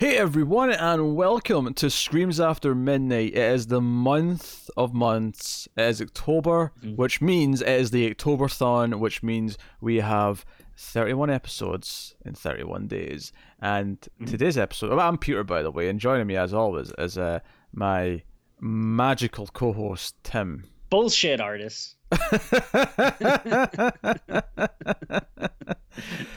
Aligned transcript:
Hey 0.00 0.16
everyone, 0.16 0.70
and 0.70 1.14
welcome 1.14 1.74
to 1.74 1.90
Screams 1.90 2.40
After 2.40 2.74
Midnight. 2.74 3.34
It 3.34 3.52
is 3.52 3.66
the 3.66 3.82
month 3.82 4.70
of 4.74 4.94
months. 4.94 5.68
It 5.76 5.82
is 5.82 6.00
October, 6.00 6.72
Mm. 6.82 6.96
which 6.96 7.20
means 7.20 7.60
it 7.60 7.68
is 7.68 7.90
the 7.90 8.08
Octoberthon, 8.14 8.98
which 8.98 9.22
means 9.22 9.58
we 9.82 9.96
have 9.96 10.46
31 10.74 11.28
episodes 11.28 12.14
in 12.24 12.32
31 12.32 12.86
days. 12.86 13.30
And 13.60 13.98
Mm. 14.18 14.30
today's 14.30 14.56
episode, 14.56 14.88
well, 14.88 15.00
I'm 15.06 15.18
Peter, 15.18 15.44
by 15.44 15.60
the 15.62 15.70
way, 15.70 15.90
and 15.90 16.00
joining 16.00 16.26
me 16.26 16.36
as 16.36 16.54
always 16.54 16.92
is 16.96 17.18
uh, 17.18 17.40
my 17.74 18.22
magical 18.58 19.48
co 19.48 19.74
host, 19.74 20.14
Tim. 20.24 20.64
Bullshit 20.88 21.42
artist. 21.42 21.96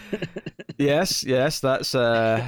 yes, 0.78 1.24
yes, 1.24 1.62
that's 1.62 1.96
uh, 1.96 2.46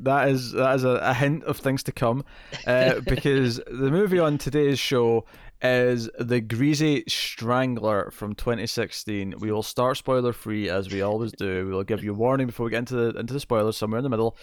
that 0.00 0.28
is 0.28 0.52
that 0.52 0.76
is 0.76 0.84
a, 0.84 0.90
a 1.02 1.14
hint 1.14 1.44
of 1.44 1.58
things 1.58 1.82
to 1.84 1.92
come, 1.92 2.24
uh, 2.66 3.00
because 3.06 3.56
the 3.66 3.90
movie 3.90 4.18
on 4.18 4.38
today's 4.38 4.78
show 4.78 5.24
is 5.62 6.10
the 6.18 6.40
Greasy 6.40 7.04
Strangler 7.08 8.10
from 8.10 8.34
2016. 8.34 9.34
We 9.38 9.50
will 9.50 9.62
start 9.62 9.96
spoiler 9.96 10.32
free 10.32 10.68
as 10.68 10.90
we 10.90 11.00
always 11.02 11.32
do. 11.32 11.66
We 11.66 11.72
will 11.72 11.84
give 11.84 12.04
you 12.04 12.12
a 12.12 12.16
warning 12.16 12.46
before 12.46 12.64
we 12.64 12.70
get 12.70 12.80
into 12.80 12.94
the 12.96 13.18
into 13.18 13.32
the 13.32 13.40
spoilers 13.40 13.76
somewhere 13.76 13.98
in 13.98 14.04
the 14.04 14.10
middle. 14.10 14.36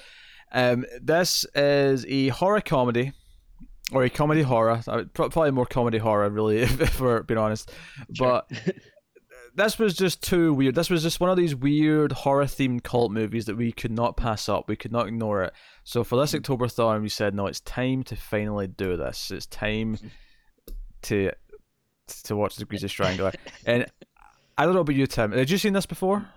Um, 0.51 0.85
this 1.01 1.45
is 1.55 2.05
a 2.07 2.29
horror 2.29 2.61
comedy. 2.61 3.13
Or 3.93 4.03
a 4.05 4.09
comedy 4.09 4.41
horror, 4.41 4.81
Uh, 4.87 5.03
probably 5.13 5.51
more 5.51 5.65
comedy 5.65 5.97
horror, 5.97 6.29
really, 6.29 6.59
if, 6.61 6.79
if 6.79 7.01
we're 7.01 7.23
being 7.23 7.37
honest. 7.37 7.71
But 8.17 8.49
this 9.55 9.77
was 9.77 9.95
just 9.95 10.21
too 10.21 10.53
weird. 10.53 10.75
This 10.75 10.89
was 10.89 11.03
just 11.03 11.19
one 11.19 11.29
of 11.29 11.37
these 11.37 11.55
weird 11.55 12.11
horror 12.11 12.45
themed 12.45 12.83
cult 12.83 13.11
movies 13.11 13.45
that 13.45 13.57
we 13.57 13.71
could 13.71 13.91
not 13.91 14.17
pass 14.17 14.47
up. 14.47 14.67
We 14.67 14.75
could 14.75 14.91
not 14.91 15.07
ignore 15.07 15.43
it. 15.43 15.53
So 15.83 16.03
for 16.03 16.19
this 16.19 16.31
hmm. 16.31 16.37
Octoberthon, 16.37 17.01
we 17.01 17.09
said, 17.09 17.35
no, 17.35 17.47
it's 17.47 17.59
time 17.59 18.03
to 18.03 18.15
finally 18.15 18.67
do 18.67 18.97
this. 18.97 19.31
It's 19.31 19.45
time 19.45 19.97
to 21.03 21.31
to 22.25 22.35
watch 22.35 22.57
the 22.57 22.65
Greasy 22.65 22.87
Strangler. 22.87 23.31
and 23.65 23.85
I 24.57 24.65
don't 24.65 24.73
know 24.73 24.81
about 24.81 24.95
you, 24.95 25.07
Tim. 25.07 25.31
Had 25.31 25.49
you 25.49 25.57
seen 25.57 25.73
this 25.73 25.85
before? 25.85 26.27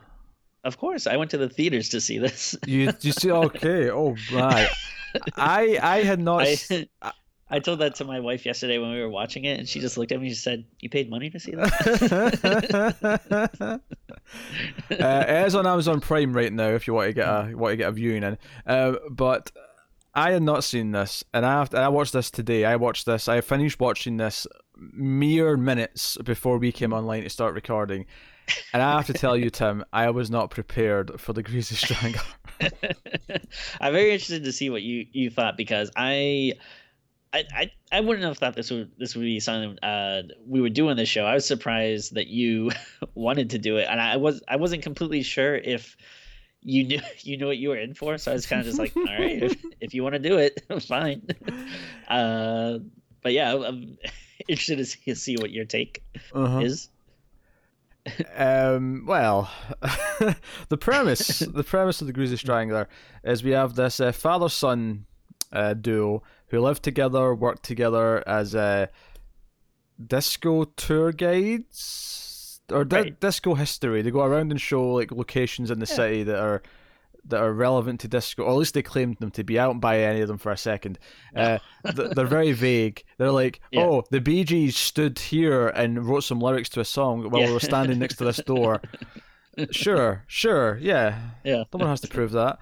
Of 0.62 0.78
course, 0.78 1.06
I 1.06 1.16
went 1.16 1.30
to 1.32 1.36
the 1.36 1.48
theaters 1.48 1.90
to 1.90 2.00
see 2.00 2.18
this. 2.18 2.56
You 2.66 2.92
you 3.00 3.12
see? 3.12 3.30
Okay. 3.30 3.90
Oh 3.90 4.16
my. 4.32 4.68
I 5.36 5.78
I 5.82 6.02
had 6.02 6.20
not. 6.20 6.46
I, 7.02 7.12
I 7.50 7.58
told 7.58 7.80
that 7.80 7.96
to 7.96 8.04
my 8.04 8.20
wife 8.20 8.46
yesterday 8.46 8.78
when 8.78 8.90
we 8.92 9.00
were 9.00 9.10
watching 9.10 9.44
it, 9.44 9.58
and 9.58 9.68
she 9.68 9.80
just 9.80 9.98
looked 9.98 10.12
at 10.12 10.20
me 10.20 10.28
and 10.28 10.36
she 10.36 10.40
said, 10.40 10.64
"You 10.80 10.88
paid 10.88 11.10
money 11.10 11.28
to 11.30 11.38
see 11.38 11.52
that." 11.52 11.72
uh, 14.90 15.24
it 15.28 15.46
is 15.46 15.54
on 15.54 15.66
Amazon 15.66 16.00
Prime 16.00 16.32
right 16.32 16.52
now 16.52 16.68
if 16.68 16.86
you 16.86 16.94
want 16.94 17.08
to 17.08 17.12
get 17.12 17.28
a 17.28 17.54
want 17.54 17.72
to 17.72 17.76
get 17.76 17.88
a 17.88 17.92
viewing 17.92 18.22
in. 18.22 18.38
Uh, 18.66 18.94
but 19.10 19.52
I 20.14 20.30
had 20.32 20.42
not 20.42 20.64
seen 20.64 20.92
this, 20.92 21.24
and 21.34 21.44
I 21.44 21.52
have 21.58 21.70
to, 21.70 21.78
I 21.78 21.88
watched 21.88 22.12
this 22.12 22.30
today. 22.30 22.64
I 22.64 22.76
watched 22.76 23.04
this. 23.04 23.28
I 23.28 23.40
finished 23.40 23.80
watching 23.80 24.16
this 24.16 24.46
mere 24.76 25.56
minutes 25.56 26.16
before 26.24 26.58
we 26.58 26.72
came 26.72 26.92
online 26.92 27.24
to 27.24 27.30
start 27.30 27.54
recording, 27.54 28.06
and 28.72 28.82
I 28.82 28.96
have 28.96 29.06
to 29.06 29.12
tell 29.12 29.36
you, 29.36 29.50
Tim, 29.50 29.84
I 29.92 30.10
was 30.10 30.30
not 30.30 30.50
prepared 30.50 31.20
for 31.20 31.32
the 31.32 31.42
Greasy 31.42 31.74
Strangler. 31.74 32.22
I'm 33.80 33.92
very 33.92 34.12
interested 34.12 34.44
to 34.44 34.52
see 34.52 34.70
what 34.70 34.82
you 34.82 35.06
you 35.12 35.30
thought 35.30 35.56
because 35.56 35.90
I. 35.96 36.54
I, 37.34 37.44
I, 37.52 37.70
I 37.92 38.00
wouldn't 38.00 38.24
have 38.24 38.38
thought 38.38 38.54
this 38.54 38.70
would 38.70 38.92
this 38.98 39.14
would 39.16 39.22
be 39.22 39.40
something 39.40 39.78
uh, 39.82 40.22
we 40.46 40.60
would 40.60 40.72
do 40.74 40.88
on 40.88 40.96
this 40.96 41.08
show. 41.08 41.24
I 41.24 41.34
was 41.34 41.44
surprised 41.44 42.14
that 42.14 42.28
you 42.28 42.70
wanted 43.14 43.50
to 43.50 43.58
do 43.58 43.76
it, 43.76 43.88
and 43.90 44.00
I 44.00 44.16
was 44.16 44.40
I 44.48 44.56
wasn't 44.56 44.82
completely 44.82 45.22
sure 45.22 45.56
if 45.56 45.96
you 46.62 46.84
knew 46.84 47.00
you 47.22 47.36
knew 47.36 47.46
what 47.46 47.58
you 47.58 47.70
were 47.70 47.76
in 47.76 47.92
for. 47.94 48.16
So 48.18 48.30
I 48.30 48.34
was 48.34 48.46
kind 48.46 48.60
of 48.60 48.66
just 48.66 48.78
like, 48.78 48.96
all 48.96 49.02
right, 49.04 49.42
if, 49.42 49.64
if 49.80 49.94
you 49.94 50.02
want 50.04 50.14
to 50.14 50.18
do 50.20 50.38
it, 50.38 50.62
fine. 50.88 51.26
Uh, 52.08 52.78
but 53.22 53.32
yeah, 53.32 53.52
I'm- 53.52 53.98
interested 54.48 54.76
to 54.76 54.84
see, 54.84 55.14
see 55.14 55.36
what 55.36 55.50
your 55.50 55.64
take 55.64 56.02
Uh-huh. 56.32 56.60
is. 56.60 56.88
Um, 58.36 59.04
well, 59.06 59.50
the 60.68 60.76
premise, 60.76 61.38
the 61.38 61.64
premise 61.64 62.00
of 62.02 62.06
the 62.06 62.12
Greasy 62.12 62.36
Strangler 62.36 62.86
is 63.24 63.42
we 63.42 63.52
have 63.52 63.74
this 63.76 64.00
uh, 64.00 64.12
father-son 64.12 65.06
uh, 65.52 65.74
duo 65.74 66.22
who 66.48 66.60
live 66.60 66.80
together, 66.82 67.34
work 67.34 67.62
together 67.62 68.22
as 68.28 68.54
uh, 68.54 68.86
disco 70.04 70.64
tour 70.64 71.12
guides 71.12 72.60
or 72.70 72.84
di- 72.84 72.96
Right. 73.00 73.20
disco 73.20 73.54
history. 73.54 74.02
They 74.02 74.10
go 74.10 74.24
around 74.24 74.50
and 74.50 74.60
show 74.60 74.92
like 74.92 75.12
locations 75.12 75.70
in 75.70 75.78
the 75.78 75.86
Yeah. 75.86 75.94
city 75.96 76.22
that 76.24 76.38
are 76.38 76.62
that 77.26 77.40
are 77.40 77.54
relevant 77.54 78.00
to 78.00 78.06
disco, 78.08 78.42
or 78.42 78.50
at 78.50 78.56
least 78.56 78.74
they 78.74 78.82
claimed 78.82 79.16
them 79.18 79.30
to 79.30 79.42
be. 79.42 79.58
I 79.58 79.64
don't 79.64 79.80
buy 79.80 80.00
any 80.00 80.20
of 80.20 80.28
them 80.28 80.36
for 80.36 80.52
a 80.52 80.58
second. 80.58 80.98
Uh, 81.34 81.56
th- 81.96 82.10
they're 82.10 82.26
very 82.26 82.52
vague. 82.70 83.02
They're 83.16 83.30
like, 83.32 83.60
Yeah. 83.70 83.84
oh, 83.84 84.04
the 84.10 84.20
Bee 84.20 84.44
Gees 84.44 84.76
stood 84.76 85.18
here 85.18 85.68
and 85.68 86.04
wrote 86.06 86.24
some 86.24 86.38
lyrics 86.38 86.68
to 86.70 86.80
a 86.80 86.84
song 86.84 87.30
while 87.30 87.46
we 87.46 87.50
were 87.50 87.60
standing 87.60 87.98
next 87.98 88.16
to 88.16 88.24
this 88.26 88.42
door. 88.44 88.82
sure, 89.70 90.24
sure, 90.26 90.76
yeah. 90.82 91.18
Yeah. 91.44 91.64
No 91.72 91.78
one 91.78 91.88
has 91.88 92.02
to 92.02 92.08
prove 92.08 92.32
that. 92.32 92.58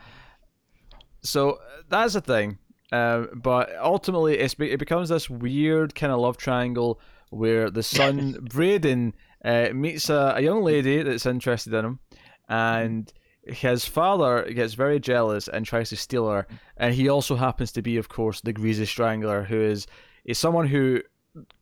So 1.22 1.58
that's 1.88 2.12
the 2.14 2.20
thing. 2.20 2.58
Um, 2.92 3.30
but 3.34 3.70
ultimately, 3.80 4.38
it's 4.38 4.54
it 4.58 4.78
becomes 4.78 5.08
this 5.08 5.28
weird 5.28 5.94
kind 5.94 6.12
of 6.12 6.20
love 6.20 6.36
triangle 6.36 7.00
where 7.30 7.70
the 7.70 7.82
son, 7.82 8.38
Braden, 8.42 9.14
uh, 9.44 9.70
meets 9.72 10.10
a, 10.10 10.34
a 10.36 10.42
young 10.42 10.62
lady 10.62 11.02
that's 11.02 11.26
interested 11.26 11.72
in 11.72 11.84
him, 11.84 11.98
and 12.48 13.12
his 13.44 13.84
father 13.84 14.44
gets 14.52 14.74
very 14.74 15.00
jealous 15.00 15.48
and 15.48 15.66
tries 15.66 15.88
to 15.88 15.96
steal 15.96 16.28
her. 16.28 16.46
And 16.76 16.94
he 16.94 17.08
also 17.08 17.36
happens 17.36 17.72
to 17.72 17.82
be, 17.82 17.96
of 17.96 18.08
course, 18.08 18.40
the 18.40 18.52
Greasy 18.52 18.86
Strangler, 18.86 19.44
who 19.44 19.60
is, 19.60 19.86
is 20.24 20.38
someone 20.38 20.68
who 20.68 21.00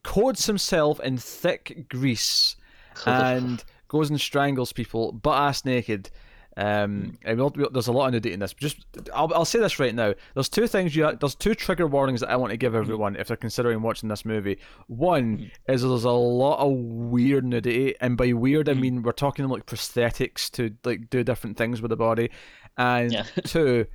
coats 0.02 0.46
himself 0.46 1.00
in 1.00 1.16
thick 1.16 1.86
grease 1.88 2.56
and 3.06 3.64
goes 3.88 4.10
and 4.10 4.20
strangles 4.20 4.72
people 4.72 5.12
butt 5.12 5.40
ass 5.40 5.64
naked. 5.64 6.10
Um, 6.56 7.16
and 7.24 7.38
we'll, 7.38 7.52
we'll- 7.54 7.70
there's 7.70 7.86
a 7.86 7.92
lot 7.92 8.06
of 8.06 8.12
nudity 8.12 8.32
in 8.34 8.40
this. 8.40 8.52
Just, 8.54 8.84
I'll, 9.14 9.32
I'll 9.34 9.44
say 9.44 9.60
this 9.60 9.78
right 9.78 9.94
now. 9.94 10.14
There's 10.34 10.48
two 10.48 10.66
things 10.66 10.94
you. 10.96 11.16
There's 11.18 11.34
two 11.36 11.54
trigger 11.54 11.86
warnings 11.86 12.20
that 12.20 12.30
I 12.30 12.36
want 12.36 12.50
to 12.50 12.56
give 12.56 12.74
everyone 12.74 13.16
if 13.16 13.28
they're 13.28 13.36
considering 13.36 13.82
watching 13.82 14.08
this 14.08 14.24
movie. 14.24 14.58
One 14.88 15.50
is 15.68 15.82
there's 15.82 16.04
a 16.04 16.10
lot 16.10 16.58
of 16.58 16.72
weird 16.76 17.44
nudity, 17.44 17.94
and 18.00 18.16
by 18.16 18.32
weird 18.32 18.68
I 18.68 18.74
mean 18.74 19.02
we're 19.02 19.12
talking 19.12 19.46
like 19.48 19.66
prosthetics 19.66 20.50
to 20.52 20.74
like 20.84 21.08
do 21.08 21.22
different 21.22 21.56
things 21.56 21.80
with 21.80 21.90
the 21.90 21.96
body, 21.96 22.30
and 22.76 23.12
Yeah. 23.12 23.22
two, 23.44 23.86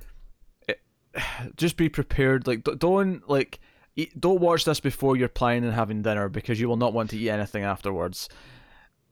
it, 0.66 0.80
just 1.56 1.76
be 1.76 1.88
prepared. 1.88 2.46
Like 2.46 2.64
don't 2.78 3.28
like. 3.28 3.60
Eat, 3.98 4.20
don't 4.20 4.40
watch 4.42 4.66
this 4.66 4.78
before 4.78 5.16
you're 5.16 5.26
planning 5.26 5.64
and 5.64 5.72
having 5.72 6.02
dinner 6.02 6.28
because 6.28 6.60
you 6.60 6.68
will 6.68 6.76
not 6.76 6.92
want 6.92 7.08
to 7.10 7.16
eat 7.16 7.30
anything 7.30 7.62
afterwards. 7.64 8.28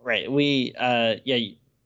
Right. 0.03 0.31
We 0.31 0.75
uh 0.78 1.15
yeah, 1.25 1.38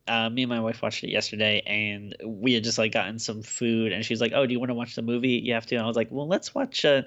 uh 0.08 0.30
me 0.30 0.42
and 0.42 0.50
my 0.50 0.60
wife 0.60 0.82
watched 0.82 1.04
it 1.04 1.10
yesterday 1.10 1.62
and 1.66 2.16
we 2.24 2.54
had 2.54 2.64
just 2.64 2.78
like 2.78 2.92
gotten 2.92 3.18
some 3.18 3.42
food 3.42 3.92
and 3.92 4.04
she's 4.04 4.20
like, 4.20 4.32
"Oh, 4.34 4.46
do 4.46 4.52
you 4.52 4.58
want 4.58 4.70
to 4.70 4.74
watch 4.74 4.94
the 4.94 5.02
movie?" 5.02 5.40
You 5.44 5.54
have 5.54 5.66
to. 5.66 5.76
And 5.76 5.84
I 5.84 5.86
was 5.86 5.96
like, 5.96 6.08
"Well, 6.10 6.26
let's 6.26 6.54
watch 6.54 6.84
uh 6.84 7.02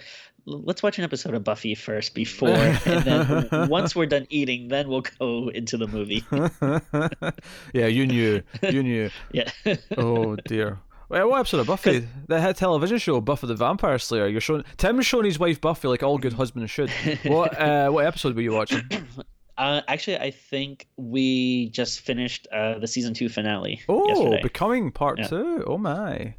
l- 0.47 0.63
let's 0.63 0.83
watch 0.83 0.97
an 0.97 1.03
episode 1.03 1.33
of 1.33 1.43
Buffy 1.43 1.75
first 1.75 2.13
before 2.13 2.49
and 2.49 3.03
then 3.03 3.69
once 3.69 3.95
we're 3.95 4.05
done 4.05 4.27
eating, 4.29 4.67
then 4.67 4.87
we'll 4.87 5.03
go 5.19 5.49
into 5.49 5.77
the 5.77 5.87
movie." 5.87 6.23
yeah, 7.73 7.87
you 7.87 8.05
knew. 8.05 8.41
You 8.61 8.83
knew. 8.83 9.09
yeah. 9.31 9.51
Oh 9.97 10.35
dear. 10.35 10.79
Wait, 11.09 11.25
what 11.25 11.41
episode 11.41 11.59
of 11.59 11.67
Buffy? 11.67 12.07
The 12.27 12.39
hit 12.39 12.55
television 12.55 12.97
show 12.97 13.19
Buffy 13.19 13.45
the 13.47 13.55
Vampire 13.55 13.99
Slayer. 13.99 14.27
You're 14.27 14.39
showing 14.39 14.63
Tim's 14.77 15.05
showing 15.05 15.25
his 15.25 15.37
wife 15.37 15.59
Buffy 15.59 15.89
like 15.89 16.03
all 16.03 16.17
good 16.17 16.31
husbands 16.31 16.71
should. 16.71 16.89
What 17.25 17.59
uh, 17.59 17.89
what 17.89 18.05
episode 18.05 18.33
were 18.33 18.41
you 18.41 18.53
watching? 18.53 18.83
Uh 19.61 19.81
actually, 19.87 20.17
I 20.17 20.31
think 20.31 20.87
we 20.97 21.69
just 21.69 21.99
finished 22.01 22.47
uh 22.51 22.79
the 22.79 22.87
season 22.87 23.13
2 23.13 23.29
finale 23.29 23.79
Oh, 23.87 24.07
yesterday. 24.07 24.41
becoming 24.41 24.91
part 24.91 25.19
Yeah. 25.19 25.27
two. 25.27 25.63
Oh 25.67 25.77
my. 25.77 26.33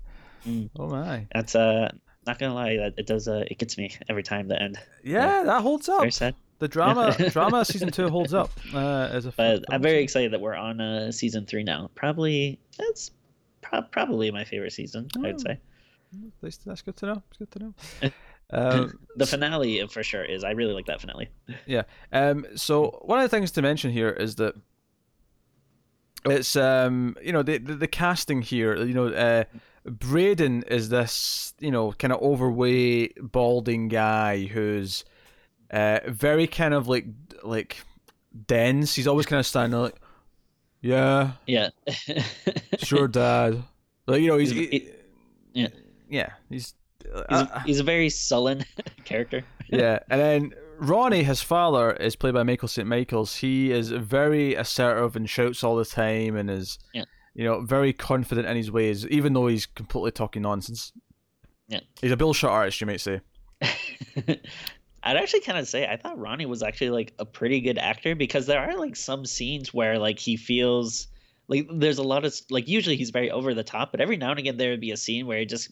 Mm. 0.46 0.70
Oh 0.78 0.88
my. 0.88 1.26
That's 1.34 1.54
uh 1.54 1.90
not 2.26 2.38
going 2.38 2.50
to 2.50 2.54
lie, 2.54 2.76
that 2.76 2.94
it 2.98 3.06
does 3.06 3.28
uh 3.28 3.44
it 3.50 3.58
gets 3.58 3.78
me 3.78 3.94
every 4.08 4.22
time 4.24 4.48
the 4.48 4.60
end. 4.60 4.78
Yeah, 5.04 5.42
that 5.44 5.60
holds 5.62 5.88
up. 5.88 6.00
Very 6.00 6.10
sad. 6.12 6.34
The 6.58 6.68
drama 6.68 7.12
drama 7.36 7.64
season 7.64 7.90
two 7.90 8.08
holds 8.08 8.32
up. 8.34 8.50
Uh, 8.74 9.08
as 9.16 9.26
a 9.26 9.32
But 9.32 9.64
I'm 9.70 9.82
very 9.82 10.02
excited 10.02 10.32
that 10.32 10.40
we're 10.40 10.54
on 10.54 10.80
uh, 10.80 11.10
season 11.12 11.46
three 11.46 11.64
now. 11.64 11.90
Probably 11.96 12.58
that's 12.78 13.10
pro- 13.60 13.82
probably 13.82 14.30
my 14.30 14.44
favorite 14.44 14.72
season. 14.72 15.08
I 15.16 15.20
would 15.20 15.34
Oh. 15.36 15.38
say 15.38 15.58
That's, 16.42 16.56
that's 16.58 16.82
good 16.82 16.96
to 16.98 17.06
know. 17.06 17.22
It's 17.30 17.38
good 17.38 17.50
to 17.52 17.58
know. 17.60 17.74
Um, 18.52 18.98
the 19.16 19.26
finale 19.26 19.80
uh, 19.80 19.86
for 19.86 20.02
sure 20.02 20.24
is. 20.24 20.44
I 20.44 20.50
really 20.50 20.74
like 20.74 20.86
that 20.86 21.00
finale. 21.00 21.30
Yeah. 21.66 21.82
Um. 22.12 22.46
So 22.56 23.00
one 23.02 23.18
of 23.18 23.24
the 23.30 23.34
things 23.34 23.50
to 23.52 23.62
mention 23.62 23.90
here 23.90 24.10
is 24.10 24.34
that 24.36 24.54
it's 26.24 26.54
um 26.54 27.16
you 27.22 27.32
know 27.32 27.42
the 27.42 27.58
the, 27.58 27.74
the 27.74 27.88
casting 27.88 28.42
here 28.42 28.76
you 28.76 28.94
know 28.94 29.08
uh 29.08 29.44
Braden 29.84 30.62
is 30.64 30.88
this 30.88 31.52
you 31.58 31.70
know 31.72 31.90
kind 31.92 32.12
of 32.12 32.20
overweight 32.22 33.18
balding 33.20 33.88
guy 33.88 34.44
who's 34.44 35.04
uh 35.72 35.98
very 36.06 36.46
kind 36.46 36.74
of 36.74 36.86
like 36.88 37.06
like 37.42 37.78
dense. 38.46 38.94
He's 38.94 39.08
always 39.08 39.26
kind 39.26 39.40
of 39.40 39.46
standing 39.46 39.80
like 39.80 39.96
yeah 40.80 41.32
Yeah. 41.46 41.70
sure 42.78 43.08
dad 43.08 43.62
like 44.06 44.20
you 44.20 44.28
know 44.28 44.36
he's 44.38 44.50
He's- 44.50 44.70
he- 44.70 44.90
yeah. 45.54 45.68
yeah, 46.08 46.30
he's 46.48 46.74
he's, 47.04 47.38
uh, 47.38 47.62
he's 47.66 47.80
a 47.80 47.84
very 47.84 48.08
sullen 48.08 48.64
character. 49.04 49.44
yeah, 49.68 49.98
and 50.10 50.20
then 50.20 50.54
Ronnie, 50.78 51.22
his 51.22 51.42
father, 51.42 51.92
is 51.92 52.16
played 52.16 52.34
by 52.34 52.42
Michael 52.42 52.68
St. 52.68 52.86
Michaels. 52.88 53.36
He 53.36 53.72
is 53.72 53.90
very 53.90 54.54
assertive 54.54 55.16
and 55.16 55.28
shouts 55.28 55.62
all 55.62 55.76
the 55.76 55.84
time, 55.84 56.36
and 56.36 56.50
is 56.50 56.78
yeah. 56.92 57.04
you 57.34 57.44
know 57.44 57.60
very 57.60 57.92
confident 57.92 58.46
in 58.46 58.56
his 58.56 58.70
ways, 58.70 59.06
even 59.08 59.32
though 59.32 59.46
he's 59.46 59.66
completely 59.66 60.10
talking 60.10 60.42
nonsense. 60.42 60.92
Yeah, 61.68 61.80
he's 62.00 62.12
a 62.12 62.16
Bill 62.16 62.32
shot 62.32 62.50
artist, 62.50 62.80
you 62.80 62.86
might 62.86 63.00
say. 63.00 63.20
I'd 65.04 65.16
actually 65.16 65.40
kind 65.40 65.58
of 65.58 65.66
say 65.66 65.86
I 65.86 65.96
thought 65.96 66.18
Ronnie 66.18 66.46
was 66.46 66.62
actually 66.62 66.90
like 66.90 67.12
a 67.18 67.24
pretty 67.24 67.60
good 67.60 67.78
actor 67.78 68.14
because 68.14 68.46
there 68.46 68.60
are 68.60 68.76
like 68.76 68.94
some 68.94 69.26
scenes 69.26 69.74
where 69.74 69.98
like 69.98 70.18
he 70.18 70.36
feels 70.36 71.08
like 71.52 71.68
there's 71.70 71.98
a 71.98 72.02
lot 72.02 72.24
of 72.24 72.34
like 72.50 72.66
usually 72.66 72.96
he's 72.96 73.10
very 73.10 73.30
over 73.30 73.52
the 73.52 73.62
top, 73.62 73.90
but 73.90 74.00
every 74.00 74.16
now 74.16 74.30
and 74.30 74.38
again 74.38 74.56
there 74.56 74.70
would 74.70 74.80
be 74.80 74.90
a 74.90 74.96
scene 74.96 75.26
where 75.26 75.38
he 75.38 75.44
just 75.44 75.70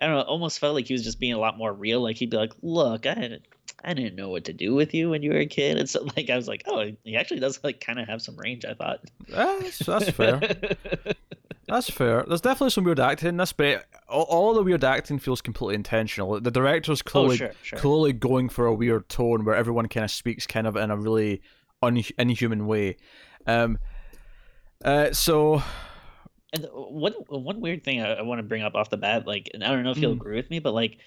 I 0.00 0.06
don't 0.06 0.14
know, 0.14 0.22
almost 0.22 0.58
felt 0.58 0.74
like 0.74 0.86
he 0.86 0.92
was 0.92 1.02
just 1.02 1.18
being 1.18 1.32
a 1.32 1.38
lot 1.38 1.58
more 1.58 1.72
real. 1.72 2.00
Like 2.00 2.16
he'd 2.16 2.30
be 2.30 2.36
like, 2.36 2.52
"Look, 2.62 3.06
I 3.06 3.14
didn't, 3.14 3.42
I 3.82 3.92
didn't 3.94 4.14
know 4.14 4.28
what 4.28 4.44
to 4.44 4.52
do 4.52 4.74
with 4.74 4.94
you 4.94 5.10
when 5.10 5.22
you 5.22 5.32
were 5.32 5.38
a 5.38 5.46
kid," 5.46 5.78
and 5.78 5.88
so 5.88 6.06
like 6.16 6.30
I 6.30 6.36
was 6.36 6.46
like, 6.46 6.62
"Oh, 6.66 6.92
he 7.04 7.16
actually 7.16 7.40
does 7.40 7.58
like 7.64 7.80
kind 7.80 7.98
of 7.98 8.06
have 8.06 8.22
some 8.22 8.36
range." 8.36 8.64
I 8.64 8.74
thought. 8.74 9.00
That's, 9.28 9.78
that's 9.80 10.10
fair. 10.10 10.40
that's 11.66 11.90
fair. 11.90 12.24
There's 12.28 12.40
definitely 12.40 12.70
some 12.70 12.84
weird 12.84 13.00
acting 13.00 13.30
in 13.30 13.36
this, 13.36 13.52
but 13.52 13.84
all, 14.08 14.24
all 14.24 14.54
the 14.54 14.62
weird 14.62 14.84
acting 14.84 15.18
feels 15.18 15.42
completely 15.42 15.74
intentional. 15.74 16.40
The 16.40 16.52
director's 16.52 17.02
oh, 17.04 17.10
clearly, 17.10 17.34
oh, 17.34 17.38
sure, 17.38 17.52
sure. 17.62 17.78
clearly 17.80 18.12
going 18.12 18.48
for 18.48 18.66
a 18.66 18.74
weird 18.74 19.08
tone 19.08 19.44
where 19.44 19.56
everyone 19.56 19.88
kind 19.88 20.04
of 20.04 20.12
speaks 20.12 20.46
kind 20.46 20.68
of 20.68 20.76
in 20.76 20.92
a 20.92 20.96
really 20.96 21.42
un- 21.82 22.04
inhuman 22.16 22.68
way. 22.68 22.96
Um, 23.48 23.78
uh, 24.84 25.12
so 25.12 25.62
and 26.52 26.68
one 26.72 27.12
one 27.28 27.60
weird 27.60 27.84
thing 27.84 28.02
I, 28.02 28.14
I 28.14 28.22
want 28.22 28.38
to 28.38 28.42
bring 28.42 28.62
up 28.62 28.74
off 28.74 28.90
the 28.90 28.96
bat, 28.96 29.26
like, 29.26 29.50
and 29.54 29.64
I 29.64 29.68
don't 29.68 29.82
know 29.82 29.90
if 29.90 29.98
you'll 29.98 30.12
mm. 30.12 30.20
agree 30.20 30.36
with 30.36 30.50
me, 30.50 30.58
but 30.58 30.74
like, 30.74 30.98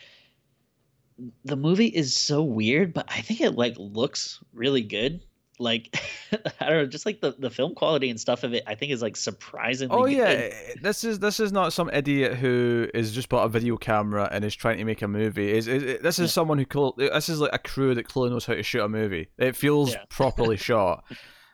the 1.43 1.55
movie 1.55 1.87
is 1.87 2.15
so 2.15 2.43
weird, 2.43 2.93
but 2.93 3.05
I 3.09 3.21
think 3.21 3.41
it 3.41 3.51
like 3.51 3.75
looks 3.77 4.39
really 4.53 4.81
good. 4.81 5.21
Like, 5.61 6.01
I 6.61 6.69
don't 6.69 6.77
know, 6.77 6.85
just 6.85 7.05
like 7.05 7.19
the, 7.19 7.35
the 7.37 7.49
film 7.49 7.75
quality 7.75 8.09
and 8.09 8.19
stuff 8.19 8.43
of 8.43 8.53
it, 8.53 8.63
I 8.65 8.75
think 8.75 8.91
is 8.91 9.01
like 9.01 9.17
surprisingly. 9.17 9.95
Oh 9.97 10.05
good. 10.05 10.17
yeah, 10.17 10.73
this 10.81 11.03
is 11.03 11.19
this 11.19 11.39
is 11.39 11.51
not 11.51 11.73
some 11.73 11.89
idiot 11.91 12.35
who 12.35 12.87
is 12.93 13.11
just 13.11 13.29
bought 13.29 13.45
a 13.45 13.49
video 13.49 13.77
camera 13.77 14.29
and 14.31 14.45
is 14.45 14.55
trying 14.55 14.77
to 14.77 14.85
make 14.85 15.01
a 15.01 15.07
movie. 15.07 15.51
Is 15.51 15.65
this 15.65 16.19
is 16.19 16.19
yeah. 16.19 16.27
someone 16.27 16.57
who 16.59 16.93
this 16.97 17.29
is 17.29 17.39
like 17.39 17.53
a 17.53 17.59
crew 17.59 17.95
that 17.95 18.07
clearly 18.07 18.31
knows 18.31 18.45
how 18.45 18.53
to 18.53 18.63
shoot 18.63 18.83
a 18.83 18.89
movie. 18.89 19.29
It 19.37 19.55
feels 19.55 19.93
yeah. 19.93 20.03
properly 20.09 20.57
shot. 20.57 21.03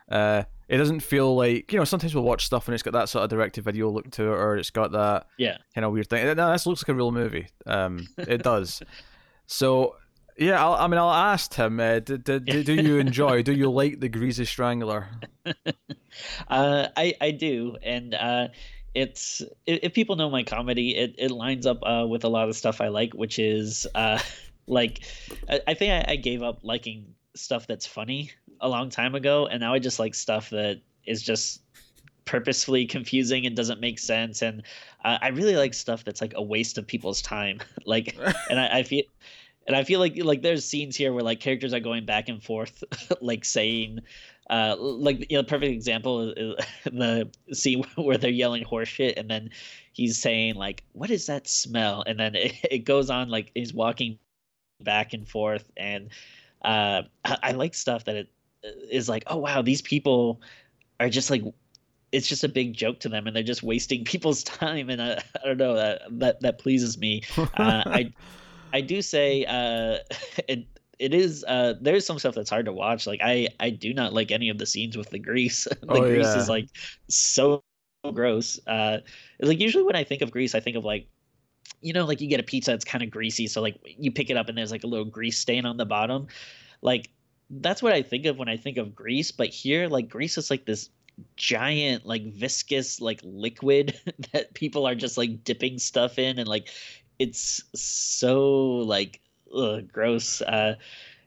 Uh, 0.08 0.44
it 0.68 0.78
doesn't 0.78 1.00
feel 1.00 1.36
like 1.36 1.72
you 1.72 1.78
know. 1.78 1.84
Sometimes 1.84 2.14
we'll 2.14 2.24
watch 2.24 2.44
stuff 2.44 2.66
and 2.66 2.74
it's 2.74 2.82
got 2.82 2.92
that 2.92 3.08
sort 3.08 3.24
of 3.24 3.30
directed 3.30 3.64
video 3.64 3.88
look 3.88 4.10
to 4.12 4.24
it, 4.24 4.36
or 4.36 4.56
it's 4.56 4.70
got 4.70 4.92
that 4.92 5.26
yeah 5.38 5.58
kind 5.74 5.84
of 5.84 5.92
weird 5.92 6.08
thing. 6.08 6.24
No, 6.36 6.52
this 6.52 6.66
looks 6.66 6.82
like 6.82 6.88
a 6.88 6.94
real 6.94 7.12
movie. 7.12 7.48
Um, 7.66 8.08
it 8.18 8.42
does. 8.42 8.82
so 9.46 9.94
yeah, 10.38 10.62
I'll, 10.62 10.74
i 10.74 10.86
mean, 10.86 10.98
I'll 10.98 11.10
ask 11.10 11.54
him. 11.54 11.80
Uh, 11.80 12.00
do, 12.00 12.18
do, 12.18 12.40
do, 12.40 12.74
you 12.74 12.98
enjoy? 12.98 13.42
do 13.42 13.52
you 13.52 13.70
like 13.70 14.00
the 14.00 14.08
Greasy 14.08 14.44
Strangler? 14.44 15.06
uh, 15.46 16.88
I 16.96 17.14
I 17.20 17.30
do, 17.30 17.76
and 17.82 18.14
uh, 18.14 18.48
it's 18.94 19.42
if 19.66 19.94
people 19.94 20.16
know 20.16 20.30
my 20.30 20.42
comedy, 20.42 20.96
it, 20.96 21.14
it 21.18 21.30
lines 21.30 21.64
up 21.64 21.78
uh, 21.82 22.06
with 22.08 22.24
a 22.24 22.28
lot 22.28 22.48
of 22.48 22.56
stuff 22.56 22.80
I 22.80 22.88
like, 22.88 23.14
which 23.14 23.38
is 23.38 23.86
uh, 23.94 24.18
like 24.66 25.00
I, 25.48 25.60
I 25.68 25.74
think 25.74 26.08
I, 26.08 26.12
I 26.12 26.16
gave 26.16 26.42
up 26.42 26.60
liking 26.62 27.14
stuff 27.34 27.66
that's 27.66 27.86
funny 27.86 28.32
a 28.60 28.68
long 28.68 28.90
time 28.90 29.14
ago, 29.14 29.46
and 29.46 29.60
now 29.60 29.74
I 29.74 29.78
just 29.78 29.98
like 29.98 30.14
stuff 30.14 30.50
that 30.50 30.80
is 31.04 31.22
just 31.22 31.62
purposefully 32.26 32.86
confusing 32.86 33.46
and 33.46 33.56
doesn't 33.56 33.80
make 33.80 33.98
sense. 33.98 34.42
And 34.42 34.62
uh, 35.04 35.18
I 35.22 35.28
really 35.28 35.56
like 35.56 35.72
stuff 35.72 36.04
that's 36.04 36.20
like 36.20 36.34
a 36.36 36.42
waste 36.42 36.76
of 36.76 36.86
people's 36.86 37.22
time. 37.22 37.60
like, 37.86 38.16
and 38.50 38.60
I, 38.60 38.78
I 38.78 38.82
feel. 38.82 39.04
And 39.68 39.74
I 39.74 39.82
feel 39.82 39.98
like 39.98 40.16
like 40.22 40.42
there's 40.42 40.64
scenes 40.64 40.94
here 40.94 41.12
where 41.12 41.24
like 41.24 41.40
characters 41.40 41.74
are 41.74 41.80
going 41.80 42.06
back 42.06 42.28
and 42.28 42.40
forth, 42.40 42.84
like 43.20 43.44
saying, 43.44 43.98
uh, 44.48 44.76
like 44.78 45.28
you 45.28 45.36
know, 45.36 45.42
perfect 45.42 45.72
example 45.72 46.30
is 46.30 46.64
the 46.84 47.28
scene 47.52 47.82
where 47.96 48.16
they're 48.16 48.30
yelling 48.30 48.62
horseshit, 48.62 49.14
and 49.16 49.28
then 49.28 49.50
he's 49.92 50.18
saying 50.18 50.54
like, 50.54 50.84
"What 50.92 51.10
is 51.10 51.26
that 51.26 51.48
smell?" 51.48 52.04
And 52.06 52.20
then 52.20 52.36
it, 52.36 52.52
it 52.70 52.78
goes 52.84 53.10
on 53.10 53.28
like 53.28 53.50
he's 53.56 53.74
walking 53.74 54.20
back 54.80 55.14
and 55.14 55.28
forth, 55.28 55.68
and 55.76 56.10
uh, 56.62 57.02
I, 57.24 57.38
I 57.42 57.52
like 57.52 57.74
stuff 57.74 58.04
that 58.04 58.14
it 58.14 58.28
is 58.90 59.08
like, 59.08 59.24
oh 59.26 59.38
wow, 59.38 59.62
these 59.62 59.82
people 59.82 60.40
are 61.00 61.08
just 61.08 61.30
like 61.30 61.42
it's 62.12 62.28
just 62.28 62.44
a 62.44 62.48
big 62.48 62.72
joke 62.72 63.00
to 63.00 63.08
them 63.08 63.26
and 63.26 63.34
they're 63.34 63.42
just 63.42 63.62
wasting 63.62 64.04
people's 64.12 64.42
time 64.42 64.90
and 64.90 65.02
I, 65.02 65.22
I 65.42 65.46
don't 65.46 65.58
know 65.58 65.74
that 65.74 66.02
that 66.10 66.40
that 66.40 66.58
pleases 66.58 66.98
me. 66.98 67.22
Uh, 67.36 67.82
I 67.86 68.12
I 68.72 68.80
do 68.80 69.02
say 69.02 69.44
uh, 69.44 69.98
it 70.48 70.66
it 70.98 71.12
is 71.12 71.44
uh, 71.46 71.74
there's 71.80 72.06
some 72.06 72.18
stuff 72.18 72.34
that's 72.34 72.50
hard 72.50 72.66
to 72.66 72.72
watch 72.72 73.06
like 73.06 73.20
I 73.22 73.48
I 73.60 73.70
do 73.70 73.92
not 73.92 74.12
like 74.12 74.30
any 74.30 74.48
of 74.48 74.58
the 74.58 74.66
scenes 74.66 74.96
with 74.96 75.10
the 75.10 75.18
grease. 75.18 75.64
The 75.64 75.86
oh, 75.88 76.00
grease 76.00 76.24
yeah. 76.24 76.38
is 76.38 76.48
like 76.48 76.68
so 77.08 77.62
gross. 78.12 78.58
Uh 78.66 78.98
like 79.40 79.60
usually 79.60 79.84
when 79.84 79.96
I 79.96 80.04
think 80.04 80.22
of 80.22 80.30
grease 80.30 80.54
I 80.54 80.60
think 80.60 80.76
of 80.76 80.84
like 80.84 81.08
you 81.82 81.92
know 81.92 82.04
like 82.04 82.20
you 82.20 82.28
get 82.28 82.40
a 82.40 82.44
pizza 82.44 82.70
that's 82.70 82.84
kind 82.84 83.02
of 83.02 83.10
greasy 83.10 83.46
so 83.46 83.60
like 83.60 83.78
you 83.84 84.10
pick 84.10 84.30
it 84.30 84.36
up 84.36 84.48
and 84.48 84.56
there's 84.56 84.70
like 84.70 84.84
a 84.84 84.86
little 84.86 85.04
grease 85.04 85.38
stain 85.38 85.66
on 85.66 85.76
the 85.76 85.84
bottom. 85.84 86.28
Like 86.82 87.10
that's 87.50 87.82
what 87.82 87.92
I 87.92 88.02
think 88.02 88.26
of 88.26 88.38
when 88.38 88.48
I 88.48 88.56
think 88.56 88.78
of 88.78 88.94
grease. 88.94 89.30
But 89.30 89.48
here, 89.48 89.88
like 89.88 90.08
grease 90.08 90.38
is 90.38 90.50
like 90.50 90.64
this 90.64 90.90
giant, 91.36 92.06
like 92.06 92.24
viscous, 92.24 93.00
like 93.00 93.20
liquid 93.22 93.98
that 94.32 94.54
people 94.54 94.86
are 94.86 94.94
just 94.94 95.16
like 95.16 95.44
dipping 95.44 95.78
stuff 95.78 96.18
in, 96.18 96.38
and 96.38 96.48
like 96.48 96.68
it's 97.18 97.62
so 97.74 98.76
like 98.78 99.20
ugh, 99.54 99.90
gross. 99.92 100.40
Uh, 100.40 100.76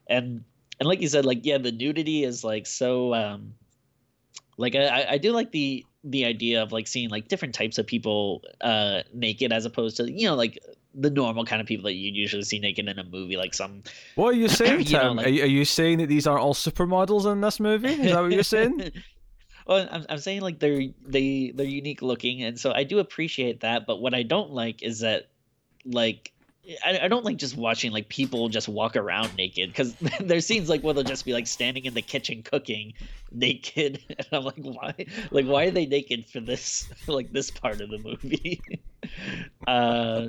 and 0.08 0.44
and 0.80 0.88
like 0.88 1.02
you 1.02 1.08
said, 1.08 1.26
like 1.26 1.46
yeah, 1.46 1.58
the 1.58 1.72
nudity 1.72 2.24
is 2.24 2.44
like 2.44 2.68
so. 2.68 3.14
Um, 3.14 3.54
like 4.58 4.76
I 4.76 5.06
I 5.12 5.18
do 5.18 5.32
like 5.32 5.52
the 5.52 5.86
the 6.04 6.26
idea 6.26 6.64
of 6.64 6.72
like 6.72 6.88
seeing 6.88 7.10
like 7.10 7.28
different 7.28 7.54
types 7.54 7.78
of 7.78 7.86
people 7.86 8.42
uh 8.62 9.02
naked 9.14 9.52
as 9.52 9.66
opposed 9.66 9.98
to 9.98 10.10
you 10.10 10.26
know 10.28 10.36
like 10.36 10.58
the 10.96 11.10
normal 11.10 11.46
kind 11.46 11.62
of 11.62 11.68
people 11.68 11.86
that 11.86 11.94
you 11.94 12.12
usually 12.12 12.44
see 12.44 12.60
naked 12.60 12.88
in 12.88 12.98
a 12.98 13.04
movie, 13.04 13.38
like 13.38 13.54
some. 13.54 13.84
What 14.16 14.30
are 14.30 14.38
you 14.38 14.48
saying, 14.48 14.86
Tim? 14.86 15.02
know, 15.02 15.12
like... 15.14 15.28
are, 15.28 15.30
you, 15.30 15.44
are 15.44 15.48
you 15.48 15.66
saying 15.66 16.00
that 16.00 16.08
these 16.08 16.28
aren't 16.28 16.42
all 16.42 16.54
supermodels 16.54 17.32
in 17.32 17.42
this 17.42 17.60
movie? 17.60 17.90
Is 17.90 18.12
that 18.12 18.22
what 18.22 18.32
you're 18.32 18.44
saying? 18.44 18.92
well, 19.68 19.88
I'm, 19.92 20.06
I'm 20.10 20.18
saying 20.18 20.42
like 20.42 20.60
they're 20.60 20.88
they 21.06 21.52
they're 21.54 21.66
unique 21.66 22.02
looking, 22.02 22.44
and 22.44 22.60
so 22.60 22.72
I 22.72 22.84
do 22.84 23.00
appreciate 23.00 23.62
that. 23.62 23.86
But 23.86 24.02
what 24.02 24.14
I 24.14 24.24
don't 24.24 24.52
like 24.52 24.82
is 24.84 25.00
that 25.00 25.30
like 25.86 26.34
I, 26.86 27.00
I 27.04 27.08
don't 27.08 27.26
like 27.26 27.38
just 27.38 27.58
watching 27.58 27.92
like 27.92 28.10
people 28.10 28.50
just 28.50 28.68
walk 28.68 28.96
around 28.96 29.36
naked 29.36 29.70
because 29.70 29.96
there's 30.20 30.46
scenes 30.46 30.70
like 30.70 30.82
where 30.82 30.94
they'll 30.94 31.04
just 31.04 31.26
be 31.26 31.34
like 31.34 31.48
standing 31.48 31.86
in 31.86 31.94
the 31.94 32.02
kitchen 32.02 32.44
cooking 32.44 32.94
naked 33.32 34.00
and 34.10 34.28
i'm 34.32 34.44
like 34.44 34.60
why 34.60 34.94
like 35.32 35.46
why 35.46 35.66
are 35.66 35.72
they 35.72 35.86
naked 35.86 36.28
for 36.28 36.40
this 36.40 36.90
like 37.08 37.32
this 37.32 37.52
part 37.52 37.82
of 37.82 37.90
the 37.90 37.98
movie 37.98 38.62
uh 39.68 40.28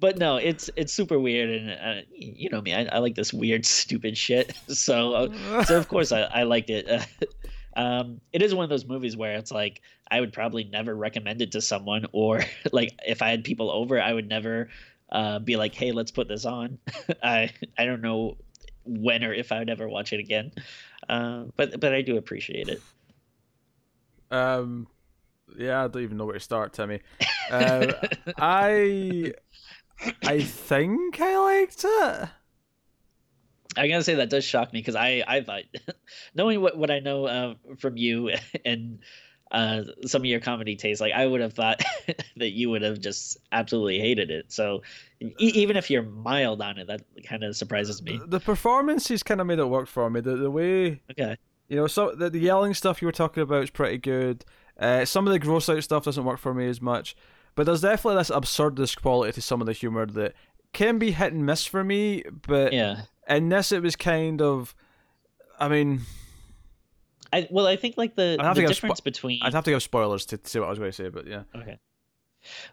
but 0.00 0.16
no, 0.16 0.36
it's 0.36 0.70
it's 0.76 0.92
super 0.92 1.18
weird, 1.18 1.50
and 1.50 1.70
uh, 1.70 2.02
you 2.12 2.50
know 2.50 2.60
me, 2.60 2.72
I, 2.72 2.84
I, 2.84 2.98
like 2.98 3.16
this 3.16 3.32
weird, 3.32 3.66
stupid 3.66 4.16
shit. 4.16 4.54
So 4.68 5.12
uh, 5.14 5.64
so 5.64 5.76
of 5.76 5.88
course 5.88 6.12
I, 6.12 6.20
I 6.20 6.42
liked 6.44 6.70
it. 6.70 6.88
um, 7.76 8.20
it 8.32 8.42
is 8.42 8.54
one 8.54 8.62
of 8.62 8.70
those 8.70 8.86
movies 8.86 9.16
where 9.16 9.34
it's 9.34 9.50
like 9.50 9.82
I 10.08 10.20
would 10.20 10.32
probably 10.32 10.64
never 10.64 10.94
recommend 10.94 11.42
it 11.42 11.50
to 11.52 11.60
someone, 11.60 12.06
or 12.12 12.44
like 12.72 12.94
if 13.04 13.22
I 13.22 13.30
had 13.30 13.42
people 13.42 13.70
over, 13.70 14.00
I 14.00 14.12
would 14.12 14.28
never 14.28 14.68
uh, 15.10 15.38
be 15.38 15.56
like, 15.56 15.74
hey, 15.74 15.92
let's 15.92 16.10
put 16.10 16.28
this 16.28 16.44
on. 16.44 16.78
I 17.22 17.50
I 17.76 17.84
don't 17.84 18.02
know 18.02 18.36
when 18.84 19.24
or 19.24 19.32
if 19.32 19.52
I 19.52 19.58
would 19.58 19.70
ever 19.70 19.88
watch 19.88 20.12
it 20.12 20.20
again, 20.20 20.52
uh, 21.08 21.44
but 21.56 21.80
but 21.80 21.94
I 21.94 22.02
do 22.02 22.16
appreciate 22.16 22.68
it. 22.68 22.82
Um, 24.30 24.86
yeah, 25.56 25.84
I 25.84 25.88
don't 25.88 26.02
even 26.02 26.16
know 26.16 26.26
where 26.26 26.34
to 26.34 26.40
start, 26.40 26.72
Timmy. 26.72 27.00
Uh, 27.50 27.92
I 28.38 29.32
I 30.22 30.40
think 30.40 31.20
I 31.20 31.38
liked 31.38 31.84
it. 31.84 32.28
I 33.76 33.86
gotta 33.86 34.02
say 34.02 34.16
that 34.16 34.30
does 34.30 34.44
shock 34.44 34.72
me 34.72 34.80
because 34.80 34.96
I 34.96 35.22
I 35.26 35.42
thought 35.42 35.62
knowing 36.34 36.60
what 36.60 36.76
what 36.76 36.90
I 36.90 37.00
know 37.00 37.26
uh, 37.26 37.54
from 37.78 37.96
you 37.96 38.30
and 38.64 38.98
uh, 39.50 39.82
some 40.04 40.22
of 40.22 40.26
your 40.26 40.40
comedy 40.40 40.76
tastes, 40.76 41.00
like 41.00 41.12
I 41.12 41.26
would 41.26 41.40
have 41.40 41.52
thought 41.52 41.82
that 42.36 42.50
you 42.50 42.70
would 42.70 42.82
have 42.82 43.00
just 43.00 43.38
absolutely 43.52 43.98
hated 43.98 44.30
it. 44.30 44.52
So 44.52 44.82
e- 45.20 45.34
even 45.38 45.76
if 45.76 45.90
you're 45.90 46.02
mild 46.02 46.60
on 46.60 46.78
it, 46.78 46.86
that 46.88 47.02
kind 47.24 47.44
of 47.44 47.56
surprises 47.56 48.02
me. 48.02 48.20
The 48.26 48.40
performances 48.40 49.22
kind 49.22 49.40
of 49.40 49.46
made 49.46 49.58
it 49.58 49.68
work 49.68 49.88
for 49.88 50.10
me. 50.10 50.20
The 50.20 50.36
the 50.36 50.50
way 50.50 51.00
okay, 51.10 51.36
you 51.68 51.76
know, 51.76 51.86
so 51.86 52.14
the, 52.14 52.30
the 52.30 52.40
yelling 52.40 52.74
stuff 52.74 53.00
you 53.00 53.06
were 53.06 53.12
talking 53.12 53.42
about 53.42 53.62
is 53.62 53.70
pretty 53.70 53.98
good. 53.98 54.44
Uh, 54.78 55.04
some 55.04 55.26
of 55.26 55.32
the 55.32 55.38
gross 55.38 55.68
out 55.68 55.82
stuff 55.82 56.04
doesn't 56.04 56.24
work 56.24 56.38
for 56.38 56.54
me 56.54 56.68
as 56.68 56.80
much. 56.80 57.16
But 57.54 57.66
there's 57.66 57.80
definitely 57.80 58.18
this 58.20 58.30
absurdist 58.30 59.02
quality 59.02 59.32
to 59.32 59.42
some 59.42 59.60
of 59.60 59.66
the 59.66 59.72
humor 59.72 60.06
that 60.06 60.34
can 60.72 60.98
be 60.98 61.10
hit 61.10 61.32
and 61.32 61.44
miss 61.44 61.66
for 61.66 61.82
me. 61.82 62.22
But 62.46 62.72
yeah, 62.72 63.02
in 63.28 63.48
this 63.48 63.72
it 63.72 63.82
was 63.82 63.96
kind 63.96 64.40
of, 64.40 64.76
I 65.58 65.68
mean, 65.68 66.02
I 67.32 67.48
well 67.50 67.66
I 67.66 67.76
think 67.76 67.96
like 67.96 68.14
the, 68.14 68.36
the 68.38 68.66
difference 68.66 69.00
spo- 69.00 69.04
between 69.04 69.40
I'd 69.42 69.54
have 69.54 69.64
to 69.64 69.70
give 69.70 69.82
spoilers 69.82 70.26
to, 70.26 70.38
to 70.38 70.48
see 70.48 70.58
what 70.58 70.66
I 70.66 70.70
was 70.70 70.78
going 70.78 70.90
to 70.90 70.96
say, 70.96 71.08
but 71.08 71.26
yeah. 71.26 71.42
Okay. 71.54 71.78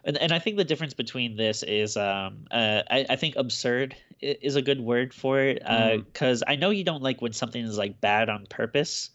and, 0.04 0.16
and 0.16 0.32
I 0.32 0.38
think 0.38 0.56
the 0.56 0.64
difference 0.64 0.94
between 0.94 1.36
this 1.36 1.62
is 1.62 1.96
um 1.96 2.46
uh 2.50 2.82
I, 2.90 3.06
I 3.10 3.16
think 3.16 3.36
absurd 3.36 3.96
is 4.20 4.56
a 4.56 4.62
good 4.62 4.80
word 4.80 5.12
for 5.12 5.40
it 5.40 5.62
uh 5.64 5.98
because 5.98 6.42
I 6.46 6.56
know 6.56 6.70
you 6.70 6.84
don't 6.84 7.02
like 7.02 7.20
when 7.20 7.32
something 7.32 7.62
is 7.62 7.76
like 7.76 8.00
bad 8.00 8.28
on 8.28 8.46
purpose 8.46 9.10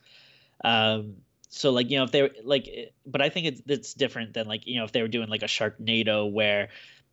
um 0.63 1.15
so 1.49 1.71
like 1.71 1.89
you 1.89 1.97
know 1.97 2.03
if 2.03 2.11
they're 2.11 2.29
like 2.43 2.93
but 3.05 3.21
I 3.21 3.29
think 3.29 3.47
it's 3.47 3.61
it's 3.67 3.93
different 3.93 4.33
than 4.33 4.47
like 4.47 4.67
you 4.67 4.77
know 4.77 4.85
if 4.85 4.91
they 4.91 5.01
were 5.01 5.07
doing 5.07 5.29
like 5.29 5.43
a 5.43 5.47
Sharknado 5.47 6.31
where 6.31 6.69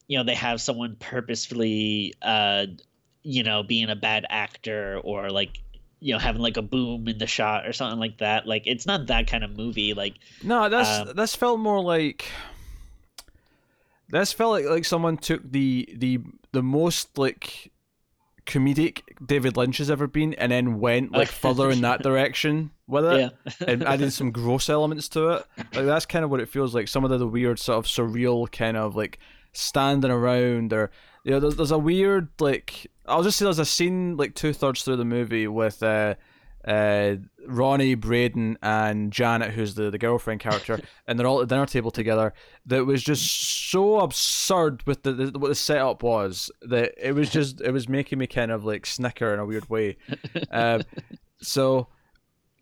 you 0.06 0.18
know 0.18 0.24
they 0.24 0.34
have 0.34 0.60
someone 0.60 0.96
purposefully 0.96 2.14
uh 2.22 2.66
you 3.22 3.42
know 3.42 3.62
being 3.62 3.90
a 3.90 3.96
bad 3.96 4.26
actor 4.28 5.00
or 5.02 5.30
like 5.30 5.60
you 6.00 6.12
know 6.12 6.18
having 6.18 6.40
like 6.42 6.56
a 6.56 6.62
boom 6.62 7.08
in 7.08 7.18
the 7.18 7.26
shot 7.26 7.66
or 7.66 7.72
something 7.72 7.98
like 7.98 8.18
that 8.18 8.46
like 8.46 8.62
it's 8.66 8.86
not 8.86 9.06
that 9.08 9.26
kind 9.26 9.42
of 9.42 9.56
movie 9.56 9.94
like 9.94 10.14
No, 10.42 10.68
that's 10.68 11.08
Um, 11.08 11.16
this 11.16 11.34
felt 11.34 11.58
more 11.58 11.82
like 11.82 12.26
this 14.10 14.32
felt 14.32 14.52
like 14.52 14.64
like 14.64 14.84
someone 14.84 15.16
took 15.16 15.42
the 15.50 15.88
the 15.96 16.20
the 16.52 16.62
most 16.62 17.18
like 17.18 17.72
comedic 18.46 19.02
David 19.24 19.56
Lynch 19.58 19.76
has 19.78 19.90
ever 19.90 20.06
been 20.06 20.32
and 20.34 20.50
then 20.52 20.80
went 20.80 21.12
like 21.20 21.28
further 21.28 21.70
in 21.70 21.82
that 21.82 22.02
direction 22.02 22.70
with 22.86 23.04
it 23.04 23.18
yeah 23.18 23.52
and 23.66 23.84
added 23.84 24.12
some 24.12 24.30
gross 24.30 24.70
elements 24.70 25.08
to 25.10 25.28
it. 25.30 25.46
Like 25.74 25.84
that's 25.84 26.06
kind 26.06 26.24
of 26.24 26.30
what 26.30 26.40
it 26.40 26.48
feels 26.48 26.74
like. 26.74 26.88
Some 26.88 27.04
of 27.04 27.10
the, 27.10 27.18
the 27.18 27.26
weird 27.26 27.58
sort 27.58 27.78
of 27.78 27.84
surreal 27.84 28.50
kind 28.50 28.76
of 28.76 28.96
like 28.96 29.18
standing 29.52 30.10
around 30.10 30.72
or 30.72 30.90
you 31.24 31.32
know, 31.32 31.40
there's, 31.40 31.56
there's 31.56 31.70
a 31.70 31.78
weird 31.78 32.28
like 32.40 32.86
I'll 33.08 33.22
just 33.22 33.38
say 33.38 33.44
there's 33.44 33.58
a 33.58 33.64
scene 33.64 34.16
like 34.16 34.34
two 34.34 34.52
thirds 34.52 34.82
through 34.82 34.96
the 34.96 35.04
movie 35.04 35.46
with 35.46 35.82
uh 35.82 36.14
uh 36.66 37.16
Ronnie, 37.46 37.94
Braden, 37.94 38.58
and 38.62 39.12
Janet, 39.12 39.52
who's 39.52 39.74
the, 39.74 39.90
the 39.90 39.98
girlfriend 39.98 40.40
character, 40.40 40.80
and 41.06 41.18
they're 41.18 41.26
all 41.26 41.40
at 41.40 41.48
the 41.48 41.54
dinner 41.54 41.66
table 41.66 41.90
together. 41.90 42.34
That 42.66 42.84
was 42.84 43.02
just 43.02 43.70
so 43.70 44.00
absurd 44.00 44.82
with 44.86 45.02
the, 45.02 45.12
the 45.12 45.38
what 45.38 45.48
the 45.48 45.54
setup 45.54 46.02
was 46.02 46.50
that 46.62 46.92
it 46.98 47.12
was 47.12 47.30
just 47.30 47.60
it 47.60 47.72
was 47.72 47.88
making 47.88 48.18
me 48.18 48.26
kind 48.26 48.50
of 48.50 48.64
like 48.64 48.86
snicker 48.86 49.32
in 49.32 49.40
a 49.40 49.46
weird 49.46 49.68
way. 49.70 49.96
Um, 50.50 50.82
so 51.40 51.88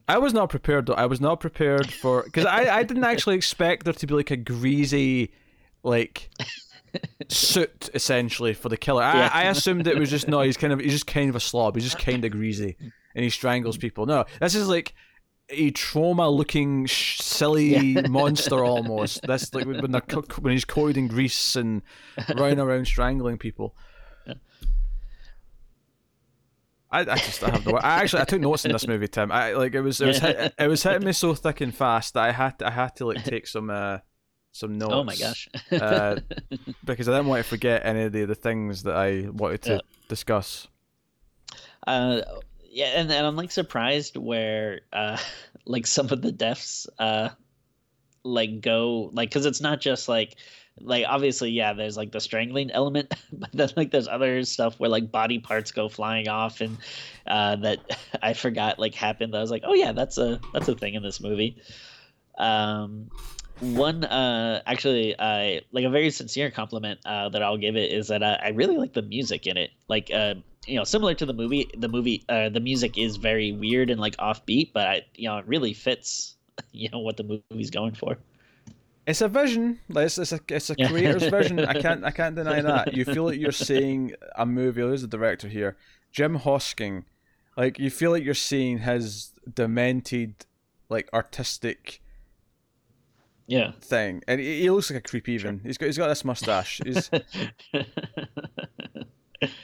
I 0.09 0.19
was 0.19 0.33
not 0.33 0.51
prepared 0.51 0.87
though. 0.87 0.95
I 0.95 1.07
was 1.07 1.21
not 1.21 1.41
prepared 1.41 1.91
for 1.91 2.23
because 2.23 2.47
I, 2.47 2.79
I 2.79 2.83
didn't 2.85 3.05
actually 3.05 3.37
expect 3.37 3.85
there 3.85 3.95
to 3.95 4.07
be 4.07 4.15
like 4.15 4.31
a 4.31 4.37
greasy 4.37 5.33
like 5.83 6.31
suit 7.29 7.91
essentially 7.95 8.55
for 8.55 8.69
the 8.69 8.77
killer. 8.77 9.03
I, 9.03 9.15
Yeah. 9.15 9.31
I 9.33 9.43
assumed 9.45 9.87
it 9.87 9.99
was 9.99 10.11
just 10.11 10.29
no. 10.29 10.41
He's 10.41 10.57
kind 10.57 10.73
of 10.73 10.81
he's 10.81 10.93
just 10.93 11.07
kind 11.07 11.29
of 11.31 11.37
a 11.37 11.41
slob. 11.41 11.75
He's 11.75 11.85
just 11.85 11.99
kind 11.99 12.25
of 12.25 12.31
greasy 12.31 12.77
and 13.15 13.25
he 13.25 13.31
strangles 13.31 13.77
people. 13.77 14.07
No, 14.07 14.25
this 14.41 14.55
is 14.55 14.69
like 14.69 14.95
a 15.49 15.71
trauma-looking 15.71 16.87
sh- 16.87 17.19
silly 17.21 17.95
monster 18.09 18.65
almost. 18.65 19.21
That's 19.27 19.55
like 19.55 19.67
when 19.67 19.93
they're 19.93 20.01
co- 20.01 20.25
when 20.41 20.53
he's 20.53 20.65
coated 20.65 20.97
in 20.97 21.07
grease 21.09 21.57
and 21.57 21.83
running 22.37 22.59
around 22.61 22.87
strangling 22.87 23.39
people. 23.39 23.75
I, 26.91 27.01
I 27.01 27.17
just 27.17 27.43
I 27.43 27.51
have 27.51 27.67
no. 27.67 27.77
I 27.79 28.01
actually 28.03 28.23
I 28.23 28.25
took 28.27 28.41
notes 28.41 28.65
in 28.65 28.73
this 28.73 28.87
movie, 28.87 29.09
Tim. 29.09 29.33
I 29.33 29.53
like 29.53 29.75
it 29.75 29.81
was 29.81 30.01
it 30.01 30.07
was 30.07 30.19
hit, 30.19 30.55
it 30.59 30.69
was 30.69 30.83
hitting 30.83 31.05
me 31.07 31.13
so 31.13 31.35
thick 31.35 31.61
and 31.61 31.75
fast 31.75 32.15
that 32.15 32.23
I 32.23 32.33
had 32.33 32.59
to, 32.61 32.67
I 32.69 32.71
had 32.71 32.95
to 32.97 33.07
like 33.07 33.25
take 33.25 33.47
some 33.49 33.71
uh 33.71 33.99
some 34.57 34.79
notes. 34.79 34.93
oh 34.95 35.05
my 35.05 35.15
gosh 35.17 35.49
uh, 35.73 36.17
because 36.85 37.09
I 37.09 37.13
didn't 37.13 37.27
want 37.27 37.45
to 37.45 37.49
forget 37.49 37.83
any 37.85 38.03
of 38.03 38.13
the, 38.13 38.25
the 38.25 38.35
things 38.35 38.83
that 38.85 38.97
I 38.97 39.29
wanted 39.31 39.63
to 39.63 39.73
Yeah. 39.75 39.81
discuss. 40.09 40.69
uh 41.87 42.21
yeah 42.69 42.87
and, 43.01 43.11
and 43.11 43.27
i'm 43.27 43.37
like 43.37 43.51
surprised 43.51 44.17
where 44.17 44.81
uh 44.93 45.17
like 45.67 45.87
some 45.87 46.09
of 46.11 46.21
the 46.23 46.33
deaths 46.33 46.87
uh 46.99 47.29
like 48.25 48.61
go 48.61 49.09
like 49.13 49.31
because 49.31 49.47
it's 49.47 49.61
not 49.61 49.81
just 49.81 50.09
like 50.09 50.37
like 50.81 51.05
obviously 51.09 51.51
yeah 51.51 51.73
there's 51.73 51.97
like 51.97 52.13
the 52.13 52.21
strangling 52.21 52.71
element 52.71 53.15
but 53.33 53.51
then 53.53 53.69
like 53.77 53.91
there's 53.91 54.09
other 54.09 54.43
stuff 54.45 54.79
where 54.79 54.91
like 54.91 55.11
body 55.11 55.39
parts 55.39 55.71
go 55.73 55.89
flying 55.89 56.29
off 56.29 56.61
and 56.61 56.77
uh 57.27 57.57
that 57.57 57.79
i 58.21 58.35
forgot 58.35 58.79
like 58.79 58.95
happened 58.95 59.35
i 59.35 59.41
was 59.41 59.51
like 59.51 59.63
oh 59.65 59.75
yeah 59.75 59.93
that's 59.93 60.19
a 60.19 60.39
that's 60.53 60.69
a 60.69 60.75
thing 60.75 60.95
in 60.95 61.03
this 61.03 61.21
movie 61.21 61.57
um 62.37 63.09
one 63.61 64.05
uh 64.05 64.61
actually 64.67 65.17
uh 65.17 65.61
like 65.73 65.85
a 65.85 65.91
very 65.91 66.11
sincere 66.11 66.51
compliment 66.51 67.01
uh 67.07 67.29
that 67.31 67.43
i'll 67.43 67.57
give 67.57 67.75
it 67.75 67.91
is 67.91 68.09
that 68.09 68.23
uh, 68.23 68.37
i 68.43 68.49
really 68.51 68.77
like 68.77 68.93
the 68.93 69.03
music 69.03 69.47
in 69.47 69.57
it 69.57 69.71
like 69.89 70.11
uh 70.13 70.35
you 70.67 70.77
know 70.77 70.85
similar 70.85 71.15
to 71.15 71.25
the 71.25 71.33
movie 71.33 71.71
the 71.77 71.89
movie 71.89 72.23
uh 72.29 72.49
the 72.51 72.61
music 72.61 72.99
is 72.99 73.17
very 73.17 73.53
weird 73.53 73.89
and 73.89 73.99
like 74.01 74.17
offbeat 74.19 74.73
but 74.75 74.87
i 74.87 75.03
you 75.15 75.29
know 75.29 75.39
it 75.39 75.47
really 75.47 75.73
fits 75.73 76.37
you 76.73 76.89
know 76.91 76.99
what 76.99 77.17
the 77.17 77.43
movie's 77.51 77.71
going 77.71 77.95
for 77.95 78.19
It's 79.07 79.21
a 79.21 79.29
vision. 79.29 79.79
Like, 79.89 80.07
It's, 80.07 80.19
it's 80.19 80.33
a 80.33 80.41
it's 80.49 80.71
a 80.71 80.75
creator's 80.75 81.29
vision. 81.31 81.61
I 81.61 81.81
can't 81.81 82.05
I 82.05 82.11
can't 82.11 82.35
deny 82.35 82.61
that. 82.61 82.95
You 82.97 83.05
feel 83.05 83.25
like 83.25 83.39
you're 83.39 83.53
seeing 83.71 84.13
a 84.35 84.45
movie. 84.45 84.81
Who's 84.81 85.03
the 85.03 85.07
director 85.07 85.47
here? 85.47 85.77
Jim 86.11 86.41
Hosking. 86.41 87.05
Like 87.57 87.79
you 87.79 87.89
feel 87.89 88.11
like 88.11 88.25
you're 88.25 88.35
seeing 88.35 88.79
his 88.79 89.31
demented, 89.55 90.45
like 90.89 91.09
artistic 91.15 92.03
yeah 93.47 93.73
thing, 93.81 94.23
and 94.27 94.41
he, 94.41 94.63
he 94.63 94.71
looks 94.71 94.91
like 94.91 94.99
a 94.99 95.09
creep. 95.09 95.29
Even 95.29 95.61
he's 95.61 95.79
got 95.79 95.87
he's 95.87 95.99
got 95.99 96.09
this 96.09 96.25
mustache. 96.25 96.81
He's 96.85 97.09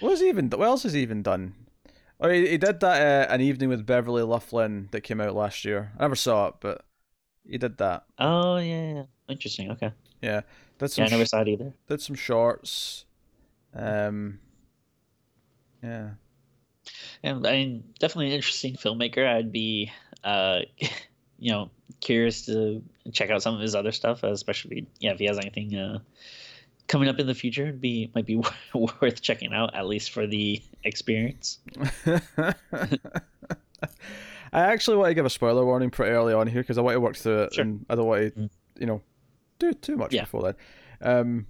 what 0.00 0.18
he 0.18 0.28
even? 0.28 0.48
What 0.50 0.66
else 0.66 0.82
has 0.84 0.92
he 0.92 1.00
even 1.00 1.22
done? 1.22 1.54
Oh, 2.20 2.28
he, 2.28 2.46
he 2.46 2.58
did 2.58 2.78
that 2.80 3.28
uh, 3.30 3.32
an 3.32 3.40
evening 3.40 3.68
with 3.68 3.84
Beverly 3.84 4.22
Luff 4.22 4.52
Linn 4.52 4.88
that 4.92 5.00
came 5.00 5.20
out 5.20 5.34
last 5.34 5.64
year. 5.64 5.92
I 5.98 6.02
never 6.02 6.14
saw 6.14 6.48
it, 6.48 6.54
but 6.60 6.84
he 7.44 7.58
did 7.58 7.78
that. 7.78 8.04
oh 8.18 8.58
yeah, 8.58 8.94
yeah 8.94 9.02
interesting 9.28 9.70
okay 9.72 9.90
Yeah, 10.20 10.42
that's 10.78 10.96
yeah 10.98 11.06
i 11.06 11.08
never 11.08 11.24
sh- 11.24 11.30
saw 11.30 11.40
it 11.40 11.48
either 11.48 11.72
did 11.88 12.00
some 12.00 12.14
shorts. 12.16 13.06
Um, 13.74 14.38
yeah, 15.82 16.10
Yeah, 17.24 17.36
I 17.36 17.52
mean, 17.52 17.84
definitely 17.98 18.26
an 18.28 18.34
interesting 18.34 18.74
filmmaker. 18.74 19.26
I'd 19.26 19.50
be, 19.50 19.90
uh, 20.22 20.60
you 21.38 21.52
know, 21.52 21.70
curious 22.00 22.46
to 22.46 22.82
check 23.12 23.30
out 23.30 23.42
some 23.42 23.54
of 23.54 23.60
his 23.60 23.74
other 23.74 23.92
stuff, 23.92 24.22
especially 24.22 24.86
yeah, 25.00 25.12
if 25.12 25.18
he 25.18 25.24
has 25.26 25.38
anything 25.38 25.74
uh, 25.76 25.98
coming 26.88 27.08
up 27.08 27.18
in 27.18 27.26
the 27.26 27.34
future. 27.34 27.62
It'd 27.64 27.80
be 27.80 28.10
might 28.14 28.26
be 28.26 28.36
worth 28.74 29.20
checking 29.22 29.52
out 29.52 29.74
at 29.74 29.86
least 29.86 30.10
for 30.10 30.26
the 30.26 30.62
experience. 30.84 31.58
I 34.54 34.60
actually 34.60 34.96
want 34.98 35.10
to 35.10 35.14
give 35.14 35.24
a 35.24 35.30
spoiler 35.30 35.64
warning 35.64 35.90
pretty 35.90 36.12
early 36.12 36.34
on 36.34 36.46
here 36.46 36.60
because 36.62 36.76
I 36.78 36.82
want 36.82 36.94
to 36.94 37.00
work 37.00 37.16
through 37.16 37.44
it 37.44 37.54
Sure. 37.54 37.62
and 37.62 37.86
I 37.88 37.94
don't 37.94 38.06
want 38.06 38.34
to, 38.34 38.40
Mm. 38.40 38.50
you 38.80 38.86
know, 38.86 39.00
do 39.58 39.72
too 39.72 39.96
much 39.96 40.12
Yeah. 40.12 40.22
before 40.24 40.42
then. 40.42 40.54
Um, 41.00 41.46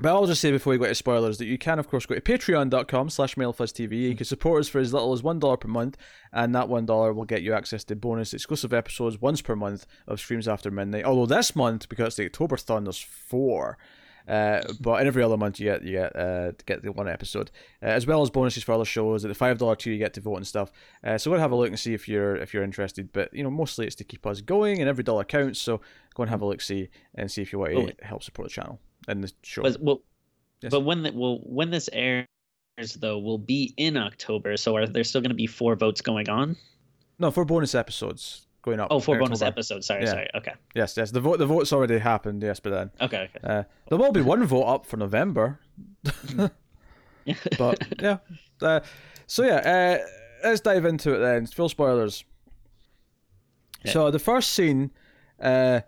but 0.00 0.08
I'll 0.08 0.26
just 0.26 0.40
say 0.40 0.50
before 0.50 0.72
we 0.72 0.78
go 0.78 0.86
to 0.86 0.94
spoilers 0.94 1.38
that 1.38 1.46
you 1.46 1.58
can, 1.58 1.78
of 1.78 1.88
course, 1.88 2.06
go 2.06 2.14
to 2.14 2.20
patreon.com 2.20 3.10
slash 3.10 3.34
mailfuzztv. 3.34 3.92
You 3.92 4.14
can 4.14 4.24
support 4.24 4.60
us 4.60 4.68
for 4.68 4.78
as 4.78 4.92
little 4.92 5.12
as 5.12 5.22
$1 5.22 5.60
per 5.60 5.68
month, 5.68 5.96
and 6.32 6.54
that 6.54 6.68
$1 6.68 7.14
will 7.14 7.24
get 7.24 7.42
you 7.42 7.54
access 7.54 7.84
to 7.84 7.96
bonus 7.96 8.34
exclusive 8.34 8.72
episodes 8.72 9.20
once 9.20 9.42
per 9.42 9.56
month 9.56 9.86
of 10.06 10.20
Screams 10.20 10.48
After 10.48 10.70
Midnight. 10.70 11.04
Although 11.04 11.26
this 11.26 11.54
month, 11.54 11.88
because 11.88 12.08
it's 12.08 12.16
the 12.16 12.26
October 12.26 12.50
Octoberthon, 12.56 12.84
there's 12.84 12.98
four. 12.98 13.78
Uh, 14.28 14.62
but 14.80 15.00
in 15.00 15.06
every 15.06 15.22
other 15.22 15.36
month 15.36 15.58
you 15.58 15.64
get 15.64 15.82
you 15.82 15.92
get 15.92 16.14
uh, 16.14 16.52
get 16.66 16.82
the 16.82 16.92
one 16.92 17.08
episode, 17.08 17.50
uh, 17.82 17.86
as 17.86 18.06
well 18.06 18.22
as 18.22 18.30
bonuses 18.30 18.62
for 18.62 18.72
other 18.72 18.84
shows. 18.84 19.24
At 19.24 19.28
the 19.28 19.34
five 19.34 19.58
dollar 19.58 19.74
tier, 19.74 19.92
you 19.92 19.98
get 19.98 20.14
to 20.14 20.20
vote 20.20 20.36
and 20.36 20.46
stuff. 20.46 20.70
Uh, 21.02 21.18
so 21.18 21.30
go 21.30 21.34
and 21.34 21.40
have 21.40 21.52
a 21.52 21.56
look 21.56 21.68
and 21.68 21.78
see 21.78 21.94
if 21.94 22.06
you're 22.06 22.36
if 22.36 22.54
you're 22.54 22.62
interested. 22.62 23.12
But 23.12 23.32
you 23.34 23.42
know, 23.42 23.50
mostly 23.50 23.86
it's 23.86 23.96
to 23.96 24.04
keep 24.04 24.26
us 24.26 24.40
going, 24.40 24.78
and 24.78 24.88
every 24.88 25.02
dollar 25.02 25.24
counts. 25.24 25.60
So 25.60 25.80
go 26.14 26.22
and 26.22 26.30
have 26.30 26.42
a 26.42 26.46
look, 26.46 26.60
see, 26.60 26.90
and 27.14 27.30
see 27.30 27.42
if 27.42 27.52
you 27.52 27.58
want 27.58 27.72
to 27.72 28.04
help 28.04 28.22
support 28.22 28.48
the 28.48 28.52
channel 28.52 28.78
and 29.08 29.24
the 29.24 29.32
show. 29.42 29.62
But 29.62 29.80
well, 29.80 30.02
Yes. 30.62 30.70
but 30.70 30.80
when 30.80 31.02
the, 31.02 31.12
well 31.12 31.38
when 31.42 31.70
this 31.70 31.88
airs 31.92 32.26
though 32.98 33.18
will 33.18 33.38
be 33.38 33.72
in 33.76 33.96
October. 33.96 34.56
So 34.56 34.76
are 34.76 34.86
there 34.86 35.04
still 35.04 35.20
going 35.20 35.30
to 35.30 35.34
be 35.34 35.46
four 35.46 35.74
votes 35.76 36.00
going 36.00 36.28
on? 36.28 36.56
No, 37.18 37.30
four 37.30 37.44
bonus 37.44 37.74
episodes 37.74 38.46
going 38.62 38.78
up. 38.80 38.88
Oh, 38.90 39.00
four 39.00 39.18
bonus 39.18 39.40
October. 39.42 39.48
episodes. 39.48 39.86
Sorry, 39.86 40.04
Yeah. 40.04 40.10
sorry. 40.10 40.28
Okay, 40.34 40.52
Yes, 40.74 40.96
yes. 40.96 41.10
The 41.10 41.20
vote 41.20 41.38
the 41.38 41.46
vote's 41.46 41.72
already 41.72 41.98
happened. 41.98 42.42
Yes, 42.42 42.60
but 42.60 42.70
then 42.70 42.90
okay, 43.00 43.30
okay. 43.34 43.38
uh, 43.42 43.62
there 43.88 43.98
will 43.98 44.12
be 44.12 44.20
one 44.22 44.44
vote 44.44 44.64
up 44.64 44.86
for 44.86 44.96
November. 44.96 45.58
but 47.58 47.78
yeah. 48.00 48.18
Uh, 48.60 48.80
so 49.26 49.42
yeah, 49.44 50.00
uh, 50.02 50.48
let's 50.48 50.60
dive 50.60 50.84
into 50.84 51.14
it 51.14 51.18
then. 51.18 51.46
Full 51.46 51.68
spoilers. 51.68 52.24
Yeah. 53.84 53.92
So 53.92 54.10
the 54.10 54.18
first 54.18 54.52
scene, 54.52 54.90
uh, 55.40 55.80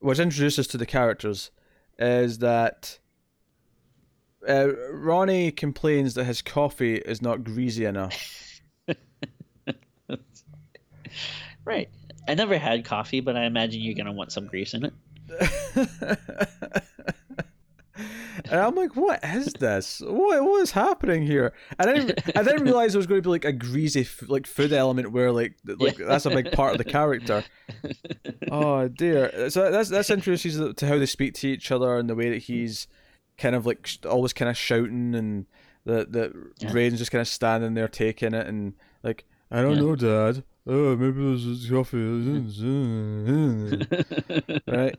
which 0.00 0.18
introduces 0.18 0.58
us 0.60 0.66
to 0.68 0.78
the 0.78 0.86
characters, 0.86 1.50
is 1.98 2.38
that 2.38 2.98
uh, 4.48 4.68
Ronnie 4.90 5.50
complains 5.50 6.14
that 6.14 6.24
his 6.24 6.42
coffee 6.42 6.96
is 6.96 7.22
not 7.22 7.44
greasy 7.44 7.84
enough. 7.84 8.60
right. 11.64 11.88
I 12.28 12.34
never 12.34 12.58
had 12.58 12.84
coffee, 12.84 13.20
but 13.20 13.36
I 13.36 13.44
imagine 13.44 13.80
you're 13.80 13.94
going 13.94 14.06
to 14.06 14.12
want 14.12 14.32
some 14.32 14.46
grease 14.46 14.74
in 14.74 14.84
it. 14.86 14.92
and 18.54 18.62
I'm 18.62 18.76
like, 18.76 18.94
what 18.94 19.18
is 19.24 19.52
this? 19.54 20.00
What 20.06 20.44
what 20.44 20.62
is 20.62 20.70
happening 20.70 21.26
here? 21.26 21.52
And 21.76 21.90
I 21.90 21.92
didn't, 21.94 22.36
I 22.36 22.44
didn't 22.44 22.62
realize 22.66 22.92
there 22.92 23.00
was 23.00 23.08
going 23.08 23.20
to 23.20 23.26
be 23.26 23.30
like 23.30 23.44
a 23.44 23.52
greasy 23.52 24.06
like 24.28 24.46
food 24.46 24.72
element 24.72 25.10
where 25.10 25.32
like 25.32 25.56
like 25.64 25.98
yeah. 25.98 26.06
that's 26.06 26.24
a 26.24 26.30
big 26.30 26.52
part 26.52 26.70
of 26.70 26.78
the 26.78 26.84
character. 26.84 27.42
oh 28.52 28.86
dear. 28.86 29.50
So 29.50 29.72
that's 29.72 29.88
that's 29.88 30.08
interesting 30.08 30.72
to 30.72 30.86
how 30.86 30.98
they 30.98 31.06
speak 31.06 31.34
to 31.34 31.48
each 31.48 31.72
other 31.72 31.98
and 31.98 32.08
the 32.08 32.14
way 32.14 32.30
that 32.30 32.44
he's 32.44 32.86
kind 33.38 33.56
of 33.56 33.66
like 33.66 33.90
always 34.08 34.32
kind 34.32 34.48
of 34.48 34.56
shouting 34.56 35.16
and 35.16 35.46
the 35.84 36.06
the 36.08 36.32
yeah. 36.60 36.70
Braden's 36.70 37.00
just 37.00 37.10
kind 37.10 37.22
of 37.22 37.26
standing 37.26 37.74
there 37.74 37.88
taking 37.88 38.34
it 38.34 38.46
and 38.46 38.74
like 39.02 39.24
I 39.50 39.62
don't 39.62 39.78
yeah. 39.78 39.82
know, 39.82 39.96
Dad. 39.96 40.44
Oh, 40.64 40.94
maybe 40.94 41.24
there's 41.24 41.68
coffee. 41.68 41.98
right 44.68 44.96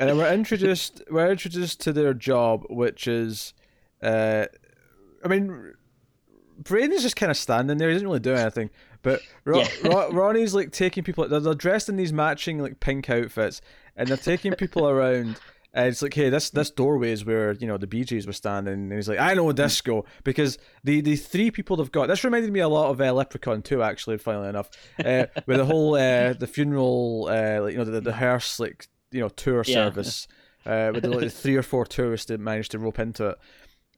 and 0.00 0.08
then 0.08 0.16
we're 0.16 0.32
introduced 0.32 1.02
we're 1.10 1.30
introduced 1.30 1.80
to 1.82 1.92
their 1.92 2.14
job, 2.14 2.64
which 2.70 3.06
is, 3.06 3.52
uh, 4.02 4.46
I 5.22 5.28
mean, 5.28 5.74
Braden 6.58 6.92
is 6.92 7.02
just 7.02 7.16
kind 7.16 7.30
of 7.30 7.36
standing 7.36 7.76
there. 7.76 7.88
He 7.88 7.94
doesn't 7.94 8.08
really 8.08 8.18
do 8.18 8.34
anything. 8.34 8.70
But 9.02 9.20
yeah. 9.46 9.68
Ro- 9.84 10.10
Ronnie's 10.10 10.54
like 10.54 10.72
taking 10.72 11.04
people. 11.04 11.28
They're, 11.28 11.40
they're 11.40 11.54
dressed 11.54 11.90
in 11.90 11.96
these 11.96 12.12
matching 12.12 12.60
like 12.60 12.80
pink 12.80 13.10
outfits, 13.10 13.60
and 13.94 14.08
they're 14.08 14.16
taking 14.16 14.54
people 14.54 14.88
around. 14.88 15.38
And 15.72 15.86
it's 15.86 16.02
like, 16.02 16.14
hey, 16.14 16.30
this 16.30 16.50
this 16.50 16.70
doorway 16.70 17.12
is 17.12 17.24
where 17.24 17.52
you 17.52 17.66
know 17.66 17.76
the 17.76 17.86
Gees 17.86 18.26
were 18.26 18.32
standing, 18.32 18.74
and 18.74 18.92
he's 18.92 19.08
like, 19.08 19.20
I 19.20 19.34
know 19.34 19.52
disco 19.52 20.04
because 20.24 20.58
the 20.82 21.00
the 21.00 21.16
three 21.16 21.50
people 21.50 21.76
they've 21.76 21.92
got. 21.92 22.08
This 22.08 22.24
reminded 22.24 22.52
me 22.52 22.60
a 22.60 22.68
lot 22.68 22.90
of 22.90 23.00
uh, 23.00 23.12
Leprechaun 23.12 23.62
2, 23.62 23.82
actually. 23.82 24.18
Funnily 24.18 24.48
enough, 24.48 24.70
uh, 25.04 25.26
with 25.46 25.58
the 25.58 25.66
whole 25.66 25.94
uh, 25.94 26.32
the 26.32 26.48
funeral, 26.48 27.28
uh, 27.30 27.62
like, 27.62 27.72
you 27.72 27.78
know, 27.78 27.84
the, 27.84 28.00
the 28.00 28.14
hearse 28.14 28.58
like 28.58 28.88
you 29.10 29.20
know 29.20 29.28
tour 29.28 29.62
yeah. 29.66 29.74
service 29.74 30.28
uh, 30.66 30.90
with 30.94 31.04
like, 31.04 31.30
three 31.32 31.56
or 31.56 31.62
four 31.62 31.84
tourists 31.84 32.26
that 32.26 32.40
managed 32.40 32.72
to 32.72 32.78
rope 32.78 32.98
into 32.98 33.28
it. 33.28 33.38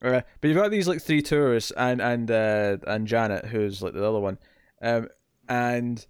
Uh, 0.01 0.21
but 0.41 0.47
you've 0.47 0.57
got 0.57 0.71
these 0.71 0.87
like 0.87 1.01
three 1.01 1.21
tourists 1.21 1.71
and 1.77 2.01
and 2.01 2.29
uh, 2.29 2.77
and 2.85 3.07
Janet, 3.07 3.45
who's 3.45 3.81
like 3.81 3.93
the 3.93 4.05
other 4.05 4.19
one, 4.19 4.37
um, 4.81 5.07
and 5.47 6.05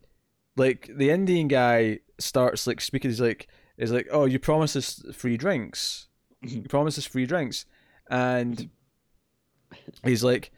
like 0.56 0.90
the 0.96 1.10
Indian 1.12 1.48
guy 1.48 2.00
starts 2.18 2.66
like 2.66 2.82
speaking. 2.82 3.12
He's 3.12 3.22
like, 3.22 3.48
"Is 3.78 3.92
like, 3.92 4.08
oh, 4.12 4.26
you 4.26 4.40
promised 4.40 4.76
us 4.76 5.04
free 5.14 5.38
drinks. 5.38 6.08
You 6.42 6.64
promised 6.64 6.98
us 6.98 7.06
free 7.06 7.28
drinks," 7.28 7.66
and 8.10 8.70
he's 10.04 10.24
like, 10.24 10.52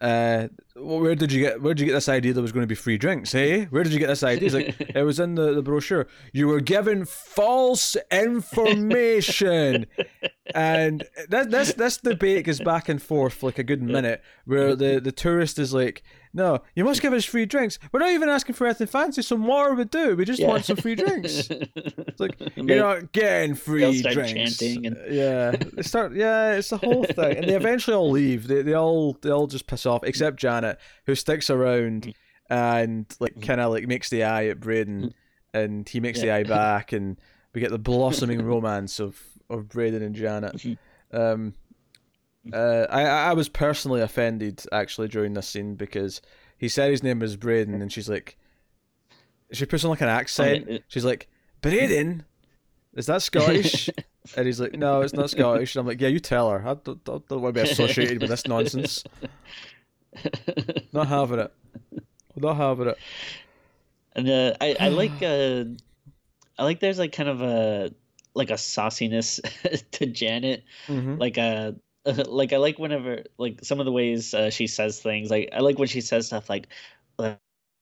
uh, 0.00 0.48
well, 0.80 1.00
where 1.00 1.14
did 1.14 1.32
you 1.32 1.42
get 1.42 1.62
where 1.62 1.74
did 1.74 1.80
you 1.80 1.86
get 1.86 1.94
this 1.94 2.08
idea 2.08 2.32
there 2.32 2.42
was 2.42 2.52
going 2.52 2.62
to 2.62 2.68
be 2.68 2.74
free 2.74 2.98
drinks? 2.98 3.32
Hey, 3.32 3.64
where 3.64 3.82
did 3.82 3.92
you 3.92 3.98
get 3.98 4.08
this 4.08 4.22
idea? 4.22 4.46
It's 4.46 4.54
like 4.54 4.80
it 4.94 5.02
was 5.02 5.20
in 5.20 5.34
the, 5.34 5.54
the 5.54 5.62
brochure. 5.62 6.06
You 6.32 6.48
were 6.48 6.60
given 6.60 7.04
false 7.04 7.96
information, 8.10 9.86
and 10.54 11.04
this 11.28 11.46
this 11.46 11.72
this 11.74 11.96
debate 11.98 12.46
goes 12.46 12.60
back 12.60 12.88
and 12.88 13.02
forth 13.02 13.34
for 13.34 13.46
like 13.46 13.58
a 13.58 13.64
good 13.64 13.82
minute, 13.82 14.22
where 14.44 14.74
the 14.74 15.00
the 15.00 15.12
tourist 15.12 15.58
is 15.58 15.72
like, 15.72 16.02
"No, 16.32 16.62
you 16.74 16.84
must 16.84 17.02
give 17.02 17.12
us 17.12 17.24
free 17.24 17.46
drinks. 17.46 17.78
We're 17.92 18.00
not 18.00 18.10
even 18.10 18.28
asking 18.28 18.54
for 18.54 18.66
anything 18.66 18.86
fancy. 18.86 19.22
Some 19.22 19.40
more 19.40 19.74
would 19.74 19.90
do. 19.90 20.16
We 20.16 20.24
just 20.24 20.40
yeah. 20.40 20.48
want 20.48 20.64
some 20.64 20.76
free 20.76 20.94
drinks." 20.94 21.48
It's 22.08 22.20
like 22.20 22.56
you're 22.56 22.78
not 22.78 23.12
getting 23.12 23.54
free 23.54 24.02
drinks. 24.02 24.60
And... 24.60 24.96
Yeah, 25.08 25.52
they 25.52 25.82
start. 25.82 26.14
Yeah, 26.14 26.54
it's 26.54 26.70
the 26.70 26.78
whole 26.78 27.04
thing, 27.04 27.36
and 27.36 27.48
they 27.48 27.54
eventually 27.54 27.96
all 27.96 28.10
leave. 28.10 28.48
They 28.48 28.62
they 28.62 28.74
all 28.74 29.16
they 29.22 29.30
all 29.30 29.46
just 29.46 29.68
piss 29.68 29.86
off, 29.86 30.02
except 30.02 30.38
Janet, 30.38 30.67
who 31.06 31.14
sticks 31.14 31.50
around 31.50 32.12
and 32.50 33.06
like 33.20 33.34
mm. 33.34 33.46
kind 33.46 33.60
of 33.60 33.70
like 33.70 33.86
makes 33.86 34.10
the 34.10 34.24
eye 34.24 34.46
at 34.46 34.60
Braden, 34.60 35.02
mm. 35.02 35.12
and 35.54 35.88
he 35.88 36.00
makes 36.00 36.18
yeah. 36.18 36.24
the 36.24 36.32
eye 36.32 36.42
back, 36.44 36.92
and 36.92 37.18
we 37.54 37.60
get 37.60 37.70
the 37.70 37.78
blossoming 37.78 38.44
romance 38.44 39.00
of 39.00 39.20
of 39.50 39.68
Braden 39.68 40.02
and 40.02 40.14
Janet. 40.14 40.56
Mm-hmm. 40.56 41.16
Um, 41.16 41.54
uh, 42.52 42.86
I 42.90 43.02
I 43.02 43.32
was 43.34 43.48
personally 43.48 44.00
offended 44.00 44.64
actually 44.72 45.08
during 45.08 45.34
this 45.34 45.48
scene 45.48 45.74
because 45.74 46.20
he 46.56 46.68
said 46.68 46.90
his 46.90 47.02
name 47.02 47.20
was 47.20 47.36
Braden, 47.36 47.80
and 47.80 47.92
she's 47.92 48.08
like, 48.08 48.36
she 49.52 49.66
puts 49.66 49.84
on 49.84 49.90
like 49.90 50.00
an 50.00 50.08
accent. 50.08 50.82
She's 50.88 51.04
like, 51.04 51.28
Braden, 51.60 52.24
is 52.94 53.06
that 53.06 53.22
Scottish? 53.22 53.88
and 54.36 54.46
he's 54.46 54.60
like, 54.60 54.74
no, 54.74 55.02
it's 55.02 55.14
not 55.14 55.30
Scottish. 55.30 55.74
And 55.74 55.80
I'm 55.80 55.86
like, 55.86 56.00
yeah, 56.00 56.08
you 56.08 56.20
tell 56.20 56.50
her. 56.50 56.60
I 56.66 56.74
don't, 56.74 57.04
don't, 57.04 57.28
don't 57.28 57.42
want 57.42 57.54
to 57.54 57.62
be 57.62 57.70
associated 57.70 58.20
with 58.20 58.30
this 58.30 58.46
nonsense. 58.46 59.04
not 60.92 61.08
having 61.08 61.40
it. 61.40 61.52
Not 62.36 62.56
having 62.56 62.88
it. 62.88 62.98
And 64.14 64.28
uh, 64.28 64.54
I 64.60 64.76
I 64.78 64.88
like 64.88 65.22
uh, 65.22 65.64
I 66.58 66.64
like 66.64 66.80
there's 66.80 66.98
like 66.98 67.12
kind 67.12 67.28
of 67.28 67.42
a 67.42 67.90
like 68.34 68.50
a 68.50 68.58
sauciness 68.58 69.40
to 69.92 70.06
Janet, 70.06 70.64
mm-hmm. 70.86 71.16
like 71.16 71.38
a 71.38 71.76
uh, 72.06 72.24
like 72.26 72.52
I 72.52 72.56
like 72.56 72.78
whenever 72.78 73.24
like 73.36 73.64
some 73.64 73.80
of 73.80 73.86
the 73.86 73.92
ways 73.92 74.34
uh, 74.34 74.50
she 74.50 74.66
says 74.66 75.00
things. 75.00 75.30
Like 75.30 75.50
I 75.52 75.60
like 75.60 75.78
when 75.78 75.88
she 75.88 76.00
says 76.00 76.26
stuff 76.26 76.48
like 76.48 76.68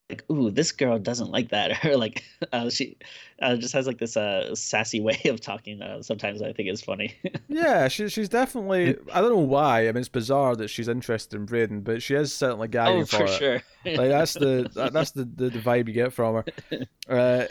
like 0.09 0.23
ooh 0.31 0.49
this 0.49 0.71
girl 0.71 0.97
doesn't 0.97 1.31
like 1.31 1.49
that 1.49 1.83
or 1.85 1.97
like 1.97 2.23
uh, 2.53 2.69
she 2.69 2.97
uh, 3.41 3.55
just 3.55 3.73
has 3.73 3.87
like 3.87 3.97
this 3.97 4.15
uh, 4.15 4.53
sassy 4.55 4.99
way 5.01 5.19
of 5.25 5.41
talking 5.41 5.81
uh, 5.81 6.01
sometimes 6.01 6.41
i 6.41 6.53
think 6.53 6.69
is 6.69 6.81
funny 6.81 7.15
yeah 7.47 7.87
she, 7.87 8.07
she's 8.09 8.29
definitely 8.29 8.95
i 9.13 9.21
don't 9.21 9.31
know 9.31 9.37
why 9.37 9.81
i 9.81 9.85
mean 9.85 9.97
it's 9.97 10.09
bizarre 10.09 10.55
that 10.55 10.69
she's 10.69 10.87
interested 10.87 11.35
in 11.35 11.45
braden 11.45 11.81
but 11.81 12.01
she 12.01 12.15
is 12.15 12.33
certainly 12.33 12.67
gagging 12.67 13.01
oh, 13.01 13.05
for, 13.05 13.17
for 13.17 13.23
it. 13.25 13.37
sure 13.37 13.63
like 13.85 14.09
that's 14.09 14.33
the 14.33 14.89
that's 14.93 15.11
the, 15.11 15.23
the, 15.23 15.49
the 15.49 15.59
vibe 15.59 15.87
you 15.87 15.93
get 15.93 16.13
from 16.13 16.35
her 16.35 16.85
uh, 17.09 17.47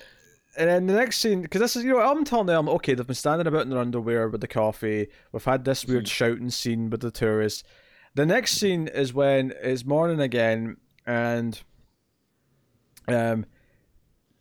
and 0.58 0.70
then 0.70 0.86
the 0.86 0.94
next 0.94 1.18
scene, 1.18 1.42
because 1.42 1.60
this 1.60 1.76
is, 1.76 1.84
you 1.84 1.90
know, 1.90 2.00
I'm 2.00 2.24
telling 2.24 2.46
them, 2.46 2.68
okay, 2.68 2.94
they've 2.94 3.06
been 3.06 3.14
standing 3.14 3.46
about 3.46 3.62
in 3.62 3.70
their 3.70 3.78
underwear 3.78 4.28
with 4.28 4.40
the 4.40 4.48
coffee. 4.48 5.08
We've 5.30 5.44
had 5.44 5.64
this 5.64 5.84
weird 5.84 6.04
mm-hmm. 6.04 6.08
shouting 6.08 6.50
scene 6.50 6.88
with 6.88 7.02
the 7.02 7.10
tourists. 7.10 7.62
The 8.14 8.24
next 8.24 8.52
scene 8.52 8.88
is 8.88 9.12
when 9.12 9.52
it's 9.62 9.84
morning 9.84 10.20
again, 10.20 10.78
and 11.06 11.60
um, 13.08 13.46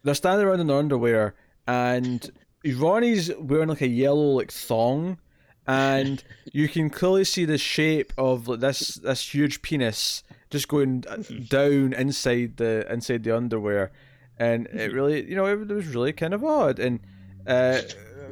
they're 0.04 0.15
standing 0.15 0.47
around 0.47 0.60
in 0.60 0.67
their 0.67 0.78
underwear, 0.78 1.36
and 1.67 2.30
Ronnie's 2.73 3.32
wearing 3.38 3.69
like 3.69 3.82
a 3.82 3.88
yellow 3.88 4.32
like 4.32 4.51
thong, 4.51 5.19
and 5.67 6.23
you 6.54 6.67
can 6.67 6.89
clearly 6.89 7.23
see 7.23 7.45
the 7.45 7.58
shape 7.58 8.13
of 8.17 8.47
like, 8.47 8.60
this 8.60 8.95
this 8.95 9.34
huge 9.34 9.62
penis 9.62 10.23
just 10.49 10.67
going 10.67 11.01
down 11.49 11.93
inside 11.93 12.58
the 12.58 12.91
inside 12.91 13.23
the 13.23 13.36
underwear, 13.36 13.91
and 14.38 14.67
it 14.67 14.93
really 14.93 15.28
you 15.30 15.36
know 15.36 15.45
it, 15.45 15.67
was 15.67 15.88
really 15.88 16.13
kind 16.13 16.34
of 16.34 16.43
odd. 16.43 16.80
And 16.80 16.99
uh, 17.47 17.82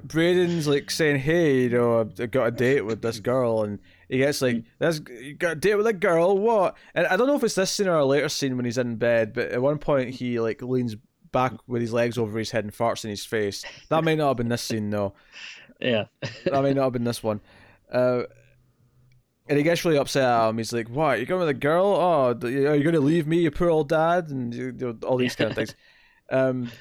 Braden's 0.03 0.67
like 0.67 0.91
saying, 0.91 1.19
"Hey, 1.19 1.63
you 1.63 1.69
know, 1.69 2.11
I 2.19 2.25
got 2.25 2.45
a 2.45 2.51
date 2.51 2.81
with 2.81 3.01
this 3.01 3.19
girl," 3.19 3.63
and 3.63 3.79
he 4.09 4.17
gets 4.19 4.41
like, 4.41 4.63
"That's 4.79 5.01
you 5.21 5.35
got 5.35 5.53
a 5.53 5.55
date 5.55 5.75
with 5.75 5.87
a 5.87 5.93
girl, 5.93 6.37
what?" 6.37 6.75
And 6.93 7.07
I 7.07 7.17
don't 7.17 7.27
know 7.27 7.35
if 7.35 7.43
it's 7.43 7.55
this 7.55 7.71
scene 7.71 7.87
or 7.87 7.97
a 7.97 8.05
later 8.05 8.29
scene 8.29 8.55
when 8.55 8.65
he's 8.65 8.77
in 8.77 8.95
bed, 8.95 9.33
but 9.33 9.49
at 9.49 9.61
one 9.61 9.77
point 9.77 10.11
he 10.11 10.39
like 10.39 10.61
leans 10.61 10.95
back 11.31 11.53
with 11.67 11.81
his 11.81 11.93
legs 11.93 12.17
over 12.17 12.37
his 12.37 12.51
head 12.51 12.63
and 12.63 12.73
farts 12.73 13.03
in 13.03 13.09
his 13.09 13.25
face. 13.25 13.65
That 13.89 14.03
may 14.03 14.15
not 14.15 14.29
have 14.29 14.37
been 14.37 14.49
this 14.49 14.61
scene 14.61 14.89
though. 14.89 15.13
Yeah, 15.79 16.05
that 16.45 16.63
may 16.63 16.73
not 16.73 16.83
have 16.83 16.93
been 16.93 17.03
this 17.03 17.21
one. 17.21 17.41
Uh, 17.91 18.23
and 19.47 19.57
he 19.57 19.63
gets 19.63 19.83
really 19.83 19.97
upset 19.97 20.23
at 20.23 20.49
him. 20.49 20.57
He's 20.57 20.71
like, 20.71 20.87
"What? 20.87 21.17
You're 21.17 21.25
going 21.25 21.41
with 21.41 21.49
a 21.49 21.53
girl? 21.53 21.87
Oh, 21.87 22.29
are 22.41 22.49
you 22.49 22.83
going 22.83 22.93
to 22.93 23.01
leave 23.01 23.27
me, 23.27 23.39
you 23.39 23.51
poor 23.51 23.69
old 23.69 23.89
dad?" 23.89 24.29
And 24.29 24.53
you 24.53 24.71
know, 24.71 24.97
all 25.05 25.17
these 25.17 25.35
kind 25.35 25.49
of 25.49 25.55
things. 25.55 25.75
Um, 26.29 26.71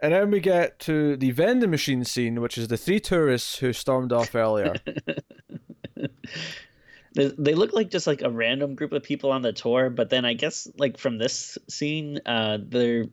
and 0.00 0.12
then 0.12 0.30
we 0.32 0.40
get 0.40 0.80
to 0.80 1.16
the 1.16 1.30
vending 1.30 1.70
machine 1.70 2.04
scene, 2.04 2.40
which 2.40 2.58
is 2.58 2.66
the 2.66 2.76
three 2.76 2.98
tourists 2.98 3.58
who 3.58 3.72
stormed 3.72 4.12
off 4.12 4.34
earlier. 4.34 4.74
they, 7.14 7.26
they 7.38 7.54
look 7.54 7.72
like 7.72 7.90
just 7.90 8.06
like 8.06 8.22
a 8.22 8.30
random 8.30 8.74
group 8.74 8.92
of 8.92 9.02
people 9.02 9.30
on 9.32 9.42
the 9.42 9.52
tour, 9.52 9.90
but 9.90 10.10
then 10.10 10.24
I 10.24 10.34
guess 10.34 10.68
like 10.76 10.98
from 10.98 11.18
this 11.18 11.58
scene, 11.68 12.20
uh, 12.26 12.58
they're 12.60 13.06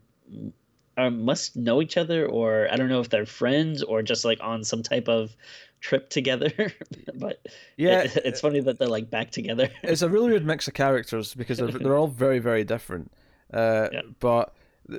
uh, 0.97 1.09
must 1.09 1.55
know 1.55 1.81
each 1.81 1.97
other, 1.97 2.25
or 2.25 2.67
I 2.71 2.75
don't 2.75 2.89
know 2.89 2.99
if 2.99 3.09
they're 3.09 3.25
friends 3.25 3.83
or 3.83 4.01
just 4.01 4.25
like 4.25 4.39
on 4.41 4.63
some 4.63 4.83
type 4.83 5.07
of 5.07 5.35
trip 5.79 6.09
together. 6.09 6.51
but 7.15 7.45
yeah, 7.77 8.01
it, 8.01 8.17
it's 8.25 8.41
funny 8.41 8.59
that 8.61 8.79
they're 8.79 8.87
like 8.87 9.09
back 9.09 9.31
together. 9.31 9.69
it's 9.83 10.01
a 10.01 10.09
really 10.09 10.31
weird 10.31 10.45
mix 10.45 10.67
of 10.67 10.73
characters 10.73 11.33
because 11.33 11.57
they're, 11.57 11.67
they're 11.67 11.97
all 11.97 12.07
very 12.07 12.39
very 12.39 12.63
different. 12.63 13.11
Uh, 13.53 13.89
yeah. 13.91 14.01
But 14.19 14.53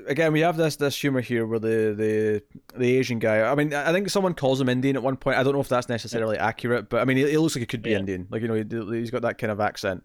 again, 0.07 0.33
we 0.33 0.41
have 0.41 0.57
this 0.57 0.77
this 0.77 0.97
humor 0.97 1.21
here 1.21 1.47
where 1.47 1.59
the 1.59 1.95
the 1.97 2.43
the 2.79 2.97
Asian 2.97 3.19
guy. 3.19 3.43
I 3.43 3.55
mean, 3.55 3.75
I 3.75 3.93
think 3.93 4.11
someone 4.11 4.35
calls 4.35 4.61
him 4.61 4.69
Indian 4.69 4.97
at 4.97 5.03
one 5.03 5.17
point. 5.17 5.39
I 5.39 5.43
don't 5.43 5.53
know 5.53 5.61
if 5.61 5.69
that's 5.69 5.89
necessarily 5.89 6.37
yeah. 6.37 6.47
accurate, 6.47 6.89
but 6.89 7.01
I 7.01 7.05
mean, 7.05 7.17
he, 7.17 7.31
he, 7.31 7.39
looks 7.39 7.55
like 7.55 7.61
he 7.61 7.67
could 7.67 7.83
be 7.83 7.91
yeah. 7.91 7.99
Indian. 7.99 8.27
Like 8.31 8.43
you 8.43 8.49
know, 8.49 8.55
he, 8.55 9.01
has 9.01 9.11
got 9.11 9.23
that 9.23 9.39
kind 9.39 9.51
of 9.51 9.61
accent. 9.61 10.03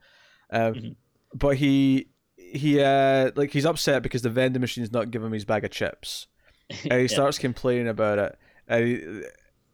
Um, 0.50 0.74
mm-hmm. 0.74 0.92
But 1.34 1.58
he 1.58 2.10
he 2.38 2.82
uh 2.82 3.32
like 3.36 3.52
he's 3.52 3.66
upset 3.66 4.04
because 4.04 4.22
the 4.22 4.30
vending 4.30 4.62
machine's 4.62 4.92
not 4.92 5.12
giving 5.12 5.28
him 5.28 5.34
his 5.34 5.46
bag 5.46 5.64
of 5.64 5.72
chips, 5.72 6.28
and 6.70 6.94
he 6.94 7.02
yeah. 7.02 7.08
starts 7.08 7.38
complaining 7.38 7.88
about 7.88 8.20
it. 8.20 8.38
And, 8.68 8.88
he, 8.88 9.24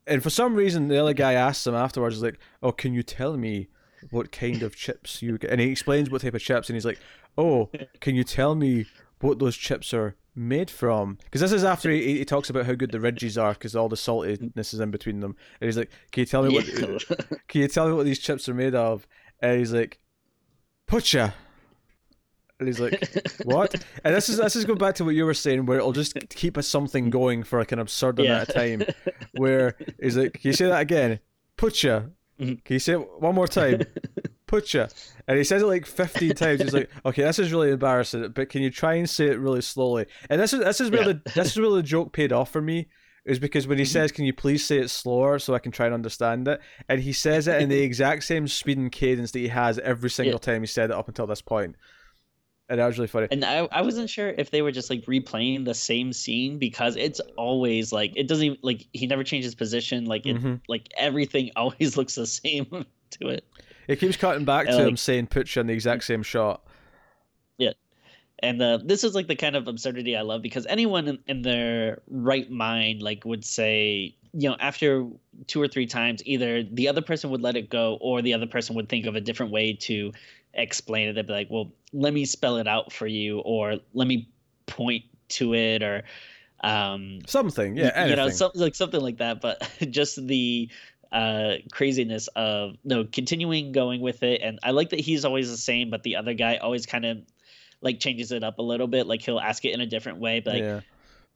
and 0.08 0.24
for 0.24 0.30
some 0.30 0.56
reason, 0.56 0.88
the 0.88 0.98
other 0.98 1.14
guy 1.14 1.34
asks 1.34 1.66
him 1.66 1.76
afterwards, 1.76 2.22
like, 2.22 2.40
"Oh, 2.62 2.72
can 2.72 2.94
you 2.94 3.04
tell 3.04 3.38
me?" 3.38 3.68
What 4.10 4.32
kind 4.32 4.64
of 4.64 4.76
chips 4.76 5.22
you 5.22 5.38
get? 5.38 5.52
And 5.52 5.62
he 5.62 5.70
explains 5.70 6.10
what 6.10 6.24
type 6.24 6.34
of 6.34 6.42
chips, 6.42 6.70
and 6.70 6.76
he's 6.76 6.86
like, 6.86 6.98
"Oh, 7.38 7.70
can 8.00 8.16
you 8.16 8.24
tell 8.24 8.56
me 8.56 8.88
what 9.22 9.40
those 9.40 9.58
chips 9.58 9.94
are 9.94 10.16
made 10.36 10.70
from? 10.70 11.18
Because 11.26 11.42
this 11.42 11.52
is 11.52 11.64
after 11.64 11.90
he, 11.90 12.18
he 12.20 12.26
talks 12.26 12.50
about 12.50 12.66
how 12.66 12.74
good 12.74 12.92
the 12.92 13.00
ridges 13.00 13.38
are 13.38 13.54
because 13.54 13.76
all 13.76 13.90
the 13.90 13.96
saltiness 13.96 14.74
is 14.74 14.80
in 14.80 14.92
between 14.92 15.20
them. 15.20 15.36
And 15.60 15.68
he's 15.68 15.78
like, 15.78 15.90
"Can 16.12 16.22
you 16.22 16.26
tell 16.26 16.44
me 16.44 16.54
what? 16.54 16.66
Can 17.48 17.62
you 17.62 17.68
tell 17.68 17.88
me 17.88 17.94
what 17.94 18.06
these 18.06 18.20
chips 18.20 18.48
are 18.50 18.54
made 18.54 18.76
of?" 18.76 19.08
And 19.42 19.60
he's 19.60 19.74
like, 19.74 20.00
"Pucha." 20.88 21.34
And 22.60 22.68
he's 22.68 22.80
like, 22.80 23.04
"What?" 23.44 23.74
And 24.04 24.16
this 24.16 24.30
is 24.30 24.38
this 24.38 24.56
is 24.56 24.66
going 24.66 24.80
back 24.80 24.96
to 24.96 25.04
what 25.06 25.16
you 25.16 25.26
were 25.26 25.34
saying, 25.34 25.66
where 25.66 25.80
it'll 25.80 25.94
just 25.94 26.16
keep 26.30 26.58
us 26.58 26.68
something 26.68 27.10
going 27.10 27.44
for 27.44 27.60
like 27.60 27.72
an 27.72 27.80
absurd 27.80 28.20
amount 28.20 28.50
of 28.50 28.56
time. 28.56 28.84
Where 29.34 29.76
he's 30.02 30.16
like, 30.18 30.34
"Can 30.34 30.42
you 30.50 30.54
say 30.54 30.68
that 30.68 30.82
again?" 30.82 31.20
Pucha. 31.58 32.12
Mhm. 32.40 32.64
Can 32.64 32.74
you 32.74 32.80
say 32.80 32.94
it 32.94 33.22
one 33.22 33.36
more 33.36 33.48
time? 33.48 33.82
Pucha. 34.52 34.94
And 35.28 35.38
he 35.38 35.44
says 35.44 35.62
it 35.62 35.66
like 35.68 35.86
15 35.86 36.34
times. 36.36 36.62
He's 36.62 36.74
like, 36.74 36.90
okay, 37.06 37.24
this 37.24 37.40
is 37.40 37.52
really 37.52 37.72
embarrassing, 37.72 38.30
but 38.36 38.50
can 38.50 38.62
you 38.62 38.70
try 38.70 38.96
and 38.96 39.10
say 39.10 39.28
it 39.28 39.40
really 39.40 39.62
slowly? 39.62 40.06
And 40.30 40.42
this 40.42 40.54
is 40.54 40.60
this 40.60 40.82
is 40.82 40.92
where 40.92 41.02
Yeah. 41.08 41.14
the 41.14 41.32
this 41.36 41.52
is 41.52 41.60
where 41.60 41.70
the 41.72 41.84
joke 41.84 42.12
paid 42.14 42.32
off 42.34 42.52
for 42.52 42.62
me. 42.62 42.88
Is 43.24 43.38
because 43.38 43.68
when 43.68 43.78
he 43.78 43.84
Mhm. 43.84 43.88
says, 43.88 44.12
"Can 44.12 44.26
you 44.26 44.34
please 44.34 44.66
say 44.66 44.80
it 44.80 44.90
slower 44.90 45.38
so 45.38 45.54
I 45.54 45.60
can 45.60 45.72
try 45.72 45.86
and 45.86 45.94
understand 45.94 46.48
it?" 46.48 46.60
and 46.90 47.00
he 47.02 47.14
says 47.14 47.48
it 47.48 47.62
in 47.62 47.70
the 47.70 47.80
exact 47.90 48.24
same 48.24 48.48
speed 48.48 48.80
and 48.80 48.92
cadence 48.92 49.32
that 49.32 49.40
he 49.40 49.48
has 49.50 49.78
every 49.78 50.10
single 50.10 50.40
time 50.40 50.62
he 50.64 50.68
said 50.68 50.90
it 50.90 50.96
up 50.96 51.08
until 51.08 51.28
this 51.28 51.40
point, 51.42 51.76
and 52.68 52.80
that 52.80 52.88
was 52.88 52.98
really 52.98 53.08
funny. 53.10 53.28
And 53.30 53.46
I, 53.46 53.68
I 53.72 53.84
wasn't 53.84 54.10
sure 54.10 54.30
if 54.30 54.50
they 54.50 54.64
were 54.64 54.72
just 54.72 54.90
like 54.90 55.06
replaying 55.06 55.66
the 55.66 55.76
same 55.76 56.14
scene 56.14 56.58
because 56.58 56.96
it's 56.96 57.20
always 57.38 57.92
like 57.94 58.14
it 58.16 58.28
doesn't 58.28 58.44
even 58.44 58.58
like 58.64 58.88
he 58.92 59.06
never 59.06 59.24
changes 59.24 59.54
position 59.54 60.06
like 60.06 60.26
it 60.26 60.38
Mhm. 60.38 60.60
like 60.68 60.90
everything 60.98 61.52
always 61.56 61.96
looks 61.98 62.16
the 62.16 62.26
same 62.26 62.66
to 63.12 63.28
it. 63.28 63.46
It 63.88 64.00
keeps 64.00 64.18
cutting 64.18 64.46
back 64.46 64.68
And, 64.68 64.76
to 64.76 64.84
like- 64.84 64.88
him 64.90 64.98
saying 64.98 65.28
"Pucha" 65.28 65.58
in 65.62 65.68
the 65.68 65.74
exact 65.74 66.04
same 66.04 66.24
shot. 66.24 66.66
Yeah. 67.58 67.72
And 68.40 68.62
uh, 68.62 68.80
this 68.84 69.04
is 69.04 69.14
like 69.14 69.28
the 69.28 69.36
kind 69.36 69.56
of 69.56 69.68
absurdity 69.68 70.16
I 70.18 70.22
love 70.22 70.42
because 70.42 70.66
anyone 70.68 71.08
in, 71.08 71.20
in 71.28 71.42
their 71.44 72.02
right 72.08 72.50
mind 72.50 73.02
like 73.02 73.24
would 73.26 73.46
say, 73.46 74.16
you 74.34 74.50
know, 74.50 74.56
after 74.60 75.06
two 75.48 75.62
or 75.62 75.68
three 75.68 75.86
times, 75.86 76.24
either 76.26 76.64
the 76.64 76.88
other 76.88 77.02
person 77.02 77.30
would 77.30 77.42
let 77.42 77.56
it 77.56 77.70
go 77.70 77.98
or 78.02 78.22
the 78.22 78.34
other 78.34 78.48
person 78.48 78.76
would 78.76 78.90
think 78.90 79.06
of 79.06 79.16
a 79.16 79.22
different 79.22 79.52
way 79.52 79.74
to 79.74 80.12
explain 80.56 81.08
it. 81.10 81.14
They'd 81.14 81.28
be 81.28 81.34
like, 81.34 81.50
well, 81.52 81.72
let 81.94 82.14
me 82.14 82.26
spell 82.26 82.58
it 82.58 82.68
out 82.68 82.92
for 82.92 83.06
you 83.08 83.40
or 83.40 83.76
let 83.94 84.08
me 84.08 84.28
point 84.66 85.04
to 85.30 85.54
it 85.54 85.84
or 85.84 86.04
um 86.64 87.20
Something, 87.28 87.76
yeah, 87.78 87.92
anything. 87.96 88.10
you 88.10 88.16
know 88.18 88.30
something 88.30 88.62
like 88.62 88.76
something 88.76 89.02
like 89.02 89.18
that 89.18 89.42
but 89.42 89.62
just 89.90 90.26
the 90.28 90.70
uh 91.12 91.56
craziness 91.72 92.28
of 92.36 92.78
no 92.84 93.04
continuing 93.04 93.72
going 93.72 94.02
with 94.02 94.24
it 94.24 94.42
and 94.42 94.60
i 94.64 94.72
like 94.72 94.90
that 94.90 95.00
he's 95.00 95.26
always 95.26 95.50
the 95.50 95.58
same 95.58 95.90
but 95.90 96.04
the 96.04 96.16
other 96.16 96.34
guy 96.34 96.58
always 96.58 96.86
kind 96.86 97.06
of 97.06 97.18
like 97.82 98.00
changes 98.00 98.32
it 98.32 98.44
up 98.44 98.60
a 98.60 98.62
little 98.62 98.88
bit 98.88 99.08
like 99.08 99.22
he'll 99.22 99.40
ask 99.40 99.66
it 99.66 99.74
in 99.74 99.82
a 99.82 99.86
different 99.86 100.20
way 100.20 100.40
but 100.40 100.54
like 100.54 100.64
yeah. 100.64 100.80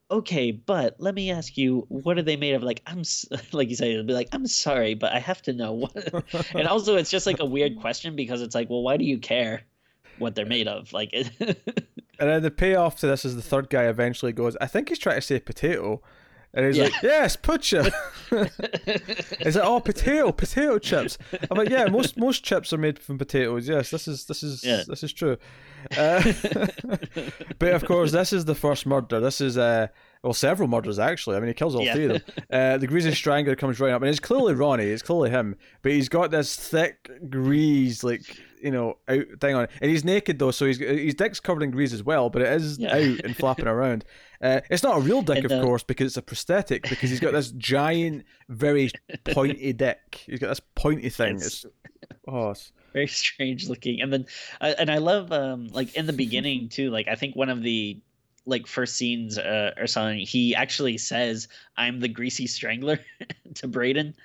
okay 0.09 0.51
but 0.51 0.95
let 0.99 1.13
me 1.13 1.31
ask 1.31 1.57
you 1.57 1.85
what 1.89 2.17
are 2.17 2.21
they 2.21 2.37
made 2.37 2.53
of 2.53 2.63
like 2.63 2.81
i'm 2.85 3.03
like 3.51 3.69
you 3.69 3.75
said 3.75 3.89
it'll 3.89 4.05
be 4.05 4.13
like 4.13 4.29
i'm 4.31 4.47
sorry 4.47 4.93
but 4.93 5.11
i 5.11 5.19
have 5.19 5.41
to 5.41 5.51
know 5.51 5.73
what 5.73 6.45
and 6.55 6.67
also 6.67 6.95
it's 6.95 7.09
just 7.09 7.25
like 7.25 7.39
a 7.39 7.45
weird 7.45 7.79
question 7.79 8.15
because 8.15 8.41
it's 8.41 8.55
like 8.55 8.69
well 8.69 8.81
why 8.81 8.95
do 8.95 9.03
you 9.03 9.17
care 9.17 9.61
what 10.19 10.35
they're 10.35 10.45
made 10.45 10.67
of 10.67 10.93
like 10.93 11.11
And 12.19 12.29
then 12.29 12.43
the 12.43 12.51
payoff 12.51 12.97
to 12.99 13.07
this 13.07 13.25
is 13.25 13.35
the 13.35 13.41
third 13.41 13.69
guy 13.69 13.83
eventually 13.83 14.31
goes, 14.31 14.55
I 14.61 14.67
think 14.67 14.89
he's 14.89 14.99
trying 14.99 15.15
to 15.15 15.21
say 15.21 15.39
potato. 15.39 16.01
And 16.55 16.65
he's 16.65 16.77
Yeah. 16.77 16.83
like, 16.85 17.03
Yes, 17.03 17.35
pucha. 17.37 17.91
He's 19.43 19.55
like, 19.55 19.65
Oh, 19.65 19.79
potato, 19.81 20.31
potato 20.31 20.79
chips. 20.79 21.17
I'm 21.51 21.57
like, 21.57 21.69
Yeah, 21.69 21.85
most 21.87 22.17
most 22.17 22.43
chips 22.43 22.71
are 22.73 22.77
made 22.77 22.97
from 22.97 23.17
potatoes. 23.17 23.67
Yes, 23.67 23.89
this 23.91 24.07
is 24.07 24.25
this 24.25 24.41
is 24.41 24.63
Yeah. 24.63 24.83
this 24.87 25.03
is 25.03 25.11
true. 25.13 25.37
Uh, 25.95 26.21
but 27.59 27.73
of 27.73 27.85
course, 27.85 28.11
this 28.11 28.33
is 28.33 28.45
the 28.45 28.55
first 28.55 28.85
murder. 28.85 29.19
This 29.19 29.41
is 29.41 29.57
uh 29.57 29.87
well, 30.23 30.33
several 30.33 30.67
murders 30.67 30.97
actually. 30.97 31.35
I 31.35 31.39
mean, 31.39 31.49
he 31.49 31.53
kills 31.53 31.75
all 31.75 31.83
Yeah. 31.83 31.93
three 31.93 32.05
of 32.05 32.11
them. 32.13 32.21
Uh, 32.49 32.77
the 32.77 32.87
greasy 32.87 33.11
strangler 33.13 33.55
comes 33.55 33.79
right 33.79 33.91
up, 33.91 34.01
and 34.01 34.09
it's 34.09 34.19
clearly 34.19 34.53
Ronnie. 34.53 34.85
It's 34.85 35.01
clearly 35.03 35.29
him, 35.29 35.55
but 35.81 35.91
he's 35.91 36.09
got 36.09 36.31
this 36.31 36.55
thick 36.55 37.09
grease, 37.29 38.03
like 38.03 38.21
you 38.61 38.71
know, 38.71 38.97
out 39.07 39.25
thing 39.41 39.55
on, 39.55 39.67
and 39.81 39.91
he's 39.91 40.03
naked 40.05 40.39
though, 40.39 40.51
so 40.51 40.65
he's 40.65 40.77
his 40.79 41.13
dick's 41.15 41.39
covered 41.39 41.63
in 41.63 41.71
grease 41.71 41.93
as 41.93 42.03
well, 42.03 42.29
but 42.29 42.41
it 42.41 42.47
is 42.49 42.77
Yeah. 42.79 42.95
out 42.95 43.19
and 43.23 43.35
flapping 43.35 43.67
around. 43.67 44.05
Uh, 44.41 44.61
it's 44.69 44.83
not 44.83 44.97
a 44.97 45.01
real 45.01 45.21
dick, 45.21 45.37
And, 45.37 45.45
of 45.45 45.51
uh, 45.53 45.63
course, 45.63 45.83
because 45.83 46.07
it's 46.07 46.17
a 46.17 46.21
prosthetic. 46.21 46.83
Because 46.89 47.09
he's 47.09 47.19
got 47.19 47.33
this 47.33 47.51
giant, 47.57 48.25
very 48.49 48.89
pointy 49.23 49.73
dick. 49.73 50.23
He's 50.25 50.39
got 50.39 50.49
this 50.49 50.61
pointy 50.75 51.09
thing. 51.09 51.37
It's- 51.37 51.65
It's, 51.65 51.65
oh, 52.27 52.51
it's, 52.51 52.71
very 52.93 53.07
strange 53.07 53.67
looking 53.67 53.99
and 54.01 54.13
then 54.13 54.25
uh, 54.61 54.73
and 54.79 54.89
i 54.89 54.99
love 54.99 55.29
um 55.33 55.67
like 55.73 55.93
in 55.95 56.05
the 56.05 56.13
beginning 56.25 56.69
too 56.69 56.89
like 56.91 57.09
i 57.09 57.15
think 57.15 57.35
one 57.35 57.49
of 57.49 57.61
the 57.61 57.99
like 58.45 58.65
first 58.67 58.95
scenes 58.95 59.37
uh, 59.37 59.71
or 59.77 59.85
something 59.85 60.19
he 60.25 60.55
actually 60.55 60.97
says 60.97 61.49
i'm 61.75 61.99
the 61.99 62.07
greasy 62.07 62.47
strangler 62.47 62.97
to 63.55 63.67
braden 63.67 64.15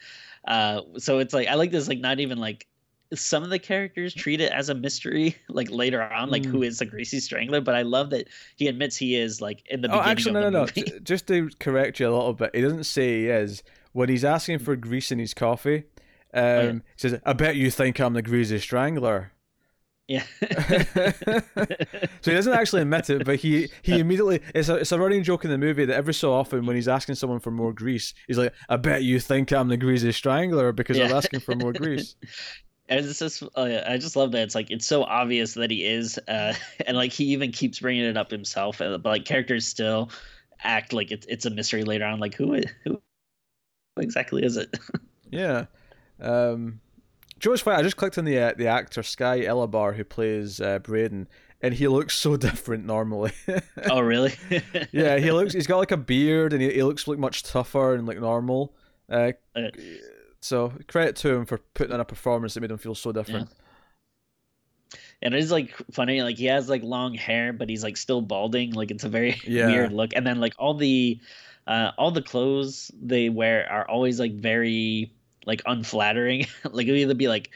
uh 0.46 0.82
so 0.98 1.18
it's 1.18 1.34
like 1.34 1.48
i 1.48 1.54
like 1.54 1.72
this 1.72 1.88
like 1.88 1.98
not 1.98 2.20
even 2.20 2.38
like 2.38 2.68
some 3.14 3.42
of 3.42 3.50
the 3.50 3.58
characters 3.58 4.14
treat 4.14 4.40
it 4.40 4.52
as 4.52 4.68
a 4.68 4.74
mystery 4.74 5.34
like 5.48 5.70
later 5.70 6.02
on 6.02 6.30
like 6.30 6.42
Mm. 6.42 6.50
who 6.50 6.62
is 6.62 6.78
the 6.78 6.86
greasy 6.86 7.18
strangler 7.20 7.60
but 7.60 7.74
i 7.74 7.82
love 7.82 8.10
that 8.10 8.28
he 8.56 8.68
admits 8.68 8.96
he 8.96 9.16
is 9.16 9.40
like 9.40 9.62
in 9.68 9.80
the 9.80 9.88
oh, 9.88 9.92
beginning 9.98 10.10
actually, 10.10 10.30
of 10.30 10.34
no, 10.34 10.40
the 10.42 10.50
no, 10.50 10.58
no. 10.58 10.60
movie. 10.66 10.82
J- 10.82 10.98
Just 11.00 11.26
to 11.28 11.50
correct 11.58 11.98
you 12.00 12.08
a 12.08 12.14
little 12.14 12.32
bit, 12.34 12.54
he 12.54 12.60
doesn't 12.60 12.84
say 12.84 13.22
he 13.22 13.26
is. 13.28 13.62
When 13.92 14.08
he's 14.08 14.24
asking 14.24 14.60
for 14.60 14.76
grease 14.76 15.10
in 15.10 15.18
his 15.18 15.34
coffee, 15.34 15.84
um, 16.32 16.42
Oh, 16.44 16.60
yeah. 16.62 16.72
he 16.72 16.80
says, 16.96 17.20
"I 17.26 17.32
bet 17.32 17.56
you 17.56 17.70
think 17.72 17.98
I'm 18.00 18.12
the 18.14 18.22
greasy 18.22 18.58
strangler." 18.60 19.32
yeah 20.08 20.24
so 22.20 22.30
he 22.30 22.32
doesn't 22.32 22.52
actually 22.52 22.82
admit 22.82 23.10
it, 23.10 23.24
but 23.24 23.36
he 23.36 23.68
he 23.82 23.98
immediately 24.00 24.40
it's 24.54 24.68
a 24.68 24.76
it's 24.76 24.92
a 24.92 24.98
running 24.98 25.22
joke 25.22 25.44
in 25.44 25.50
the 25.50 25.58
movie 25.58 25.84
that 25.84 25.94
every 25.96 26.14
so 26.14 26.32
often 26.32 26.66
when 26.66 26.76
he's 26.76 26.88
asking 26.88 27.14
someone 27.14 27.40
for 27.40 27.50
more 27.50 27.72
grease, 27.72 28.12
he's 28.26 28.38
like, 28.38 28.52
"I 28.68 28.76
bet 28.76 29.02
you 29.02 29.20
think 29.20 29.52
I'm 29.52 29.68
the 29.68 29.76
greasy 29.76 30.12
strangler 30.12 30.72
because 30.72 30.98
I'm 30.98 31.12
asking 31.12 31.40
for 31.40 31.54
more 31.54 31.72
grease." 31.72 32.14
And 32.90 33.06
it's 33.06 33.20
just, 33.20 33.42
yeah, 33.56 33.84
I 33.88 33.96
just 33.98 34.16
love 34.16 34.32
that. 34.32 34.42
It's 34.42 34.54
like 34.56 34.70
it's 34.70 34.84
so 34.84 35.04
obvious 35.04 35.54
that 35.54 35.70
he 35.70 35.84
is, 35.86 36.18
uh, 36.28 36.54
and 36.86 36.96
like 36.96 37.12
he 37.12 37.24
even 37.26 37.52
keeps 37.52 37.78
bringing 37.80 38.04
it 38.04 38.16
up 38.16 38.30
himself. 38.30 38.80
uh, 38.80 38.98
But 38.98 39.08
like 39.10 39.24
characters 39.24 39.66
still 39.66 40.10
act 40.62 40.92
like 40.92 41.10
it's 41.10 41.24
it's 41.28 41.46
a 41.46 41.50
mystery 41.50 41.84
later 41.84 42.04
on. 42.04 42.18
Like 42.18 42.34
who 42.34 42.60
who 42.84 43.00
exactly 43.96 44.42
is 44.44 44.56
it? 44.56 44.76
Yeah. 45.32 45.66
Um, 46.20 46.80
Joe's 47.38 47.60
funny. 47.60 47.78
I 47.78 47.82
just 47.82 47.96
clicked 47.96 48.18
on 48.18 48.24
the 48.24 48.36
uh, 48.36 48.52
the 48.56 48.66
actor 48.66 49.04
Sky 49.04 49.42
Elobar 49.42 49.94
who 49.94 50.02
plays 50.02 50.60
uh, 50.60 50.80
Braden, 50.80 51.28
and 51.62 51.72
he 51.72 51.86
looks 51.86 52.16
so 52.16 52.36
different 52.48 52.84
normally. 52.84 53.30
oh 53.88 54.00
really? 54.00 54.34
yeah, 54.90 55.18
he 55.18 55.30
looks. 55.30 55.52
He's 55.52 55.68
got 55.68 55.78
like 55.78 55.92
a 55.92 55.96
beard, 55.96 56.52
and 56.52 56.60
he, 56.60 56.72
he 56.72 56.82
looks 56.82 57.06
like 57.06 57.18
much 57.20 57.44
tougher 57.44 57.94
and 57.94 58.08
like 58.08 58.18
normal. 58.18 58.74
Uh, 59.08 59.30
Uh, 59.54 59.68
so 60.40 60.72
credit 60.88 61.16
to 61.16 61.34
him 61.34 61.44
for 61.44 61.58
putting 61.74 61.94
in 61.94 62.00
a 62.00 62.04
performance 62.04 62.54
that 62.54 62.60
made 62.60 62.70
him 62.70 62.78
feel 62.78 62.94
so 62.94 63.12
different. 63.12 63.48
and 65.22 65.34
it's 65.34 65.50
like 65.50 65.74
funny. 65.92 66.22
Like 66.22 66.36
he 66.38 66.46
has 66.46 66.68
like 66.68 66.82
long 66.82 67.14
hair, 67.14 67.52
but 67.52 67.68
he's 67.68 67.82
like 67.84 67.96
still 67.96 68.20
balding. 68.22 68.72
Like 68.72 68.90
it's 68.90 69.04
a 69.04 69.08
very 69.08 69.40
Yeah. 69.44 69.66
weird 69.66 69.92
look. 69.92 70.12
And 70.14 70.26
then 70.26 70.40
like 70.40 70.54
all 70.58 70.74
the 70.74 71.20
uh, 71.66 71.92
all 71.98 72.10
the 72.10 72.22
clothes 72.22 72.90
they 73.00 73.28
wear 73.28 73.70
are 73.70 73.88
always 73.88 74.18
like 74.18 74.32
very 74.34 75.12
like 75.46 75.62
unflattering. 75.66 76.46
like 76.70 76.86
it'll 76.86 76.96
either 76.98 77.14
be 77.14 77.28
like 77.28 77.50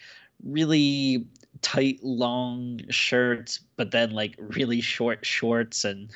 really 0.45 1.27
tight 1.63 2.01
long 2.03 2.81
shirts, 2.91 3.61
but 3.77 3.91
then 3.91 4.11
like 4.11 4.37
really 4.39 4.81
short 4.83 5.25
shorts, 5.25 5.85
and 5.85 6.11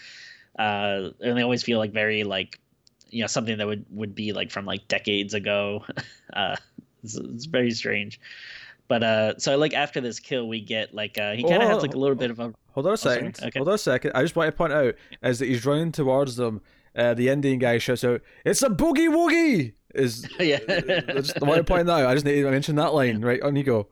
uh, 0.59 1.11
and 1.21 1.37
they 1.39 1.43
always 1.43 1.63
feel 1.63 1.79
like 1.79 1.93
very 1.93 2.25
like 2.25 2.61
you 3.11 3.23
know 3.23 3.27
something 3.27 3.59
that 3.59 3.67
would 3.67 3.85
would 3.91 4.15
be 4.15 4.33
like 4.33 4.51
from 4.51 4.65
like 4.67 4.87
decades 4.89 5.35
ago. 5.35 5.85
uh, 6.33 6.57
it's, 7.03 7.17
it's 7.17 7.47
very 7.47 7.71
strange. 7.71 8.21
But 8.89 9.03
uh, 9.03 9.39
so 9.39 9.57
like 9.59 9.75
after 9.75 10.01
this 10.01 10.19
kill, 10.19 10.49
we 10.49 10.61
get 10.61 10.95
like 10.95 11.19
uh, 11.19 11.33
he 11.33 11.43
kind 11.43 11.63
of 11.63 11.69
Oh, 11.69 11.75
has 11.75 11.83
like 11.83 11.95
a 11.95 11.99
little 11.99 12.17
bit 12.17 12.31
of 12.31 12.41
a 12.41 12.55
Hold 12.73 12.87
on 12.87 12.95
a 12.95 12.97
sorry. 12.97 13.17
second. 13.17 13.45
Okay. 13.49 13.59
Hold 13.59 13.69
on 13.69 13.75
a 13.75 13.79
second. 13.79 14.13
I 14.15 14.23
just 14.23 14.35
want 14.35 14.49
to 14.49 14.53
point 14.57 14.73
out 14.73 14.95
is 15.23 15.39
that 15.41 15.47
he's 15.47 15.67
running 15.67 15.93
towards 15.93 16.37
them. 16.37 16.63
Uh, 16.97 17.13
the 17.15 17.29
Indian 17.29 17.59
guy 17.59 17.79
shouts 17.79 18.03
out, 18.03 18.23
"It's 18.45 18.63
a 18.63 18.71
boogie 18.71 19.09
woogie!" 19.09 19.75
Is 19.95 20.27
yeah. 20.41 20.59
I 20.69 21.13
just 21.21 21.41
want 21.41 21.59
to 21.59 21.65
point 21.65 21.87
that 21.87 22.01
out. 22.03 22.07
I 22.09 22.15
just 22.15 22.25
need 22.27 22.41
to 22.43 22.51
mention 22.51 22.77
that 22.77 22.95
line. 22.95 23.21
Right 23.21 23.43
on 23.43 23.57
you 23.57 23.63
go. 23.63 23.89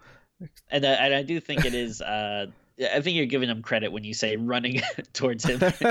and 0.70 0.84
I, 0.84 0.92
and 0.92 1.14
I 1.14 1.22
do 1.22 1.40
think 1.40 1.64
it 1.64 1.74
is. 1.74 2.00
Uh, 2.00 2.46
I 2.78 3.00
think 3.00 3.16
you're 3.16 3.26
giving 3.26 3.48
him 3.48 3.62
credit 3.62 3.90
when 3.90 4.04
you 4.04 4.12
say 4.12 4.36
running 4.36 4.82
towards 5.12 5.44
him. 5.44 5.60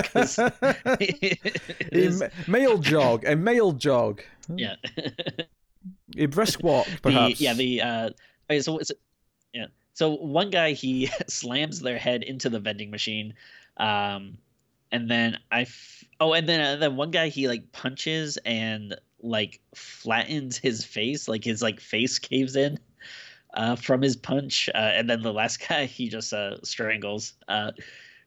a 1.92 2.32
male 2.48 2.78
jog, 2.78 3.26
a 3.26 3.36
male 3.36 3.72
jog, 3.72 4.22
yeah. 4.54 4.76
a 6.18 6.28
brisk 6.28 6.62
walk, 6.64 6.86
the, 6.88 7.00
perhaps. 7.02 7.42
yeah. 7.42 7.54
The 7.54 7.82
uh. 7.82 8.10
Okay, 8.50 8.60
so, 8.62 8.80
so 8.84 8.94
yeah. 9.54 9.68
So 9.94 10.12
one 10.12 10.52
guy 10.52 10.74
he 10.74 11.10
slams 11.28 11.80
their 11.80 11.98
head 11.98 12.22
into 12.22 12.50
the 12.50 12.60
vending 12.60 12.92
machine, 12.92 13.34
um, 13.78 14.38
and 14.92 15.10
then 15.10 15.40
I. 15.52 15.62
F- 15.62 16.04
oh, 16.20 16.34
and 16.34 16.48
then 16.48 16.62
uh, 16.62 16.76
then 16.76 16.96
one 16.96 17.10
guy 17.10 17.30
he 17.30 17.48
like 17.48 17.72
punches 17.72 18.38
and 18.46 18.96
like 19.24 19.60
flattens 19.74 20.58
his 20.58 20.86
face, 20.86 21.28
like 21.28 21.44
his 21.44 21.64
like 21.64 21.80
face 21.80 22.20
caves 22.20 22.56
in. 22.56 22.78
Uh, 23.56 23.76
from 23.76 24.02
his 24.02 24.18
punch, 24.18 24.70
uh, 24.76 24.78
and 24.78 25.10
then 25.10 25.22
the 25.22 25.32
last 25.32 25.58
guy 25.70 25.86
he 25.86 26.10
just 26.10 26.34
uh, 26.34 26.62
strangles. 26.64 27.34
Uh, 27.48 27.72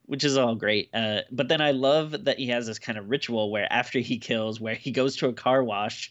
which 0.07 0.25
is 0.25 0.39
all 0.39 0.55
great. 0.55 0.89
Uh, 0.95 1.21
but 1.31 1.49
then 1.49 1.61
I 1.61 1.73
love 1.73 2.25
that 2.25 2.39
he 2.39 2.47
has 2.47 2.67
this 2.67 2.79
kind 2.79 2.97
of 2.97 3.11
ritual 3.11 3.51
where 3.51 3.71
after 3.71 3.99
he 3.99 4.17
kills, 4.17 4.59
where 4.59 4.75
he 4.75 4.91
goes 4.91 5.17
to 5.17 5.29
a 5.29 5.35
car 5.35 5.63
wash 5.63 6.11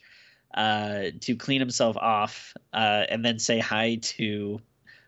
uh, 0.53 1.05
to 1.21 1.35
clean 1.35 1.59
himself 1.59 1.97
off, 1.97 2.53
and 2.73 3.25
then 3.25 3.39
say 3.39 3.57
hi 3.57 3.97
to 4.03 4.61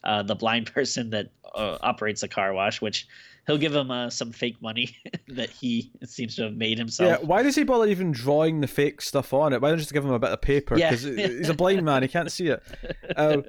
the 0.04 0.34
blind 0.34 0.74
person 0.74 1.12
that 1.12 1.30
operates 1.54 2.22
the 2.22 2.28
car 2.28 2.52
wash, 2.52 2.82
which 2.82 3.08
he'll 3.50 3.58
give 3.58 3.74
him 3.74 3.90
uh, 3.90 4.10
some 4.12 4.32
fake 4.32 4.62
money 4.62 4.96
that 5.28 5.50
he 5.50 5.92
seems 6.06 6.36
to 6.36 6.44
have 6.44 6.54
made 6.54 6.78
himself. 6.78 7.20
Yeah, 7.20 7.26
why 7.26 7.42
does 7.42 7.56
he 7.56 7.64
bother 7.64 7.88
even 7.88 8.12
drawing 8.12 8.62
the 8.62 8.68
fake 8.68 9.02
stuff 9.02 9.34
on 9.34 9.54
it? 9.54 9.62
Why 9.62 9.70
don't 9.70 9.80
you 9.80 9.82
just 9.84 9.94
give 9.94 10.06
him 10.06 10.12
a 10.12 10.20
bit 10.20 10.30
of 10.30 10.40
paper? 10.42 10.78
Yeah. 10.78 10.92
Because 10.92 11.04
he's 11.04 11.50
a 11.50 11.54
blind 11.56 11.84
man, 11.84 12.04
he 12.04 12.08
can't 12.08 12.32
see 12.32 12.48
it. 12.48 12.64
Um, 13.16 13.44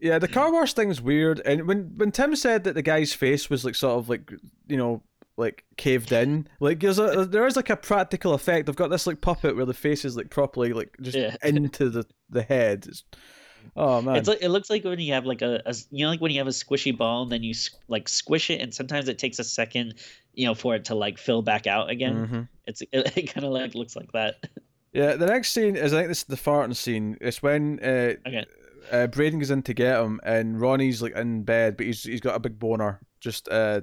yeah, 0.00 0.18
the 0.18 0.28
car 0.28 0.52
wash 0.52 0.74
thing's 0.74 1.00
weird. 1.00 1.40
And 1.46 1.66
when 1.66 1.94
when 1.96 2.12
Tim 2.12 2.36
said 2.36 2.64
that 2.64 2.74
the 2.74 2.82
guy's 2.82 3.12
face 3.14 3.48
was 3.48 3.64
like 3.64 3.74
sort 3.74 3.98
of 3.98 4.08
like 4.08 4.30
you 4.68 4.76
know 4.76 5.02
like 5.38 5.64
caved 5.78 6.12
in, 6.12 6.46
like 6.60 6.80
there's 6.80 6.98
a 6.98 7.24
there 7.30 7.46
is 7.46 7.56
like 7.56 7.70
a 7.70 7.76
practical 7.76 8.34
effect. 8.34 8.68
I've 8.68 8.76
got 8.76 8.90
this 8.90 9.06
like 9.06 9.20
puppet 9.22 9.56
where 9.56 9.64
the 9.64 9.72
face 9.74 10.04
is 10.04 10.16
like 10.16 10.28
properly 10.28 10.72
like 10.74 10.94
just 11.00 11.16
Yeah. 11.16 11.36
into 11.42 11.88
the 11.88 12.04
the 12.28 12.42
head. 12.42 12.84
It's, 12.88 13.02
oh 13.76 14.02
man, 14.02 14.16
It's 14.16 14.28
like 14.28 14.42
it 14.42 14.48
looks 14.50 14.70
like 14.70 14.84
when 14.84 14.98
you 15.00 15.12
have 15.14 15.24
like 15.26 15.42
a, 15.42 15.62
a 15.66 15.74
you 15.90 16.04
know 16.04 16.10
like 16.10 16.20
when 16.20 16.30
you 16.32 16.38
have 16.38 16.46
a 16.46 16.50
squishy 16.50 16.96
ball 16.96 17.22
and 17.22 17.32
then 17.32 17.42
you 17.42 17.54
like 17.88 18.08
squish 18.08 18.50
it 18.50 18.60
and 18.60 18.72
sometimes 18.74 19.08
it 19.08 19.18
takes 19.18 19.38
a 19.38 19.44
second 19.44 19.94
you 20.34 20.46
know 20.46 20.54
for 20.54 20.74
it 20.74 20.84
to 20.86 20.94
like 20.94 21.18
fill 21.18 21.42
back 21.42 21.66
out 21.66 21.90
again. 21.90 22.26
Mhm. 22.28 22.48
It's 22.66 22.80
it, 22.92 23.16
it 23.16 23.32
kind 23.34 23.44
of 23.46 23.52
like 23.52 23.74
looks 23.74 23.96
like 23.96 24.12
that. 24.12 24.36
Yeah, 24.92 25.14
the 25.16 25.26
next 25.26 25.52
scene 25.52 25.76
is 25.76 25.92
I 25.94 25.98
think 25.98 26.08
this 26.08 26.18
is 26.18 26.24
the 26.24 26.36
farting 26.36 26.76
scene. 26.76 27.16
It's 27.20 27.42
when 27.42 27.80
uh, 27.82 28.14
Okay. 28.26 28.44
uh, 28.90 29.06
Braden 29.06 29.38
goes 29.38 29.50
in 29.50 29.62
to 29.62 29.72
get 29.74 29.98
him, 30.00 30.20
and 30.22 30.60
Ronnie's 30.60 31.00
like 31.00 31.16
in 31.16 31.44
bed, 31.44 31.76
but 31.78 31.86
he's 31.86 32.02
he's 32.02 32.20
got 32.20 32.36
a 32.36 32.40
big 32.40 32.58
boner 32.58 33.00
just 33.20 33.48
uh, 33.48 33.80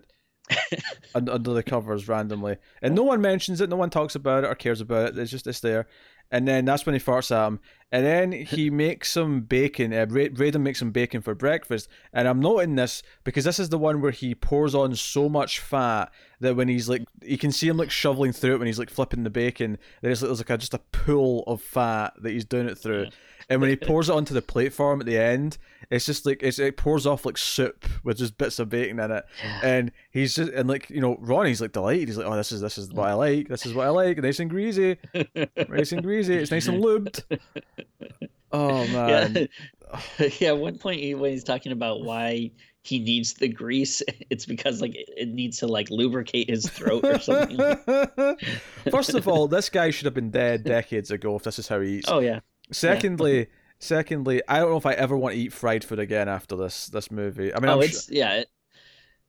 un- 1.16 1.30
under 1.30 1.54
the 1.54 1.64
covers 1.64 2.08
randomly, 2.08 2.58
and 2.82 2.94
no 2.96 3.04
one 3.04 3.22
mentions 3.22 3.62
it, 3.62 3.70
no 3.70 3.76
one 3.76 3.90
talks 3.90 4.16
about 4.16 4.44
it 4.44 4.48
or 4.48 4.56
cares 4.56 4.82
about 4.82 5.10
it. 5.10 5.18
It's 5.18 5.32
just 5.32 5.48
it's 5.48 5.62
there, 5.62 5.88
and 6.32 6.48
then 6.48 6.66
that's 6.66 6.86
when 6.86 6.94
he 6.96 7.02
farts 7.02 7.32
at 7.32 7.48
him, 7.48 7.60
and 7.92 8.06
then 8.06 8.32
he 8.48 8.70
makes 8.70 9.12
some 9.12 9.42
bacon. 9.42 9.94
Uh, 9.94 10.06
Bra- 10.06 10.30
Braden 10.30 10.64
makes 10.64 10.80
some 10.80 10.92
bacon 10.92 11.22
for 11.22 11.36
breakfast, 11.36 11.88
and 12.14 12.28
I'm 12.28 12.40
noting 12.40 12.76
this 12.76 13.04
because 13.24 13.44
this 13.44 13.60
is 13.60 13.70
the 13.70 13.78
one 13.78 14.02
where 14.02 14.12
he 14.12 14.36
pours 14.36 14.76
on 14.76 14.96
so 14.96 15.30
much 15.30 15.60
fat 15.60 16.12
that 16.40 16.56
when 16.56 16.68
he's 16.68 16.88
like, 16.88 17.04
you 17.22 17.38
can 17.38 17.52
see 17.52 17.68
him 17.68 17.78
like 17.78 17.92
shoveling 17.92 18.32
through 18.32 18.56
it 18.56 18.58
when 18.60 18.68
he's 18.68 18.80
like 18.80 18.90
flipping 18.90 19.24
the 19.24 19.30
bacon. 19.30 19.78
There's, 20.02 20.22
there's 20.22 20.40
like 20.40 20.50
a, 20.50 20.58
just 20.58 20.74
a 20.74 20.80
pool 20.80 21.44
of 21.48 21.62
fat 21.62 22.14
that 22.22 22.32
he's 22.32 22.46
doing 22.46 22.68
it 22.68 22.78
through. 22.78 23.08
And 23.50 23.62
when 23.62 23.70
he 23.70 23.76
pours 23.88 24.10
it 24.10 24.14
onto 24.14 24.34
the 24.34 24.42
plate 24.42 24.74
for 24.74 24.94
him 24.94 25.02
at 25.02 25.06
the 25.06 25.18
end, 25.18 25.58
it's 25.90 26.06
just 26.06 26.26
like 26.26 26.44
it's, 26.44 26.60
it 26.60 26.78
pours 26.78 27.08
off 27.08 27.26
like 27.26 27.38
soup 27.38 27.86
with 28.04 28.18
just 28.18 28.38
bits 28.38 28.60
of 28.60 28.70
bacon 28.70 29.00
in 29.00 29.12
it. 29.12 29.26
And 29.64 29.92
he's 30.12 30.36
just 30.36 30.52
and 30.52 30.70
like 30.70 30.90
you 30.90 31.02
know 31.02 31.18
Ronnie's 31.20 31.62
like 31.62 31.72
delighted. 31.72 32.08
He's 32.08 32.18
like, 32.18 32.28
oh, 32.28 32.36
this 32.36 32.52
is 32.52 32.62
this 32.62 32.78
is 32.78 32.92
what 32.92 33.08
I 33.08 33.14
like. 33.14 33.48
This 33.48 33.66
is 33.66 33.74
what 33.74 33.88
I 33.88 33.90
like. 33.90 34.18
Nice 34.18 34.40
and 34.40 34.50
greasy, 34.50 34.98
nice 35.68 35.92
and 35.92 36.04
greasy. 36.04 36.36
It's 36.36 36.52
nice 36.52 36.68
and 36.68 36.84
lubed. 36.84 37.24
Oh 38.52 38.88
man, 38.88 39.48
yeah. 40.20 40.30
yeah, 40.40 40.48
at 40.50 40.58
one 40.58 40.78
point 40.80 41.02
he, 41.02 41.14
when 41.14 41.32
he's 41.32 41.44
talking 41.44 41.72
about 41.72 42.02
why 42.02 42.52
he 42.82 43.00
needs 43.00 43.36
the 43.36 43.48
grease, 43.48 44.02
it's 44.32 44.46
because 44.46 44.82
like 44.82 44.96
it, 44.96 45.08
it 45.16 45.30
needs 45.30 45.60
to 45.60 45.68
like 45.68 45.90
lubricate 45.92 46.50
his 46.50 46.68
throat 46.68 47.06
or 47.06 47.20
something. 47.20 47.60
First 48.90 49.14
of 49.14 49.28
all, 49.28 49.48
this 49.48 49.70
guy 49.70 49.92
should 49.92 50.06
have 50.06 50.16
been 50.16 50.32
dead 50.32 50.64
decades 50.64 51.12
ago 51.12 51.36
if 51.36 51.44
this 51.44 51.60
is 51.60 51.68
how 51.68 51.80
he 51.80 51.98
eats. 51.98 52.10
oh 52.10 52.20
yeah. 52.20 52.40
Secondly, 52.72 53.48
secondly, 53.80 54.42
I 54.48 54.60
don't 54.60 54.70
know 54.70 54.78
if 54.78 54.86
I 54.86 54.94
ever 54.94 55.18
want 55.18 55.36
to 55.36 55.42
eat 55.42 55.54
fried 55.54 55.84
food 55.84 56.00
again 56.00 56.30
after 56.30 56.56
this 56.56 56.88
this 56.88 57.10
movie. 57.10 57.54
I 57.54 57.60
mean, 57.60 57.70
oh, 57.70 57.76
I'm 57.76 57.82
it's 57.84 58.10
yeah. 58.10 58.34
It, 58.42 58.50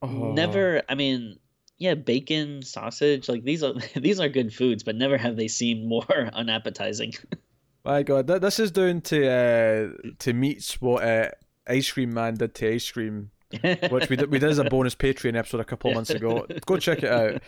Oh. 0.03 0.33
Never. 0.33 0.83
I 0.89 0.95
mean, 0.95 1.39
yeah, 1.79 1.95
bacon, 1.95 2.63
sausage, 2.63 3.29
like 3.29 3.45
these 3.45 3.63
are 3.63 3.75
these 3.97 4.21
are 4.21 4.29
good 4.29 4.55
foods, 4.55 4.83
but 4.83 4.97
never 4.97 5.17
have 5.19 5.37
they 5.37 5.49
seemed 5.49 5.87
more 5.87 6.31
unappetizing. 6.33 7.15
My 7.85 8.03
God, 8.03 8.27
th- 8.27 8.43
this 8.43 8.59
is 8.59 8.71
down 8.71 9.01
to 9.03 9.29
uh, 9.29 10.11
to 10.19 10.33
meets 10.35 10.81
what 10.81 11.03
uh, 11.03 11.31
Ice 11.67 11.91
Cream 11.91 12.13
Man 12.13 12.35
did 12.35 12.55
to 12.57 12.75
ice 12.75 12.91
cream, 12.91 13.31
which 13.63 14.11
we 14.11 14.17
did, 14.17 14.31
we 14.31 14.39
did 14.39 14.51
as 14.51 14.59
a 14.59 14.65
bonus 14.65 14.95
Patreon 14.95 15.35
episode 15.35 15.61
a 15.61 15.65
couple 15.65 15.93
months 15.95 16.11
ago. 16.11 16.47
Go 16.67 16.77
check 16.77 17.03
it 17.03 17.11
out. 17.11 17.43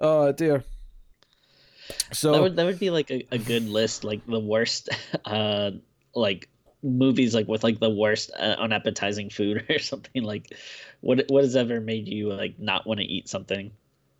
Oh 0.00 0.32
dear. 0.32 0.64
So 2.12 2.32
that 2.32 2.42
would 2.42 2.56
that 2.56 2.66
would 2.66 2.80
be 2.80 2.90
like 2.90 3.12
a, 3.12 3.24
a 3.30 3.38
good 3.38 3.68
list, 3.68 4.02
like 4.02 4.26
the 4.26 4.40
worst, 4.40 4.88
uh, 5.24 5.70
like 6.14 6.48
movies 6.82 7.34
like 7.34 7.46
with 7.48 7.62
like 7.62 7.78
the 7.80 7.90
worst 7.90 8.30
uh, 8.38 8.56
unappetizing 8.58 9.30
food 9.30 9.66
or 9.70 9.78
something. 9.78 10.22
Like, 10.22 10.54
what 11.00 11.24
what 11.28 11.44
has 11.44 11.56
ever 11.56 11.80
made 11.80 12.08
you 12.08 12.32
like 12.32 12.58
not 12.58 12.86
want 12.86 13.00
to 13.00 13.06
eat 13.06 13.28
something? 13.28 13.72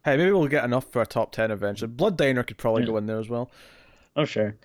hey, 0.04 0.16
maybe 0.16 0.32
we'll 0.32 0.48
get 0.48 0.64
enough 0.64 0.90
for 0.90 1.02
a 1.02 1.06
top 1.06 1.32
ten 1.32 1.50
eventually. 1.50 1.88
Blood 1.88 2.16
Diner 2.16 2.42
could 2.42 2.56
probably 2.58 2.82
Yeah. 2.82 2.88
go 2.88 2.96
in 2.96 3.06
there 3.06 3.18
as 3.18 3.28
well. 3.28 3.50
Oh 4.16 4.24
sure. 4.24 4.56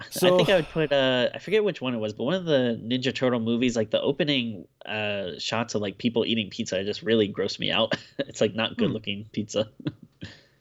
I 0.00 0.04
think 0.04 0.48
I 0.48 0.56
would 0.56 0.68
put 0.68 0.92
uh 0.92 1.28
I 1.34 1.38
forget 1.38 1.64
which 1.64 1.80
one 1.80 1.92
it 1.94 1.98
was, 1.98 2.12
but 2.12 2.24
one 2.24 2.34
of 2.34 2.44
the 2.44 2.80
Ninja 2.82 3.14
Turtle 3.14 3.40
movies, 3.40 3.76
like 3.76 3.90
the 3.90 4.00
opening 4.00 4.66
uh 4.86 5.32
shots 5.38 5.74
of 5.74 5.82
like 5.82 5.98
people 5.98 6.24
eating 6.24 6.50
pizza 6.50 6.84
just 6.84 7.02
really 7.02 7.28
grossed 7.32 7.58
me 7.58 7.70
out. 7.70 7.96
it's 8.18 8.40
like 8.40 8.54
not 8.54 8.70
Hmm. 8.74 8.80
good 8.80 8.90
looking 8.90 9.26
pizza. 9.32 9.68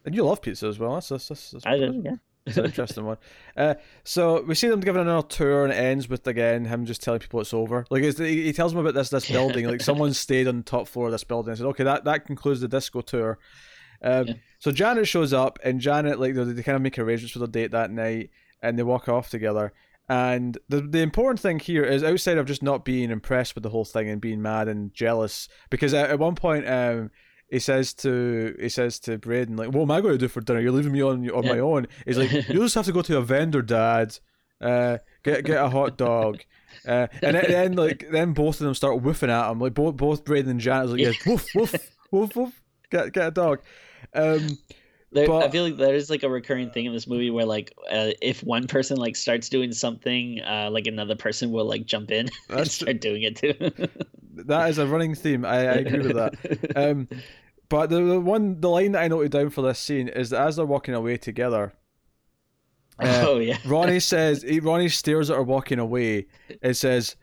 And 0.05 0.15
you 0.15 0.23
love 0.23 0.41
pizza 0.41 0.67
as 0.67 0.79
well. 0.79 0.93
That's 0.93 1.09
that's, 1.09 1.27
that's, 1.27 1.51
that's 1.51 1.65
I 1.65 1.77
did, 1.77 2.01
yeah. 2.03 2.15
It's 2.47 2.57
an 2.57 2.65
interesting 2.65 3.05
one. 3.05 3.17
Uh, 3.55 3.75
so 4.03 4.41
we 4.43 4.55
see 4.55 4.67
them 4.67 4.79
giving 4.79 5.01
another 5.01 5.27
tour, 5.27 5.63
and 5.63 5.73
it 5.73 5.77
ends 5.77 6.07
with 6.09 6.25
again 6.27 6.65
him 6.65 6.85
just 6.85 7.01
telling 7.01 7.19
people 7.19 7.41
it's 7.41 7.53
over. 7.53 7.85
Like 7.89 8.03
it's, 8.03 8.17
he 8.19 8.53
tells 8.53 8.73
them 8.73 8.81
about 8.81 8.93
this 8.93 9.09
this 9.09 9.29
building. 9.31 9.67
Like 9.67 9.81
someone 9.81 10.13
stayed 10.13 10.47
on 10.47 10.57
the 10.57 10.63
top 10.63 10.87
floor 10.87 11.07
of 11.07 11.11
this 11.11 11.23
building. 11.23 11.49
and 11.51 11.57
said, 11.57 11.67
"Okay, 11.67 11.83
that 11.83 12.05
that 12.05 12.25
concludes 12.25 12.61
the 12.61 12.67
disco 12.67 13.01
tour." 13.01 13.37
Um, 14.01 14.27
Yeah. 14.27 14.33
So 14.59 14.71
Janet 14.71 15.07
shows 15.07 15.33
up, 15.33 15.59
and 15.63 15.79
Janet 15.79 16.19
like 16.19 16.33
they, 16.33 16.43
they 16.43 16.63
kind 16.63 16.75
of 16.75 16.81
make 16.81 16.97
arrangements 16.97 17.33
for 17.33 17.39
the 17.39 17.47
date 17.47 17.71
that 17.71 17.91
night, 17.91 18.31
and 18.61 18.77
they 18.77 18.83
walk 18.83 19.07
off 19.07 19.29
together. 19.29 19.73
And 20.09 20.57
the 20.69 20.81
the 20.81 21.01
important 21.01 21.39
thing 21.39 21.59
here 21.59 21.83
is 21.83 22.03
outside 22.03 22.37
of 22.37 22.45
just 22.45 22.63
not 22.63 22.85
being 22.85 23.11
impressed 23.11 23.55
with 23.55 23.63
the 23.63 23.69
whole 23.69 23.85
thing 23.85 24.09
and 24.09 24.21
being 24.21 24.41
mad 24.41 24.67
and 24.67 24.93
jealous, 24.93 25.49
because 25.69 25.93
at, 25.93 26.09
at 26.09 26.19
one 26.19 26.35
point 26.35 26.67
um, 26.67 27.11
he 27.49 27.59
says 27.59 27.93
to 27.95 28.55
he 28.59 28.69
says 28.69 28.99
to 29.01 29.17
Braden 29.17 29.55
like, 29.57 29.69
"What 29.71 29.83
am 29.83 29.91
I 29.91 30.01
going 30.01 30.13
to 30.13 30.17
do 30.17 30.27
for 30.27 30.41
dinner? 30.41 30.59
You're 30.59 30.71
leaving 30.71 30.91
me 30.93 31.01
on 31.01 31.29
on 31.29 31.45
my 31.45 31.59
own." 31.59 31.87
He's 32.05 32.17
like, 32.17 32.31
you'll 32.49 32.63
just 32.65 32.75
have 32.75 32.85
to 32.85 32.91
go 32.91 33.01
to 33.01 33.17
a 33.17 33.21
vendor, 33.21 33.61
Dad. 33.61 34.17
Uh, 34.59 34.97
get 35.23 35.45
get 35.45 35.63
a 35.63 35.69
hot 35.69 35.97
dog." 35.97 36.41
Uh, 36.87 37.07
and 37.21 37.35
then, 37.35 37.45
then 37.47 37.73
like 37.73 38.05
then 38.11 38.33
both 38.33 38.59
of 38.59 38.65
them 38.65 38.73
start 38.73 39.01
woofing 39.01 39.29
at 39.29 39.51
him 39.51 39.59
like 39.59 39.73
both 39.73 39.95
both 39.97 40.23
Braden 40.25 40.51
and 40.51 40.59
Janet 40.59 40.89
like, 40.89 40.99
Yeah. 40.99 41.09
yeah, 41.09 41.31
woof 41.31 41.47
woof 41.55 41.75
woof 42.11 42.35
woof 42.35 42.61
get 42.91 43.11
get 43.13 43.27
a 43.27 43.31
dog. 43.31 43.61
Um, 44.13 44.47
There, 45.11 45.31
I 45.31 45.49
feel 45.49 45.63
like 45.63 45.77
there 45.77 45.95
is 45.95 46.09
like 46.09 46.23
a 46.23 46.29
recurring 46.29 46.69
thing 46.69 46.85
in 46.85 46.93
this 46.93 47.07
movie 47.07 47.29
where 47.29 47.45
like 47.45 47.73
uh, 47.89 48.11
if 48.21 48.43
one 48.43 48.67
person 48.67 48.97
like 48.97 49.15
starts 49.15 49.47
doing 49.47 49.71
something, 49.71 50.41
uh, 50.41 50.69
like 50.69 50.85
another 50.85 51.15
person 51.15 51.51
will 51.51 51.65
like 51.65 51.85
jump 51.85 52.11
in 52.11 52.27
and 52.49 52.69
start 52.69 52.99
doing 52.99 53.23
it 53.23 53.37
too. 53.37 53.53
that 54.33 54.69
is 54.69 54.77
a 54.77 54.85
running 54.85 55.15
theme. 55.15 55.45
I, 55.45 55.59
I 55.59 55.73
agree 55.75 55.99
with 55.99 56.15
that. 56.15 56.33
Um, 56.75 57.07
but 57.69 57.89
the, 57.89 58.01
the 58.01 58.19
one 58.19 58.59
the 58.59 58.69
line 58.69 58.93
that 58.93 59.03
I 59.03 59.07
noted 59.07 59.31
down 59.31 59.49
for 59.49 59.61
this 59.61 59.79
scene 59.79 60.07
is 60.09 60.29
that 60.29 60.45
as 60.45 60.57
they're 60.57 60.65
walking 60.65 60.93
away 60.93 61.17
together, 61.17 61.73
uh, 62.99 63.25
oh 63.27 63.39
yeah. 63.39 63.57
Ronnie 63.65 63.99
says 63.99 64.41
he, 64.41 64.59
Ronnie 64.59 64.89
stares 64.89 65.29
at 65.29 65.37
her 65.37 65.43
walking 65.43 65.79
away. 65.79 66.27
It 66.61 66.75
says, 66.75 67.15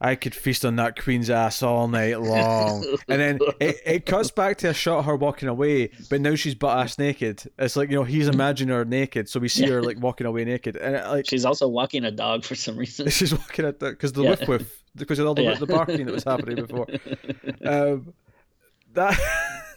"I 0.00 0.14
could 0.14 0.34
feast 0.34 0.64
on 0.64 0.76
that 0.76 1.00
queen's 1.00 1.28
ass 1.30 1.62
all 1.62 1.88
night 1.88 2.20
long." 2.20 2.84
And 3.08 3.20
then 3.20 3.38
it, 3.60 3.76
it 3.84 4.06
cuts 4.06 4.30
back 4.30 4.58
to 4.58 4.70
a 4.70 4.74
shot 4.74 5.00
of 5.00 5.04
her 5.06 5.16
walking 5.16 5.48
away, 5.48 5.90
but 6.08 6.20
now 6.20 6.34
she's 6.34 6.54
butt 6.54 6.78
ass 6.78 6.98
naked. 6.98 7.42
It's 7.58 7.76
like 7.76 7.90
you 7.90 7.96
know 7.96 8.04
he's 8.04 8.28
imagining 8.28 8.74
her 8.74 8.84
naked, 8.84 9.28
so 9.28 9.40
we 9.40 9.48
see 9.48 9.66
her 9.68 9.82
like 9.82 10.00
walking 10.00 10.26
away 10.26 10.44
naked, 10.44 10.76
and 10.76 10.96
it, 10.96 11.06
like 11.08 11.26
She's 11.28 11.44
also 11.44 11.68
walking 11.68 12.04
a 12.04 12.10
dog 12.10 12.44
for 12.44 12.54
some 12.54 12.76
reason. 12.76 13.08
she's 13.10 13.32
walking 13.34 13.64
at 13.64 13.78
the 13.80 13.90
because 13.90 14.12
the 14.12 14.22
Yeah. 14.22 14.30
whiff 14.30 14.48
whiff 14.48 14.82
because 14.96 15.18
of 15.18 15.26
all 15.26 15.34
the, 15.34 15.42
Yeah. 15.42 15.54
the 15.54 15.66
barking 15.66 16.06
that 16.06 16.12
was 16.12 16.24
happening 16.24 16.56
before. 16.56 16.86
Um, 17.64 18.14
that 18.94 19.16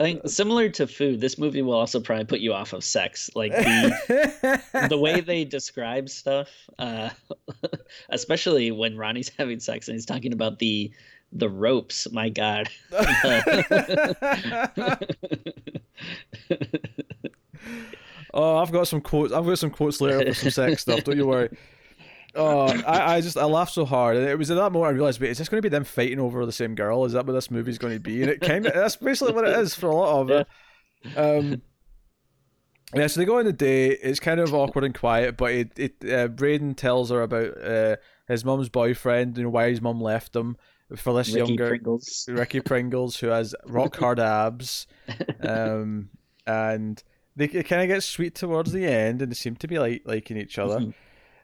I 0.00 0.04
think 0.04 0.28
similar 0.28 0.68
to 0.70 0.86
food, 0.86 1.20
this 1.20 1.38
movie 1.38 1.62
will 1.62 1.74
also 1.74 2.00
probably 2.00 2.24
put 2.24 2.40
you 2.40 2.52
off 2.52 2.72
of 2.72 2.84
sex. 2.84 3.30
Like 3.34 3.52
the 3.52 4.62
the 4.88 4.98
way 4.98 5.20
they 5.26 5.44
describe 5.44 6.08
stuff, 6.08 6.48
uh, 6.78 7.10
especially 8.10 8.70
when 8.70 8.96
Ronnie's 8.96 9.30
having 9.38 9.60
sex 9.60 9.88
and 9.88 9.94
he's 9.96 10.06
talking 10.06 10.32
about 10.32 10.58
the 10.58 10.90
the 11.32 11.48
ropes. 11.48 12.10
My 12.12 12.28
God. 12.28 12.68
oh, 18.34 18.56
I've 18.58 18.72
got 18.72 18.88
some 18.88 19.00
quotes. 19.00 19.32
I've 19.32 19.46
got 19.46 19.58
some 19.58 19.70
quotes 19.70 20.00
later 20.00 20.32
for 20.32 20.34
some 20.34 20.50
sex 20.50 20.82
stuff. 20.82 21.04
Don't 21.04 21.16
you 21.16 21.26
worry. 21.26 21.50
Oh, 22.34 22.68
I, 22.86 23.16
I 23.16 23.20
just 23.20 23.36
I 23.36 23.44
laughed 23.44 23.72
so 23.72 23.84
hard, 23.84 24.16
and 24.16 24.26
it 24.26 24.38
was 24.38 24.50
at 24.50 24.56
that 24.56 24.70
moment 24.70 24.90
I 24.90 24.94
realized, 24.94 25.20
wait, 25.20 25.30
is 25.30 25.38
this 25.38 25.48
going 25.48 25.62
to 25.62 25.66
be 25.66 25.70
them 25.70 25.84
fighting 25.84 26.20
over 26.20 26.44
the 26.44 26.52
same 26.52 26.74
girl? 26.74 27.04
Is 27.04 27.12
that 27.12 27.26
what 27.26 27.32
this 27.32 27.50
movie's 27.50 27.78
going 27.78 27.94
to 27.94 28.00
be? 28.00 28.22
And 28.22 28.30
it 28.30 28.40
kind 28.40 28.66
of 28.66 28.74
that's 28.74 28.96
basically 28.96 29.34
what 29.34 29.46
it 29.46 29.58
is 29.58 29.74
for 29.74 29.88
a 29.88 29.94
lot 29.94 30.20
of 30.20 30.30
it. 30.30 30.46
Um, 31.16 31.62
yeah, 32.94 33.06
so 33.06 33.20
they 33.20 33.26
go 33.26 33.38
on 33.38 33.46
a 33.46 33.52
date. 33.52 33.98
It's 34.02 34.20
kind 34.20 34.40
of 34.40 34.54
awkward 34.54 34.84
and 34.84 34.94
quiet, 34.94 35.36
but 35.36 35.52
it, 35.52 35.78
it 35.78 36.10
uh, 36.10 36.28
Braden 36.28 36.74
tells 36.74 37.10
her 37.10 37.22
about 37.22 37.62
uh, 37.62 37.96
his 38.26 38.44
mum's 38.44 38.68
boyfriend, 38.68 39.36
know, 39.36 39.50
why 39.50 39.68
his 39.70 39.82
mum 39.82 40.00
left 40.00 40.34
him, 40.34 40.56
for 40.96 41.14
this 41.14 41.28
Ricky 41.28 41.38
younger 41.38 41.68
Pringles. 41.68 42.28
Ricky 42.30 42.60
Pringles, 42.60 43.18
who 43.18 43.28
has 43.28 43.54
rock 43.66 43.96
hard 43.96 44.18
abs, 44.18 44.86
um, 45.40 46.10
and 46.46 47.02
they 47.36 47.48
kind 47.48 47.82
of 47.82 47.88
get 47.88 48.02
sweet 48.02 48.34
towards 48.34 48.72
the 48.72 48.86
end, 48.86 49.20
and 49.20 49.30
they 49.30 49.36
seem 49.36 49.56
to 49.56 49.68
be 49.68 49.78
like 49.78 50.02
liking 50.06 50.38
each 50.38 50.58
other. 50.58 50.92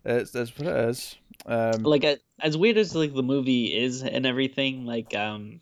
It's 0.04 0.30
that's 0.30 0.56
what 0.58 0.68
it 0.68 0.88
is. 0.90 1.16
Um, 1.46 1.82
like 1.82 2.04
as 2.40 2.56
weird 2.56 2.76
as 2.76 2.94
like 2.94 3.14
the 3.14 3.22
movie 3.22 3.66
is 3.66 4.02
and 4.02 4.24
everything 4.24 4.86
like 4.86 5.14
um 5.14 5.60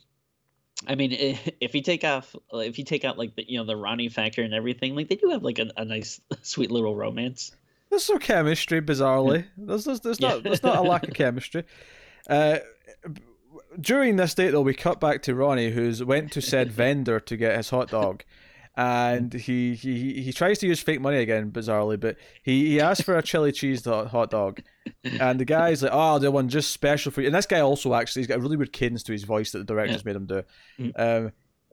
i 0.87 0.95
mean 0.95 1.11
if 1.61 1.75
you 1.75 1.83
take 1.83 2.05
off 2.05 2.37
if 2.53 2.79
you 2.79 2.85
take 2.85 3.05
out 3.05 3.19
like 3.19 3.35
the 3.37 3.45
you 3.51 3.59
know 3.59 3.65
the 3.65 3.77
ronnie 3.77 4.09
factor 4.09 4.43
and 4.43 4.53
everything 4.55 4.95
like 4.95 5.09
they 5.09 5.17
do 5.17 5.31
have 5.31 5.43
like 5.43 5.59
a, 5.59 5.71
a 5.77 5.85
nice 5.85 6.21
sweet 6.43 6.71
little 6.71 6.95
romance 6.95 7.53
There's 7.91 8.05
some 8.05 8.19
chemistry, 8.19 8.81
bizarrely. 8.81 9.47
There's, 9.57 9.85
there's, 9.85 10.01
there's 10.01 10.21
not 10.21 10.37
Yeah. 10.37 10.41
there's 10.43 10.63
not 10.63 10.77
a 10.77 10.83
lack 10.83 11.07
of 11.09 11.15
chemistry. 11.15 11.65
Uh, 12.31 12.59
during 13.81 14.15
this 14.17 14.35
date, 14.35 14.53
though, 14.53 14.61
we 14.61 14.75
cut 14.75 15.01
back 15.01 15.23
to 15.23 15.35
Ronnie, 15.35 15.71
who's 15.71 16.03
went 16.05 16.31
to 16.33 16.41
said 16.41 16.71
vendor 16.71 17.19
to 17.19 17.37
get 17.37 17.57
his 17.57 17.71
hot 17.71 17.91
dog, 17.91 18.25
and 18.75 19.33
he 19.33 19.75
he, 19.75 20.23
he 20.23 20.33
tries 20.33 20.59
to 20.61 20.67
use 20.67 20.81
fake 20.81 21.01
money 21.01 21.19
again, 21.19 21.51
bizarrely, 21.51 22.01
but 22.01 22.17
he, 22.43 22.71
he 22.71 22.81
asks 22.81 23.05
for 23.05 23.17
a 23.17 23.23
chili 23.23 23.53
cheese 23.53 23.85
hot 23.85 24.31
dog, 24.31 24.61
and 25.05 25.39
the 25.39 25.45
guy's 25.45 25.83
like, 25.83 25.93
"Oh, 25.93 26.19
the 26.19 26.31
one 26.31 26.49
just 26.49 26.71
special 26.71 27.13
for 27.13 27.21
you." 27.21 27.27
And 27.27 27.35
this 27.35 27.47
guy 27.47 27.61
also 27.61 27.93
actually 27.95 28.21
he's 28.21 28.29
got 28.29 28.39
a 28.39 28.41
really 28.41 28.57
weird 28.57 28.73
cadence 28.73 29.03
to 29.05 29.13
his 29.13 29.25
voice 29.25 29.53
that 29.53 29.59
the 29.59 29.65
directors 29.65 30.05
made 30.05 30.17
him 30.17 30.27
do. 30.27 30.43
Mm. 30.79 30.93
Um, 30.99 31.33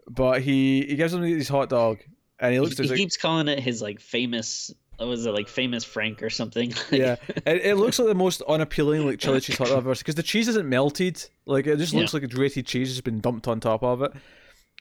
but 0.09 0.41
he 0.41 0.85
he 0.85 0.95
gives 0.95 1.13
him 1.13 1.21
his 1.21 1.47
hot 1.47 1.69
dog, 1.69 1.99
and 2.39 2.51
he 2.51 2.55
he, 2.55 2.59
looks 2.59 2.79
at 2.79 2.85
he 2.85 2.89
like, 2.89 2.97
keeps 2.97 3.15
calling 3.15 3.47
it 3.47 3.59
his 3.59 3.81
like 3.81 4.01
famous 4.01 4.73
was 4.99 5.25
it 5.25 5.31
like 5.31 5.47
famous 5.47 5.85
frank 5.85 6.21
or 6.21 6.29
something 6.29 6.73
yeah, 6.91 7.15
it, 7.45 7.65
it 7.65 7.75
looks 7.75 7.99
like 7.99 8.09
the 8.09 8.15
most 8.15 8.41
unappealing 8.41 9.05
like 9.05 9.19
chili 9.19 9.39
cheese 9.39 9.57
hot 9.57 9.67
dog 9.67 9.77
ever 9.77 9.95
because 9.95 10.15
the 10.15 10.23
cheese 10.23 10.49
isn't 10.49 10.67
melted. 10.67 11.23
Like 11.45 11.67
it 11.67 11.77
just 11.77 11.93
looks 11.93 12.13
like 12.13 12.23
a 12.23 12.27
grated 12.27 12.65
cheese 12.65 12.89
has 12.89 12.99
been 12.99 13.21
dumped 13.21 13.47
on 13.47 13.61
top 13.61 13.83
of 13.83 14.01
it. 14.01 14.11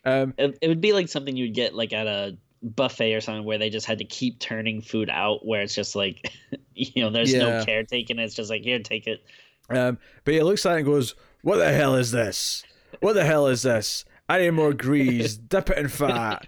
Um, 0.08 0.34
it, 0.38 0.58
it 0.62 0.68
would 0.68 0.80
be 0.80 0.92
like 0.92 1.08
something 1.08 1.36
you'd 1.36 1.54
get 1.54 1.74
like 1.74 1.92
at 1.92 2.06
a 2.06 2.36
buffet 2.62 3.14
or 3.14 3.20
something 3.20 3.44
where 3.44 3.58
they 3.58 3.70
just 3.70 3.86
had 3.86 3.98
to 3.98 4.04
keep 4.04 4.40
turning 4.40 4.80
food 4.82 5.08
out 5.10 5.46
where 5.46 5.62
it's 5.62 5.74
just 5.74 5.94
like 5.94 6.32
you 6.74 7.02
know 7.02 7.10
there's 7.10 7.32
Yeah. 7.32 7.38
no 7.60 7.64
care 7.64 7.84
taken 7.84 8.18
it's 8.18 8.34
just 8.34 8.50
like 8.50 8.62
here 8.62 8.78
take 8.80 9.06
it 9.06 9.22
um, 9.70 9.98
but 10.24 10.34
he 10.34 10.42
looks 10.42 10.64
at 10.64 10.72
it 10.72 10.76
and 10.78 10.86
goes, 10.86 11.14
"What 11.42 11.58
the 11.58 11.70
hell 11.70 11.94
is 11.94 12.10
this? 12.10 12.64
What 13.00 13.12
the 13.12 13.24
hell 13.24 13.48
is 13.48 13.60
this? 13.62 14.06
I 14.26 14.38
need 14.38 14.52
more 14.52 14.72
grease. 14.72 15.36
Dip 15.52 15.68
it 15.68 15.76
in 15.76 15.88
fat." 15.88 16.46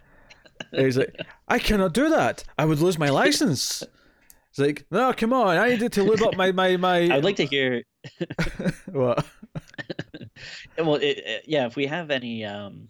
And 0.73 0.87
he's 0.87 0.97
like, 0.97 1.15
"I 1.47 1.59
cannot 1.59 1.93
do 1.93 2.09
that. 2.09 2.45
I 2.59 2.65
would 2.65 2.79
lose 2.81 2.99
my 2.99 3.11
license." 3.11 3.83
It's 4.49 4.59
like, 4.59 4.87
"No, 4.91 5.13
come 5.13 5.35
on. 5.35 5.59
I 5.59 5.69
needed 5.69 5.93
to 5.93 6.03
lube 6.03 6.23
up 6.23 6.35
my 6.35 6.51
my 6.53 6.79
my." 6.79 7.01
i 7.13 7.17
would 7.17 7.25
like 7.25 7.37
to 7.37 7.45
hear 7.45 7.83
what? 8.91 9.27
well 10.79 10.95
it, 10.95 11.19
it- 11.19 11.45
yeah 11.47 11.67
if 11.67 11.77
we 11.77 11.87
have 11.87 12.11
any 12.11 12.45
um 12.47 12.89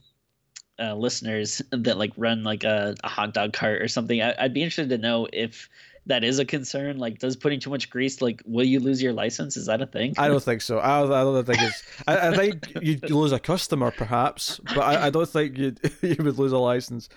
uh, 0.80 0.94
listeners 0.94 1.62
that 1.70 1.98
like 1.98 2.12
run 2.16 2.42
like 2.42 2.64
a, 2.64 2.94
a 3.04 3.08
hot 3.08 3.34
dog 3.34 3.52
cart 3.52 3.82
or 3.82 3.88
something 3.88 4.22
I, 4.22 4.34
i'd 4.38 4.54
be 4.54 4.62
interested 4.62 4.88
to 4.90 4.98
know 4.98 5.28
if 5.32 5.68
that 6.06 6.24
is 6.24 6.38
a 6.38 6.44
concern 6.44 6.98
like 6.98 7.18
does 7.18 7.36
putting 7.36 7.60
too 7.60 7.70
much 7.70 7.90
grease 7.90 8.20
like 8.20 8.42
will 8.46 8.64
you 8.64 8.80
lose 8.80 9.02
your 9.02 9.12
license 9.12 9.56
is 9.56 9.66
that 9.66 9.80
a 9.80 9.86
thing 9.86 10.14
I 10.18 10.28
don't 10.28 10.42
think 10.42 10.62
so. 10.62 10.78
I, 10.78 11.02
I 11.02 11.22
don't 11.22 11.44
think 11.44 11.62
it's. 11.62 11.82
I, 12.06 12.28
I 12.28 12.36
think 12.36 12.72
you'd 12.80 13.10
lose 13.10 13.32
a 13.32 13.38
customer, 13.38 13.90
perhaps, 13.90 14.60
but 14.64 14.80
I, 14.80 15.06
I 15.06 15.10
don't 15.10 15.28
think 15.28 15.56
you 15.58 15.74
you 16.02 16.16
would 16.18 16.38
lose 16.38 16.52
a 16.52 16.58
license. 16.58 17.08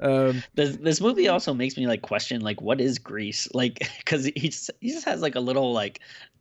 Um, 0.00 0.42
this, 0.54 0.76
this 0.76 1.00
movie 1.00 1.28
also 1.28 1.54
makes 1.54 1.76
me 1.76 1.86
like 1.86 2.02
question 2.02 2.40
like 2.40 2.60
what 2.60 2.80
is 2.80 2.98
grease 2.98 3.48
like 3.54 3.78
because 3.98 4.26
he 4.26 4.48
just 4.48 4.70
he 4.80 4.90
just 4.90 5.06
has 5.06 5.22
like 5.22 5.36
a 5.36 5.40
little 5.40 5.72
like 5.72 6.00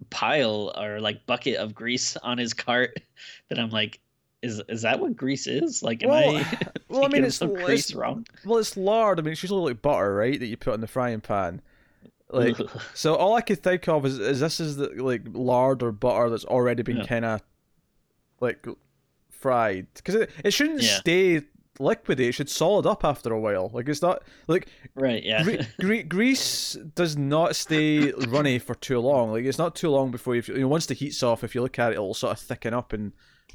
pile 0.09 0.73
or 0.77 0.99
like 0.99 1.25
bucket 1.25 1.55
of 1.55 1.73
grease 1.73 2.17
on 2.17 2.37
his 2.37 2.53
cart 2.53 2.99
that 3.49 3.57
i'm 3.57 3.69
like 3.69 4.01
is 4.43 4.61
is 4.69 4.81
that 4.83 4.99
what 4.99 5.15
grease 5.15 5.47
is 5.47 5.81
like 5.81 6.03
am 6.03 6.09
Well, 6.09 6.35
i 6.37 6.57
well, 6.89 7.05
I 7.05 7.07
mean, 7.07 7.23
it's, 7.23 7.37
some 7.37 7.55
it's 7.55 7.65
grease 7.65 7.93
wrong 7.95 8.25
well, 8.45 8.59
it's 8.59 8.77
lard. 8.77 9.19
I 9.19 9.23
mean, 9.23 9.31
it's 9.31 9.41
usually 9.41 9.71
like 9.71 9.81
butter, 9.81 10.13
right? 10.13 10.39
That 10.39 10.47
you 10.47 10.57
put 10.57 10.73
in 10.75 10.81
the 10.81 10.87
frying 10.87 11.21
pan. 11.21 11.61
Like, 12.29 12.57
so 12.93 13.15
all 13.15 13.35
I 13.35 13.41
could 13.41 13.63
think 13.63 13.87
of 13.87 14.05
is, 14.05 14.19
is 14.19 14.39
this 14.39 14.59
is 14.59 14.75
the 14.77 14.89
like 15.01 15.21
lard 15.33 15.81
or 15.81 15.91
butter 15.91 16.29
that's 16.29 16.45
already 16.45 16.83
been 16.83 16.97
Yeah. 16.97 17.05
kind 17.05 17.25
of 17.25 17.41
like 18.39 18.65
fried 19.29 19.87
because 19.95 20.15
it, 20.15 20.29
it 20.43 20.51
shouldn't 20.51 20.81
Yeah. 20.81 20.97
stay 20.99 21.41
liquidy. 21.79 22.27
It 22.29 22.31
should 22.33 22.49
solid 22.49 22.85
up 22.85 23.03
after 23.03 23.31
a 23.33 23.39
while. 23.39 23.69
Like 23.73 23.87
it's 23.89 24.01
not 24.01 24.23
like 24.47 24.67
right 24.95 25.23
yeah 25.23 25.43
Gre- 25.43 25.61
gre- 25.79 26.07
grease 26.07 26.73
does 26.95 27.17
not 27.17 27.55
stay 27.55 28.11
runny 28.11 28.59
for 28.59 28.75
too 28.75 28.99
long. 28.99 29.31
Like 29.31 29.45
it's 29.45 29.57
not 29.57 29.75
too 29.75 29.89
long 29.89 30.11
before 30.11 30.35
you, 30.35 30.43
you 30.47 30.59
know 30.59 30.67
once 30.67 30.85
the 30.85 30.93
heat's 30.93 31.23
off. 31.23 31.43
If 31.43 31.55
you 31.55 31.61
look 31.61 31.79
at 31.79 31.91
it, 31.91 31.95
it'll 31.95 32.13
sort 32.13 32.33
of 32.33 32.39
thicken 32.39 32.73
up 32.73 32.93
and 32.93 33.11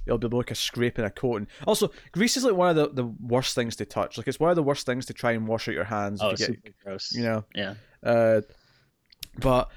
it'll 0.07 0.19
be 0.19 0.29
like 0.29 0.51
a 0.51 0.55
scrape 0.55 0.99
and 0.99 1.07
a 1.07 1.11
coating. 1.11 1.49
Also, 1.67 1.91
grease 2.13 2.37
is 2.37 2.45
like 2.45 2.55
one 2.55 2.71
of 2.71 2.77
the, 2.77 3.03
the 3.03 3.15
worst 3.21 3.55
things 3.55 3.77
to 3.77 3.85
touch. 3.85 4.17
Like 4.17 4.29
it's 4.29 4.41
one 4.41 4.51
of 4.51 4.57
the 4.57 4.63
worst 4.63 4.87
things 4.87 5.07
to 5.07 5.13
try 5.13 5.33
and 5.33 5.47
wash 5.47 5.69
out 5.69 5.75
your 5.75 5.85
hands. 5.85 6.21
oh 6.23 6.31
you 6.31 6.37
get, 6.37 6.47
super 6.47 6.71
gross 6.83 7.13
you 7.13 7.23
know, 7.23 7.45
yeah 7.55 7.75
uh, 8.03 8.41
but 9.39 9.71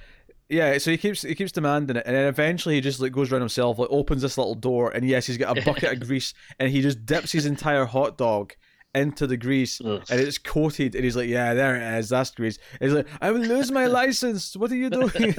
yeah, 0.50 0.78
so 0.80 0.92
he 0.92 0.98
keeps 0.98 1.22
he 1.22 1.34
keeps 1.34 1.54
demanding 1.54 1.96
it, 1.96 2.04
and 2.06 2.14
then 2.16 2.26
eventually 2.26 2.76
he 2.76 2.82
just 2.82 3.00
like 3.00 3.14
goes 3.14 3.32
around 3.32 3.42
himself, 3.42 3.80
like 3.80 3.88
opens 3.90 4.22
this 4.22 4.38
little 4.38 4.56
door, 4.56 4.92
and 4.92 5.08
yes, 5.08 5.26
he's 5.26 5.38
got 5.38 5.58
a 5.58 5.62
bucket 5.64 5.94
of 5.94 6.00
grease, 6.08 6.34
and 6.60 6.70
he 6.70 6.82
just 6.82 7.06
dips 7.06 7.32
his 7.32 7.46
entire 7.46 7.86
hot 7.86 8.18
dog 8.18 8.54
into 8.94 9.26
the 9.28 9.38
grease, 9.38 9.80
Ugh. 9.80 10.04
and 10.10 10.20
it's 10.20 10.38
coated, 10.38 10.94
and 10.94 11.06
he's 11.06 11.16
like, 11.16 11.30
"Yeah, 11.30 11.54
there 11.54 11.78
it 11.78 12.00
is, 12.00 12.10
that's 12.10 12.32
grease." 12.32 12.60
And 12.82 12.90
he's 12.90 12.98
like, 12.98 13.08
"I 13.22 13.32
will 13.32 13.40
lose 13.40 13.72
my 13.72 13.86
license. 13.88 14.58
What 14.58 14.72
are 14.72 14.76
you 14.76 14.90
doing?" 14.90 15.36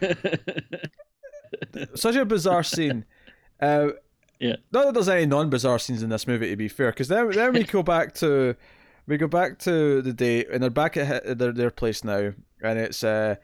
Such 1.96 2.14
a 2.14 2.24
bizarre 2.24 2.62
scene. 2.62 3.04
Uh, 3.60 3.88
Yeah. 4.38 4.56
Not 4.72 4.84
that 4.86 4.94
there's 4.94 5.08
any 5.08 5.26
non-bizarre 5.26 5.78
scenes 5.78 6.02
in 6.02 6.10
this 6.10 6.26
movie, 6.26 6.50
to 6.50 6.56
be 6.56 6.68
fair, 6.68 6.90
because 6.90 7.08
then 7.08 7.30
then 7.30 7.52
we 7.54 7.64
go 7.76 7.82
back 7.82 8.14
to 8.16 8.54
we 9.06 9.16
go 9.16 9.28
back 9.28 9.58
to 9.60 10.02
the 10.02 10.12
date, 10.12 10.48
and 10.52 10.62
they're 10.62 10.70
back 10.70 10.96
at 10.96 11.38
their 11.38 11.52
their 11.52 11.70
place 11.70 12.04
now, 12.04 12.32
and 12.62 12.78
it's 12.78 13.02
uh, 13.02 13.36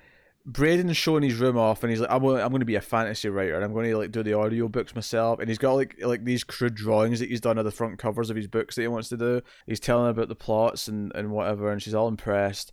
Braden's 0.44 0.96
showing 0.96 1.22
his 1.22 1.37
room 1.37 1.57
off, 1.57 1.83
and 1.83 1.90
he's 1.90 2.01
like, 2.01 2.11
"I'm 2.11 2.20
going, 2.20 2.42
I'm 2.42 2.51
going 2.51 2.61
to 2.61 2.66
be 2.66 2.75
a 2.75 2.81
fantasy 2.81 3.29
writer, 3.29 3.55
and 3.55 3.64
I'm 3.64 3.72
going 3.72 3.88
to 3.88 3.96
like 3.96 4.11
do 4.11 4.22
the 4.22 4.35
audio 4.35 4.68
books 4.68 4.94
myself." 4.94 5.38
And 5.38 5.48
he's 5.48 5.59
got 5.59 5.75
like 5.75 5.96
like 6.03 6.25
these 6.25 6.44
crude 6.44 6.75
drawings 6.75 7.20
that 7.20 7.29
he's 7.31 7.40
done 7.40 7.59
of 7.59 7.64
the 7.64 7.70
front 7.70 7.98
covers 7.98 8.29
of 8.29 8.37
his 8.37 8.48
books 8.48 8.75
that 8.75 8.83
he 8.83 8.88
wants 8.88 9.09
to 9.11 9.16
do. 9.16 9.40
He's 9.66 9.81
telling 9.81 10.11
about 10.11 10.29
the 10.29 10.35
plots 10.35 10.88
and 10.88 11.12
and 11.14 11.31
whatever, 11.31 11.70
and 11.70 11.81
she's 11.81 11.94
all 11.94 12.09
impressed, 12.09 12.72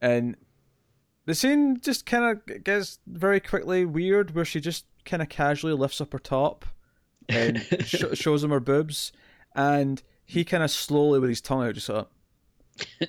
and 0.00 0.36
the 1.26 1.34
scene 1.34 1.78
just 1.80 2.06
kind 2.06 2.24
of 2.24 2.64
gets 2.64 3.00
very 3.06 3.40
quickly 3.40 3.84
weird, 3.84 4.34
where 4.34 4.44
she 4.44 4.60
just 4.60 4.86
kind 5.04 5.22
of 5.22 5.28
casually 5.28 5.72
lifts 5.72 6.00
up 6.00 6.12
her 6.12 6.18
top 6.18 6.64
and 7.28 7.62
sh- 7.84 8.04
shows 8.14 8.44
him 8.44 8.50
her 8.50 8.60
boobs, 8.60 9.12
and 9.54 10.02
he 10.24 10.44
kind 10.44 10.62
of 10.62 10.70
slowly 10.70 11.18
with 11.18 11.28
his 11.28 11.40
tongue 11.40 11.66
out 11.66 11.74
just 11.74 11.86
sort 11.86 12.08
of 13.00 13.08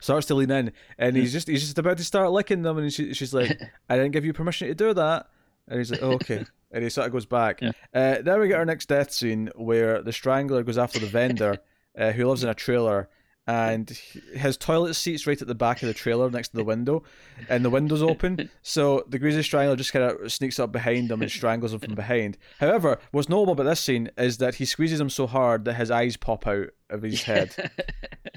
starts 0.00 0.26
to 0.26 0.34
lean 0.34 0.50
in, 0.50 0.72
and 0.98 1.16
he's 1.16 1.32
just 1.32 1.48
he's 1.48 1.62
just 1.62 1.78
about 1.78 1.96
to 1.98 2.04
start 2.04 2.30
licking 2.30 2.62
them, 2.62 2.78
and 2.78 2.92
she, 2.92 3.14
she's 3.14 3.34
like, 3.34 3.60
"I 3.88 3.96
didn't 3.96 4.12
give 4.12 4.24
you 4.24 4.32
permission 4.32 4.68
to 4.68 4.74
do 4.74 4.92
that," 4.94 5.28
and 5.68 5.78
he's 5.78 5.90
like, 5.90 6.02
oh, 6.02 6.12
"Okay." 6.12 6.44
And 6.70 6.82
he 6.82 6.90
sort 6.90 7.06
of 7.06 7.12
goes 7.12 7.26
back. 7.26 7.60
Yeah. 7.62 7.70
Uh, 7.94 8.20
then 8.20 8.40
we 8.40 8.48
get 8.48 8.58
our 8.58 8.64
next 8.64 8.86
death 8.86 9.12
scene 9.12 9.48
where 9.54 10.02
the 10.02 10.12
strangler 10.12 10.64
goes 10.64 10.76
after 10.76 10.98
the 10.98 11.06
vendor, 11.06 11.58
uh, 11.96 12.10
who 12.10 12.26
lives 12.26 12.42
in 12.42 12.50
a 12.50 12.54
trailer, 12.54 13.08
and 13.46 13.90
his 14.34 14.56
toilet 14.56 14.94
seat's 14.94 15.26
right 15.26 15.40
at 15.40 15.46
the 15.48 15.54
back 15.54 15.82
of 15.82 15.88
the 15.88 15.94
trailer 15.94 16.30
next 16.30 16.48
to 16.48 16.56
the 16.56 16.64
window, 16.64 17.02
and 17.48 17.64
the 17.64 17.70
window's 17.70 18.02
open. 18.02 18.48
So 18.62 19.04
the 19.08 19.18
greasy 19.18 19.42
strangler 19.42 19.76
just 19.76 19.92
kind 19.92 20.04
of 20.10 20.32
sneaks 20.32 20.58
up 20.58 20.72
behind 20.72 21.10
him 21.10 21.20
and 21.20 21.30
strangles 21.30 21.74
him 21.74 21.80
from 21.80 21.94
behind. 21.94 22.38
However, 22.58 22.98
what's 23.10 23.28
notable 23.28 23.52
about 23.52 23.64
this 23.64 23.80
scene 23.80 24.10
is 24.16 24.38
that 24.38 24.54
he 24.54 24.64
squeezes 24.64 24.98
him 25.00 25.10
so 25.10 25.26
hard 25.26 25.64
that 25.66 25.74
his 25.74 25.90
eyes 25.90 26.16
pop 26.16 26.46
out 26.46 26.68
of 26.88 27.02
his 27.02 27.22
head. 27.22 27.54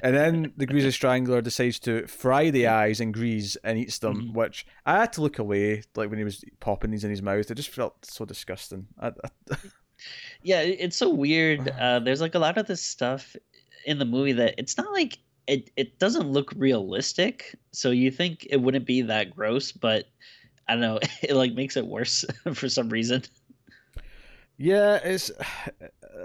And 0.02 0.14
then 0.14 0.52
the 0.56 0.66
greasy 0.66 0.90
strangler 0.90 1.40
decides 1.40 1.78
to 1.80 2.06
fry 2.06 2.50
the 2.50 2.66
eyes 2.68 3.00
in 3.00 3.10
grease 3.10 3.56
and 3.64 3.78
eats 3.78 3.98
them, 3.98 4.28
Mhm. 4.28 4.34
which 4.34 4.66
I 4.86 4.98
had 4.98 5.12
to 5.14 5.22
look 5.22 5.38
away, 5.38 5.82
like 5.96 6.10
when 6.10 6.18
he 6.18 6.24
was 6.24 6.44
popping 6.60 6.90
these 6.90 7.04
in 7.04 7.10
his 7.10 7.22
mouth. 7.22 7.50
It 7.50 7.54
just 7.54 7.70
felt 7.70 8.04
so 8.04 8.24
disgusting. 8.24 8.86
I, 9.00 9.08
I, 9.50 9.56
yeah 10.42 10.60
it's 10.60 10.96
so 10.96 11.10
weird 11.10 11.68
uh 11.80 11.98
there's 11.98 12.20
like 12.20 12.36
a 12.36 12.38
lot 12.38 12.56
of 12.56 12.66
this 12.68 12.80
stuff 12.82 13.34
in 13.88 13.98
the 13.98 14.04
movie 14.04 14.32
that 14.32 14.54
it's 14.58 14.76
not 14.76 14.92
like 14.92 15.18
it 15.46 15.70
it 15.76 15.98
doesn't 15.98 16.28
look 16.30 16.52
realistic 16.56 17.56
so 17.72 17.90
you 17.90 18.10
think 18.10 18.46
it 18.50 18.58
wouldn't 18.58 18.86
be 18.86 19.02
that 19.02 19.34
gross 19.34 19.72
but 19.72 20.04
i 20.68 20.72
don't 20.72 20.80
know 20.80 20.98
it 21.22 21.34
like 21.34 21.54
makes 21.54 21.76
it 21.76 21.86
worse 21.86 22.24
for 22.54 22.68
some 22.68 22.88
reason 22.88 23.22
yeah, 24.58 24.96
it's 24.96 25.30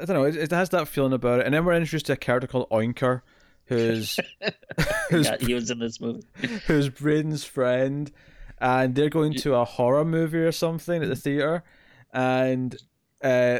I 0.01 0.05
don't 0.05 0.15
know. 0.15 0.23
It, 0.23 0.35
it 0.35 0.51
has 0.51 0.69
that 0.69 0.87
feeling 0.87 1.13
about 1.13 1.39
it. 1.39 1.45
And 1.45 1.53
then 1.53 1.63
we're 1.63 1.73
introduced 1.73 2.07
to 2.07 2.13
a 2.13 2.17
character 2.17 2.47
called 2.47 2.69
Oinker, 2.69 3.21
who's 3.65 4.19
who's 5.09 5.27
yeah, 5.27 5.37
he 5.39 5.53
was 5.53 5.69
in 5.69 5.79
this 5.79 6.01
movie 6.01 6.23
who's 6.67 6.89
Braden's 6.89 7.45
friend, 7.45 8.11
and 8.59 8.95
they're 8.95 9.09
going 9.09 9.35
to 9.35 9.53
a 9.55 9.63
horror 9.63 10.03
movie 10.03 10.39
or 10.39 10.51
something 10.51 11.01
at 11.01 11.07
the 11.07 11.15
theater, 11.15 11.63
and 12.11 12.75
uh, 13.23 13.59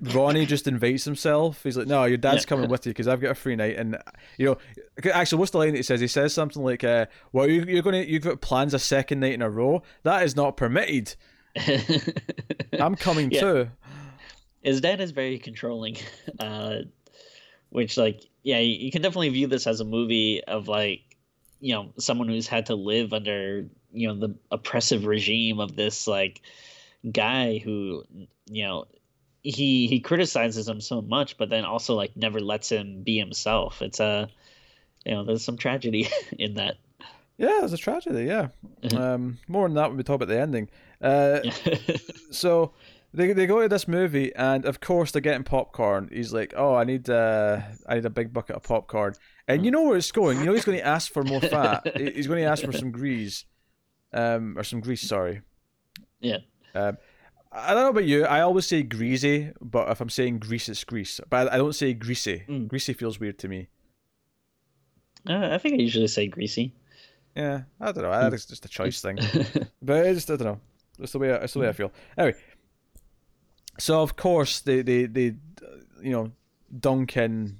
Ronnie 0.00 0.46
just 0.46 0.66
invites 0.66 1.04
himself. 1.04 1.62
He's 1.62 1.76
like, 1.76 1.86
"No, 1.86 2.04
your 2.04 2.16
dad's 2.16 2.42
Yeah. 2.42 2.46
coming 2.48 2.68
with 2.68 2.86
you 2.86 2.90
because 2.90 3.08
I've 3.08 3.20
got 3.20 3.30
a 3.32 3.34
free 3.34 3.56
night." 3.56 3.76
And 3.76 3.96
you 4.38 4.46
know, 4.46 4.58
actually, 5.12 5.38
what's 5.38 5.50
the 5.52 5.58
line 5.58 5.70
that 5.72 5.76
he 5.78 5.82
says? 5.82 6.00
He 6.00 6.06
says 6.08 6.32
something 6.34 6.62
like, 6.62 6.84
uh, 6.84 7.06
"Well, 7.32 7.48
you, 7.48 7.64
you're 7.66 7.82
going 7.82 8.04
to 8.04 8.10
you've 8.10 8.22
got 8.22 8.40
plans 8.40 8.74
a 8.74 8.78
second 8.78 9.20
night 9.20 9.32
in 9.34 9.42
a 9.42 9.50
row. 9.50 9.82
That 10.02 10.22
is 10.24 10.34
not 10.36 10.56
permitted." 10.56 11.14
I'm 12.78 12.94
coming 12.96 13.30
Yeah. 13.30 13.40
too. 13.40 13.70
his 14.62 14.80
dad 14.80 15.00
is 15.00 15.10
very 15.10 15.38
controlling 15.38 15.96
uh 16.38 16.76
which 17.70 17.96
like 17.98 18.22
yeah 18.42 18.58
you, 18.58 18.74
you 18.86 18.90
can 18.90 19.02
definitely 19.02 19.28
view 19.30 19.46
this 19.48 19.66
as 19.66 19.80
a 19.80 19.84
movie 19.84 20.42
of 20.44 20.68
like 20.68 21.00
you 21.60 21.74
know 21.74 21.92
someone 21.98 22.28
who's 22.28 22.46
had 22.48 22.66
to 22.66 22.74
live 22.74 23.12
under 23.12 23.66
you 23.92 24.08
know 24.08 24.14
the 24.14 24.34
oppressive 24.50 25.04
regime 25.04 25.60
of 25.60 25.76
this 25.76 26.06
like 26.06 26.40
guy 27.10 27.58
who 27.58 28.02
you 28.50 28.64
know 28.64 28.86
he 29.42 29.86
he 29.86 30.00
criticizes 30.00 30.68
him 30.68 30.80
so 30.80 31.02
much 31.02 31.36
but 31.36 31.50
then 31.50 31.64
also 31.64 31.94
like 31.94 32.16
never 32.16 32.40
lets 32.40 32.70
him 32.70 33.02
be 33.02 33.18
himself 33.18 33.82
it's 33.82 34.00
a 34.00 34.28
you 35.04 35.12
know 35.12 35.24
there's 35.24 35.44
some 35.44 35.56
tragedy 35.56 36.08
in 36.38 36.54
that 36.54 36.76
Yeah, 37.38 37.64
it's 37.64 37.72
a 37.72 37.76
tragedy. 37.78 38.24
Yeah. 38.24 38.48
Um, 38.96 39.38
more 39.48 39.66
than 39.68 39.74
that 39.76 39.88
when 39.88 39.96
we 39.96 40.02
talk 40.02 40.16
about 40.16 40.28
the 40.28 40.40
ending. 40.40 40.68
Uh, 41.00 41.40
so 42.30 42.72
they 43.14 43.32
they 43.32 43.46
go 43.46 43.62
to 43.62 43.68
this 43.68 43.86
movie, 43.86 44.34
and 44.34 44.64
of 44.64 44.80
course 44.80 45.12
they're 45.12 45.22
getting 45.22 45.44
popcorn. 45.44 46.08
He's 46.12 46.32
like, 46.32 46.52
"Oh, 46.56 46.74
I 46.74 46.84
need 46.84 47.08
uh, 47.08 47.60
I 47.88 47.94
need 47.94 48.04
a 48.04 48.10
big 48.10 48.32
bucket 48.32 48.56
of 48.56 48.62
popcorn," 48.64 49.14
and 49.46 49.64
you 49.64 49.70
know 49.70 49.82
where 49.82 49.96
it's 49.96 50.10
going. 50.12 50.38
You 50.40 50.46
know 50.46 50.52
he's 50.52 50.64
going 50.64 50.78
to 50.78 50.86
ask 50.86 51.12
for 51.12 51.22
more 51.22 51.40
fat. 51.40 51.96
He's 51.96 52.26
going 52.26 52.40
to 52.40 52.48
ask 52.48 52.64
for 52.64 52.72
some 52.72 52.90
grease, 52.90 53.44
um, 54.12 54.58
or 54.58 54.64
some 54.64 54.80
grease. 54.80 55.02
Sorry. 55.02 55.42
Yeah. 56.20 56.38
Um, 56.74 56.98
I 57.54 57.74
don't 57.74 57.82
know 57.82 57.90
about 57.90 58.04
you. 58.04 58.24
I 58.24 58.40
always 58.40 58.66
say 58.66 58.82
greasy, 58.82 59.50
but 59.60 59.90
if 59.90 60.00
I'm 60.00 60.08
saying 60.08 60.38
grease, 60.38 60.68
it's 60.70 60.84
grease. 60.84 61.20
But 61.28 61.52
I, 61.52 61.58
don't 61.58 61.74
say 61.74 61.92
greasy. 61.92 62.44
Mm. 62.48 62.68
Greasy 62.68 62.94
feels 62.94 63.20
weird 63.20 63.38
to 63.40 63.48
me. 63.48 63.68
Uh, 65.28 65.50
i 65.52 65.58
think 65.58 65.74
i 65.74 65.76
usually 65.76 66.08
say 66.08 66.26
greasy 66.26 66.74
Yeah, 67.36 67.62
I 67.80 67.92
don't 67.92 68.02
know. 68.02 68.10
I 68.10 68.22
think 68.22 68.34
it's 68.34 68.46
just 68.46 68.64
a 68.64 68.68
choice 68.68 69.00
thing. 69.00 69.18
But 69.82 70.06
I 70.06 70.14
just 70.14 70.30
I 70.30 70.36
don't 70.36 70.46
know. 70.46 70.60
That's 70.98 71.12
the 71.12 71.18
way 71.18 71.32
I, 71.32 71.38
that's 71.38 71.52
the 71.52 71.60
way 71.60 71.68
I 71.68 71.72
feel. 71.72 71.92
Anyway, 72.18 72.36
so 73.78 74.02
of 74.02 74.16
course 74.16 74.60
they 74.60 74.82
they 74.82 75.06
they 75.06 75.34
you 76.02 76.10
know 76.10 76.32
dunk 76.76 77.16
in 77.16 77.58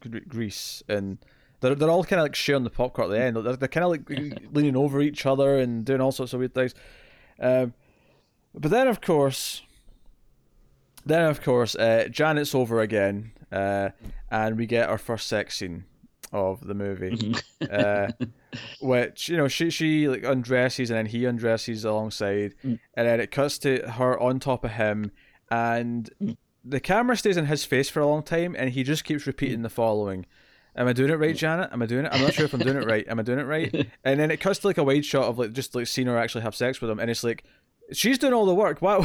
Gre- 0.00 0.18
grease 0.26 0.82
and 0.88 1.18
they're 1.60 1.74
they're 1.74 1.90
all 1.90 2.04
kind 2.04 2.20
of 2.20 2.24
like 2.24 2.34
sharing 2.34 2.64
the 2.64 2.70
popcorn 2.70 3.10
at 3.10 3.14
the 3.14 3.20
end. 3.22 3.36
They're, 3.36 3.56
they're 3.56 3.68
kind 3.68 3.84
of 3.84 3.90
like 3.90 4.08
leaning 4.52 4.76
over 4.76 5.00
each 5.00 5.26
other 5.26 5.58
and 5.58 5.84
doing 5.84 6.00
all 6.00 6.12
sorts 6.12 6.32
of 6.32 6.38
weird 6.40 6.54
things. 6.54 6.74
Um, 7.40 7.74
but 8.54 8.70
then 8.70 8.88
of 8.88 9.00
course, 9.00 9.62
then 11.06 11.24
of 11.24 11.42
course, 11.42 11.74
uh, 11.76 12.08
Janet's 12.10 12.54
over 12.54 12.80
again, 12.80 13.32
uh, 13.52 13.90
and 14.30 14.56
we 14.58 14.66
get 14.66 14.88
our 14.88 14.98
first 14.98 15.26
sex 15.26 15.56
scene 15.56 15.84
of 16.30 16.66
the 16.66 16.74
movie 16.74 17.34
uh, 17.72 18.08
which 18.82 19.30
you 19.30 19.36
know 19.38 19.48
she 19.48 19.70
she 19.70 20.06
like 20.10 20.22
undresses 20.24 20.90
and 20.90 20.98
then 20.98 21.06
he 21.06 21.24
undresses 21.24 21.84
alongside, 21.84 22.54
Mm. 22.64 22.78
and 22.94 23.06
then 23.08 23.20
it 23.20 23.30
cuts 23.30 23.58
to 23.58 23.88
her 23.92 24.18
on 24.20 24.38
top 24.40 24.64
of 24.64 24.72
him, 24.72 25.10
and 25.50 26.10
Mm. 26.22 26.36
the 26.64 26.80
camera 26.80 27.16
stays 27.16 27.36
in 27.38 27.46
his 27.46 27.64
face 27.64 27.88
for 27.88 28.00
a 28.00 28.06
long 28.06 28.22
time, 28.22 28.54
and 28.58 28.70
he 28.70 28.82
just 28.82 29.04
keeps 29.04 29.26
repeating 29.26 29.62
the 29.62 29.70
following. 29.70 30.26
Am 30.76 30.86
I 30.86 30.92
doing 30.92 31.10
it 31.10 31.14
right, 31.18 31.34
Janet? 31.34 31.70
Am 31.72 31.82
I 31.82 31.86
doing 31.86 32.04
it? 32.04 32.10
I'm 32.12 32.20
not 32.20 32.34
sure 32.34 32.44
if 32.44 32.52
I'm 32.54 32.60
doing 32.60 32.76
it 32.76 32.84
right. 32.86 33.04
Am 33.08 33.18
I 33.18 33.22
doing 33.22 33.38
it 33.40 33.46
right? 33.46 33.88
And 34.04 34.20
then 34.20 34.30
it 34.30 34.36
cuts 34.38 34.60
to 34.60 34.66
like 34.68 34.78
a 34.78 34.84
wide 34.84 35.04
shot 35.04 35.24
of 35.24 35.38
like 35.38 35.52
just 35.52 35.74
like 35.74 35.86
seeing 35.88 36.06
her 36.08 36.16
actually 36.18 36.42
have 36.42 36.54
sex 36.54 36.80
with 36.80 36.90
him, 36.90 36.98
and 37.00 37.10
it's 37.10 37.24
like 37.24 37.42
she's 37.92 38.18
doing 38.18 38.32
all 38.32 38.46
the 38.46 38.54
work. 38.54 38.78
Why? 38.82 39.04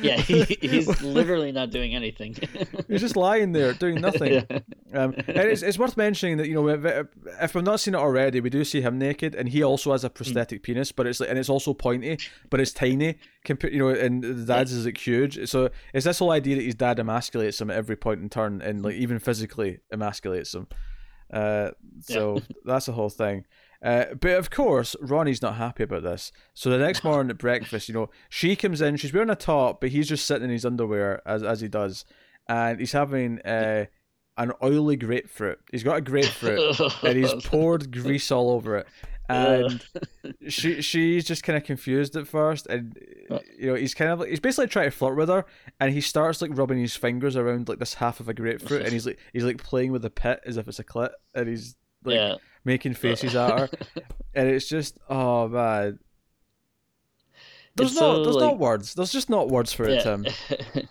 yeah 0.00 0.16
he, 0.16 0.44
he's 0.60 1.02
literally 1.02 1.52
not 1.52 1.70
doing 1.70 1.94
anything 1.94 2.36
He's 2.88 3.00
just 3.00 3.16
lying 3.16 3.52
there 3.52 3.72
doing 3.72 3.94
nothing. 4.00 4.32
Yeah. 4.32 4.58
Um, 4.92 5.14
and 5.26 5.38
it's, 5.38 5.62
it's 5.62 5.78
worth 5.78 5.96
mentioning 5.96 6.36
that 6.38 6.48
you 6.48 6.54
know 6.54 6.68
if, 6.68 7.06
if 7.40 7.54
we've 7.54 7.64
not 7.64 7.80
seen 7.80 7.94
it 7.94 7.98
already, 7.98 8.40
we 8.40 8.50
do 8.50 8.64
see 8.64 8.80
him 8.80 8.98
naked, 8.98 9.34
and 9.34 9.48
he 9.48 9.62
also 9.62 9.92
has 9.92 10.04
a 10.04 10.10
prosthetic 10.10 10.62
penis, 10.62 10.92
but 10.92 11.06
it's 11.06 11.20
like 11.20 11.30
and 11.30 11.38
it's 11.38 11.48
also 11.48 11.72
pointy, 11.74 12.18
but 12.50 12.60
it's 12.60 12.72
tiny. 12.72 13.18
Compared, 13.44 13.72
you 13.72 13.80
know, 13.80 13.88
and 13.88 14.22
the 14.22 14.44
dad's 14.44 14.72
is 14.72 14.86
like 14.86 14.98
huge. 14.98 15.48
So 15.48 15.70
it's 15.92 16.04
this 16.04 16.18
whole 16.20 16.30
idea 16.30 16.56
that 16.56 16.62
his 16.62 16.76
dad 16.76 16.98
emasculates 16.98 17.60
him 17.60 17.70
at 17.70 17.76
every 17.76 17.96
point 17.96 18.20
in 18.20 18.28
turn, 18.28 18.60
and 18.62 18.82
like 18.84 18.94
even 18.94 19.18
physically 19.18 19.80
emasculates 19.92 20.54
him. 20.54 20.68
Uh, 21.32 21.70
so 22.00 22.40
that's 22.64 22.86
the 22.86 22.92
whole 22.92 23.08
thing. 23.08 23.44
Uh, 23.82 24.14
but 24.20 24.32
of 24.38 24.50
course, 24.50 24.94
Ronnie's 25.00 25.42
not 25.42 25.56
happy 25.56 25.82
about 25.82 26.04
this. 26.04 26.30
So 26.54 26.70
the 26.70 26.78
next 26.78 27.02
morning 27.04 27.30
at 27.30 27.38
breakfast, 27.38 27.88
you 27.88 27.94
know, 27.94 28.10
she 28.28 28.54
comes 28.54 28.80
in. 28.80 28.96
She's 28.96 29.12
wearing 29.12 29.30
a 29.30 29.34
top, 29.34 29.80
but 29.80 29.90
he's 29.90 30.08
just 30.08 30.24
sitting 30.26 30.44
in 30.44 30.50
his 30.50 30.64
underwear 30.64 31.20
as 31.26 31.42
as 31.42 31.60
he 31.60 31.68
does, 31.68 32.04
and 32.48 32.78
he's 32.78 32.92
having 32.92 33.40
uh, 33.40 33.86
an 34.36 34.52
oily 34.62 34.96
grapefruit. 34.96 35.58
He's 35.72 35.82
got 35.82 35.96
a 35.96 36.00
grapefruit, 36.00 36.78
and 37.02 37.16
he's 37.16 37.34
poured 37.44 37.92
grease 37.92 38.30
all 38.30 38.50
over 38.50 38.78
it. 38.78 38.86
And 39.28 39.84
she 40.48 40.80
she's 40.80 41.24
just 41.24 41.42
kind 41.42 41.56
of 41.56 41.64
confused 41.64 42.14
at 42.14 42.28
first, 42.28 42.66
and 42.66 42.96
you 43.58 43.66
know 43.66 43.74
he's 43.74 43.94
kind 43.94 44.12
of 44.12 44.20
like 44.20 44.28
he's 44.28 44.40
basically 44.40 44.68
trying 44.68 44.90
to 44.90 44.96
flirt 44.96 45.16
with 45.16 45.28
her, 45.28 45.44
and 45.80 45.92
he 45.92 46.00
starts 46.00 46.40
like 46.40 46.50
rubbing 46.54 46.78
his 46.78 46.94
fingers 46.94 47.36
around 47.36 47.68
like 47.68 47.80
this 47.80 47.94
half 47.94 48.20
of 48.20 48.28
a 48.28 48.34
grapefruit, 48.34 48.82
and 48.82 48.92
he's 48.92 49.06
like 49.06 49.18
he's 49.32 49.44
like 49.44 49.58
playing 49.58 49.90
with 49.90 50.02
the 50.02 50.10
pit 50.10 50.40
as 50.46 50.56
if 50.56 50.68
it's 50.68 50.78
a 50.78 50.84
clit, 50.84 51.10
and 51.34 51.48
he's 51.48 51.74
like 52.04 52.14
yeah 52.14 52.36
making 52.64 52.94
faces 52.94 53.34
at 53.34 53.58
her, 53.58 53.68
and 54.34 54.48
it's 54.48 54.68
just 54.68 54.98
oh 55.08 55.48
man. 55.48 55.98
There's 57.74 57.92
It's 57.92 58.00
not 58.00 58.16
so, 58.16 58.24
there's 58.24 58.36
like- 58.36 58.44
not 58.44 58.58
words. 58.58 58.94
There's 58.94 59.12
just 59.12 59.30
not 59.30 59.48
words 59.48 59.72
for 59.72 59.84
it, 59.88 60.02
Tim. 60.02 60.26
and 60.74 60.86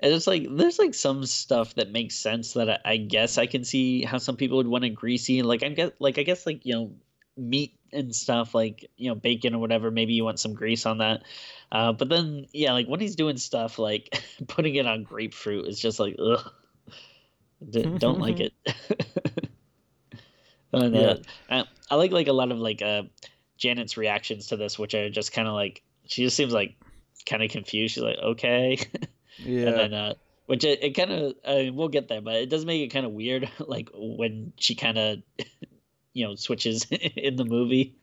it's 0.00 0.26
like 0.26 0.46
there's 0.50 0.78
like 0.78 0.94
some 0.94 1.26
stuff 1.26 1.74
that 1.74 1.92
makes 1.92 2.14
sense 2.14 2.54
that 2.54 2.70
I, 2.70 2.78
I 2.92 2.96
guess 2.96 3.36
I 3.36 3.46
can 3.46 3.62
see 3.62 4.04
how 4.04 4.16
some 4.18 4.36
people 4.36 4.56
would 4.56 4.66
want 4.66 4.84
it 4.84 4.90
greasy. 4.90 5.42
Like 5.42 5.62
I 5.62 5.68
guess 5.68 5.90
like 5.98 6.18
I 6.18 6.22
guess 6.22 6.46
like 6.46 6.64
you 6.64 6.72
know 6.74 6.92
meat 7.36 7.74
and 7.92 8.14
stuff 8.14 8.54
like 8.54 8.86
you 8.96 9.08
know 9.10 9.14
bacon 9.14 9.54
or 9.54 9.58
whatever. 9.58 9.90
Maybe 9.90 10.14
you 10.14 10.24
want 10.24 10.40
some 10.40 10.54
grease 10.54 10.86
on 10.86 10.98
that. 10.98 11.24
Uh, 11.70 11.92
but 11.92 12.08
then 12.08 12.46
yeah, 12.54 12.72
like 12.72 12.86
when 12.86 13.00
he's 13.00 13.14
doing 13.16 13.36
stuff 13.36 13.78
like 13.78 14.22
putting 14.48 14.76
it 14.76 14.86
on 14.86 15.02
grapefruit 15.02 15.66
is 15.66 15.78
just 15.78 16.00
like 16.00 16.16
ugh, 16.18 16.50
D- 17.68 17.82
don't 17.98 18.18
like 18.18 18.40
it. 18.40 18.54
And, 20.72 20.96
uh, 20.96 21.16
I, 21.50 21.64
I 21.90 21.94
like 21.96 22.12
like 22.12 22.28
a 22.28 22.32
lot 22.32 22.52
of 22.52 22.58
like 22.58 22.82
uh 22.82 23.02
Janet's 23.58 23.96
reactions 23.96 24.48
to 24.48 24.56
this, 24.56 24.78
which 24.78 24.94
are 24.94 25.10
just 25.10 25.32
kind 25.32 25.48
of 25.48 25.54
like 25.54 25.82
she 26.06 26.24
just 26.24 26.36
seems 26.36 26.52
like 26.52 26.76
kind 27.26 27.42
of 27.42 27.50
confused. 27.50 27.94
She's 27.94 28.02
like, 28.02 28.18
okay, 28.18 28.78
Yeah. 29.38 29.66
and 29.68 29.76
then 29.78 29.94
uh, 29.94 30.14
which 30.46 30.64
it, 30.64 30.82
it 30.82 30.90
kind 30.90 31.10
of 31.12 31.34
uh, 31.44 31.72
we'll 31.72 31.88
get 31.88 32.08
there, 32.08 32.20
but 32.20 32.34
it 32.36 32.48
does 32.50 32.64
make 32.64 32.82
it 32.82 32.88
kind 32.92 33.06
of 33.06 33.12
weird, 33.12 33.50
like 33.58 33.90
when 33.94 34.52
she 34.58 34.74
kind 34.74 34.98
of 34.98 35.18
you 36.12 36.26
know 36.26 36.34
switches 36.34 36.84
in 36.90 37.36
the 37.36 37.44
movie. 37.44 37.94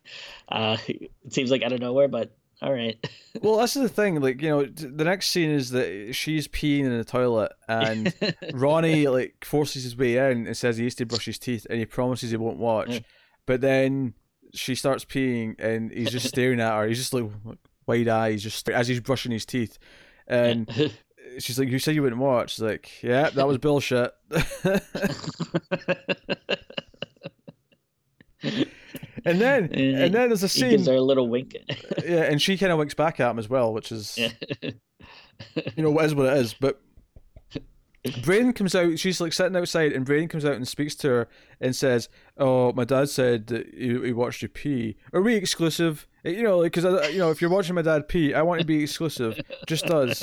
Uh, 0.49 0.77
it 0.87 1.11
seems 1.33 1.51
like 1.51 1.63
out 1.63 1.73
of 1.73 1.79
nowhere, 1.79 2.07
but 2.07 2.35
all 2.61 2.73
right. 2.73 2.97
Well, 3.41 3.57
this 3.57 3.75
is 3.75 3.81
the 3.81 3.89
thing. 3.89 4.21
Like, 4.21 4.41
you 4.41 4.49
know, 4.49 4.63
the 4.65 5.03
next 5.03 5.27
scene 5.27 5.49
is 5.49 5.71
that 5.71 6.13
she's 6.13 6.47
peeing 6.47 6.85
in 6.85 6.97
the 6.97 7.03
toilet, 7.03 7.51
and 7.67 8.13
Ronnie 8.53 9.07
like 9.09 9.43
forces 9.43 9.83
his 9.83 9.97
way 9.97 10.15
in 10.15 10.47
and 10.47 10.55
says 10.55 10.77
he 10.77 10.85
used 10.85 10.97
to 10.99 11.05
brush 11.05 11.25
his 11.25 11.37
teeth, 11.37 11.67
and 11.69 11.77
he 11.77 11.85
promises 11.85 12.31
he 12.31 12.37
won't 12.37 12.57
watch. 12.57 13.01
But 13.45 13.59
then 13.59 14.13
she 14.53 14.73
starts 14.73 15.03
peeing, 15.03 15.59
and 15.59 15.91
he's 15.91 16.11
just 16.11 16.29
staring 16.29 16.61
at 16.61 16.71
her. 16.71 16.87
He's 16.87 16.97
just 16.97 17.13
like 17.13 17.29
wide 17.85 18.07
eyes, 18.07 18.41
just 18.41 18.69
as 18.69 18.87
he's 18.87 19.01
brushing 19.01 19.33
his 19.33 19.45
teeth, 19.45 19.77
and 20.25 20.69
she's 21.39 21.59
like, 21.59 21.67
"You 21.67 21.77
said 21.77 21.93
you 21.93 22.03
wouldn't 22.03 22.21
watch." 22.21 22.51
She's 22.51 22.61
like, 22.63 23.03
"Yeah, 23.03 23.29
that 23.31 23.47
was 23.47 23.57
bullshit." 23.57 24.13
and 29.31 29.41
then, 29.41 29.73
and 29.73 30.13
then 30.13 30.29
there's 30.29 30.43
a 30.43 30.47
he 30.47 30.59
scene, 30.59 30.69
gives 30.69 30.87
her 30.87 30.93
a 30.93 31.01
little 31.01 31.27
wink. 31.27 31.55
yeah, 32.05 32.23
and 32.23 32.39
she 32.41 32.57
kind 32.57 32.71
of 32.71 32.77
winks 32.77 32.93
back 32.93 33.19
at 33.19 33.31
him 33.31 33.39
as 33.39 33.49
well, 33.49 33.73
which 33.73 33.91
is 33.91 34.17
you 34.17 34.73
know 35.77 35.89
what 35.89 36.05
is 36.05 36.13
what 36.13 36.27
it 36.27 36.37
is. 36.37 36.53
But 36.53 36.79
Braden 38.23 38.53
comes 38.53 38.75
out. 38.75 38.99
She's 38.99 39.19
like 39.19 39.33
sitting 39.33 39.55
outside, 39.55 39.93
and 39.93 40.05
Braden 40.05 40.27
comes 40.27 40.45
out 40.45 40.53
and 40.53 40.67
speaks 40.67 40.93
to 40.95 41.09
her 41.09 41.27
and 41.59 41.75
says, 41.75 42.07
"Oh, 42.37 42.71
my 42.73 42.83
dad 42.83 43.09
said 43.09 43.47
that 43.47 43.73
he, 43.73 43.99
he 44.05 44.13
watched 44.13 44.43
you 44.43 44.47
pee. 44.47 44.95
Are 45.11 45.21
we 45.21 45.35
exclusive? 45.35 46.07
You 46.23 46.43
know, 46.43 46.61
because 46.61 46.83
you 47.11 47.17
know, 47.17 47.31
if 47.31 47.41
you're 47.41 47.49
watching 47.49 47.73
my 47.73 47.81
dad 47.81 48.07
pee, 48.07 48.33
I 48.33 48.43
want 48.43 48.61
to 48.61 48.67
be 48.67 48.83
exclusive. 48.83 49.39
Just 49.65 49.85
us." 49.85 50.21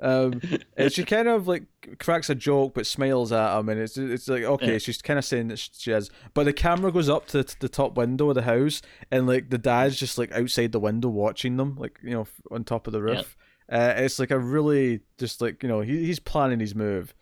Um, 0.00 0.40
and 0.76 0.92
she 0.92 1.04
kind 1.04 1.28
of 1.28 1.46
like 1.48 1.64
cracks 1.98 2.28
a 2.28 2.34
joke, 2.34 2.74
but 2.74 2.86
smiles 2.86 3.32
at 3.32 3.58
him, 3.58 3.68
and 3.68 3.80
it's 3.80 3.96
it's 3.96 4.28
like 4.28 4.42
okay, 4.42 4.72
Yeah. 4.72 4.78
she's 4.78 5.00
kind 5.02 5.18
of 5.18 5.24
saying 5.24 5.48
that 5.48 5.58
she 5.58 5.92
is. 5.92 6.10
But 6.34 6.44
the 6.44 6.52
camera 6.52 6.90
goes 6.92 7.08
up 7.08 7.26
to 7.28 7.44
the 7.60 7.68
top 7.68 7.96
window 7.96 8.28
of 8.28 8.34
the 8.34 8.42
house, 8.42 8.82
and 9.10 9.26
like 9.26 9.50
the 9.50 9.58
dad's 9.58 9.98
just 9.98 10.18
like 10.18 10.32
outside 10.32 10.72
the 10.72 10.80
window 10.80 11.08
watching 11.08 11.56
them, 11.56 11.76
like 11.78 11.98
you 12.02 12.10
know, 12.10 12.26
on 12.50 12.64
top 12.64 12.86
of 12.86 12.92
the 12.92 13.00
Yeah. 13.02 13.16
roof. 13.16 13.36
Uh, 13.72 13.94
it's 13.96 14.18
like 14.18 14.30
a 14.30 14.38
really 14.38 15.00
just 15.16 15.40
like 15.40 15.62
you 15.62 15.68
know 15.68 15.80
he, 15.80 16.04
he's 16.04 16.18
planning 16.20 16.60
his 16.60 16.74
move, 16.74 17.14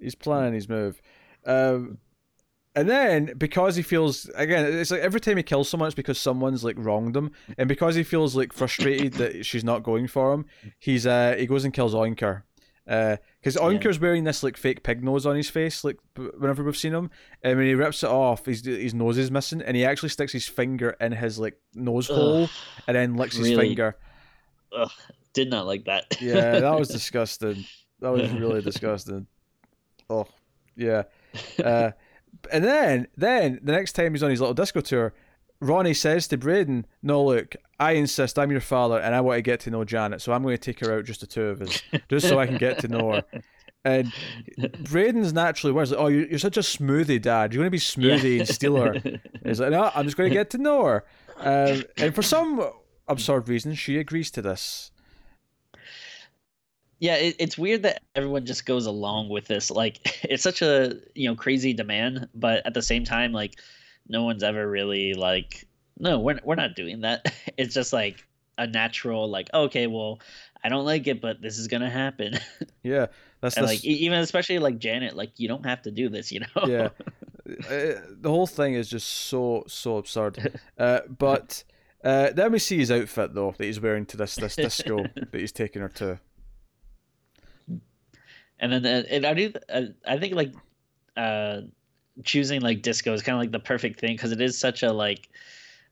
he's 0.00 0.14
planning 0.14 0.54
his 0.54 0.68
move, 0.68 1.02
um, 1.44 1.98
and 2.74 2.88
then 2.88 3.34
because 3.36 3.76
he 3.76 3.82
feels 3.82 4.30
again 4.34 4.64
it's 4.64 4.90
like 4.90 5.00
every 5.00 5.20
time 5.20 5.36
he 5.36 5.42
kills 5.42 5.68
someone 5.68 5.86
it's 5.88 5.94
because 5.94 6.18
someone's 6.18 6.64
like 6.64 6.76
wronged 6.78 7.16
him, 7.16 7.30
and 7.58 7.68
because 7.68 7.94
he 7.94 8.02
feels 8.02 8.34
like 8.34 8.52
frustrated 8.52 9.14
that 9.14 9.44
she's 9.44 9.64
not 9.64 9.82
going 9.82 10.06
for 10.08 10.32
him, 10.32 10.46
he's 10.78 11.06
uh 11.06 11.34
he 11.38 11.46
goes 11.46 11.64
and 11.64 11.74
kills 11.74 11.94
Oinker, 11.94 12.42
because 12.86 13.56
Oinker's 13.56 14.00
wearing 14.00 14.24
this 14.24 14.42
like 14.42 14.56
fake 14.56 14.82
pig 14.82 15.04
nose 15.04 15.26
on 15.26 15.36
his 15.36 15.48
face 15.50 15.84
like 15.84 15.98
b- 16.14 16.30
whenever 16.38 16.64
we've 16.64 16.76
seen 16.76 16.94
him, 16.94 17.10
and 17.42 17.58
when 17.58 17.66
he 17.66 17.74
rips 17.74 18.02
it 18.02 18.08
off, 18.10 18.46
his 18.46 18.64
his 18.64 18.94
nose 18.94 19.18
is 19.18 19.30
missing, 19.30 19.62
and 19.62 19.76
he 19.76 19.84
actually 19.84 20.08
sticks 20.08 20.32
his 20.32 20.48
finger 20.48 20.96
in 21.00 21.12
his 21.12 21.38
like 21.38 21.60
nose 21.74 22.08
hole 22.08 22.48
and 22.86 22.96
then 22.96 23.14
licks 23.16 23.36
his 23.36 23.56
finger. 23.56 23.96
ugh. 24.76 24.90
did 25.34 25.50
not 25.50 25.66
like 25.66 25.84
that. 25.84 26.04
yeah, 26.20 26.60
that 26.60 26.78
was 26.78 26.88
disgusting. 26.98 27.64
That 28.00 28.10
was 28.10 28.30
really 28.32 28.62
disgusting. 28.70 29.26
Oh, 30.10 30.26
yeah. 30.76 31.04
Uh, 31.62 31.92
and 32.50 32.64
then, 32.64 33.08
then 33.16 33.60
the 33.62 33.72
next 33.72 33.92
time 33.92 34.12
he's 34.12 34.22
on 34.22 34.30
his 34.30 34.40
little 34.40 34.54
disco 34.54 34.80
tour, 34.80 35.14
Ronnie 35.60 35.94
says 35.94 36.26
to 36.28 36.36
Braden, 36.36 36.86
"No, 37.02 37.24
look, 37.24 37.54
I 37.78 37.92
insist. 37.92 38.38
I'm 38.38 38.50
your 38.50 38.60
father, 38.60 38.98
and 38.98 39.14
I 39.14 39.20
want 39.20 39.38
to 39.38 39.42
get 39.42 39.60
to 39.60 39.70
know 39.70 39.84
Janet, 39.84 40.20
so 40.20 40.32
I'm 40.32 40.42
going 40.42 40.56
to 40.56 40.60
take 40.60 40.80
her 40.80 40.98
out, 40.98 41.04
just 41.04 41.20
the 41.20 41.26
two 41.26 41.42
of 41.42 41.62
us, 41.62 41.82
just 42.08 42.28
so 42.28 42.38
I 42.38 42.46
can 42.46 42.58
get 42.58 42.80
to 42.80 42.88
know 42.88 43.12
her." 43.12 43.24
And 43.84 44.12
Braden's 44.84 45.32
naturally 45.32 45.72
was 45.72 45.90
like, 45.90 46.00
"Oh, 46.00 46.06
you're, 46.06 46.26
you're 46.26 46.38
such 46.38 46.56
a 46.56 46.60
smoothie 46.60 47.20
dad. 47.20 47.52
You're 47.52 47.62
going 47.62 47.66
to 47.66 47.70
be 47.70 47.78
smoothie 47.78 48.34
yeah. 48.34 48.40
and 48.40 48.48
steal 48.48 48.76
her." 48.76 48.94
He's 49.44 49.60
like, 49.60 49.70
"No, 49.70 49.90
I'm 49.94 50.04
just 50.04 50.16
going 50.16 50.30
to 50.30 50.34
get 50.34 50.50
to 50.50 50.58
know 50.58 50.84
her." 50.84 51.04
Um, 51.38 51.82
and 51.96 52.14
for 52.14 52.22
some 52.22 52.64
absurd 53.08 53.48
reason, 53.48 53.74
she 53.74 53.98
agrees 53.98 54.30
to 54.32 54.42
this. 54.42 54.91
Yeah, 57.02 57.16
it, 57.16 57.34
it's 57.40 57.58
weird 57.58 57.82
that 57.82 58.04
everyone 58.14 58.46
just 58.46 58.64
goes 58.64 58.86
along 58.86 59.28
with 59.28 59.48
this. 59.48 59.72
Like, 59.72 60.20
it's 60.30 60.44
such 60.44 60.62
a 60.62 61.00
you 61.16 61.28
know 61.28 61.34
crazy 61.34 61.74
demand, 61.74 62.28
but 62.32 62.64
at 62.64 62.74
the 62.74 62.82
same 62.82 63.02
time, 63.02 63.32
like, 63.32 63.58
no 64.06 64.22
one's 64.22 64.44
ever 64.44 64.70
really 64.70 65.14
like, 65.14 65.66
no, 65.98 66.20
we're 66.20 66.38
we're 66.44 66.54
not 66.54 66.76
doing 66.76 67.00
that. 67.00 67.34
It's 67.58 67.74
just 67.74 67.92
like 67.92 68.24
a 68.56 68.68
natural, 68.68 69.28
like, 69.28 69.50
okay, 69.52 69.88
well, 69.88 70.20
I 70.62 70.68
don't 70.68 70.84
like 70.84 71.08
it, 71.08 71.20
but 71.20 71.42
this 71.42 71.58
is 71.58 71.66
gonna 71.66 71.90
happen. 71.90 72.38
Yeah, 72.84 73.06
that's, 73.40 73.56
and 73.56 73.66
like 73.66 73.84
even 73.84 74.18
especially 74.20 74.58
like 74.58 74.78
Janet, 74.78 75.16
like 75.16 75.38
you 75.38 75.46
don't 75.48 75.66
have 75.66 75.82
to 75.82 75.90
do 75.90 76.08
this, 76.08 76.30
you 76.30 76.40
know. 76.40 76.66
yeah, 76.66 76.88
uh, 77.48 78.00
the 78.10 78.28
whole 78.28 78.46
thing 78.46 78.74
is 78.74 78.88
just 78.88 79.08
so 79.08 79.64
so 79.66 79.96
absurd. 79.98 80.60
Uh, 80.78 81.00
but 81.08 81.64
uh, 82.04 82.30
then 82.30 82.52
we 82.52 82.58
see 82.58 82.78
his 82.78 82.90
outfit 82.90 83.34
though 83.34 83.54
that 83.56 83.64
he's 83.64 83.80
wearing 83.80 84.06
to 84.06 84.16
this 84.16 84.36
this 84.36 84.56
disco 84.56 85.02
that 85.14 85.40
he's 85.40 85.52
taking 85.52 85.82
her 85.82 85.88
to. 85.88 86.20
And 88.62 88.72
then 88.72 88.86
uh, 88.86 89.02
and 89.10 89.26
I 89.26 89.34
do 89.34 89.52
uh, 89.68 89.82
I 90.06 90.18
think 90.18 90.34
like 90.34 90.54
uh 91.16 91.62
choosing 92.24 92.60
like 92.60 92.80
disco 92.80 93.12
is 93.12 93.22
kind 93.22 93.36
of 93.36 93.40
like 93.40 93.50
the 93.50 93.58
perfect 93.58 94.00
thing 94.00 94.14
because 94.14 94.32
it 94.32 94.40
is 94.40 94.56
such 94.58 94.82
a 94.82 94.92
like 94.92 95.28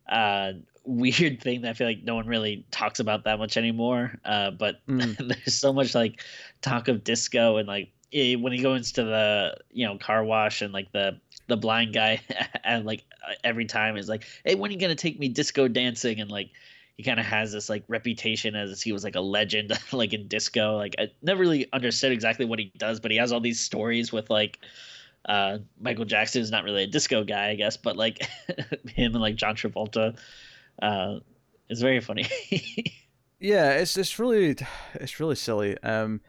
uh 0.09 0.53
weird 0.85 1.43
thing 1.43 1.63
that 1.63 1.71
I 1.71 1.73
feel 1.75 1.87
like 1.87 2.05
no 2.05 2.15
one 2.15 2.27
really 2.27 2.65
talks 2.71 3.01
about 3.01 3.25
that 3.25 3.39
much 3.39 3.57
anymore. 3.57 4.19
Uh, 4.25 4.51
but 4.53 4.87
mm. 4.87 5.17
there's 5.29 5.55
so 5.55 5.73
much 5.73 5.95
like 5.95 6.23
talk 6.63 6.89
of 6.89 7.05
disco 7.05 7.57
and 7.57 7.69
like 7.69 7.91
when 8.13 8.53
he 8.53 8.63
goes 8.63 8.93
to 8.93 9.05
the 9.05 9.57
you 9.71 9.87
know 9.87 9.99
car 9.99 10.25
wash 10.25 10.63
and 10.63 10.73
like 10.73 10.91
the 10.93 11.21
the 11.49 11.57
blind 11.57 11.93
guy 11.93 12.21
and 12.65 12.87
like 12.87 13.05
every 13.45 13.67
time 13.67 13.97
is 13.97 14.09
like, 14.09 14.25
hey, 14.45 14.55
when 14.55 14.71
are 14.71 14.75
you 14.75 14.81
gonna 14.81 14.95
take 14.95 15.19
me 15.19 15.29
disco 15.29 15.69
dancing? 15.69 16.21
And 16.21 16.31
like 16.31 16.51
he 17.01 17.05
kind 17.05 17.19
of 17.19 17.25
has 17.25 17.51
this 17.53 17.71
like 17.71 17.83
reputation 17.89 18.55
as 18.55 18.83
he 18.83 18.93
was 18.93 19.05
like 19.05 19.17
a 19.17 19.21
legend 19.23 19.73
like 19.93 20.13
in 20.13 20.29
disco. 20.29 20.77
Like 20.77 20.95
I 20.99 21.09
never 21.23 21.41
really 21.41 21.67
understood 21.73 22.13
exactly 22.13 22.45
what 22.45 22.59
he 22.59 22.71
does, 22.77 23.01
but 23.01 23.11
he 23.11 23.17
has 23.17 23.33
all 23.33 23.41
these 23.41 23.59
stories 23.59 24.13
with 24.13 24.29
like 24.29 24.59
uh 25.27 25.59
Michael 25.81 26.05
Jackson 26.05 26.43
is 26.43 26.51
not 26.51 26.65
really 26.65 26.83
a 26.83 26.87
disco 26.87 27.25
guy, 27.25 27.49
I 27.49 27.55
guess, 27.55 27.79
but 27.79 27.97
like 27.97 28.29
him 28.95 29.15
and 29.15 29.21
like 29.23 29.37
John 29.37 29.55
Travolta 29.57 30.19
uh, 30.83 31.21
it's 31.69 31.81
very 31.81 32.01
funny. 32.01 32.27
yeah, 33.41 33.71
it's 33.73 33.97
it's 33.97 34.19
really 34.19 34.57
it's 34.95 35.21
really 35.21 35.37
silly. 35.37 35.79
Um, 35.83 36.21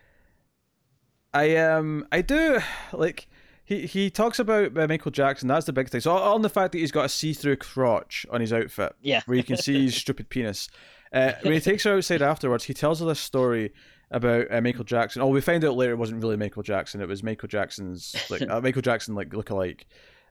I 1.34 1.57
um 1.57 2.07
I 2.11 2.22
do 2.22 2.59
like 2.93 3.28
he 3.64 3.86
he 3.86 4.09
talks 4.09 4.39
about 4.39 4.78
uh, 4.78 4.88
Michael 4.88 5.12
Jackson. 5.12 5.47
That's 5.47 5.66
the 5.66 5.74
big 5.74 5.89
thing. 5.89 6.01
So 6.01 6.12
on 6.16 6.41
the 6.41 6.49
fact 6.49 6.72
that 6.72 6.80
he's 6.80 6.91
got 6.91 7.05
a 7.05 7.09
see-through 7.09 7.57
crotch 7.57 8.26
on 8.30 8.41
his 8.41 8.53
outfit, 8.53 8.93
yeah, 9.01 9.22
where 9.26 9.38
you 9.38 9.43
can 9.43 9.57
see 9.57 9.84
his 9.84 9.95
stupid 10.01 10.30
penis. 10.30 10.70
Uh, 11.14 11.34
when 11.41 11.53
he 11.53 11.59
takes 11.59 11.84
her 11.84 11.97
outside 11.97 12.22
afterwards, 12.22 12.66
he 12.66 12.74
tells 12.74 12.99
her 12.99 13.05
this 13.05 13.20
story 13.20 13.74
about 14.12 14.47
uh, 14.49 14.62
Michael 14.62 14.84
Jackson. 14.84 15.22
Oh, 15.22 15.28
we 15.28 15.41
find 15.41 15.64
out 15.66 15.76
later 15.76 15.91
it 15.91 15.97
wasn't 15.97 16.22
really 16.22 16.38
Michael 16.38 16.64
Jackson. 16.64 17.01
It 17.01 17.07
was 17.07 17.24
Michael 17.24 17.49
Jackson's 17.49 18.16
like 18.30 18.41
uh, 18.49 18.62
Michael 18.62 18.82
Jackson 18.82 19.16
like 19.16 19.34
look-alike. 19.34 19.86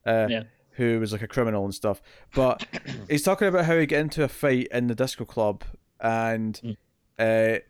Uh, 0.07 0.27
yeah 0.29 0.43
who 0.75 0.99
was 0.99 1.13
like 1.13 1.21
a 1.21 1.29
criminal 1.29 1.65
and 1.65 1.75
stuff. 1.75 2.01
But 2.35 2.65
he's 3.11 3.23
talking 3.23 3.49
about 3.49 3.67
how 3.67 3.77
he 3.77 3.85
got 3.85 3.99
into 3.99 4.23
a 4.23 4.29
fight 4.29 4.69
in 4.71 4.87
the 4.87 4.95
disco 4.95 5.27
club 5.27 5.63
and 6.01 6.59
mm. 6.65 6.77
uh, 7.19 7.61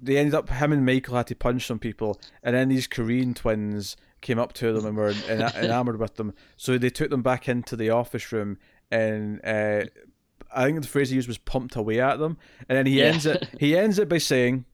they 0.00 0.16
ended 0.16 0.34
up 0.34 0.48
him 0.48 0.72
and 0.72 0.84
Michael 0.84 1.16
had 1.16 1.28
to 1.28 1.34
punch 1.36 1.66
some 1.66 1.78
people, 1.78 2.20
and 2.42 2.56
then 2.56 2.68
these 2.68 2.86
Korean 2.86 3.34
twins 3.34 3.96
came 4.22 4.38
up 4.38 4.54
to 4.54 4.72
them 4.72 4.86
and 4.86 4.96
were 4.96 5.10
enamored 5.28 5.98
with 5.98 6.16
them. 6.16 6.32
So 6.56 6.78
they 6.78 6.90
took 6.90 7.10
them 7.10 7.22
back 7.22 7.48
into 7.48 7.76
the 7.76 7.90
office 7.90 8.32
room 8.32 8.58
and. 8.90 9.44
Uh, 9.44 9.84
I 10.54 10.64
think 10.64 10.82
the 10.82 10.88
phrase 10.88 11.08
he 11.08 11.16
used 11.16 11.28
was 11.28 11.38
pumped 11.38 11.76
away 11.76 11.98
at 11.98 12.18
them, 12.18 12.36
and 12.68 12.76
then 12.76 12.84
he 12.84 12.98
yeah. 12.98 13.04
ends 13.06 13.24
it. 13.24 13.48
He 13.58 13.74
ends 13.74 13.98
it 13.98 14.06
by 14.06 14.18
saying, 14.18 14.66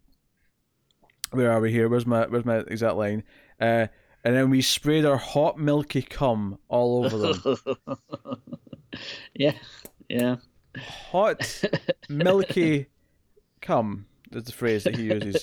"Where 1.31 1.53
are 1.53 1.61
we 1.61 1.71
here? 1.71 1.89
Where's 1.89 2.05
my 2.05 2.27
where's 2.27 2.45
my 2.45 2.59
exact 2.59 2.97
line?" 2.97 3.23
Uh, 3.61 3.87
and 4.25 4.35
then 4.35 4.51
we 4.51 4.61
sprayed 4.61 5.05
our 5.05 5.17
hot 5.17 5.59
milky 5.59 6.03
cum 6.03 6.59
all 6.69 7.05
over 7.05 7.19
them. 7.19 7.77
yeah, 9.35 9.53
yeah. 10.09 10.37
Hot 11.11 11.65
milky 12.09 12.89
cum 13.61 14.07
is 14.33 14.45
the 14.45 14.53
phrase 14.53 14.85
that 14.85 14.97
he 14.97 15.05
uses. 15.05 15.43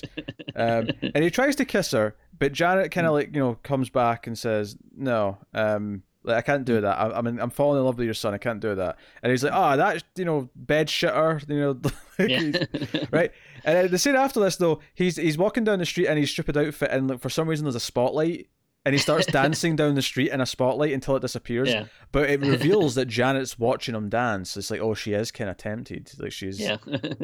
Um, 0.54 0.90
and 1.02 1.24
he 1.24 1.30
tries 1.30 1.56
to 1.56 1.64
kiss 1.64 1.90
her, 1.92 2.14
but 2.38 2.52
Janet 2.52 2.90
kind 2.90 3.06
of 3.06 3.12
like 3.12 3.34
you 3.34 3.40
know 3.40 3.58
comes 3.62 3.90
back 3.90 4.26
and 4.26 4.38
says, 4.38 4.76
"No, 4.96 5.38
um, 5.54 6.02
like, 6.22 6.36
I 6.36 6.42
can't 6.42 6.64
do 6.64 6.80
that. 6.80 6.98
I, 6.98 7.18
I 7.18 7.22
mean, 7.22 7.38
I'm 7.40 7.50
falling 7.50 7.78
in 7.78 7.84
love 7.84 7.98
with 7.98 8.04
your 8.04 8.14
son. 8.14 8.34
I 8.34 8.38
can't 8.38 8.60
do 8.60 8.74
that." 8.74 8.98
And 9.22 9.30
he's 9.30 9.44
like, 9.44 9.52
"Ah, 9.52 9.74
oh, 9.74 9.76
that's 9.76 10.04
you 10.16 10.24
know 10.24 10.50
bed 10.54 10.88
shitter, 10.88 11.48
you 12.18 12.52
know, 12.52 13.06
right?" 13.10 13.32
And 13.64 13.76
then 13.76 13.90
the 13.90 13.98
scene 13.98 14.16
after 14.16 14.40
this 14.40 14.56
though, 14.56 14.80
he's 14.94 15.16
he's 15.16 15.38
walking 15.38 15.64
down 15.64 15.78
the 15.78 15.86
street 15.86 16.08
in 16.08 16.16
his 16.16 16.30
stupid 16.30 16.56
outfit, 16.56 16.90
and 16.90 17.08
like, 17.08 17.20
for 17.20 17.30
some 17.30 17.48
reason 17.48 17.64
there's 17.64 17.74
a 17.74 17.80
spotlight 17.80 18.48
and 18.86 18.94
he 18.94 19.00
starts 19.00 19.26
dancing 19.26 19.74
down 19.74 19.96
the 19.96 20.02
street 20.02 20.30
in 20.30 20.40
a 20.40 20.46
spotlight 20.46 20.92
until 20.92 21.16
it 21.16 21.20
disappears. 21.20 21.68
Yeah. 21.68 21.86
But 22.12 22.30
it 22.30 22.40
reveals 22.40 22.94
that 22.94 23.06
Janet's 23.06 23.58
watching 23.58 23.96
him 23.96 24.08
dance. 24.08 24.56
It's 24.56 24.70
like, 24.70 24.80
oh, 24.80 24.94
she 24.94 25.12
is 25.12 25.32
kind 25.32 25.50
of 25.50 25.56
tempted. 25.56 26.12
Like 26.20 26.30
she's 26.30 26.60
yeah. 26.60 26.76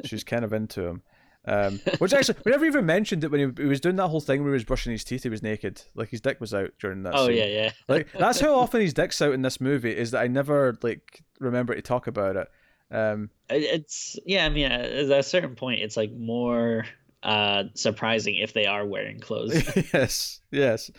she's 0.04 0.24
kind 0.24 0.44
of 0.44 0.52
into 0.52 0.84
him. 0.84 1.02
Um, 1.44 1.80
which 1.98 2.12
actually, 2.12 2.38
we 2.44 2.52
never 2.52 2.64
even 2.64 2.86
mentioned 2.86 3.24
it 3.24 3.30
when 3.30 3.40
he, 3.40 3.62
he, 3.62 3.68
was 3.68 3.80
doing 3.80 3.96
that 3.96 4.08
whole 4.08 4.20
thing 4.20 4.42
where 4.42 4.52
he 4.52 4.54
was 4.54 4.64
brushing 4.64 4.92
his 4.92 5.04
teeth. 5.04 5.24
He 5.24 5.28
was 5.28 5.42
naked, 5.42 5.82
like 5.94 6.10
his 6.10 6.20
dick 6.20 6.40
was 6.40 6.54
out 6.54 6.70
during 6.78 7.02
that. 7.02 7.14
Oh 7.14 7.26
scene. 7.26 7.36
yeah, 7.36 7.46
yeah. 7.46 7.70
Like 7.88 8.08
that's 8.12 8.40
how 8.40 8.54
often 8.54 8.80
his 8.80 8.94
dick's 8.94 9.20
out 9.20 9.32
in 9.32 9.42
this 9.42 9.60
movie. 9.60 9.96
Is 9.96 10.12
that 10.12 10.20
I 10.20 10.28
never 10.28 10.78
like 10.82 11.22
remember 11.40 11.74
to 11.74 11.82
talk 11.82 12.06
about 12.06 12.36
it. 12.36 12.48
Um, 12.90 13.30
it's 13.48 14.18
yeah. 14.24 14.46
I 14.46 14.50
mean, 14.50 14.70
at 14.70 14.84
a 14.84 15.22
certain 15.22 15.56
point, 15.56 15.80
it's 15.80 15.96
like 15.96 16.12
more 16.12 16.84
uh, 17.22 17.64
surprising 17.74 18.36
if 18.36 18.52
they 18.52 18.66
are 18.66 18.86
wearing 18.86 19.18
clothes. 19.18 19.62
yes, 19.92 20.40
yes, 20.50 20.90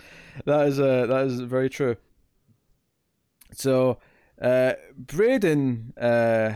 that 0.45 0.67
is 0.67 0.79
uh, 0.79 1.05
that 1.05 1.27
is 1.27 1.39
very 1.39 1.69
true. 1.69 1.95
So, 3.53 3.99
uh, 4.41 4.73
Braden 4.97 5.93
uh, 5.99 6.53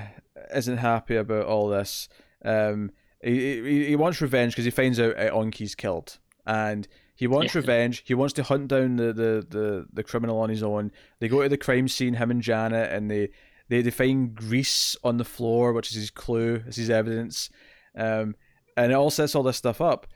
isn't 0.53 0.77
happy 0.77 1.15
about 1.15 1.45
all 1.45 1.69
this. 1.69 2.09
Um, 2.43 2.91
he, 3.21 3.61
he, 3.61 3.85
he 3.87 3.95
wants 3.95 4.21
revenge 4.21 4.53
because 4.53 4.65
he 4.65 4.71
finds 4.71 4.99
out 4.99 5.17
uh, 5.17 5.31
Oinker's 5.31 5.75
killed, 5.75 6.17
and 6.45 6.87
he 7.15 7.27
wants 7.27 7.55
yeah. 7.55 7.61
revenge. 7.61 8.03
He 8.05 8.13
wants 8.13 8.33
to 8.35 8.43
hunt 8.43 8.67
down 8.67 8.97
the, 8.97 9.13
the, 9.13 9.45
the, 9.49 9.87
the 9.91 10.03
criminal 10.03 10.39
on 10.39 10.49
his 10.49 10.61
own. 10.61 10.91
They 11.19 11.27
go 11.27 11.41
to 11.41 11.49
the 11.49 11.57
crime 11.57 11.87
scene, 11.87 12.13
him 12.13 12.31
and 12.31 12.41
Janet, 12.41 12.91
and 12.91 13.09
they 13.09 13.29
they, 13.69 13.81
they 13.81 13.91
find 13.91 14.33
grease 14.33 14.95
on 15.03 15.17
the 15.17 15.25
floor, 15.25 15.73
which 15.73 15.89
is 15.89 15.95
his 15.95 16.11
clue, 16.11 16.63
is 16.67 16.75
his 16.75 16.89
evidence. 16.89 17.49
Um, 17.95 18.35
and 18.75 18.91
it 18.91 18.95
all 18.95 19.09
sets 19.09 19.35
all 19.35 19.43
this 19.43 19.57
stuff 19.57 19.81
up. 19.81 20.07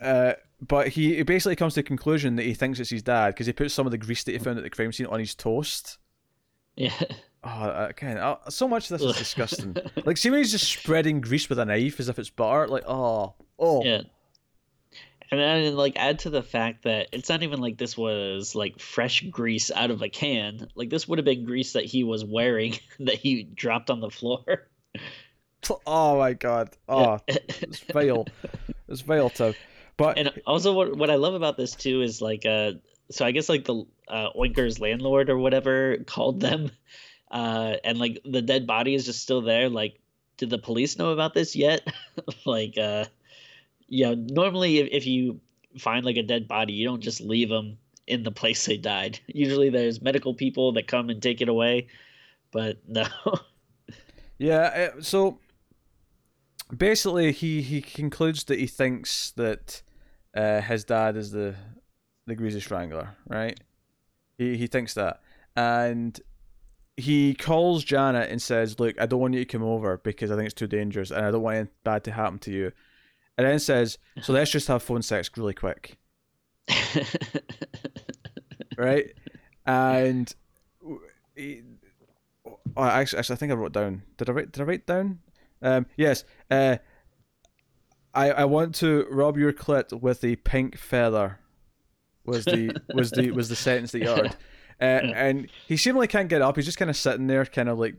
Uh, 0.00 0.32
but 0.60 0.88
he, 0.88 1.16
he 1.16 1.22
basically 1.22 1.56
comes 1.56 1.74
to 1.74 1.80
the 1.80 1.84
conclusion 1.84 2.36
that 2.36 2.44
he 2.44 2.54
thinks 2.54 2.80
it's 2.80 2.90
his 2.90 3.02
dad 3.02 3.28
because 3.28 3.46
he 3.46 3.52
puts 3.52 3.74
some 3.74 3.86
of 3.86 3.92
the 3.92 3.98
grease 3.98 4.24
that 4.24 4.32
he 4.32 4.38
found 4.38 4.58
at 4.58 4.64
the 4.64 4.70
crime 4.70 4.92
scene 4.92 5.06
on 5.06 5.20
his 5.20 5.34
toast. 5.34 5.98
Yeah. 6.76 6.92
Oh, 7.46 7.86
again, 7.90 8.16
uh, 8.16 8.36
so 8.48 8.66
much 8.66 8.90
of 8.90 8.98
this 8.98 9.10
is 9.10 9.16
disgusting. 9.16 9.76
like, 10.04 10.16
see 10.16 10.30
when 10.30 10.38
he's 10.38 10.50
just 10.50 10.66
spreading 10.66 11.20
grease 11.20 11.48
with 11.48 11.58
a 11.58 11.64
knife 11.64 12.00
as 12.00 12.08
if 12.08 12.18
it's 12.18 12.30
butter. 12.30 12.68
Like, 12.68 12.84
oh, 12.88 13.34
oh. 13.58 13.84
Yeah. 13.84 14.02
And 15.30 15.40
then, 15.40 15.76
like, 15.76 15.94
add 15.96 16.20
to 16.20 16.30
the 16.30 16.42
fact 16.42 16.84
that 16.84 17.08
it's 17.12 17.28
not 17.28 17.42
even 17.42 17.60
like 17.60 17.76
this 17.76 17.98
was 17.98 18.54
like 18.54 18.80
fresh 18.80 19.22
grease 19.30 19.70
out 19.70 19.90
of 19.90 20.00
a 20.00 20.08
can. 20.08 20.68
Like, 20.74 20.90
this 20.90 21.06
would 21.06 21.18
have 21.18 21.26
been 21.26 21.44
grease 21.44 21.74
that 21.74 21.84
he 21.84 22.02
was 22.02 22.24
wearing 22.24 22.78
that 23.00 23.16
he 23.16 23.42
dropped 23.42 23.90
on 23.90 24.00
the 24.00 24.10
floor. 24.10 24.68
Oh 25.86 26.18
my 26.18 26.34
god! 26.34 26.76
Oh, 26.90 27.20
it's 27.26 27.78
fail. 27.78 28.26
It's 28.86 29.00
fail 29.00 29.30
too. 29.30 29.54
But 29.96 30.18
and 30.18 30.30
also, 30.46 30.74
what 30.74 30.94
what 30.94 31.10
I 31.10 31.14
love 31.14 31.32
about 31.32 31.56
this 31.56 31.74
too 31.74 32.02
is 32.02 32.20
like, 32.20 32.44
uh, 32.44 32.72
so 33.10 33.24
I 33.24 33.30
guess 33.30 33.48
like 33.48 33.64
the 33.64 33.84
uh, 34.08 34.28
Oinker's 34.36 34.78
landlord 34.78 35.30
or 35.30 35.38
whatever 35.38 35.96
called 36.06 36.40
them, 36.40 36.70
uh, 37.34 37.76
and 37.82 37.98
like 37.98 38.20
the 38.24 38.40
dead 38.40 38.66
body 38.66 38.94
is 38.94 39.04
just 39.04 39.20
still 39.20 39.42
there. 39.42 39.68
Like, 39.68 39.98
did 40.36 40.50
the 40.50 40.58
police 40.58 40.96
know 40.96 41.10
about 41.10 41.34
this 41.34 41.56
yet? 41.56 41.86
like, 42.46 42.78
uh, 42.78 43.06
yeah, 43.88 44.14
normally 44.16 44.78
if, 44.78 44.88
if 44.92 45.06
you 45.06 45.40
find 45.78 46.06
like 46.06 46.16
a 46.16 46.22
dead 46.22 46.46
body, 46.46 46.72
you 46.72 46.86
don't 46.86 47.02
just 47.02 47.20
leave 47.20 47.48
them 47.48 47.76
in 48.06 48.22
the 48.22 48.30
place 48.30 48.64
they 48.64 48.76
died. 48.76 49.18
Usually, 49.26 49.68
there's 49.68 50.00
medical 50.00 50.32
people 50.32 50.72
that 50.74 50.86
come 50.86 51.10
and 51.10 51.20
take 51.20 51.40
it 51.40 51.48
away, 51.48 51.88
but 52.52 52.78
no. 52.88 53.06
yeah, 54.38 54.90
so 55.00 55.40
basically 56.74 57.32
he 57.32 57.62
he 57.62 57.80
concludes 57.80 58.44
that 58.44 58.60
he 58.60 58.68
thinks 58.68 59.32
that 59.32 59.82
uh, 60.36 60.60
his 60.60 60.84
dad 60.84 61.16
is 61.16 61.32
the 61.32 61.56
the 62.26 62.36
greasy 62.36 62.60
strangler, 62.60 63.16
right? 63.26 63.58
He 64.38 64.56
he 64.56 64.68
thinks 64.68 64.94
that, 64.94 65.20
and 65.56 66.20
he 66.96 67.34
calls 67.34 67.84
Janet 67.84 68.30
and 68.30 68.40
says, 68.40 68.78
"Look, 68.78 69.00
I 69.00 69.06
don't 69.06 69.20
want 69.20 69.34
you 69.34 69.40
to 69.40 69.46
come 69.46 69.62
over 69.62 69.98
because 69.98 70.30
I 70.30 70.36
think 70.36 70.46
it's 70.46 70.54
too 70.54 70.66
dangerous, 70.66 71.10
and 71.10 71.24
I 71.24 71.30
don't 71.30 71.42
want 71.42 71.56
anything 71.56 71.74
bad 71.82 72.04
to 72.04 72.12
happen 72.12 72.38
to 72.40 72.52
you." 72.52 72.72
And 73.36 73.46
then 73.46 73.58
says, 73.58 73.98
"So 74.22 74.32
let's 74.32 74.50
just 74.50 74.68
have 74.68 74.82
phone 74.82 75.02
sex 75.02 75.30
really 75.36 75.54
quick." 75.54 75.98
right? 78.76 79.12
And 79.66 80.34
he, 81.34 81.62
oh, 82.76 82.84
actually, 82.84 83.18
actually, 83.18 83.34
I 83.34 83.38
think 83.38 83.52
I 83.52 83.56
wrote 83.56 83.72
down. 83.72 84.02
Did 84.16 84.30
I 84.30 84.32
write? 84.32 84.52
Did 84.52 84.62
I 84.62 84.64
write 84.64 84.86
down? 84.86 85.18
Um, 85.62 85.86
yes. 85.96 86.24
Uh, 86.50 86.76
I 88.14 88.30
I 88.30 88.44
want 88.44 88.74
to 88.76 89.06
rub 89.10 89.36
your 89.36 89.52
clit 89.52 90.00
with 90.00 90.22
a 90.24 90.36
pink 90.36 90.78
feather. 90.78 91.40
Was 92.24 92.44
the 92.44 92.74
was 92.94 93.10
the 93.10 93.30
was 93.32 93.48
the 93.48 93.56
sentence 93.56 93.92
that 93.92 94.00
you 94.00 94.10
uttered, 94.10 94.36
uh, 94.80 94.84
and 94.84 95.48
he 95.66 95.76
seemingly 95.76 96.08
can't 96.08 96.28
get 96.28 96.42
up. 96.42 96.56
He's 96.56 96.64
just 96.64 96.78
kind 96.78 96.90
of 96.90 96.96
sitting 96.96 97.26
there, 97.26 97.44
kind 97.46 97.68
of 97.68 97.78
like 97.78 97.96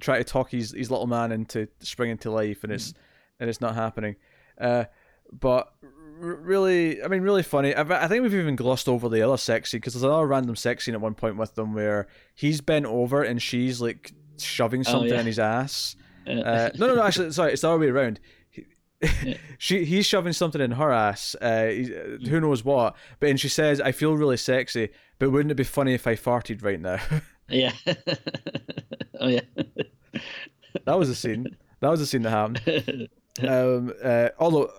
trying 0.00 0.20
to 0.20 0.24
talk 0.24 0.50
his 0.50 0.72
his 0.72 0.90
little 0.90 1.06
man 1.06 1.32
into 1.32 1.68
springing 1.80 2.18
to 2.18 2.30
life, 2.30 2.64
and 2.64 2.72
it's 2.72 2.94
and 3.40 3.48
it's 3.50 3.60
not 3.60 3.74
happening. 3.74 4.16
Uh, 4.58 4.84
but 5.32 5.72
really, 6.22 7.02
I 7.02 7.08
mean, 7.08 7.22
really 7.22 7.42
funny. 7.42 7.74
I, 7.74 8.06
think 8.06 8.22
we've 8.22 8.34
even 8.34 8.56
glossed 8.56 8.88
over 8.88 9.08
the 9.08 9.22
other 9.22 9.36
sex 9.36 9.70
scene 9.70 9.80
because 9.80 9.94
there's 9.94 10.04
another 10.04 10.26
random 10.26 10.56
sex 10.56 10.84
scene 10.84 10.94
at 10.94 11.00
one 11.00 11.14
point 11.14 11.36
with 11.36 11.54
them 11.54 11.74
where 11.74 12.06
he's 12.34 12.60
bent 12.60 12.86
over 12.86 13.22
and 13.22 13.40
she's 13.40 13.80
like 13.80 14.12
shoving 14.38 14.84
something 14.84 15.10
oh, 15.10 15.14
yeah. 15.14 15.20
in 15.20 15.26
his 15.26 15.38
ass. 15.38 15.96
Uh, 16.26 16.70
no, 16.76 16.86
no, 16.86 16.94
no. 16.94 17.02
Actually, 17.02 17.32
sorry, 17.32 17.52
it's 17.52 17.62
the 17.62 17.68
other 17.68 17.78
way 17.78 17.88
around. 17.88 18.20
she 19.58 19.84
he's 19.84 20.06
shoving 20.06 20.32
something 20.32 20.60
in 20.60 20.72
her 20.72 20.92
ass. 20.92 21.34
Uh, 21.36 21.66
who 22.28 22.40
knows 22.40 22.64
what? 22.64 22.96
But 23.20 23.30
and 23.30 23.40
she 23.40 23.48
says, 23.48 23.80
"I 23.80 23.92
feel 23.92 24.16
really 24.16 24.36
sexy, 24.36 24.90
but 25.18 25.30
wouldn't 25.30 25.50
it 25.50 25.56
be 25.56 25.64
funny 25.64 25.94
if 25.94 26.06
I 26.06 26.14
farted 26.14 26.64
right 26.64 26.80
now?" 26.80 26.98
yeah. 27.48 27.72
oh 29.20 29.28
yeah. 29.28 29.40
that 30.84 30.98
was 30.98 31.08
a 31.08 31.14
scene. 31.14 31.56
That 31.80 31.90
was 31.90 32.00
a 32.00 32.06
scene 32.06 32.22
that 32.22 32.30
happened. 32.30 33.08
Um, 33.40 33.92
uh, 34.02 34.28
although 34.38 34.70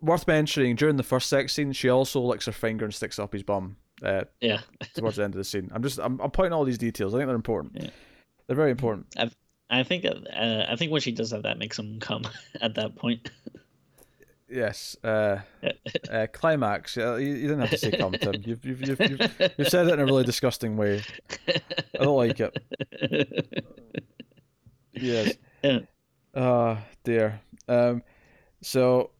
worth 0.00 0.26
mentioning 0.26 0.76
during 0.76 0.96
the 0.96 1.02
first 1.02 1.28
sex 1.28 1.52
scene, 1.52 1.72
she 1.72 1.88
also 1.88 2.20
licks 2.20 2.46
her 2.46 2.52
finger 2.52 2.84
and 2.84 2.94
sticks 2.94 3.18
up 3.18 3.32
his 3.32 3.42
bum. 3.42 3.76
Uh, 4.00 4.22
yeah. 4.40 4.60
towards 4.94 5.16
the 5.16 5.24
end 5.24 5.34
of 5.34 5.38
the 5.38 5.44
scene, 5.44 5.68
I'm 5.74 5.82
just 5.82 5.98
I'm, 5.98 6.20
I'm 6.20 6.30
pointing 6.30 6.52
all 6.52 6.64
these 6.64 6.78
details. 6.78 7.14
I 7.14 7.18
think 7.18 7.26
they're 7.26 7.36
important. 7.36 7.82
Yeah. 7.82 7.90
They're 8.46 8.56
very 8.56 8.70
important. 8.70 9.06
I've, 9.16 9.36
I 9.70 9.82
think 9.82 10.04
uh, 10.04 10.64
I 10.68 10.76
think 10.76 10.92
when 10.92 11.00
she 11.00 11.12
does 11.12 11.30
that, 11.30 11.42
that 11.42 11.58
makes 11.58 11.78
him 11.78 12.00
come 12.00 12.24
at 12.60 12.74
that 12.74 12.96
point. 12.96 13.30
Yes. 14.50 14.96
Uh, 15.04 15.40
uh, 16.10 16.26
climax. 16.32 16.96
You, 16.96 17.16
you, 17.16 17.48
didn't 17.48 17.60
have 17.60 17.70
to 17.70 17.78
say 17.78 17.90
come, 17.90 18.12
Tim. 18.12 18.34
You've, 18.44 18.64
you've, 18.64 18.80
you've, 18.80 19.00
you've, 19.00 19.52
you've 19.58 19.68
said 19.68 19.88
it 19.88 19.92
in 19.92 20.00
a 20.00 20.06
really 20.06 20.24
disgusting 20.24 20.78
way. 20.78 21.02
I 21.48 22.04
don't 22.04 22.16
like 22.16 22.40
it. 22.40 22.56
Yes. 25.00 25.34
Yeah. 25.62 25.80
Oh, 26.34 26.78
dear. 27.04 27.40
Um, 27.68 28.02
so 28.62 29.10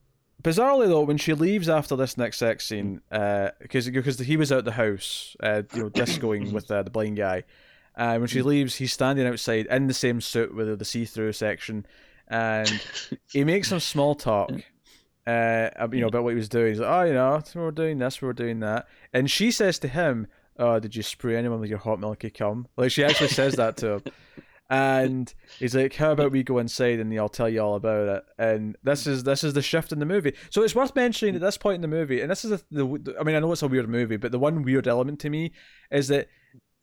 bizarrely 0.43 0.89
though, 0.89 1.03
when 1.03 1.19
she 1.19 1.35
leaves 1.35 1.69
after 1.69 1.97
this 1.97 2.17
next 2.17 2.39
sex 2.39 2.67
scene, 2.67 3.01
because 3.11 3.89
uh, 3.89 3.91
because 3.93 4.19
he 4.19 4.37
was 4.37 4.53
out 4.53 4.65
the 4.65 4.73
house, 4.73 5.37
uh, 5.43 5.63
you 5.75 5.85
know, 5.85 5.91
discoing 5.91 6.53
with 6.53 6.71
uh, 6.71 6.83
the 6.83 6.91
blind 6.91 7.17
guy, 7.17 7.45
uh, 7.99 8.17
when 8.17 8.29
she 8.29 8.43
leaves, 8.43 8.77
he's 8.77 8.93
standing 8.93 9.27
outside 9.27 9.67
in 9.67 9.89
the 9.89 9.95
same 9.95 10.21
suit 10.21 10.55
with 10.55 10.79
the 10.79 10.85
see-through 10.85 11.33
section, 11.33 11.85
and 12.29 12.81
he 13.33 13.43
makes 13.43 13.69
some 13.69 13.81
small 13.81 14.15
talk. 14.15 14.53
Uh, 15.27 15.69
you 15.93 16.01
know 16.01 16.07
about 16.07 16.23
what 16.23 16.31
he 16.31 16.37
was 16.37 16.49
doing. 16.49 16.69
He's 16.69 16.81
like, 16.81 16.89
"Oh, 16.89 17.03
you 17.03 17.13
know, 17.13 17.43
we're 17.55 17.71
doing 17.73 17.99
this, 17.99 18.23
we're 18.23 18.33
doing 18.33 18.61
that," 18.61 18.87
and 19.13 19.29
she 19.29 19.51
says 19.51 19.81
to 19.81 19.89
him, 19.89 20.29
"Oh, 20.59 20.79
did 20.79 20.95
you 20.95 21.03
spray 21.03 21.37
anyone 21.37 21.61
with 21.61 21.69
your 21.69 21.81
hot 21.81 21.99
milky 21.99 22.31
cum?" 22.31 22.69
Like 22.77 22.93
she 22.93 23.05
actually 23.05 23.29
says 23.29 23.55
that 23.55 23.77
to 23.79 23.95
him, 23.95 24.03
and 24.71 25.35
he's 25.59 25.75
like, 25.75 25.95
"How 25.97 26.13
about 26.13 26.31
we 26.31 26.45
go 26.45 26.59
inside 26.59 27.01
and 27.01 27.13
I'll 27.19 27.29
tell 27.29 27.49
you 27.49 27.61
all 27.61 27.75
about 27.75 28.09
it." 28.09 28.25
And 28.39 28.77
this 28.85 29.07
is 29.09 29.25
this 29.25 29.43
is 29.43 29.55
the 29.55 29.61
shift 29.61 29.93
in 29.93 29.99
the 29.99 30.07
movie. 30.07 30.35
So 30.51 30.63
it's 30.63 30.75
worth 30.75 30.95
mentioning 30.95 31.35
at 31.35 31.41
this 31.41 31.59
point 31.59 31.75
in 31.75 31.83
the 31.83 31.89
movie, 31.89 32.21
and 32.21 32.31
this 32.31 32.45
is 32.45 32.53
a, 32.53 32.61
the 32.71 33.17
I 33.21 33.25
mean 33.25 33.35
I 33.35 33.41
know 33.41 33.53
it's 33.53 33.63
a 33.63 33.69
weird 33.69 33.89
movie, 33.89 34.17
but 34.17 34.31
the 34.31 34.39
one 34.39 34.63
weird 34.63 34.87
element 34.87 35.19
to 35.21 35.31
me 35.31 35.53
is 35.91 36.09
that 36.09 36.29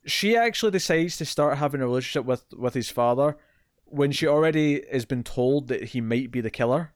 she 0.06 0.36
actually 0.36 0.72
decides 0.72 1.16
to 1.18 1.24
start 1.24 1.58
having 1.58 1.80
a 1.80 1.86
relationship 1.86 2.24
with 2.24 2.44
with 2.56 2.74
his 2.74 2.88
father 2.88 3.36
when 3.84 4.12
she 4.12 4.26
already 4.26 4.84
has 4.92 5.04
been 5.04 5.22
told 5.22 5.68
that 5.68 5.84
he 5.84 6.00
might 6.00 6.30
be 6.30 6.40
the 6.40 6.50
killer. 6.50 6.92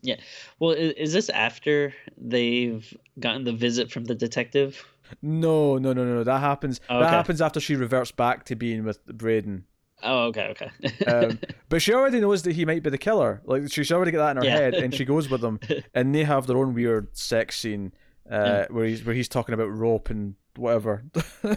Yeah. 0.00 0.16
Well, 0.58 0.72
is, 0.72 0.92
is 0.92 1.12
this 1.12 1.28
after 1.28 1.92
they've 2.16 2.96
gotten 3.18 3.44
the 3.44 3.52
visit 3.52 3.90
from 3.90 4.04
the 4.04 4.14
detective? 4.14 4.84
No, 5.22 5.78
no, 5.78 5.92
no, 5.92 6.04
no. 6.04 6.24
That 6.24 6.40
happens. 6.40 6.80
Oh, 6.88 6.96
okay. 6.96 7.04
That 7.04 7.10
happens 7.10 7.40
after 7.40 7.60
she 7.60 7.74
reverts 7.74 8.12
back 8.12 8.44
to 8.46 8.56
being 8.56 8.84
with 8.84 9.04
Braden. 9.06 9.64
Oh, 10.02 10.26
okay, 10.26 10.54
okay. 10.54 11.04
um, 11.06 11.40
but 11.68 11.82
she 11.82 11.92
already 11.92 12.20
knows 12.20 12.42
that 12.42 12.52
he 12.52 12.64
might 12.64 12.82
be 12.84 12.90
the 12.90 12.98
killer. 12.98 13.42
Like 13.44 13.72
she's 13.72 13.90
already 13.90 14.12
got 14.12 14.18
that 14.18 14.30
in 14.30 14.36
her 14.36 14.44
yeah. 14.44 14.62
head, 14.62 14.74
and 14.74 14.94
she 14.94 15.04
goes 15.04 15.28
with 15.28 15.42
him, 15.42 15.58
and 15.94 16.14
they 16.14 16.24
have 16.24 16.46
their 16.46 16.56
own 16.56 16.74
weird 16.74 17.16
sex 17.16 17.58
scene 17.58 17.92
uh, 18.30 18.66
where 18.70 18.86
he's 18.86 19.04
where 19.04 19.14
he's 19.14 19.28
talking 19.28 19.54
about 19.54 19.70
rope 19.72 20.10
and 20.10 20.34
whatever. 20.58 21.04
I 21.44 21.56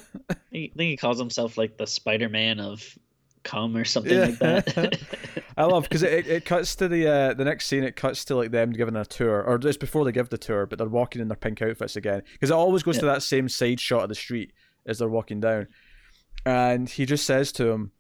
think 0.52 0.76
he 0.78 0.98
calls 0.98 1.20
himself 1.20 1.58
like 1.58 1.78
the 1.78 1.88
Spider 1.88 2.30
Man 2.30 2.60
of 2.60 2.98
come 3.44 3.76
or 3.76 3.86
something 3.86 4.14
yeah. 4.14 4.26
like 4.26 4.40
that. 4.40 5.00
I 5.58 5.66
love 5.66 5.84
because 5.84 6.04
it, 6.04 6.28
it 6.28 6.46
cuts 6.46 6.76
to 6.78 6.88
the 6.88 7.08
uh, 7.08 7.34
the 7.34 7.46
next 7.46 7.68
scene. 7.68 7.84
It 7.84 7.96
cuts 7.96 8.26
to 8.26 8.36
like 8.36 8.52
them 8.52 8.72
giving 8.72 8.96
a 8.96 9.06
tour, 9.06 9.44
or 9.44 9.58
just 9.58 9.80
before 9.80 10.06
they 10.06 10.12
give 10.12 10.30
the 10.30 10.38
tour, 10.38 10.66
but 10.66 10.78
they're 10.78 10.88
walking 10.88 11.22
in 11.22 11.28
their 11.28 11.38
pink 11.38 11.62
outfits 11.62 11.96
again 11.96 12.24
because 12.34 12.52
it 12.52 12.56
always 12.56 12.84
goes 12.84 12.96
yeah. 12.96 13.02
to 13.02 13.06
that 13.08 13.24
same 13.24 13.50
side 13.50 13.80
shot 13.80 14.04
of 14.04 14.10
the 14.10 14.16
street 14.16 14.54
as 14.86 15.00
they're 15.00 15.10
walking 15.10 15.40
down, 15.40 15.68
and 16.46 16.90
he 16.90 17.06
just 17.06 17.26
says 17.26 17.52
to 17.54 17.70
him, 17.70 17.92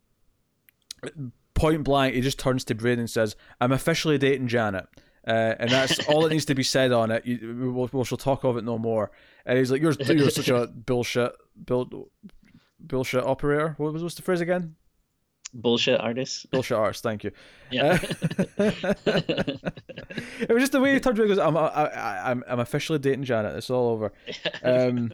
point 1.54 1.84
blank, 1.84 2.16
he 2.16 2.22
just 2.22 2.40
turns 2.40 2.64
to 2.66 2.76
Braden 2.76 3.00
and 3.00 3.10
says, 3.10 3.36
"I'm 3.60 3.72
officially 3.72 4.18
dating 4.18 4.48
Janet." 4.48 4.86
Uh, 5.28 5.54
and 5.60 5.70
that's 5.70 6.00
all 6.08 6.22
that 6.24 6.32
needs 6.32 6.46
to 6.46 6.56
be 6.56 6.64
said 6.64 6.92
on 6.92 7.12
it. 7.12 7.26
You, 7.26 7.72
we'll, 7.76 7.90
we 7.94 8.04
shall 8.04 8.18
talk 8.18 8.44
of 8.44 8.58
it 8.58 8.64
no 8.64 8.80
more. 8.80 9.12
And 9.46 9.58
he's 9.58 9.72
like, 9.72 9.82
"You're 9.82 9.94
you're 10.00 10.30
such 10.30 10.50
a 10.50 10.68
bullshit, 10.68 11.34
build, 11.66 12.10
bullshit 12.80 13.26
operator." 13.26 13.76
What 13.78 13.94
was 13.94 14.04
what's 14.04 14.16
the 14.16 14.22
phrase 14.22 14.42
again? 14.42 14.76
bullshit 15.54 16.00
artist. 16.00 16.50
Bullshit 16.52 16.78
artist. 16.78 17.04
Thank 17.04 17.24
you. 17.24 17.32
Yeah. 17.70 18.00
Uh, 18.58 18.74
it 20.40 20.50
was 20.50 20.62
just 20.62 20.72
the 20.72 20.80
way 20.80 20.94
he 20.94 21.00
turned 21.00 21.18
to 21.18 21.24
me. 21.24 21.28
Goes, 21.28 21.40
I'm, 21.40 21.58
I, 21.58 22.30
I'm, 22.32 22.44
I'm 22.48 22.60
officially 22.60 23.00
dating 23.00 23.24
Janet. 23.24 23.56
It's 23.56 23.70
all 23.70 23.90
over. 23.90 24.14
Um, 24.64 25.12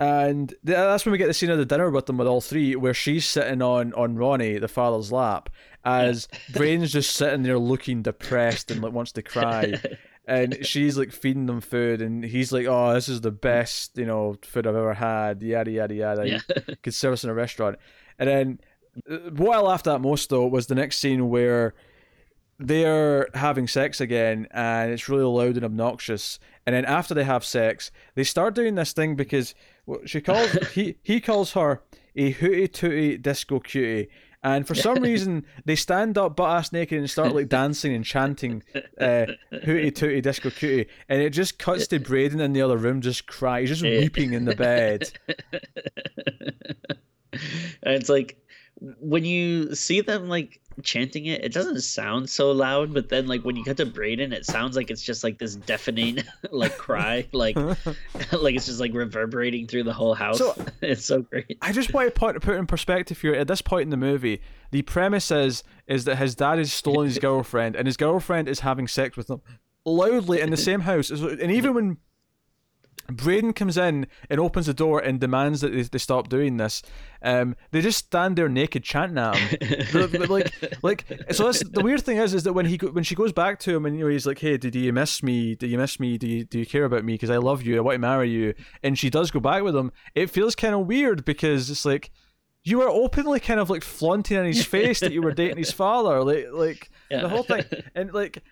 and 0.00 0.54
that's 0.62 1.04
when 1.04 1.10
we 1.12 1.18
get 1.18 1.26
the 1.26 1.34
scene 1.34 1.50
of 1.50 1.58
the 1.58 1.64
dinner 1.64 1.90
with 1.90 2.06
them 2.06 2.18
with 2.18 2.28
all 2.28 2.40
three, 2.40 2.76
where 2.76 2.94
she's 2.94 3.26
sitting 3.26 3.60
on 3.60 3.92
on 3.94 4.14
Ronnie, 4.14 4.58
the 4.58 4.68
father's 4.68 5.10
lap, 5.10 5.50
as 5.84 6.28
Braden's 6.52 6.92
just 6.92 7.16
sitting 7.16 7.42
there 7.42 7.58
looking 7.58 8.02
depressed 8.02 8.70
and 8.70 8.80
like 8.80 8.92
wants 8.92 9.10
to 9.12 9.22
cry. 9.22 9.74
And 10.28 10.64
she's 10.66 10.98
like 10.98 11.10
feeding 11.10 11.46
them 11.46 11.62
food, 11.62 12.02
and 12.02 12.22
he's 12.22 12.52
like, 12.52 12.66
"Oh, 12.66 12.92
this 12.92 13.08
is 13.08 13.22
the 13.22 13.30
best, 13.30 13.96
you 13.96 14.04
know, 14.04 14.36
food 14.42 14.66
I've 14.66 14.76
ever 14.76 14.92
had." 14.92 15.42
Yada 15.42 15.70
yada 15.70 15.94
yada. 15.94 16.28
Yeah. 16.28 16.40
You 16.68 16.76
could 16.82 16.94
serve 16.94 17.14
us 17.14 17.24
in 17.24 17.30
a 17.30 17.34
restaurant, 17.34 17.78
and 18.18 18.28
then 18.28 18.60
uh, 19.10 19.30
what 19.30 19.56
I 19.56 19.60
laughed 19.60 19.86
at 19.86 20.00
most 20.00 20.28
though 20.28 20.46
was 20.46 20.66
the 20.66 20.74
next 20.74 20.98
scene 20.98 21.30
where 21.30 21.74
they're 22.58 23.28
having 23.34 23.68
sex 23.68 24.00
again 24.00 24.48
and 24.50 24.90
it's 24.90 25.08
really 25.08 25.22
loud 25.22 25.54
and 25.54 25.64
obnoxious 25.64 26.40
and 26.66 26.74
then 26.74 26.84
after 26.84 27.14
they 27.14 27.22
have 27.22 27.44
sex 27.44 27.92
they 28.16 28.24
start 28.24 28.54
doing 28.54 28.74
this 28.74 28.92
thing 28.92 29.14
because 29.14 29.54
she 30.04 30.20
calls 30.20 30.50
he 30.74 30.96
he 31.02 31.20
calls 31.20 31.52
her 31.52 31.82
a 32.16 32.30
hooty 32.30 32.66
tooty 32.66 33.16
disco 33.16 33.60
cutie 33.60 34.08
and 34.42 34.66
for 34.66 34.74
some 34.74 34.98
reason 35.02 35.44
they 35.64 35.76
stand 35.76 36.16
up 36.16 36.36
butt 36.36 36.50
ass 36.50 36.72
naked 36.72 36.98
and 36.98 37.10
start 37.10 37.34
like 37.34 37.48
dancing 37.48 37.94
and 37.94 38.04
chanting 38.04 38.62
uh, 39.00 39.26
hooty 39.64 39.90
tooty 39.90 40.20
disco 40.20 40.50
cutie 40.50 40.88
and 41.08 41.20
it 41.20 41.30
just 41.30 41.58
cuts 41.58 41.86
to 41.86 41.98
Braden 41.98 42.40
in 42.40 42.52
the 42.52 42.62
other 42.62 42.76
room 42.76 43.00
just 43.00 43.26
crying 43.26 43.66
just 43.66 43.82
weeping 43.82 44.32
in 44.32 44.44
the 44.44 44.54
bed. 44.54 45.10
And 47.82 47.94
it's 47.94 48.08
like 48.08 48.36
when 48.80 49.24
you 49.24 49.74
see 49.74 50.00
them 50.00 50.28
like 50.28 50.60
chanting 50.82 51.26
it, 51.26 51.44
it 51.44 51.52
doesn't 51.52 51.80
sound 51.80 52.30
so 52.30 52.52
loud, 52.52 52.94
but 52.94 53.08
then 53.08 53.26
like 53.26 53.44
when 53.44 53.56
you 53.56 53.64
cut 53.64 53.76
to 53.78 53.86
Braden, 53.86 54.32
it 54.32 54.46
sounds 54.46 54.76
like 54.76 54.90
it's 54.90 55.02
just 55.02 55.24
like 55.24 55.38
this 55.38 55.56
deafening 55.56 56.18
like 56.50 56.76
cry, 56.76 57.26
like 57.32 57.56
like 58.32 58.54
it's 58.54 58.66
just 58.66 58.80
like 58.80 58.94
reverberating 58.94 59.66
through 59.66 59.84
the 59.84 59.92
whole 59.92 60.14
house. 60.14 60.38
So, 60.38 60.54
it's 60.82 61.04
so 61.04 61.22
great. 61.22 61.58
I 61.62 61.72
just 61.72 61.92
want 61.92 62.14
to 62.14 62.18
put 62.18 62.40
put 62.40 62.56
in 62.56 62.66
perspective 62.66 63.20
here. 63.20 63.34
At 63.34 63.48
this 63.48 63.62
point 63.62 63.82
in 63.82 63.90
the 63.90 63.96
movie, 63.96 64.40
the 64.70 64.82
premise 64.82 65.30
is 65.30 65.64
is 65.86 66.04
that 66.04 66.16
his 66.16 66.34
dad 66.34 66.58
has 66.58 66.72
stolen 66.72 67.06
his 67.06 67.18
girlfriend, 67.18 67.76
and 67.76 67.86
his 67.86 67.96
girlfriend 67.96 68.48
is 68.48 68.60
having 68.60 68.86
sex 68.86 69.16
with 69.16 69.28
him 69.28 69.40
loudly 69.84 70.40
in 70.40 70.50
the 70.50 70.56
same 70.56 70.80
house. 70.80 71.10
And 71.10 71.50
even 71.50 71.74
when 71.74 71.96
Braden 73.10 73.54
comes 73.54 73.78
in 73.78 74.06
and 74.28 74.38
opens 74.38 74.66
the 74.66 74.74
door 74.74 75.00
and 75.00 75.18
demands 75.18 75.62
that 75.62 75.72
they, 75.72 75.82
they 75.82 75.98
stop 75.98 76.28
doing 76.28 76.58
this. 76.58 76.82
Um, 77.22 77.56
they 77.70 77.80
just 77.80 77.98
stand 77.98 78.36
there 78.36 78.48
naked 78.48 78.84
chanting 78.84 79.18
at 79.18 79.34
him. 79.36 80.22
like, 80.28 80.52
like 80.82 81.04
so. 81.30 81.44
That's 81.44 81.66
the 81.68 81.80
weird 81.80 82.02
thing 82.02 82.18
is, 82.18 82.34
is 82.34 82.42
that 82.44 82.52
when 82.52 82.66
he 82.66 82.76
when 82.76 83.04
she 83.04 83.14
goes 83.14 83.32
back 83.32 83.58
to 83.60 83.74
him 83.74 83.86
and 83.86 83.96
you 83.96 84.04
know 84.04 84.10
he's 84.10 84.26
like, 84.26 84.38
"Hey, 84.38 84.58
do, 84.58 84.70
do 84.70 84.78
you 84.78 84.92
miss 84.92 85.22
me? 85.22 85.54
Do 85.54 85.66
you 85.66 85.78
miss 85.78 85.98
me? 85.98 86.18
Do 86.18 86.28
you 86.28 86.44
do 86.44 86.58
you 86.58 86.66
care 86.66 86.84
about 86.84 87.04
me? 87.04 87.14
Because 87.14 87.30
I 87.30 87.38
love 87.38 87.62
you. 87.62 87.78
I 87.78 87.80
want 87.80 87.94
to 87.94 88.00
marry 88.00 88.30
you." 88.30 88.54
And 88.82 88.98
she 88.98 89.10
does 89.10 89.30
go 89.30 89.40
back 89.40 89.62
with 89.62 89.74
him. 89.74 89.90
It 90.14 90.28
feels 90.28 90.54
kind 90.54 90.74
of 90.74 90.86
weird 90.86 91.24
because 91.24 91.70
it's 91.70 91.84
like 91.84 92.10
you 92.64 92.78
were 92.78 92.88
openly 92.88 93.40
kind 93.40 93.60
of 93.60 93.70
like 93.70 93.82
flaunting 93.82 94.36
in 94.36 94.44
his 94.44 94.64
face 94.64 95.00
that 95.00 95.12
you 95.12 95.22
were 95.22 95.32
dating 95.32 95.56
his 95.56 95.72
father, 95.72 96.22
like 96.22 96.46
like 96.52 96.90
yeah. 97.10 97.22
the 97.22 97.28
whole 97.28 97.42
thing, 97.42 97.64
and 97.94 98.12
like 98.12 98.42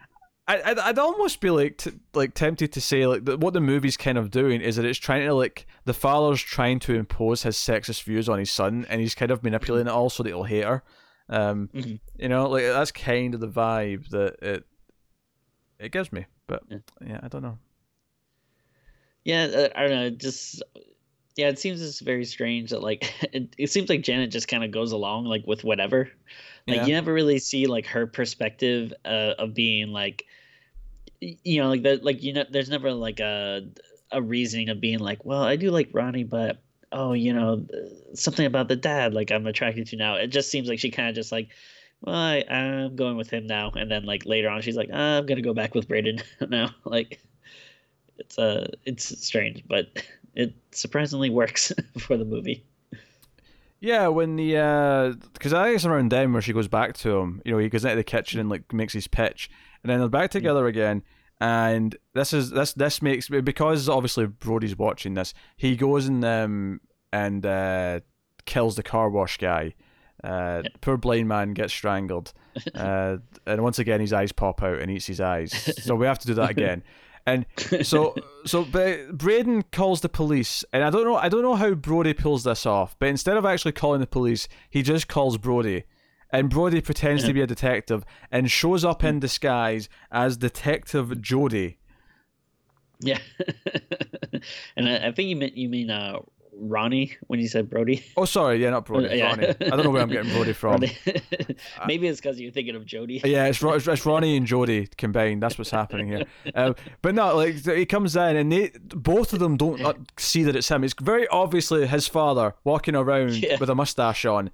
I, 0.49 0.76
I'd 0.80 0.99
almost 0.99 1.40
be 1.40 1.51
like 1.51 1.78
t- 1.78 1.92
like 2.14 2.34
tempted 2.34 2.72
to 2.74 2.80
say 2.80 3.07
like 3.07 3.26
what 3.26 3.53
the 3.53 3.61
movie's 3.61 3.97
kind 3.97 4.16
of 4.16 4.30
doing 4.30 4.61
is 4.61 4.76
that 4.76 4.84
it's 4.84 4.99
trying 4.99 5.26
to 5.26 5.34
like 5.34 5.66
the 5.86 5.94
father's 5.94 6.40
trying 6.40 6.78
to 6.80 6.94
impose 6.94 7.42
his 7.42 7.57
sexist 7.57 8.05
views 8.05 8.28
on 8.28 8.38
his 8.38 8.51
son 8.51 8.86
and 8.88 9.01
he's 9.01 9.14
kind 9.14 9.32
of 9.32 9.42
manipulating 9.42 9.88
it 9.88 9.92
all 9.92 10.09
so 10.09 10.22
that 10.22 10.28
he'll 10.28 10.44
hate 10.44 10.64
her. 10.64 10.84
Um, 11.28 11.68
mm-hmm. 11.74 11.94
you 12.16 12.28
know, 12.28 12.49
like 12.49 12.62
that's 12.62 12.92
kind 12.92 13.34
of 13.34 13.40
the 13.40 13.49
vibe 13.49 14.09
that 14.11 14.36
it 14.40 14.64
it 15.80 15.90
gives 15.90 16.12
me. 16.12 16.26
But 16.47 16.62
yeah, 16.68 16.78
yeah 17.05 17.20
I 17.24 17.28
don't 17.28 17.42
know. 17.42 17.59
Yeah, 19.24 19.44
uh, 19.44 19.68
I 19.74 19.82
don't 19.82 19.90
know. 19.90 20.11
Just 20.11 20.62
yeah, 21.34 21.49
it 21.49 21.59
seems 21.59 21.82
it's 21.82 21.99
very 21.99 22.24
strange 22.24 22.70
that 22.70 22.82
like 22.82 23.12
it, 23.32 23.55
it 23.59 23.70
seems 23.70 23.88
like 23.88 24.03
Janet 24.03 24.30
just 24.30 24.47
kind 24.47 24.62
of 24.62 24.70
goes 24.70 24.92
along 24.92 25.24
like 25.24 25.44
with 25.44 25.64
whatever. 25.64 26.09
Like 26.68 26.78
yeah. 26.78 26.86
you 26.86 26.92
never 26.94 27.12
really 27.12 27.40
see 27.40 27.66
like 27.66 27.86
her 27.86 28.07
perspective 28.07 28.92
uh, 29.05 29.34
of 29.38 29.55
being 29.55 29.88
like 29.88 30.24
you 31.21 31.61
know 31.61 31.69
like 31.69 31.83
that 31.83 32.05
like 32.05 32.23
you 32.23 32.33
know 32.33 32.45
there's 32.51 32.69
never 32.69 32.93
like 32.93 33.21
a 33.21 33.67
a 34.12 34.23
reasoning 34.23 34.69
of 34.69 34.81
being 34.81 34.99
like 34.99 35.25
well 35.25 35.43
i 35.43 35.57
do 35.57 35.71
like 35.71 35.89
ronnie 35.93 36.25
but 36.25 36.62
oh 36.93 37.12
you 37.12 37.33
know 37.33 37.67
something 38.14 38.47
about 38.47 38.69
the 38.69 38.77
dad 38.77 39.14
like 39.14 39.31
i'm 39.31 39.47
attracted 39.47 39.87
to 39.89 39.97
now. 39.97 40.14
It 40.14 40.29
just 40.29 40.51
seems 40.51 40.69
like 40.69 40.79
she 40.79 40.91
kind 40.91 41.09
of 41.09 41.14
just 41.14 41.33
like 41.33 41.49
well 42.01 42.14
I, 42.14 42.45
i'm 42.49 42.97
going 42.97 43.17
with 43.17 43.31
him 43.31 43.47
now. 43.47 43.73
And 43.75 43.91
then 43.91 44.05
like 44.05 44.25
later 44.27 44.49
on 44.49 44.62
she's 44.62 44.77
like 44.77 44.91
oh, 44.93 45.19
i'm 45.19 45.27
gonna 45.27 45.43
go 45.43 45.55
back 45.55 45.75
with 45.75 45.89
braden 45.89 46.23
now. 46.49 46.75
Like 46.85 47.21
it's 48.19 48.39
uh 48.39 48.69
it's 48.85 49.27
strange 49.27 49.62
but 49.69 50.03
it 50.35 50.55
surprisingly 50.71 51.31
works 51.31 51.73
for 51.99 52.17
the 52.17 52.25
movie. 52.25 52.64
Yeah, 53.81 54.09
when 54.09 54.37
the 54.37 55.19
because 55.35 55.53
uh, 55.53 55.59
I 55.59 55.73
guess 55.73 55.85
around 55.85 56.11
then 56.11 56.33
where 56.33 56.43
she 56.43 56.53
goes 56.53 56.69
back 56.69 56.97
to 56.99 57.19
him. 57.19 57.43
You 57.45 57.53
know, 57.53 57.59
he 57.59 57.69
goes 57.69 57.85
into 57.85 57.97
the 57.97 58.05
kitchen 58.05 58.41
and 58.41 58.49
like 58.49 58.73
makes 58.73 58.95
his 58.95 59.07
pitch, 59.07 59.51
and 59.87 59.93
then 59.93 60.01
they're 60.01 60.09
back 60.09 60.32
together 60.32 60.64
yeah. 60.64 60.70
again. 60.70 61.03
And 61.41 61.97
this 62.12 62.32
is 62.32 62.51
this 62.51 62.72
this 62.72 63.01
makes 63.01 63.28
because 63.28 63.89
obviously 63.89 64.26
Brody's 64.26 64.76
watching 64.76 65.14
this. 65.14 65.32
He 65.57 65.76
goes 65.76 66.07
and 66.07 66.24
um 66.24 66.80
and 67.12 67.47
uh, 67.47 68.01
kills 68.47 68.74
the 68.74 68.82
car 68.82 69.09
wash 69.09 69.39
guy. 69.39 69.74
Uh, 70.24 70.62
yeah. 70.64 70.70
Poor 70.80 70.97
blind 70.97 71.28
man 71.28 71.53
gets 71.53 71.72
strangled, 71.72 72.32
uh, 72.74 73.18
and 73.47 73.62
once 73.62 73.78
again 73.78 74.01
his 74.01 74.12
eyes 74.12 74.32
pop 74.32 74.62
out 74.62 74.80
and 74.80 74.91
eats 74.91 75.07
his 75.07 75.20
eyes. 75.20 75.53
So 75.84 75.95
we 75.95 76.07
have 76.07 76.18
to 76.20 76.26
do 76.26 76.34
that 76.34 76.51
again. 76.57 76.82
And 77.28 77.45
so, 77.82 78.14
so 78.45 78.64
but 78.64 79.18
Braden 79.18 79.64
calls 79.72 80.01
the 80.01 80.09
police, 80.09 80.64
and 80.72 80.82
I 80.84 80.91
don't 80.91 81.05
know, 81.05 81.16
I 81.16 81.28
don't 81.28 81.43
know 81.43 81.57
how 81.57 81.74
Brody 81.74 82.14
pulls 82.14 82.45
this 82.45 82.64
off, 82.64 82.97
but 82.99 83.09
instead 83.09 83.37
of 83.37 83.45
actually 83.45 83.72
calling 83.72 84.01
the 84.01 84.07
police, 84.07 84.49
he 84.70 84.82
just 84.82 85.09
calls 85.09 85.37
Brody, 85.37 85.84
and 86.31 86.51
Brody 86.51 86.81
pretends 86.81 87.24
to 87.24 87.33
be 87.33 87.41
a 87.41 87.47
detective 87.47 88.05
and 88.31 88.51
shows 88.51 88.85
up 88.85 89.05
in 89.05 89.20
disguise 89.20 89.89
as 90.11 90.37
Detective 90.37 91.20
Jody. 91.20 91.79
Yeah, 93.01 93.18
and 94.77 94.89
I, 94.89 95.09
I, 95.09 95.12
think 95.12 95.29
you 95.29 95.37
meant 95.37 95.57
you 95.57 95.68
mean 95.68 95.91
uh, 95.91 96.20
Ronnie 96.59 97.16
when 97.27 97.41
you 97.41 97.49
said 97.49 97.68
Brody. 97.68 98.05
Oh, 98.16 98.24
sorry, 98.24 98.62
yeah, 98.62 98.70
not 98.70 98.85
Brody. 98.85 99.09
Yeah. 99.16 99.29
Ronnie. 99.29 99.49
I 99.49 99.53
don't 99.53 99.85
know 99.85 99.91
where 99.91 100.03
I'm 100.03 100.09
getting 100.09 100.33
Brody 100.33 100.53
from. 100.53 100.81
Maybe 101.87 102.09
it's 102.09 102.20
because 102.20 102.41
you're 102.41 102.53
thinking 102.53 102.74
of 102.74 102.85
Jody. 102.85 103.20
Yeah, 103.24 103.47
it's, 103.47 103.62
it's, 103.62 103.87
it's 103.87 104.07
Ronnie 104.07 104.37
and 104.37 104.47
Jody 104.47 104.89
combined. 104.97 105.43
That's 105.43 105.59
what's 105.59 105.70
happening 105.70 106.09
here. 106.09 106.24
Um, 106.55 106.74
but 107.03 107.14
no, 107.14 107.37
like 107.37 107.64
he 107.64 107.87
comes 107.87 108.16
in 108.16 108.37
and 108.37 108.51
they 108.51 108.72
both 108.89 109.33
of 109.33 109.39
them 109.39 109.57
don't 109.57 109.85
uh, 109.85 109.95
see 110.18 110.43
that 110.45 110.57
it's 110.57 110.68
him. 110.68 110.85
It's 110.85 110.95
very 111.01 111.29
obviously 111.29 111.87
his 111.87 112.09
father 112.09 112.55
walking 112.64 112.95
around 112.95 113.35
yeah. 113.35 113.57
with 113.61 113.70
a 113.70 113.74
mustache 113.74 114.24
on. 114.24 114.51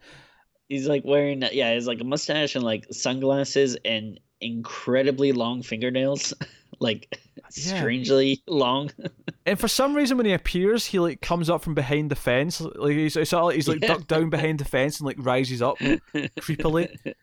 He's 0.72 0.88
like 0.88 1.04
wearing 1.04 1.42
yeah, 1.52 1.74
he's 1.74 1.86
like 1.86 2.00
a 2.00 2.04
mustache 2.04 2.54
and 2.54 2.64
like 2.64 2.86
sunglasses 2.90 3.76
and 3.84 4.18
incredibly 4.40 5.32
long 5.32 5.62
fingernails. 5.62 6.32
like 6.80 7.14
strangely 7.50 8.42
long. 8.46 8.90
and 9.46 9.60
for 9.60 9.68
some 9.68 9.94
reason, 9.94 10.16
when 10.16 10.24
he 10.24 10.32
appears, 10.32 10.86
he 10.86 10.98
like 10.98 11.20
comes 11.20 11.50
up 11.50 11.62
from 11.62 11.74
behind 11.74 12.10
the 12.10 12.16
fence. 12.16 12.58
Like 12.62 12.92
he's, 12.92 13.12
he's 13.12 13.34
like 13.34 13.54
he's 13.54 13.68
like 13.68 13.82
yeah. 13.82 13.88
ducked 13.88 14.08
down 14.08 14.30
behind 14.30 14.60
the 14.60 14.64
fence 14.64 14.98
and 14.98 15.06
like 15.06 15.16
rises 15.18 15.60
up 15.60 15.78
creepily. 15.78 16.88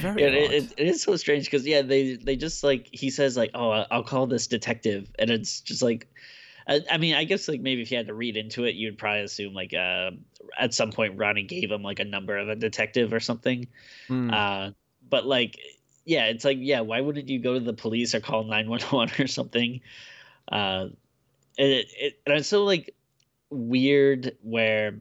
Very 0.00 0.22
yeah, 0.22 0.28
it, 0.28 0.74
it 0.78 0.86
is 0.86 1.02
so 1.02 1.16
strange 1.16 1.46
because 1.46 1.66
yeah, 1.66 1.82
they 1.82 2.14
they 2.14 2.36
just 2.36 2.62
like 2.62 2.88
he 2.92 3.10
says 3.10 3.36
like, 3.36 3.50
oh, 3.52 3.84
I'll 3.90 4.04
call 4.04 4.28
this 4.28 4.46
detective, 4.46 5.10
and 5.18 5.28
it's 5.28 5.60
just 5.60 5.82
like. 5.82 6.06
I, 6.66 6.98
mean, 6.98 7.14
I 7.14 7.24
guess 7.24 7.48
like 7.48 7.60
maybe 7.60 7.82
if 7.82 7.90
you 7.90 7.96
had 7.96 8.06
to 8.06 8.14
read 8.14 8.36
into 8.36 8.64
it, 8.64 8.74
you'd 8.74 8.96
probably 8.98 9.22
assume 9.22 9.52
like 9.52 9.74
uh, 9.74 10.12
at 10.58 10.72
some 10.72 10.92
point 10.92 11.18
Ronnie 11.18 11.42
gave 11.42 11.70
him 11.70 11.82
like 11.82 12.00
a 12.00 12.04
number 12.04 12.38
of 12.38 12.48
a 12.48 12.56
detective 12.56 13.12
or 13.12 13.20
something. 13.20 13.68
Mm. 14.08 14.32
Uh, 14.32 14.72
but 15.08 15.26
like 15.26 15.58
yeah, 16.04 16.26
it's 16.26 16.44
like 16.44 16.58
yeah, 16.60 16.80
why 16.80 17.00
wouldn't 17.00 17.28
you 17.28 17.38
go 17.38 17.54
to 17.54 17.60
the 17.60 17.72
police 17.72 18.14
or 18.14 18.20
call 18.20 18.44
nine 18.44 18.68
one 18.68 18.80
one 18.90 19.10
or 19.18 19.26
something? 19.26 19.80
Uh, 20.50 20.88
it, 21.56 21.86
it 21.98 22.20
and 22.26 22.36
it's 22.36 22.48
so 22.48 22.64
like 22.64 22.94
weird 23.50 24.36
where 24.42 25.00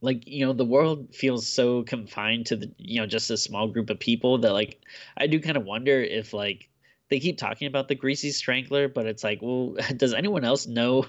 like 0.00 0.26
you 0.26 0.46
know 0.46 0.52
the 0.52 0.64
world 0.64 1.14
feels 1.14 1.46
so 1.46 1.82
confined 1.82 2.46
to 2.46 2.56
the 2.56 2.70
you 2.78 3.00
know 3.00 3.06
just 3.06 3.30
a 3.30 3.36
small 3.36 3.68
group 3.68 3.90
of 3.90 3.98
people 3.98 4.38
that 4.38 4.52
like 4.52 4.80
I 5.16 5.26
do 5.26 5.40
kind 5.40 5.56
of 5.56 5.64
wonder 5.64 6.00
if 6.00 6.32
like 6.32 6.68
they 7.10 7.20
keep 7.20 7.38
talking 7.38 7.66
about 7.66 7.88
the 7.88 7.94
greasy 7.94 8.30
strangler, 8.30 8.88
but 8.88 9.06
it's 9.06 9.24
like, 9.24 9.40
well, 9.42 9.76
does 9.96 10.14
anyone 10.14 10.44
else 10.44 10.66
know 10.66 11.06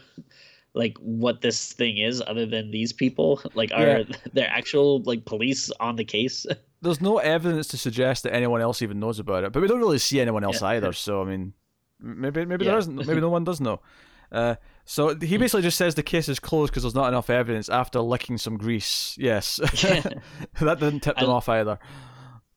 like 0.74 0.98
what 1.00 1.42
this 1.42 1.74
thing 1.74 1.98
is 1.98 2.22
other 2.26 2.46
than 2.46 2.72
these 2.72 2.94
people? 2.94 3.42
Like, 3.54 3.72
are 3.74 4.00
yeah. 4.00 4.04
there 4.34 4.50
actual 4.50 5.02
like 5.04 5.26
police 5.26 5.72
on 5.80 5.96
the 5.96 6.06
case? 6.06 6.46
there's 6.82 7.02
no 7.02 7.18
evidence 7.18 7.68
to 7.68 7.78
suggest 7.78 8.24
that 8.24 8.34
anyone 8.34 8.62
else 8.62 8.82
even 8.82 9.00
knows 9.00 9.20
about 9.20 9.44
it, 9.44 9.52
but 9.52 9.62
we 9.62 9.68
don't 9.68 9.80
really 9.80 9.98
see 9.98 10.22
anyone 10.22 10.44
else 10.44 10.62
yeah. 10.62 10.70
either. 10.70 10.94
So 10.94 11.22
I 11.22 11.26
mean, 11.26 11.54
maybe 12.00 12.46
maybe 12.46 12.66
yeah. 12.66 12.72
there 12.72 12.80
isn't. 12.80 13.08
Maybe 13.08 13.22
no 13.22 13.30
one 13.30 13.44
does 13.44 13.60
know. 13.60 13.82
Uh, 14.32 14.56
so 14.86 15.16
he 15.16 15.36
hmm. 15.36 15.40
basically 15.42 15.64
just 15.64 15.78
says 15.78 15.96
the 15.96 16.04
case 16.04 16.30
is 16.30 16.40
closed 16.40 16.72
because 16.72 16.84
there's 16.84 16.96
not 16.96 17.08
enough 17.08 17.30
evidence 17.30 17.68
after 17.68 18.00
licking 18.00 18.38
some 18.38 18.58
grease. 18.58 19.16
Yes, 19.20 19.58
that 19.58 20.22
didn't 20.80 21.02
tip 21.02 21.18
them 21.18 21.30
I, 21.30 21.34
off 21.34 21.50
either. 21.50 21.80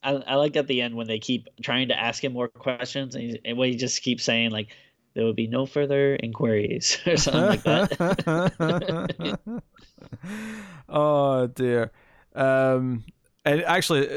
I, 0.02 0.12
I, 0.12 0.34
like 0.34 0.56
at 0.56 0.66
the 0.66 0.82
end 0.82 0.94
when 0.94 1.06
they 1.06 1.18
keep 1.18 1.48
trying 1.62 1.88
to 1.88 1.98
ask 1.98 2.22
him 2.22 2.32
more 2.32 2.48
questions, 2.48 3.14
and, 3.14 3.24
he, 3.24 3.40
and 3.44 3.56
when 3.56 3.70
he 3.70 3.76
just 3.76 4.02
keeps 4.02 4.24
saying 4.24 4.50
like, 4.50 4.68
"There 5.14 5.24
will 5.24 5.32
be 5.32 5.46
no 5.46 5.66
further 5.66 6.16
inquiries" 6.16 6.98
or 7.06 7.16
something 7.16 7.42
like 7.42 7.62
that. 7.62 9.38
oh 10.88 11.46
dear. 11.48 11.92
Um, 12.34 13.04
and 13.44 13.62
actually, 13.64 14.08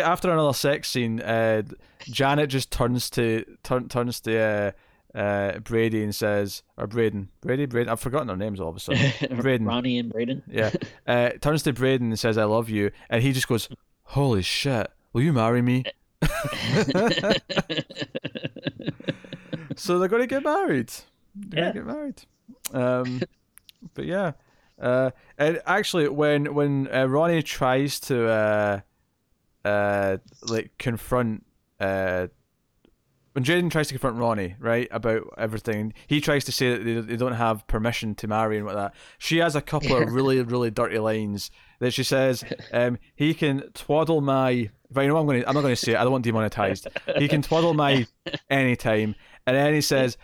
after 0.00 0.30
another 0.30 0.54
sex 0.54 0.88
scene, 0.88 1.20
uh, 1.20 1.62
Janet 2.04 2.50
just 2.50 2.70
turns 2.70 3.10
to 3.10 3.44
turn, 3.62 3.88
turns 3.88 4.20
to 4.20 4.38
uh, 5.14 5.18
uh, 5.18 5.58
Brady 5.58 6.02
and 6.02 6.14
says, 6.14 6.62
or 6.78 6.86
Braden, 6.86 7.28
Brady, 7.42 7.66
Braden. 7.66 7.90
I've 7.90 8.00
forgotten 8.00 8.28
their 8.28 8.36
names 8.36 8.60
all 8.60 8.70
of 8.70 8.76
a 8.76 8.80
sudden. 8.80 9.12
Braden, 9.40 9.66
Ronnie, 9.66 9.98
and 9.98 10.10
Braden. 10.10 10.42
yeah, 10.46 10.70
uh, 11.06 11.30
turns 11.40 11.62
to 11.64 11.72
Braden 11.72 12.08
and 12.08 12.18
says, 12.18 12.38
"I 12.38 12.44
love 12.44 12.70
you," 12.70 12.90
and 13.10 13.22
he 13.22 13.32
just 13.32 13.46
goes, 13.46 13.68
"Holy 14.04 14.42
shit! 14.42 14.90
Will 15.12 15.22
you 15.22 15.32
marry 15.32 15.62
me?" 15.62 15.84
so 19.76 19.98
they're 19.98 20.08
going 20.08 20.22
to 20.22 20.26
get 20.26 20.44
married. 20.44 20.92
They're 21.34 21.64
yeah. 21.64 21.72
going 21.72 21.72
to 21.72 21.80
get 21.80 21.86
married. 21.86 22.22
Um, 22.72 23.22
but 23.94 24.04
yeah. 24.04 24.32
Uh, 24.80 25.10
and 25.38 25.60
actually, 25.66 26.08
when 26.08 26.54
when 26.54 26.88
uh, 26.92 27.06
Ronnie 27.06 27.42
tries 27.42 28.00
to 28.00 28.28
uh, 28.28 28.80
uh, 29.64 30.16
like 30.48 30.72
confront 30.78 31.44
uh, 31.78 32.26
when 33.32 33.44
Jaden 33.44 33.70
tries 33.70 33.88
to 33.88 33.94
confront 33.94 34.18
Ronnie, 34.18 34.56
right, 34.58 34.88
about 34.90 35.22
everything, 35.38 35.94
he 36.06 36.20
tries 36.20 36.44
to 36.44 36.52
say 36.52 36.70
that 36.70 36.84
they, 36.84 37.00
they 37.00 37.16
don't 37.16 37.32
have 37.32 37.66
permission 37.66 38.14
to 38.16 38.28
marry 38.28 38.56
and 38.56 38.66
what 38.66 38.74
that. 38.74 38.94
She 39.18 39.38
has 39.38 39.56
a 39.56 39.62
couple 39.62 39.96
of 39.96 40.12
really, 40.12 40.40
really 40.42 40.70
dirty 40.70 40.98
lines 40.98 41.50
that 41.78 41.92
she 41.92 42.04
says, 42.04 42.44
um, 42.72 42.98
he 43.14 43.34
can 43.34 43.70
twaddle 43.74 44.20
my. 44.20 44.70
But 44.92 45.02
you 45.02 45.08
know, 45.08 45.14
what 45.14 45.20
I'm 45.20 45.26
going. 45.26 45.42
To, 45.42 45.48
I'm 45.48 45.54
not 45.54 45.62
going 45.62 45.74
to 45.74 45.80
say 45.80 45.92
it. 45.92 45.96
I 45.96 46.02
don't 46.02 46.12
want 46.12 46.24
demonetized. 46.24 46.88
He 47.16 47.28
can 47.28 47.42
twaddle 47.42 47.74
my 47.74 48.06
anytime, 48.50 49.14
and 49.46 49.56
then 49.56 49.74
he 49.74 49.80
says, 49.80 50.16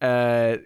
uh, 0.00 0.56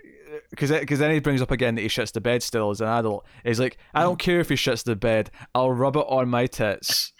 because 0.50 0.70
because 0.70 0.98
then 0.98 1.12
he 1.12 1.20
brings 1.20 1.42
up 1.42 1.50
again 1.50 1.74
that 1.74 1.82
he 1.82 1.88
shits 1.88 2.12
the 2.12 2.20
bed 2.20 2.42
still 2.42 2.70
as 2.70 2.80
an 2.80 2.88
adult. 2.88 3.26
He's 3.44 3.60
like, 3.60 3.78
I 3.94 4.02
don't 4.02 4.18
care 4.18 4.40
if 4.40 4.48
he 4.48 4.54
shits 4.54 4.84
the 4.84 4.96
bed. 4.96 5.30
I'll 5.54 5.72
rub 5.72 5.96
it 5.96 6.06
on 6.08 6.28
my 6.28 6.46
tits. 6.46 7.12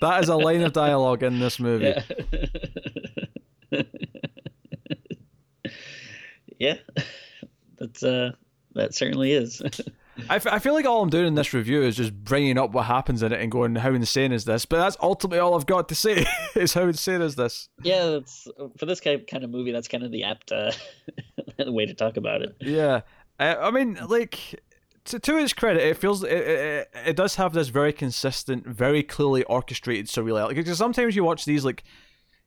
that 0.00 0.22
is 0.22 0.28
a 0.28 0.36
line 0.36 0.62
of 0.62 0.72
dialogue 0.72 1.22
in 1.22 1.40
this 1.40 1.58
movie. 1.58 1.94
Yeah, 3.70 3.82
yeah. 6.58 6.74
that's 7.78 8.02
uh, 8.02 8.32
that 8.74 8.94
certainly 8.94 9.32
is. 9.32 9.62
I, 10.28 10.36
f- 10.36 10.46
I 10.46 10.58
feel 10.58 10.74
like 10.74 10.84
all 10.84 11.02
I'm 11.02 11.10
doing 11.10 11.26
in 11.26 11.34
this 11.34 11.52
review 11.52 11.82
is 11.82 11.96
just 11.96 12.12
bringing 12.12 12.58
up 12.58 12.72
what 12.72 12.84
happens 12.86 13.22
in 13.22 13.32
it 13.32 13.40
and 13.40 13.50
going, 13.50 13.74
how 13.76 13.92
insane 13.92 14.32
is 14.32 14.44
this? 14.44 14.66
But 14.66 14.78
that's 14.78 14.96
ultimately 15.00 15.38
all 15.38 15.54
I've 15.54 15.66
got 15.66 15.88
to 15.88 15.94
say 15.94 16.26
is 16.54 16.74
how 16.74 16.82
insane 16.82 17.22
is 17.22 17.34
this? 17.34 17.68
Yeah, 17.82 18.10
that's 18.10 18.46
for 18.78 18.86
this 18.86 19.00
kind 19.00 19.24
of 19.32 19.50
movie. 19.50 19.72
That's 19.72 19.88
kind 19.88 20.02
of 20.04 20.10
the 20.10 20.24
apt 20.24 20.52
uh, 20.52 20.72
way 21.58 21.86
to 21.86 21.94
talk 21.94 22.16
about 22.16 22.42
it. 22.42 22.56
Yeah, 22.60 23.02
uh, 23.40 23.56
I 23.60 23.70
mean, 23.70 23.98
like 24.08 24.60
to, 25.06 25.18
to 25.18 25.36
its 25.38 25.52
credit, 25.52 25.82
it 25.82 25.96
feels 25.96 26.22
it, 26.22 26.30
it, 26.32 26.90
it 27.06 27.16
does 27.16 27.36
have 27.36 27.52
this 27.54 27.68
very 27.68 27.92
consistent, 27.92 28.66
very 28.66 29.02
clearly 29.02 29.44
orchestrated 29.44 30.06
surreal. 30.06 30.46
Like, 30.46 30.56
because 30.56 30.78
sometimes 30.78 31.16
you 31.16 31.24
watch 31.24 31.44
these 31.44 31.64
like 31.64 31.84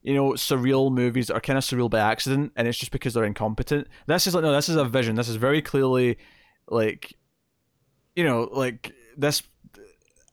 you 0.05 0.13
know, 0.13 0.34
surreal 0.34 0.91
movies 0.91 1.28
that 1.28 1.34
are 1.34 1.41
kind 1.41 1.57
of 1.57 1.63
surreal 1.63 1.89
by 1.89 1.99
accident, 1.99 2.51
and 2.55 2.68
it's 2.68 2.78
just 2.78 2.91
because 2.91 3.16
they're 3.16 3.24
incompetent. 3.24 3.88
This 4.05 4.28
is 4.28 4.36
like 4.36 4.43
no, 4.43 4.53
this 4.53 4.70
is 4.70 4.76
a 4.76 4.86
vision. 4.86 5.16
This 5.16 5.28
is 5.28 5.36
very 5.36 5.63
clearly 5.63 6.20
like 6.70 7.16
you 8.16 8.24
know, 8.24 8.49
like 8.51 8.93
this 9.18 9.43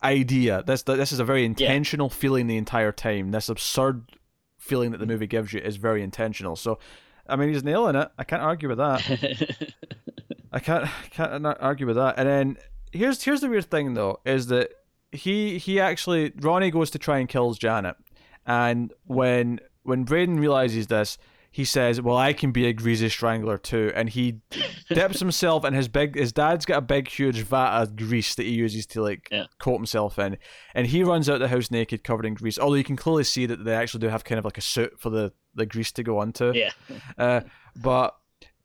idea. 0.02 0.62
This 0.66 0.82
this 0.82 1.12
is 1.12 1.20
a 1.20 1.24
very 1.24 1.44
intentional 1.44 2.08
yeah. 2.08 2.16
feeling 2.16 2.46
the 2.46 2.56
entire 2.56 2.92
time. 2.92 3.30
This 3.30 3.48
absurd 3.48 4.12
feeling 4.58 4.92
that 4.92 4.98
the 4.98 5.06
movie 5.06 5.26
gives 5.26 5.52
you 5.52 5.60
is 5.60 5.76
very 5.76 6.02
intentional. 6.02 6.56
So, 6.56 6.78
I 7.26 7.36
mean, 7.36 7.48
he's 7.48 7.64
nailing 7.64 7.96
it. 7.96 8.08
I 8.18 8.24
can't 8.24 8.42
argue 8.42 8.68
with 8.68 8.78
that. 8.78 9.74
I 10.52 10.60
can't 10.60 10.88
can't 11.10 11.46
argue 11.46 11.86
with 11.86 11.96
that. 11.96 12.14
And 12.18 12.28
then 12.28 12.56
here's 12.92 13.22
here's 13.22 13.40
the 13.40 13.48
weird 13.48 13.70
thing 13.70 13.94
though 13.94 14.20
is 14.24 14.48
that 14.48 14.70
he 15.10 15.58
he 15.58 15.80
actually 15.80 16.32
Ronnie 16.40 16.70
goes 16.70 16.90
to 16.90 16.98
try 16.98 17.18
and 17.18 17.28
kills 17.28 17.58
Janet, 17.58 17.96
and 18.46 18.92
when 19.04 19.60
when 19.82 20.04
Braden 20.04 20.38
realizes 20.38 20.86
this, 20.86 21.18
he 21.52 21.66
says, 21.66 22.00
"Well, 22.00 22.16
I 22.16 22.32
can 22.32 22.50
be 22.50 22.66
a 22.66 22.72
greasy 22.72 23.10
strangler 23.10 23.58
too," 23.58 23.92
and 23.94 24.08
he 24.08 24.40
dips 24.88 25.20
himself 25.20 25.64
in 25.66 25.74
his 25.74 25.86
big. 25.86 26.16
His 26.16 26.32
dad's 26.32 26.64
got 26.64 26.78
a 26.78 26.82
big, 26.82 27.08
huge 27.08 27.42
vat 27.42 27.82
of 27.82 27.94
grease 27.94 28.34
that 28.34 28.44
he 28.44 28.52
uses 28.52 28.86
to 28.86 29.02
like 29.02 29.28
yeah. 29.30 29.44
coat 29.58 29.76
himself 29.76 30.18
in, 30.18 30.38
and 30.74 30.86
he 30.86 31.04
runs 31.04 31.28
out 31.28 31.38
the 31.38 31.48
house 31.48 31.70
naked, 31.70 32.04
covered 32.04 32.24
in 32.24 32.34
grease. 32.34 32.58
Although 32.58 32.76
you 32.76 32.84
can 32.84 32.96
clearly 32.96 33.24
see 33.24 33.44
that 33.44 33.64
they 33.64 33.74
actually 33.74 34.00
do 34.00 34.08
have 34.08 34.24
kind 34.24 34.38
of 34.38 34.46
like 34.46 34.58
a 34.58 34.62
suit 34.62 34.98
for 34.98 35.10
the 35.10 35.32
the 35.54 35.66
grease 35.66 35.92
to 35.92 36.02
go 36.02 36.18
onto. 36.18 36.52
Yeah. 36.52 36.70
Uh, 37.18 37.42
but 37.76 38.16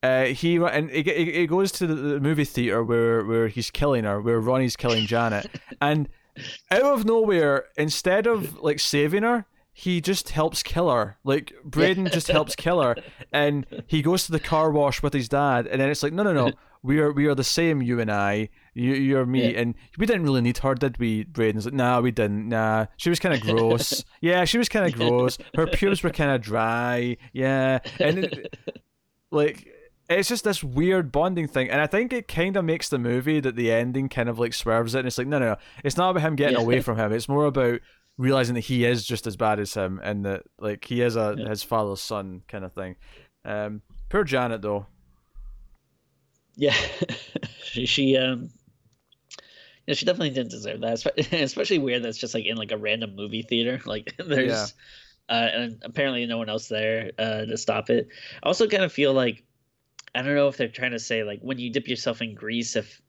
uh, 0.02 0.26
he 0.26 0.56
and 0.56 0.90
he, 0.90 1.04
he 1.04 1.48
goes 1.48 1.72
to 1.74 1.88
the 1.88 2.20
movie 2.20 2.46
theater 2.46 2.84
where 2.84 3.26
where 3.26 3.50
he's 3.50 3.70
killing 3.70 4.06
her, 4.06 4.22
where 4.22 4.40
Ronnie's 4.40 4.78
killing 4.78 5.06
Janet, 5.06 5.48
and 5.82 6.08
out 6.72 6.84
of 6.84 7.06
nowhere, 7.06 7.66
instead 7.78 8.28
of 8.28 8.58
like 8.60 8.80
saving 8.80 9.24
her, 9.24 9.46
he 9.80 10.02
just 10.02 10.30
helps 10.30 10.64
kill 10.64 10.90
her. 10.90 11.20
Like 11.24 11.54
Braden 11.64 12.08
just 12.08 12.30
helps 12.30 12.56
kill 12.56 12.82
her, 12.82 12.96
and 13.32 13.64
he 13.86 14.02
goes 14.02 14.26
to 14.26 14.32
the 14.32 14.40
car 14.40 14.72
wash 14.72 15.04
with 15.04 15.14
his 15.14 15.30
dad, 15.30 15.68
and 15.68 15.80
then 15.80 15.92
it's 15.92 16.02
like, 16.02 16.14
no, 16.14 16.24
no, 16.24 16.34
no, 16.34 16.52
we 16.82 17.00
are 17.00 17.12
we 17.12 17.28
are 17.28 17.36
the 17.36 17.44
same, 17.44 17.84
you 17.84 18.00
and 18.00 18.12
I, 18.12 18.50
you 18.74 18.94
you're 18.94 19.28
me, 19.28 19.54
yeah. 19.54 19.60
and 19.60 19.76
we 20.00 20.08
didn't 20.08 20.24
really 20.24 20.42
need 20.42 20.58
her, 20.58 20.74
did 20.74 20.98
we? 20.98 21.26
Braden's 21.26 21.66
like, 21.66 21.76
nah, 21.76 22.00
we 22.02 22.10
didn't. 22.10 22.50
Nah, 22.50 22.88
she 22.98 23.12
was 23.12 23.20
kind 23.20 23.36
of 23.36 23.42
gross. 23.42 24.04
yeah, 24.22 24.46
she 24.46 24.58
was 24.58 24.68
kind 24.68 24.92
of 24.92 24.96
gross. 24.96 25.38
Her 25.54 25.68
pubes 25.68 26.02
were 26.02 26.10
kind 26.10 26.32
of 26.32 26.42
dry. 26.42 27.18
Yeah, 27.32 27.78
and 28.00 28.26
it, 28.26 28.58
like 29.30 29.68
it's 30.10 30.30
just 30.30 30.44
this 30.44 30.64
weird 30.64 31.12
bonding 31.12 31.48
thing, 31.48 31.70
and 31.70 31.80
I 31.80 31.86
think 31.86 32.14
it 32.14 32.28
kind 32.28 32.58
of 32.58 32.66
makes 32.66 32.90
the 32.90 32.98
movie 32.98 33.40
that 33.42 33.56
the 33.56 33.72
ending 33.72 34.10
kind 34.10 34.28
of 34.28 34.40
like 34.40 34.56
swerves 34.56 34.96
it, 34.96 35.00
and 35.00 35.08
it's 35.08 35.20
like, 35.20 35.28
no, 35.28 35.38
no, 35.38 35.50
no, 35.50 35.56
it's 35.84 35.98
not 35.98 36.10
about 36.10 36.24
him 36.24 36.36
getting 36.36 36.58
yeah. 36.58 36.64
away 36.64 36.82
from 36.82 36.98
him. 36.98 37.12
It's 37.12 37.30
more 37.30 37.46
about 37.46 37.82
realizing 38.18 38.56
that 38.56 38.62
he 38.62 38.86
is 38.86 39.06
just 39.06 39.28
as 39.28 39.36
bad 39.36 39.60
as 39.60 39.74
him 39.74 40.00
and 40.04 40.26
that 40.26 40.44
like 40.60 40.86
he 40.86 41.02
is 41.02 41.16
a 41.16 41.36
yeah. 41.38 41.50
his 41.50 41.64
father's 41.64 42.02
son 42.02 42.42
kind 42.48 42.66
of 42.66 42.74
thing. 42.74 42.96
Um, 43.46 43.82
poor 44.10 44.24
Janet 44.24 44.62
though. 44.62 44.88
Yeah, 46.56 46.76
she, 47.64 47.86
she 47.86 48.18
um. 48.18 48.50
Yeah, 49.86 49.94
she 49.94 50.06
definitely 50.06 50.32
didn't 50.32 50.52
deserve 50.52 50.82
that. 50.82 51.32
Especially 51.32 51.78
weird 51.78 52.04
that's 52.04 52.18
just 52.18 52.34
like 52.34 52.46
in 52.46 52.58
like 52.58 52.74
a 52.74 52.78
random 52.78 53.16
movie 53.16 53.44
theater. 53.44 53.80
Like 53.86 54.14
there's, 54.18 54.74
yeah. 55.30 55.36
uh, 55.36 55.50
and 55.54 55.82
apparently 55.84 56.26
no 56.26 56.38
one 56.38 56.50
else 56.50 56.68
there 56.68 57.12
uh, 57.18 57.46
to 57.46 57.58
stop 57.58 57.90
it. 57.90 58.10
I 58.44 58.48
also 58.48 58.68
kind 58.68 58.84
of 58.84 58.92
feel 58.92 59.14
like, 59.14 59.46
I 60.14 60.24
don't 60.24 60.36
know 60.36 60.50
if 60.50 60.58
they're 60.58 60.68
trying 60.68 60.92
to 60.92 61.00
say 61.00 61.24
like 61.24 61.40
when 61.40 61.58
you 61.58 61.72
dip 61.72 61.88
yourself 61.88 62.22
in 62.22 62.36
grease, 62.36 62.76
if 62.76 63.02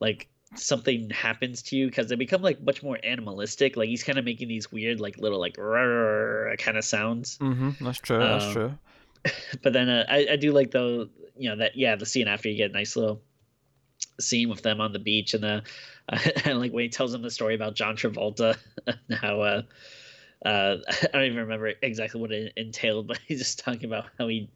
like 0.00 0.29
something 0.56 1.10
happens 1.10 1.62
to 1.62 1.76
you 1.76 1.86
because 1.86 2.08
they 2.08 2.16
become 2.16 2.42
like 2.42 2.62
much 2.62 2.82
more 2.82 2.98
animalistic. 3.02 3.76
Like 3.76 3.88
he's 3.88 4.02
kind 4.02 4.18
of 4.18 4.24
making 4.24 4.48
these 4.48 4.70
weird, 4.70 5.00
like 5.00 5.18
little 5.18 5.38
like 5.38 5.56
kind 5.56 6.76
of 6.76 6.84
sounds. 6.84 7.38
Mm-hmm. 7.38 7.84
That's 7.84 7.98
true. 7.98 8.22
Um, 8.22 8.38
that's 8.38 8.52
true. 8.52 8.78
But 9.62 9.74
then 9.74 9.90
uh, 9.90 10.06
I 10.08 10.28
I 10.32 10.36
do 10.36 10.50
like 10.50 10.70
though 10.70 11.08
you 11.36 11.50
know 11.50 11.56
that 11.56 11.76
yeah 11.76 11.96
the 11.96 12.06
scene 12.06 12.26
after 12.26 12.48
you 12.48 12.56
get 12.56 12.70
a 12.70 12.72
nice 12.72 12.96
little 12.96 13.20
scene 14.18 14.48
with 14.48 14.62
them 14.62 14.80
on 14.80 14.92
the 14.92 14.98
beach 14.98 15.34
and 15.34 15.42
the 15.42 15.62
uh, 16.08 16.18
and 16.44 16.58
like 16.58 16.72
when 16.72 16.84
he 16.84 16.88
tells 16.88 17.12
them 17.12 17.22
the 17.22 17.30
story 17.30 17.54
about 17.54 17.74
John 17.74 17.96
Travolta 17.96 18.56
and 18.86 19.18
how 19.18 19.40
uh 19.40 19.62
uh 20.44 20.76
I 20.90 21.06
don't 21.12 21.24
even 21.24 21.38
remember 21.38 21.72
exactly 21.82 22.20
what 22.20 22.32
it 22.32 22.52
entailed 22.56 23.08
but 23.08 23.18
he's 23.26 23.38
just 23.38 23.58
talking 23.58 23.84
about 23.84 24.06
how 24.18 24.28
he 24.28 24.48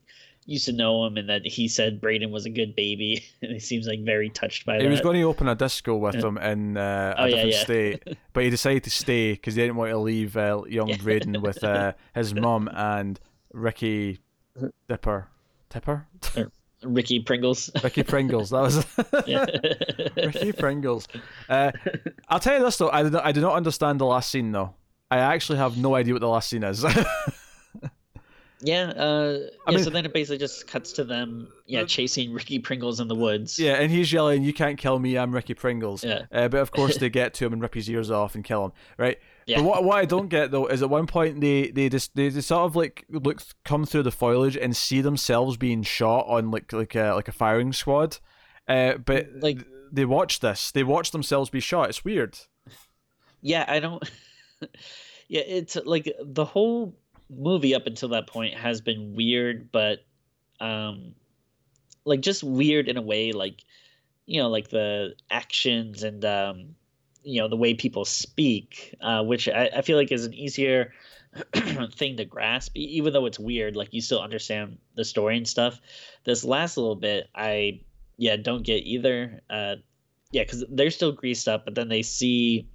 used 0.46 0.66
to 0.66 0.72
know 0.72 1.04
him 1.06 1.16
and 1.16 1.28
that 1.28 1.44
he 1.44 1.68
said 1.68 2.00
Braden 2.00 2.30
was 2.30 2.46
a 2.46 2.50
good 2.50 2.74
baby 2.74 3.24
and 3.42 3.52
he 3.52 3.58
seems 3.58 3.86
like 3.86 4.04
very 4.04 4.30
touched 4.30 4.66
by 4.66 4.74
he 4.74 4.78
that. 4.78 4.84
He 4.84 4.90
was 4.90 5.00
going 5.00 5.16
to 5.20 5.22
open 5.22 5.48
a 5.48 5.54
disco 5.54 5.96
with 5.96 6.16
him 6.16 6.38
in 6.38 6.76
uh, 6.76 7.14
a 7.16 7.22
oh, 7.22 7.26
different 7.26 7.48
yeah, 7.48 7.54
yeah. 7.54 7.62
state, 7.62 8.18
but 8.32 8.44
he 8.44 8.50
decided 8.50 8.84
to 8.84 8.90
stay 8.90 9.32
because 9.32 9.54
he 9.54 9.62
didn't 9.62 9.76
want 9.76 9.90
to 9.90 9.98
leave 9.98 10.36
uh, 10.36 10.62
young 10.68 10.88
yeah. 10.88 10.96
Braden 10.96 11.40
with 11.40 11.62
uh, 11.64 11.92
his 12.14 12.34
mum 12.34 12.68
and 12.72 13.18
Ricky 13.52 14.18
Dipper. 14.88 15.28
Tipper? 15.70 16.06
Ricky 16.84 17.20
Pringles. 17.20 17.70
Ricky 17.82 18.02
Pringles. 18.02 18.50
That 18.50 18.60
was 18.60 20.14
Ricky 20.16 20.52
Pringles. 20.52 21.08
Uh, 21.48 21.72
I'll 22.28 22.38
tell 22.38 22.58
you 22.58 22.64
this 22.64 22.76
though, 22.76 22.90
I 22.90 23.02
do, 23.02 23.10
not, 23.10 23.24
I 23.24 23.32
do 23.32 23.40
not 23.40 23.54
understand 23.54 24.00
the 24.00 24.06
last 24.06 24.30
scene 24.30 24.52
though. 24.52 24.74
I 25.10 25.18
actually 25.18 25.58
have 25.58 25.76
no 25.76 25.94
idea 25.94 26.14
what 26.14 26.20
the 26.20 26.28
last 26.28 26.48
scene 26.48 26.64
is. 26.64 26.84
Yeah, 28.64 28.92
uh, 28.96 29.38
I 29.66 29.70
yeah, 29.70 29.76
mean, 29.76 29.84
so 29.84 29.90
then 29.90 30.06
it 30.06 30.14
basically 30.14 30.38
just 30.38 30.66
cuts 30.66 30.92
to 30.92 31.04
them, 31.04 31.48
yeah, 31.66 31.82
uh, 31.82 31.84
chasing 31.84 32.32
Ricky 32.32 32.58
Pringles 32.58 32.98
in 32.98 33.08
the 33.08 33.14
woods. 33.14 33.58
Yeah, 33.58 33.74
and 33.74 33.90
he's 33.90 34.10
yelling, 34.10 34.42
"You 34.42 34.54
can't 34.54 34.78
kill 34.78 34.98
me! 34.98 35.18
I'm 35.18 35.32
Ricky 35.32 35.52
Pringles." 35.52 36.02
Yeah. 36.02 36.22
Uh, 36.32 36.48
but 36.48 36.60
of 36.60 36.70
course, 36.70 36.96
they 36.96 37.10
get 37.10 37.34
to 37.34 37.46
him 37.46 37.52
and 37.52 37.60
rip 37.60 37.74
his 37.74 37.90
ears 37.90 38.10
off 38.10 38.34
and 38.34 38.42
kill 38.42 38.64
him, 38.64 38.72
right? 38.96 39.18
Yeah. 39.44 39.58
But 39.58 39.64
what, 39.64 39.84
what 39.84 39.98
I 39.98 40.06
don't 40.06 40.28
get 40.28 40.50
though 40.50 40.66
is 40.66 40.82
at 40.82 40.88
one 40.88 41.06
point 41.06 41.42
they 41.42 41.70
they 41.70 41.90
just 41.90 42.16
they, 42.16 42.30
they 42.30 42.40
sort 42.40 42.62
of 42.62 42.74
like 42.74 43.04
look 43.10 43.42
come 43.66 43.84
through 43.84 44.04
the 44.04 44.10
foliage 44.10 44.56
and 44.56 44.74
see 44.74 45.02
themselves 45.02 45.58
being 45.58 45.82
shot 45.82 46.26
on 46.26 46.50
like 46.50 46.72
like 46.72 46.94
a 46.94 47.12
like 47.12 47.28
a 47.28 47.32
firing 47.32 47.74
squad, 47.74 48.16
uh, 48.66 48.94
but 48.94 49.28
like 49.40 49.58
they 49.92 50.06
watch 50.06 50.40
this, 50.40 50.72
they 50.72 50.84
watch 50.84 51.10
themselves 51.10 51.50
be 51.50 51.60
shot. 51.60 51.90
It's 51.90 52.02
weird. 52.02 52.38
Yeah, 53.42 53.66
I 53.68 53.80
don't. 53.80 54.10
yeah, 55.28 55.42
it's 55.42 55.76
like 55.84 56.10
the 56.22 56.46
whole 56.46 56.96
movie 57.36 57.74
up 57.74 57.86
until 57.86 58.10
that 58.10 58.26
point 58.26 58.54
has 58.54 58.80
been 58.80 59.14
weird, 59.14 59.70
but 59.72 60.04
um, 60.60 61.14
like 62.04 62.20
just 62.20 62.42
weird 62.42 62.88
in 62.88 62.96
a 62.96 63.02
way, 63.02 63.32
like 63.32 63.64
you 64.26 64.40
know, 64.40 64.48
like 64.48 64.68
the 64.68 65.14
actions 65.30 66.02
and 66.02 66.24
um, 66.24 66.74
you 67.22 67.40
know 67.40 67.48
the 67.48 67.56
way 67.56 67.74
people 67.74 68.04
speak, 68.04 68.94
uh, 69.00 69.22
which 69.22 69.48
I, 69.48 69.70
I 69.76 69.82
feel 69.82 69.96
like 69.96 70.12
is 70.12 70.24
an 70.24 70.34
easier 70.34 70.92
thing 71.92 72.16
to 72.16 72.24
grasp, 72.24 72.72
even 72.76 73.12
though 73.12 73.26
it's 73.26 73.38
weird. 73.38 73.76
Like 73.76 73.92
you 73.92 74.00
still 74.00 74.20
understand 74.20 74.78
the 74.94 75.04
story 75.04 75.36
and 75.36 75.48
stuff. 75.48 75.80
This 76.24 76.44
last 76.44 76.76
little 76.76 76.96
bit, 76.96 77.28
I 77.34 77.80
yeah 78.16 78.36
don't 78.36 78.62
get 78.62 78.84
either. 78.84 79.40
Uh, 79.50 79.76
yeah, 80.30 80.42
because 80.42 80.64
they're 80.68 80.90
still 80.90 81.12
greased 81.12 81.48
up, 81.48 81.64
but 81.64 81.74
then 81.74 81.88
they 81.88 82.02
see 82.02 82.68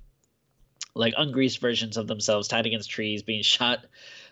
like 0.95 1.14
ungreased 1.16 1.60
versions 1.60 1.97
of 1.97 2.07
themselves 2.07 2.47
tied 2.47 2.66
against 2.66 2.89
trees 2.89 3.22
being 3.22 3.43
shot 3.43 3.86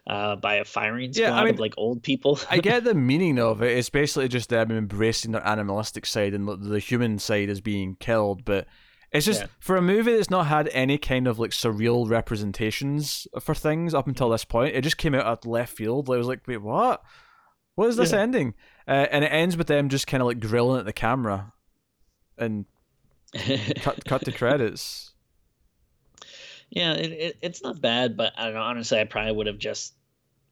uh, 0.07 0.37
by 0.37 0.55
a 0.55 0.65
firing 0.65 1.11
squad 1.11 1.23
yeah, 1.25 1.35
I 1.35 1.43
mean, 1.43 1.55
of 1.55 1.59
like 1.59 1.73
old 1.77 2.01
people. 2.01 2.39
I 2.49 2.59
get 2.59 2.83
the 2.83 2.93
meaning 2.95 3.39
of 3.39 3.61
it. 3.61 3.77
It's 3.77 3.89
basically 3.89 4.29
just 4.29 4.49
them 4.49 4.71
embracing 4.71 5.33
their 5.33 5.45
animalistic 5.45 6.05
side 6.05 6.33
and 6.33 6.47
the 6.47 6.79
human 6.79 7.19
side 7.19 7.49
is 7.49 7.59
being 7.59 7.97
killed. 7.99 8.45
But 8.45 8.67
it's 9.11 9.25
just 9.25 9.41
yeah. 9.41 9.47
for 9.59 9.75
a 9.75 9.81
movie 9.81 10.15
that's 10.15 10.29
not 10.29 10.47
had 10.47 10.69
any 10.69 10.97
kind 10.97 11.27
of 11.27 11.39
like 11.39 11.51
surreal 11.51 12.09
representations 12.09 13.27
for 13.41 13.53
things 13.53 13.93
up 13.93 14.07
until 14.07 14.29
this 14.29 14.45
point. 14.45 14.75
It 14.75 14.81
just 14.81 14.97
came 14.97 15.13
out 15.13 15.27
at 15.27 15.45
left 15.45 15.75
field. 15.75 16.09
It 16.09 16.17
was 16.17 16.27
like, 16.27 16.47
wait, 16.47 16.61
what? 16.61 17.03
What 17.75 17.89
is 17.89 17.97
this 17.97 18.11
yeah. 18.11 18.21
ending? 18.21 18.53
Uh, 18.87 19.07
and 19.11 19.25
it 19.25 19.31
ends 19.31 19.57
with 19.57 19.67
them 19.67 19.89
just 19.89 20.07
kind 20.07 20.21
of 20.21 20.27
like 20.27 20.39
grilling 20.39 20.79
at 20.79 20.85
the 20.85 20.93
camera 20.93 21.51
and 22.37 22.65
cut 23.81 24.05
cut 24.05 24.21
the 24.23 24.31
credits. 24.31 25.13
Yeah, 26.69 26.93
it, 26.93 27.11
it, 27.11 27.37
it's 27.41 27.61
not 27.61 27.79
bad, 27.79 28.17
but 28.17 28.33
I 28.37 28.45
don't 28.45 28.55
know. 28.55 28.61
Honestly, 28.61 28.99
I 28.99 29.05
probably 29.05 29.31
would 29.33 29.47
have 29.47 29.57
just 29.57 29.93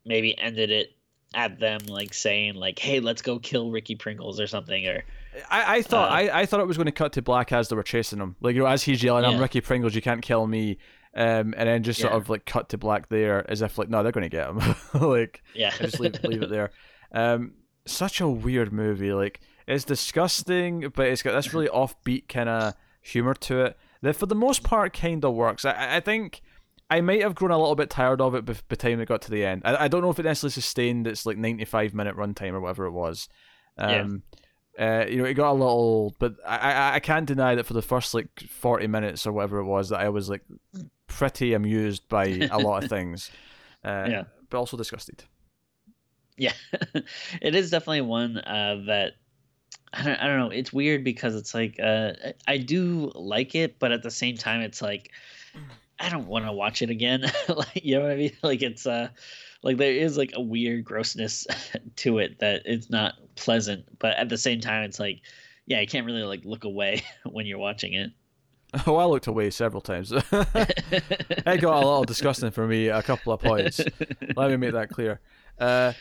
maybe 0.06 0.38
ended 0.38 0.72
it 0.72 0.95
at 1.34 1.60
them 1.60 1.82
like 1.88 2.14
saying 2.14 2.56
like, 2.56 2.80
"Hey, 2.80 2.99
let's 2.99 3.22
go 3.22 3.39
kill 3.39 3.72
Ricky 3.72 3.95
Pringles" 3.95 4.39
or 4.39 4.47
something. 4.47 4.88
Or 4.88 5.03
I, 5.49 5.78
I 5.78 5.82
thought 5.82 6.12
uh, 6.12 6.16
I, 6.16 6.41
I 6.41 6.45
thought 6.45 6.60
it 6.60 6.68
was 6.68 6.78
going 6.78 6.86
to 6.86 6.91
cut 6.91 7.14
to 7.14 7.22
black 7.22 7.51
as 7.51 7.70
they 7.70 7.76
were 7.76 7.84
chasing 7.84 8.20
him. 8.20 8.36
Like 8.41 8.56
you 8.56 8.62
know, 8.62 8.68
as 8.68 8.84
he's 8.84 9.03
yelling, 9.03 9.24
yeah. 9.24 9.32
"I'm 9.32 9.39
Ricky 9.39 9.62
Pringles, 9.62 9.95
you 9.95 10.01
can't 10.01 10.22
kill 10.22 10.47
me." 10.47 10.78
Um, 11.18 11.53
and 11.56 11.70
then 11.70 11.84
just 11.84 12.01
sort 12.01 12.12
yeah. 12.12 12.18
of 12.18 12.30
like 12.30 12.45
cut 12.45 12.70
to 12.70 12.78
black 12.78 13.08
there, 13.08 13.49
as 13.49 13.62
if 13.62 13.78
like, 13.78 13.88
no, 13.88 14.03
they're 14.03 14.12
going 14.12 14.30
to 14.30 14.30
get 14.30 14.49
him. 14.49 14.76
like, 15.10 15.41
yeah, 15.53 15.72
just 15.78 15.97
leave, 15.97 16.22
leave 16.24 16.41
it 16.41 16.49
there. 16.49 16.72
Um, 17.14 17.53
such 17.86 18.20
a 18.20 18.28
weird 18.28 18.74
movie. 18.74 19.14
Like 19.14 19.39
it's 19.68 19.86
disgusting, 19.86 20.91
but 20.93 21.08
it's 21.08 21.24
got 21.24 21.34
this 21.34 21.53
really 21.53 21.68
offbeat 21.74 22.28
kind 22.28 22.49
of 22.49 22.74
humor 23.01 23.34
to 23.34 23.62
it 23.62 23.78
that, 24.01 24.16
for 24.16 24.26
the 24.26 24.36
most 24.36 24.64
part, 24.64 24.93
kind 24.93 25.24
of 25.24 25.34
works. 25.34 25.64
I, 25.64 25.97
I 25.97 25.99
think 25.99 26.41
I 26.89 27.01
might 27.01 27.21
have 27.21 27.36
grown 27.36 27.51
a 27.51 27.57
little 27.57 27.75
bit 27.75 27.89
tired 27.89 28.21
of 28.21 28.36
it 28.36 28.45
by 28.45 28.55
the 28.69 28.75
time 28.75 28.99
it 28.99 29.07
got 29.07 29.21
to 29.23 29.31
the 29.31 29.43
end. 29.43 29.63
I, 29.65 29.86
I 29.86 29.88
don't 29.88 30.01
know 30.01 30.11
if 30.11 30.19
it 30.19 30.23
necessarily 30.23 30.51
sustained 30.51 31.07
its 31.07 31.25
like 31.25 31.38
ninety 31.38 31.65
five 31.65 31.93
minute 31.93 32.15
runtime 32.15 32.53
or 32.53 32.61
whatever 32.61 32.86
it 32.86 32.91
was. 32.91 33.27
Um, 33.77 34.23
yeah. 34.77 35.01
Uh, 35.01 35.05
you 35.05 35.17
know, 35.17 35.25
it 35.25 35.33
got 35.33 35.51
a 35.51 35.53
little 35.53 35.67
old, 35.67 36.15
but 36.19 36.36
I, 36.45 36.57
I 36.57 36.93
I 36.95 36.99
can't 36.99 37.25
deny 37.25 37.55
that 37.55 37.65
for 37.65 37.73
the 37.73 37.81
first 37.81 38.13
like 38.13 38.39
forty 38.49 38.88
minutes 38.88 39.25
or 39.25 39.31
whatever 39.31 39.59
it 39.59 39.65
was, 39.65 39.89
that 39.89 39.99
I 39.99 40.09
was 40.09 40.29
like 40.29 40.43
pretty 41.07 41.53
amused 41.53 42.07
by 42.07 42.25
a 42.51 42.59
lot 42.59 42.83
of 42.83 42.89
things. 42.95 43.31
Uh, 43.83 44.07
yeah, 44.09 44.23
but 44.49 44.57
also 44.57 44.77
disgusted. 44.77 45.23
Yeah, 46.38 46.53
it 47.41 47.55
is 47.55 47.71
definitely 47.71 48.01
one 48.01 48.38
uh, 48.38 48.83
that 48.88 49.13
I 49.93 50.03
don't, 50.03 50.19
I 50.19 50.27
don't 50.27 50.39
know. 50.39 50.49
It's 50.49 50.73
weird 50.73 51.03
because 51.03 51.36
it's 51.36 51.53
like 51.53 51.79
uh, 51.81 52.11
I 52.47 52.57
do 52.57 53.11
like 53.15 53.55
it, 53.55 53.79
but 53.79 53.91
at 53.91 54.03
the 54.03 54.11
same 54.11 54.36
time, 54.36 54.61
it's 54.61 54.81
like 54.81 55.11
I 55.99 56.09
don't 56.09 56.27
want 56.27 56.45
to 56.45 56.51
watch 56.51 56.81
it 56.81 56.89
again. 56.89 57.21
like 57.47 57.83
you 57.83 57.95
know 57.95 58.03
what 58.03 58.11
I 58.11 58.15
mean? 58.15 58.31
Like 58.43 58.61
it's 58.61 58.85
uh 58.85 59.09
like 59.61 59.77
there 59.77 59.91
is 59.91 60.17
like 60.17 60.31
a 60.35 60.41
weird 60.41 60.85
grossness 60.85 61.47
to 61.97 62.19
it 62.19 62.39
that 62.39 62.63
it's 62.65 62.89
not 62.89 63.15
pleasant, 63.35 63.85
but 63.99 64.15
at 64.17 64.29
the 64.29 64.37
same 64.37 64.59
time, 64.59 64.83
it's 64.83 64.99
like 64.99 65.21
yeah, 65.65 65.79
you 65.79 65.87
can't 65.87 66.05
really 66.05 66.23
like 66.23 66.45
look 66.45 66.63
away 66.63 67.03
when 67.25 67.45
you're 67.45 67.57
watching 67.59 67.93
it. 67.93 68.11
Oh, 68.85 68.97
I 68.97 69.05
looked 69.05 69.27
away 69.27 69.51
several 69.51 69.81
times. 69.81 70.11
it 70.11 71.61
got 71.61 71.75
a 71.75 71.85
little 71.85 72.03
disgusting 72.03 72.51
for 72.51 72.67
me 72.67 72.89
a 72.89 73.01
couple 73.01 73.31
of 73.31 73.39
points. 73.39 73.79
Let 74.35 74.51
me 74.51 74.57
make 74.57 74.73
that 74.73 74.89
clear. 74.89 75.21
Uh, 75.57 75.93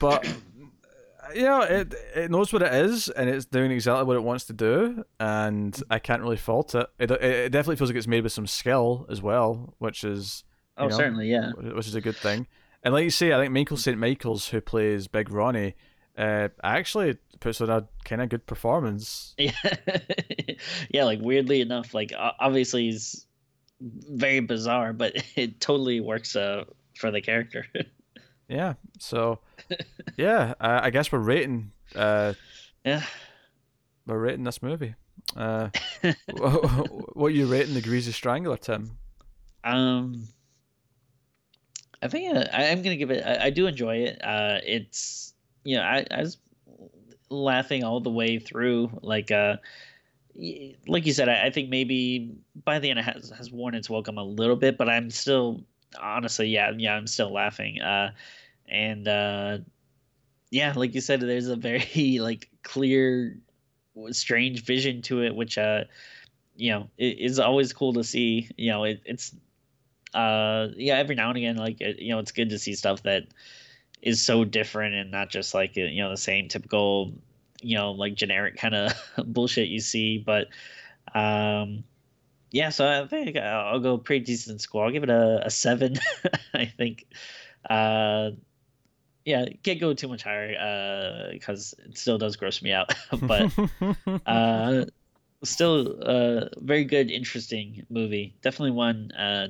but 0.00 0.26
know, 1.34 1.62
it 1.62 1.94
it 2.14 2.30
knows 2.30 2.52
what 2.52 2.62
it 2.62 2.72
is, 2.72 3.08
and 3.08 3.28
it's 3.28 3.46
doing 3.46 3.70
exactly 3.70 4.04
what 4.04 4.16
it 4.16 4.22
wants 4.22 4.44
to 4.46 4.52
do, 4.52 5.04
and 5.18 5.80
I 5.90 5.98
can't 5.98 6.22
really 6.22 6.36
fault 6.36 6.74
it. 6.74 6.86
It 6.98 7.10
it 7.10 7.52
definitely 7.52 7.76
feels 7.76 7.90
like 7.90 7.96
it's 7.96 8.06
made 8.06 8.22
with 8.22 8.32
some 8.32 8.46
skill 8.46 9.06
as 9.08 9.22
well, 9.22 9.74
which 9.78 10.04
is 10.04 10.44
oh 10.76 10.88
know, 10.88 10.96
certainly 10.96 11.30
yeah, 11.30 11.52
which 11.52 11.86
is 11.86 11.94
a 11.94 12.00
good 12.00 12.16
thing. 12.16 12.46
And 12.82 12.94
like 12.94 13.04
you 13.04 13.10
say, 13.10 13.32
I 13.32 13.40
think 13.40 13.52
Michael 13.52 13.76
St. 13.76 13.98
Michaels, 13.98 14.48
who 14.48 14.60
plays 14.60 15.08
Big 15.08 15.30
Ronnie, 15.30 15.74
uh, 16.16 16.48
actually 16.62 17.18
puts 17.40 17.60
on 17.60 17.70
a 17.70 17.88
kind 18.04 18.22
of 18.22 18.28
good 18.28 18.46
performance. 18.46 19.34
Yeah, 19.38 19.50
yeah. 20.90 21.04
Like 21.04 21.20
weirdly 21.20 21.60
enough, 21.60 21.94
like 21.94 22.12
obviously 22.16 22.84
he's 22.84 23.26
very 23.80 24.40
bizarre, 24.40 24.92
but 24.92 25.14
it 25.36 25.60
totally 25.60 26.00
works 26.00 26.36
uh, 26.36 26.64
for 26.96 27.10
the 27.10 27.20
character. 27.20 27.66
Yeah. 28.48 28.74
So, 28.98 29.40
yeah, 30.16 30.54
I, 30.60 30.86
I 30.86 30.90
guess 30.90 31.10
we're 31.10 31.18
rating. 31.18 31.72
Uh, 31.94 32.34
yeah. 32.84 33.02
We're 34.06 34.18
rating 34.18 34.44
this 34.44 34.62
movie. 34.62 34.94
Uh, 35.34 35.70
what, 36.30 37.16
what 37.16 37.26
are 37.26 37.30
you 37.30 37.46
rating 37.46 37.74
the 37.74 37.80
Greasy 37.80 38.12
Strangler, 38.12 38.56
Tim? 38.56 38.98
Um, 39.64 40.28
I 42.02 42.08
think 42.08 42.36
uh, 42.36 42.44
I, 42.52 42.64
am 42.64 42.82
gonna 42.82 42.96
give 42.96 43.10
it. 43.10 43.24
I, 43.26 43.46
I, 43.46 43.50
do 43.50 43.66
enjoy 43.66 43.96
it. 43.96 44.24
Uh, 44.24 44.60
it's 44.64 45.34
you 45.64 45.76
know 45.76 45.82
I, 45.82 46.06
I 46.10 46.20
was 46.20 46.38
laughing 47.30 47.82
all 47.82 48.00
the 48.00 48.10
way 48.10 48.38
through. 48.38 48.90
Like 49.02 49.32
uh, 49.32 49.56
like 50.86 51.06
you 51.06 51.12
said, 51.12 51.28
I, 51.28 51.46
I 51.46 51.50
think 51.50 51.68
maybe 51.68 52.36
by 52.64 52.78
the 52.78 52.90
end 52.90 53.00
it 53.00 53.04
has 53.04 53.30
has 53.30 53.50
worn 53.50 53.74
its 53.74 53.90
welcome 53.90 54.18
a 54.18 54.24
little 54.24 54.56
bit, 54.56 54.78
but 54.78 54.88
I'm 54.88 55.10
still 55.10 55.64
honestly, 56.00 56.48
yeah, 56.48 56.72
yeah, 56.76 56.94
I'm 56.94 57.06
still 57.06 57.32
laughing. 57.32 57.80
Uh, 57.80 58.12
and 58.68 59.06
uh, 59.06 59.58
yeah, 60.50 60.72
like 60.76 60.94
you 60.94 61.00
said, 61.00 61.20
there's 61.20 61.48
a 61.48 61.56
very 61.56 62.18
like 62.20 62.48
clear, 62.62 63.38
strange 64.10 64.64
vision 64.64 65.02
to 65.02 65.22
it, 65.22 65.34
which 65.34 65.58
uh, 65.58 65.84
you 66.56 66.70
know, 66.72 66.88
it 66.96 67.18
is 67.18 67.38
always 67.38 67.72
cool 67.72 67.94
to 67.94 68.04
see. 68.04 68.48
You 68.56 68.70
know, 68.72 68.84
it, 68.84 69.02
it's 69.04 69.34
uh, 70.14 70.68
yeah, 70.76 70.96
every 70.96 71.14
now 71.14 71.28
and 71.28 71.36
again, 71.36 71.56
like 71.56 71.80
it, 71.80 71.98
you 71.98 72.10
know, 72.10 72.18
it's 72.18 72.32
good 72.32 72.50
to 72.50 72.58
see 72.58 72.74
stuff 72.74 73.02
that 73.02 73.24
is 74.02 74.22
so 74.22 74.44
different 74.44 74.94
and 74.94 75.10
not 75.10 75.30
just 75.30 75.54
like 75.54 75.76
you 75.76 76.02
know 76.02 76.10
the 76.10 76.16
same 76.16 76.48
typical, 76.48 77.12
you 77.60 77.76
know, 77.76 77.92
like 77.92 78.14
generic 78.14 78.56
kind 78.56 78.74
of 78.74 78.92
bullshit 79.26 79.68
you 79.68 79.80
see, 79.80 80.18
but 80.18 80.48
um 81.14 81.84
yeah, 82.50 82.70
so 82.70 82.88
I 82.88 83.06
think 83.06 83.36
I'll 83.36 83.80
go 83.80 83.98
pretty 83.98 84.24
decent 84.24 84.60
score. 84.60 84.84
I'll 84.84 84.92
give 84.92 85.02
it 85.02 85.10
a, 85.10 85.46
a 85.46 85.50
seven. 85.50 85.96
I 86.54 86.66
think. 86.66 87.06
Uh, 87.68 88.30
yeah, 89.24 89.46
can't 89.64 89.80
go 89.80 89.92
too 89.92 90.06
much 90.06 90.22
higher 90.22 91.32
because 91.32 91.74
uh, 91.78 91.88
it 91.88 91.98
still 91.98 92.16
does 92.16 92.36
gross 92.36 92.62
me 92.62 92.72
out. 92.72 92.94
but 93.22 93.52
uh, 94.26 94.84
still 95.42 95.98
a 96.00 96.50
very 96.58 96.84
good, 96.84 97.10
interesting 97.10 97.84
movie. 97.90 98.36
Definitely 98.40 98.70
one. 98.70 99.10
Uh, 99.10 99.48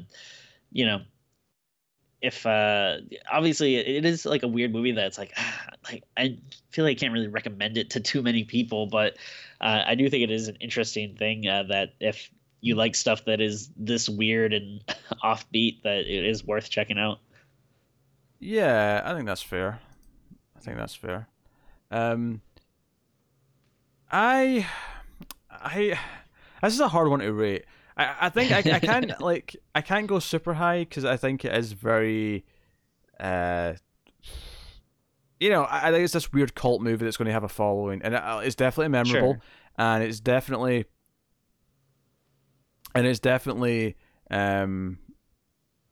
you 0.73 0.87
know, 0.87 1.03
if 2.23 2.47
uh, 2.47 2.97
obviously 3.31 3.77
it 3.77 4.05
is 4.07 4.25
like 4.25 4.43
a 4.43 4.49
weird 4.49 4.73
movie 4.73 4.93
that's 4.93 5.19
like 5.19 5.37
like 5.85 6.05
I 6.17 6.39
feel 6.71 6.85
like 6.85 6.97
I 6.97 7.01
can't 7.01 7.13
really 7.13 7.29
recommend 7.29 7.77
it 7.77 7.91
to 7.91 8.01
too 8.01 8.23
many 8.23 8.45
people, 8.45 8.87
but 8.87 9.17
uh, 9.61 9.83
I 9.87 9.95
do 9.95 10.09
think 10.09 10.25
it 10.25 10.31
is 10.31 10.49
an 10.49 10.57
interesting 10.57 11.17
thing 11.17 11.47
uh, 11.47 11.65
that 11.65 11.95
if 12.01 12.31
you 12.61 12.75
like 12.75 12.95
stuff 12.95 13.25
that 13.27 13.41
is 13.41 13.71
this 13.77 14.09
weird 14.09 14.53
and 14.53 14.83
offbeat 15.25 15.83
that 15.83 16.01
it 16.01 16.25
is 16.25 16.45
worth 16.45 16.71
checking 16.71 16.99
out. 16.99 17.19
Yeah, 18.39 19.03
I 19.05 19.15
think 19.15 19.27
that's 19.27 19.43
fair. 19.43 19.81
I 20.57 20.61
think 20.61 20.77
that's 20.77 20.95
fair. 20.95 21.29
Um, 21.91 22.41
I, 24.11 24.67
I, 25.51 25.99
this 26.63 26.75
is 26.75 26.81
a 26.81 26.89
hard 26.89 27.09
one 27.09 27.21
to 27.21 27.33
rate. 27.33 27.65
I, 27.97 28.15
I 28.23 28.29
think 28.29 28.53
I, 28.53 28.59
I 28.59 28.81
can't 28.81 29.21
like 29.21 29.57
I 29.75 29.81
can't 29.81 30.07
go 30.07 30.19
super 30.19 30.55
high 30.55 30.81
because 30.81 31.05
I 31.05 31.17
think 31.17 31.45
it 31.45 31.55
is 31.55 31.73
very, 31.73 32.45
uh, 33.19 33.75
you 35.41 35.51
know, 35.51 35.63
I, 35.63 35.89
I, 35.89 35.91
think 35.93 36.05
it's 36.05 36.13
this 36.13 36.33
weird 36.33 36.55
cult 36.55 36.83
movie 36.83 37.05
that's 37.05 37.17
going 37.17 37.27
to 37.27 37.33
have 37.33 37.45
a 37.45 37.49
following, 37.49 38.03
and 38.03 38.15
it, 38.15 38.23
it's 38.45 38.55
definitely 38.55 38.89
memorable, 38.89 39.35
sure. 39.35 39.43
and 39.79 40.03
it's 40.03 40.21
definitely 40.21 40.85
and 42.97 43.07
it's 43.07 43.21
definitely 43.21 43.97
um 44.31 44.99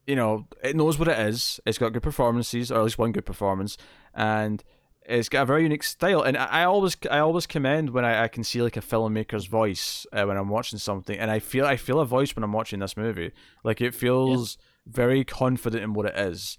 you 0.06 0.16
know 0.16 0.46
it 0.62 0.76
knows 0.76 0.98
what 0.98 1.08
it 1.08 1.18
is. 1.18 1.60
It's 1.66 1.78
got 1.78 1.92
good 1.92 2.02
performances 2.02 2.70
or 2.70 2.78
at 2.78 2.84
least 2.84 2.98
one 2.98 3.12
good 3.12 3.26
performance. 3.26 3.76
And 4.14 4.62
it's 5.06 5.28
got 5.28 5.42
a 5.42 5.46
very 5.46 5.62
unique 5.62 5.82
style. 5.82 6.22
And 6.22 6.36
i, 6.36 6.44
I 6.44 6.64
always 6.64 6.96
i 7.10 7.18
always 7.18 7.46
commend 7.46 7.90
when 7.90 8.04
i, 8.04 8.24
I 8.24 8.28
can 8.28 8.44
see 8.44 8.62
like 8.62 8.76
a 8.76 8.80
filmmaker's 8.80 9.46
voice 9.46 10.06
uh, 10.12 10.24
when 10.24 10.36
i'm 10.36 10.48
watching 10.48 10.78
something. 10.78 11.18
And 11.18 11.30
i 11.30 11.38
feel 11.38 11.66
i 11.66 11.76
feel 11.76 12.00
a 12.00 12.06
voice 12.06 12.34
when 12.34 12.44
i'm 12.44 12.52
watching 12.52 12.80
this 12.80 12.96
movie. 12.96 13.32
Like 13.62 13.80
it 13.80 13.94
feels 13.94 14.58
yeah. 14.58 14.92
very 14.94 15.24
confident 15.24 15.82
in 15.82 15.94
what 15.94 16.06
it 16.06 16.16
is. 16.16 16.58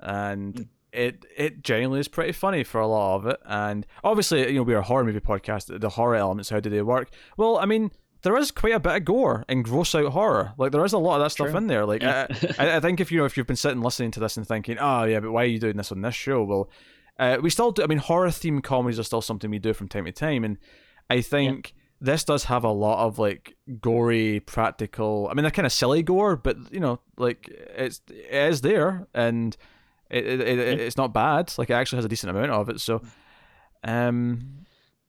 And 0.00 0.54
mm. 0.54 0.68
it 0.92 1.24
it 1.36 1.62
genuinely 1.62 2.00
is 2.00 2.08
pretty 2.08 2.32
funny 2.32 2.64
for 2.64 2.80
a 2.80 2.86
lot 2.86 3.16
of 3.16 3.26
it. 3.26 3.40
And 3.46 3.86
obviously 4.04 4.48
you 4.48 4.56
know 4.56 4.62
we're 4.62 4.78
a 4.78 4.82
horror 4.82 5.04
movie 5.04 5.20
podcast. 5.20 5.80
The 5.80 5.90
horror 5.90 6.16
elements 6.16 6.50
how 6.50 6.60
do 6.60 6.70
they 6.70 6.82
work? 6.82 7.10
Well 7.36 7.58
i 7.58 7.66
mean 7.66 7.90
there 8.22 8.36
is 8.36 8.50
quite 8.50 8.74
a 8.74 8.80
bit 8.80 8.96
of 8.96 9.04
gore 9.04 9.44
and 9.48 9.64
gross 9.64 9.94
out 9.94 10.12
horror. 10.12 10.52
Like 10.56 10.72
there 10.72 10.84
is 10.84 10.92
a 10.92 10.98
lot 10.98 11.16
of 11.16 11.22
that 11.22 11.30
stuff 11.30 11.48
True. 11.48 11.58
in 11.58 11.66
there. 11.66 11.84
Like 11.84 12.02
yeah. 12.02 12.26
I, 12.58 12.76
I, 12.76 12.80
think 12.80 13.00
if 13.00 13.10
you 13.10 13.18
know 13.18 13.24
if 13.24 13.36
you've 13.36 13.46
been 13.46 13.56
sitting 13.56 13.82
listening 13.82 14.12
to 14.12 14.20
this 14.20 14.36
and 14.36 14.46
thinking, 14.46 14.78
oh 14.78 15.04
yeah, 15.04 15.20
but 15.20 15.32
why 15.32 15.42
are 15.42 15.46
you 15.46 15.58
doing 15.58 15.76
this 15.76 15.92
on 15.92 16.00
this 16.00 16.14
show? 16.14 16.42
Well, 16.44 16.70
uh, 17.18 17.38
we 17.42 17.50
still 17.50 17.72
do. 17.72 17.82
I 17.82 17.86
mean, 17.86 17.98
horror 17.98 18.28
themed 18.28 18.62
comedies 18.62 18.98
are 18.98 19.04
still 19.04 19.22
something 19.22 19.50
we 19.50 19.58
do 19.58 19.74
from 19.74 19.88
time 19.88 20.04
to 20.06 20.12
time, 20.12 20.44
and 20.44 20.58
I 21.10 21.20
think. 21.20 21.70
Yeah. 21.70 21.78
This 22.04 22.24
does 22.24 22.42
have 22.46 22.64
a 22.64 22.68
lot 22.68 23.06
of 23.06 23.20
like 23.20 23.54
gory, 23.80 24.40
practical. 24.40 25.28
I 25.30 25.34
mean, 25.34 25.44
they're 25.44 25.52
kind 25.52 25.66
of 25.66 25.72
silly 25.72 26.02
gore, 26.02 26.34
but 26.34 26.56
you 26.72 26.80
know, 26.80 26.98
like 27.16 27.46
it's 27.48 28.00
it 28.10 28.50
is 28.50 28.60
there, 28.60 29.06
and 29.14 29.56
it, 30.10 30.26
it, 30.26 30.40
it 30.40 30.80
it's 30.80 30.96
not 30.96 31.14
bad. 31.14 31.54
Like 31.56 31.70
it 31.70 31.74
actually 31.74 31.98
has 31.98 32.04
a 32.04 32.08
decent 32.08 32.30
amount 32.30 32.50
of 32.50 32.68
it. 32.70 32.80
So, 32.80 33.02
um, 33.84 34.64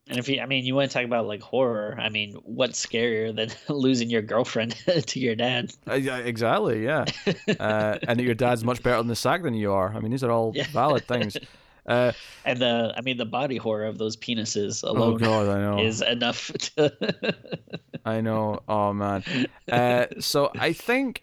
and 0.09 0.19
if 0.19 0.27
you, 0.27 0.41
I 0.41 0.45
mean, 0.45 0.65
you 0.65 0.75
want 0.75 0.91
to 0.91 0.93
talk 0.93 1.05
about 1.05 1.27
like 1.27 1.41
horror. 1.41 1.97
I 1.97 2.09
mean, 2.09 2.33
what's 2.43 2.85
scarier 2.85 3.33
than 3.33 3.49
losing 3.75 4.09
your 4.09 4.21
girlfriend 4.21 4.75
to 5.07 5.19
your 5.19 5.35
dad? 5.35 5.73
Uh, 5.87 5.93
yeah, 5.93 6.17
exactly. 6.17 6.83
Yeah, 6.83 7.05
uh, 7.59 7.99
and 8.07 8.19
that 8.19 8.23
your 8.23 8.35
dad's 8.35 8.65
much 8.65 8.83
better 8.83 8.99
in 8.99 9.07
the 9.07 9.15
sack 9.15 9.43
than 9.43 9.53
you 9.53 9.71
are. 9.71 9.93
I 9.93 9.99
mean, 9.99 10.11
these 10.11 10.23
are 10.23 10.31
all 10.31 10.51
yeah. 10.55 10.67
valid 10.71 11.07
things. 11.07 11.37
Uh, 11.85 12.11
and 12.45 12.59
the, 12.59 12.93
I 12.95 13.01
mean, 13.01 13.17
the 13.17 13.25
body 13.25 13.57
horror 13.57 13.85
of 13.85 13.97
those 13.97 14.15
penises 14.17 14.83
oh, 14.85 14.91
alone. 14.91 15.13
Oh 15.13 15.17
God, 15.17 15.49
I 15.49 15.61
know. 15.61 15.79
Is 15.79 16.01
enough 16.01 16.47
to. 16.47 17.35
I 18.05 18.21
know. 18.21 18.59
Oh 18.67 18.93
man. 18.93 19.23
Uh, 19.71 20.07
so 20.19 20.51
I 20.57 20.73
think. 20.73 21.21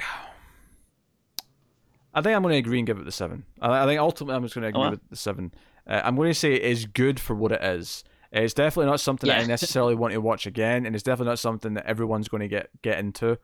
I 2.13 2.23
think 2.23 2.35
I'm 2.35 2.43
going 2.43 2.53
to 2.53 2.59
agree 2.59 2.79
and 2.79 2.87
give 2.87 2.99
it 2.99 3.05
the 3.05 3.13
seven. 3.13 3.45
I, 3.61 3.85
I 3.85 3.87
think 3.87 4.01
ultimately 4.01 4.35
I'm 4.35 4.43
just 4.43 4.55
going 4.55 4.63
to 4.63 4.69
agree 4.69 4.83
oh, 4.83 4.91
with 4.91 5.09
the 5.11 5.17
seven. 5.17 5.53
Uh, 5.87 6.01
I'm 6.03 6.17
going 6.17 6.31
to 6.31 6.35
say 6.35 6.55
it 6.55 6.63
is 6.63 6.87
good 6.87 7.21
for 7.21 7.37
what 7.37 7.53
it 7.53 7.63
is. 7.63 8.05
It's 8.33 8.55
definitely 8.55 8.91
not 8.91 9.01
something 9.01 9.29
yeah. 9.29 9.39
that 9.39 9.45
I 9.45 9.47
necessarily 9.49 9.95
want 9.95 10.13
to 10.13 10.21
watch 10.21 10.47
again, 10.47 10.87
and 10.87 10.95
it's 10.95 11.03
definitely 11.03 11.31
not 11.31 11.39
something 11.39 11.75
that 11.75 11.87
everyone's 11.87 12.29
going 12.29 12.43
to 12.43 12.49
get 12.49 12.71
get 12.83 12.99
into. 12.99 13.39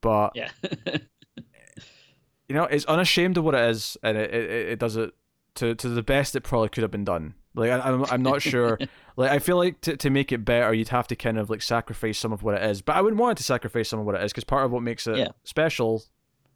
But 0.00 0.32
yeah, 0.34 0.50
you 2.48 2.54
know, 2.54 2.64
it's 2.64 2.84
unashamed 2.86 3.38
of 3.38 3.44
what 3.44 3.54
it 3.54 3.70
is, 3.70 3.96
and 4.02 4.16
it, 4.16 4.34
it, 4.34 4.68
it 4.70 4.78
does 4.78 4.96
it 4.96 5.12
to 5.56 5.74
to 5.74 5.88
the 5.88 6.02
best 6.02 6.36
it 6.36 6.42
probably 6.42 6.68
could 6.68 6.82
have 6.82 6.90
been 6.90 7.04
done. 7.04 7.34
Like 7.54 7.70
I, 7.70 7.78
I'm, 7.78 8.04
I'm 8.06 8.22
not 8.22 8.42
sure. 8.42 8.78
like 9.16 9.30
I 9.30 9.38
feel 9.38 9.56
like 9.56 9.80
to, 9.82 9.96
to 9.96 10.10
make 10.10 10.30
it 10.30 10.44
better, 10.44 10.74
you'd 10.74 10.88
have 10.88 11.08
to 11.08 11.16
kind 11.16 11.38
of 11.38 11.48
like 11.48 11.62
sacrifice 11.62 12.18
some 12.18 12.32
of 12.32 12.42
what 12.42 12.54
it 12.54 12.70
is. 12.70 12.82
But 12.82 12.96
I 12.96 13.00
wouldn't 13.00 13.20
want 13.20 13.38
it 13.38 13.38
to 13.38 13.44
sacrifice 13.44 13.88
some 13.88 13.98
of 13.98 14.06
what 14.06 14.14
it 14.14 14.22
is 14.22 14.32
because 14.32 14.44
part 14.44 14.64
of 14.64 14.72
what 14.72 14.82
makes 14.82 15.06
it 15.06 15.16
Yeah. 15.16 15.28
special 15.44 16.04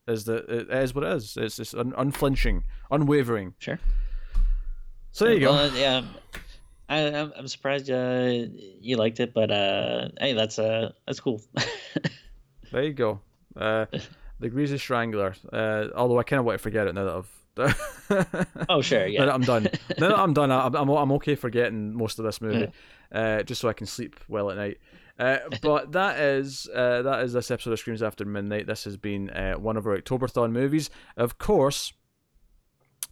is 0.06 0.24
that 0.24 0.48
it 0.48 0.70
is 0.70 0.94
what 0.94 1.04
it 1.04 1.12
is. 1.16 1.36
It's 1.38 1.56
just 1.56 1.74
un- 1.74 1.94
unflinching, 1.96 2.64
unwavering. 2.90 3.54
Sure. 3.58 3.78
So 5.12 5.24
there 5.24 5.34
you 5.34 5.40
go. 5.40 5.64
Yeah. 5.74 6.02
I, 6.90 7.06
I'm, 7.06 7.32
I'm 7.36 7.48
surprised 7.48 7.90
uh, 7.90 8.30
you 8.52 8.96
liked 8.96 9.20
it, 9.20 9.32
but 9.32 9.50
uh, 9.50 10.08
hey, 10.20 10.34
that's 10.34 10.58
uh, 10.58 10.92
that's 11.06 11.20
cool. 11.20 11.40
There 12.70 12.84
you 12.84 12.92
go. 12.92 13.20
Uh, 13.56 13.86
the 14.38 14.48
Greasy 14.48 14.78
Strangler. 14.78 15.34
Uh, 15.52 15.88
although 15.94 16.18
I 16.18 16.22
kind 16.22 16.38
of 16.38 16.46
want 16.46 16.58
to 16.58 16.62
forget 16.62 16.86
it 16.86 16.94
now 16.94 17.04
that 17.04 17.14
I've. 17.16 18.66
oh, 18.68 18.80
sure, 18.80 19.06
yeah. 19.06 19.30
I'm 19.30 19.42
done. 19.42 19.64
now 19.98 20.08
that 20.08 20.18
I'm 20.18 20.32
done, 20.32 20.50
I'm, 20.52 20.74
I'm, 20.74 20.88
I'm 20.88 21.12
okay 21.12 21.34
forgetting 21.34 21.94
most 21.94 22.18
of 22.18 22.24
this 22.24 22.40
movie, 22.40 22.70
uh, 23.12 23.42
just 23.42 23.60
so 23.60 23.68
I 23.68 23.72
can 23.72 23.86
sleep 23.86 24.16
well 24.28 24.50
at 24.50 24.56
night. 24.56 24.78
Uh, 25.18 25.38
but 25.60 25.92
that 25.92 26.18
is 26.18 26.66
uh, 26.74 27.02
that 27.02 27.24
is 27.24 27.34
this 27.34 27.50
episode 27.50 27.72
of 27.72 27.78
Screams 27.78 28.02
After 28.02 28.24
Midnight. 28.24 28.66
This 28.66 28.84
has 28.84 28.96
been 28.96 29.28
uh, 29.30 29.54
one 29.54 29.76
of 29.76 29.86
our 29.86 29.98
Octoberthon 29.98 30.52
movies. 30.52 30.88
Of 31.16 31.36
course, 31.36 31.92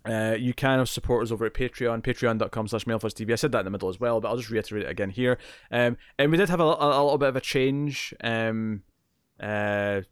uh, 0.05 0.37
you 0.39 0.55
can 0.55 0.85
support 0.87 1.25
us 1.25 1.31
over 1.31 1.47
at 1.47 1.55
Patreon, 1.55 2.03
patreon.com 2.03 2.69
slash 2.69 2.85
TV. 2.85 3.33
I 3.33 3.37
said 3.37 3.53
that 3.53 3.61
in 3.61 3.65
the 3.67 3.71
middle 3.71 3.89
as 3.89 4.01
well, 4.01 4.21
but 4.21 4.29
I'll 4.29 4.37
just 4.37 4.51
reiterate 4.51 4.85
it 4.85 4.91
again 4.91 5.11
here. 5.11 5.39
Um, 5.71 5.97
and 6.19 6.31
we 6.31 6.37
did 6.37 6.49
have 6.49 6.61
a, 6.61 6.65
a, 6.65 6.87
a 6.89 7.03
little 7.03 7.19
bit 7.19 7.29
of 7.29 7.37
a 7.37 7.41
change. 7.41 8.15
Um, 8.23 8.83
uh, 9.41 10.03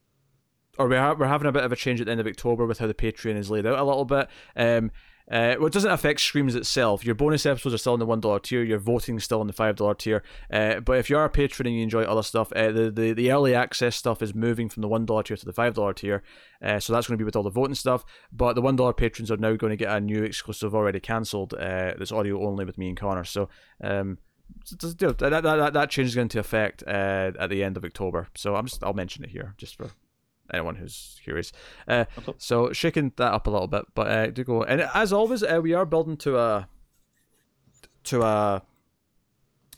or 0.79 0.89
we're, 0.89 1.15
we're 1.15 1.27
having 1.27 1.49
a 1.49 1.53
bit 1.53 1.65
of 1.65 1.73
a 1.73 1.77
change 1.77 2.01
at 2.01 2.07
the 2.07 2.13
end 2.13 2.21
of 2.21 2.27
October 2.27 2.67
with 2.67 2.79
how 2.79 2.87
the 2.87 2.95
Patreon 2.95 3.37
is 3.37 3.51
laid 3.51 3.67
out 3.67 3.79
a 3.79 3.85
little 3.85 4.05
bit. 4.05 4.29
Um, 4.57 4.91
uh, 5.29 5.57
well, 5.59 5.67
it 5.67 5.73
doesn't 5.73 5.91
affect 5.91 6.21
Screams 6.21 6.55
itself. 6.55 7.05
Your 7.05 7.17
bonus 7.17 7.45
episodes 7.47 7.75
are 7.75 7.79
still 7.79 7.95
in 7.95 8.01
the 8.01 8.07
one 8.07 8.21
dollar 8.21 8.39
tier. 8.39 8.63
Your 8.63 8.79
voting 8.79 9.17
is 9.17 9.25
still 9.25 9.41
in 9.41 9.49
the 9.49 9.53
five 9.53 9.75
dollar 9.75 9.95
tier. 9.95 10.23
Uh, 10.53 10.79
but 10.79 10.99
if 10.99 11.11
you 11.11 11.17
are 11.17 11.25
a 11.25 11.31
patron 11.31 11.67
and 11.67 11.77
you 11.77 11.83
enjoy 11.83 12.05
other 12.05 12.23
stuff, 12.23 12.53
uh, 12.53 12.71
the, 12.71 12.91
the 12.91 13.13
the 13.13 13.33
early 13.33 13.55
access 13.55 13.97
stuff 13.97 14.23
is 14.23 14.35
moving 14.35 14.69
from 14.69 14.83
the 14.83 14.89
one 14.89 15.05
dollar 15.05 15.25
tier 15.25 15.37
to 15.37 15.45
the 15.45 15.53
five 15.53 15.75
dollar 15.75 15.93
tier. 15.93 16.23
Uh, 16.63 16.79
so 16.79 16.93
that's 16.93 17.09
going 17.09 17.19
to 17.19 17.21
be 17.21 17.25
with 17.25 17.35
all 17.35 17.43
the 17.43 17.51
voting 17.51 17.75
stuff. 17.75 18.05
But 18.33 18.55
the 18.55 18.63
one 18.63 18.77
dollar 18.77 18.93
patrons 18.93 19.31
are 19.31 19.37
now 19.37 19.57
going 19.57 19.71
to 19.71 19.77
get 19.77 19.91
a 19.91 20.01
new 20.01 20.23
exclusive 20.23 20.75
already 20.77 21.01
cancelled. 21.01 21.55
Uh, 21.55 21.95
that's 21.99 22.13
audio 22.13 22.47
only 22.47 22.65
with 22.65 22.79
me 22.79 22.89
and 22.89 22.97
Connor. 22.97 23.25
So 23.25 23.49
um, 23.83 24.19
that, 24.71 25.19
that, 25.19 25.43
that, 25.43 25.73
that 25.73 25.91
change 25.91 26.09
is 26.09 26.15
going 26.15 26.29
to 26.29 26.39
affect 26.39 26.85
uh, 26.87 27.33
at 27.39 27.51
the 27.51 27.65
end 27.65 27.77
of 27.77 27.85
October. 27.85 28.29
So 28.37 28.55
I'm 28.55 28.67
just 28.67 28.85
I'll 28.85 28.95
mention 28.95 29.25
it 29.25 29.31
here 29.31 29.55
just 29.59 29.77
for 29.77 29.91
anyone 30.53 30.77
who's 30.77 31.21
curious. 31.23 31.53
Uh, 31.89 32.05
Okay. 32.19 32.33
so 32.39 32.73
shaking 32.73 33.13
that 33.17 33.33
up 33.33 33.47
a 33.47 33.51
little 33.51 33.69
bit, 33.69 33.85
but 33.95 34.07
uh, 34.09 34.27
do 34.29 34.45
go. 34.45 34.63
And 34.63 34.83
as 34.95 35.13
always, 35.13 35.43
uh, 35.43 35.61
we 35.63 35.75
are 35.75 35.85
building 35.87 36.17
to 36.19 36.39
a 36.39 36.69
to 38.05 38.23
a 38.23 38.63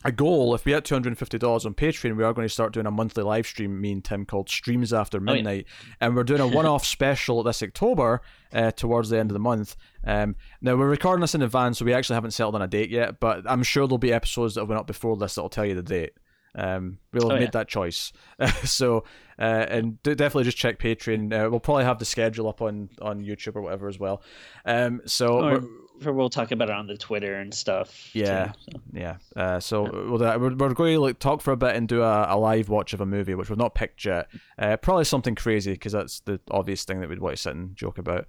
a 0.05 0.13
goal. 0.13 0.55
If 0.55 0.65
we 0.65 0.73
hit 0.73 0.85
two 0.85 0.95
hundred 0.95 1.09
and 1.11 1.19
fifty 1.19 1.39
dollars 1.39 1.67
on 1.67 1.75
Patreon, 1.75 2.17
we 2.17 2.23
are 2.25 2.33
going 2.33 2.47
to 2.47 2.53
start 2.53 2.73
doing 2.73 2.87
a 2.87 2.91
monthly 2.91 3.25
live 3.25 3.47
stream. 3.47 3.81
Me 3.81 3.93
and 3.93 4.05
Tim 4.05 4.25
called 4.25 4.49
Streams 4.49 4.93
After 4.93 5.19
yeah. 5.19 5.25
Midnight, 5.33 5.67
and 6.01 6.15
we're 6.15 6.23
doing 6.25 6.41
a 6.41 6.47
one-off 6.47 6.85
special 6.97 7.43
this 7.43 7.63
October 7.63 8.21
uh, 8.53 8.71
towards 8.71 9.09
the 9.11 9.19
end 9.19 9.31
of 9.31 9.35
the 9.35 9.41
month. 9.41 9.75
Um, 10.05 10.37
now 10.61 10.77
we're 10.77 10.89
recording 10.89 11.21
this 11.23 11.35
in 11.35 11.43
advance, 11.43 11.79
so 11.79 11.85
we 11.85 11.93
actually 11.95 12.15
haven't 12.15 12.31
settled 12.31 12.55
on 12.55 12.63
a 12.63 12.69
date 12.69 12.91
yet. 12.91 13.19
But 13.19 13.43
I'm 13.51 13.65
sure 13.65 13.87
there'll 13.89 13.99
be 13.99 14.13
episodes 14.13 14.55
that 14.55 14.67
went 14.67 14.79
up 14.79 14.87
before 14.87 15.17
this 15.17 15.35
that'll 15.35 15.49
tell 15.49 15.67
you 15.67 15.75
the 15.75 15.83
date. 15.83 16.13
Um, 16.55 16.99
we'll 17.13 17.25
have 17.29 17.33
Oh, 17.33 17.35
made 17.39 17.45
yeah. 17.45 17.51
that 17.53 17.69
choice. 17.69 18.13
so, 18.65 19.05
uh, 19.39 19.43
and 19.69 20.03
definitely 20.03 20.45
just 20.45 20.57
check 20.57 20.79
Patreon. 20.79 21.33
Uh, 21.33 21.51
we'll 21.51 21.61
probably 21.61 21.85
have 21.85 21.99
the 21.99 22.05
schedule 22.05 22.49
up 22.49 22.61
on, 22.63 22.89
on 23.01 23.25
YouTube 23.25 23.55
or 23.57 23.63
whatever 23.63 23.89
as 23.89 23.99
well. 23.99 24.23
Um, 24.65 25.03
so 25.07 25.61
or 26.05 26.13
we'll 26.13 26.31
talk 26.31 26.51
about 26.53 26.69
it 26.71 26.75
on 26.75 26.87
the 26.87 26.97
Twitter 26.97 27.35
and 27.37 27.53
stuff. 27.53 28.11
too, 28.13 28.21
Yeah. 28.21 28.53
so. 28.53 28.81
yeah. 28.93 29.17
Uh, 29.37 29.61
so 29.61 29.83
we'll, 29.83 30.23
uh, 30.23 30.39
we're, 30.39 30.55
we're 30.55 30.75
going 30.75 30.95
to 30.95 31.01
like 31.01 31.19
talk 31.19 31.41
for 31.43 31.53
a 31.53 31.57
bit 31.57 31.77
and 31.77 31.87
do 31.89 32.03
a, 32.03 32.27
a 32.35 32.37
live 32.39 32.69
watch 32.69 32.93
of 32.93 33.01
a 33.01 33.07
movie, 33.07 33.35
which 33.35 33.49
we've 33.51 33.59
not 33.59 33.75
picked 33.75 34.05
yet. 34.05 34.29
Uh, 34.59 34.77
probably 34.77 35.05
something 35.05 35.35
crazy 35.35 35.73
because 35.73 35.93
that's 35.93 36.21
the 36.21 36.41
obvious 36.51 36.85
thing 36.85 37.01
that 37.01 37.09
we'd 37.09 37.19
want 37.21 37.37
to 37.37 37.43
sit 37.43 37.55
and 37.55 37.77
joke 37.77 37.99
about. 37.99 38.27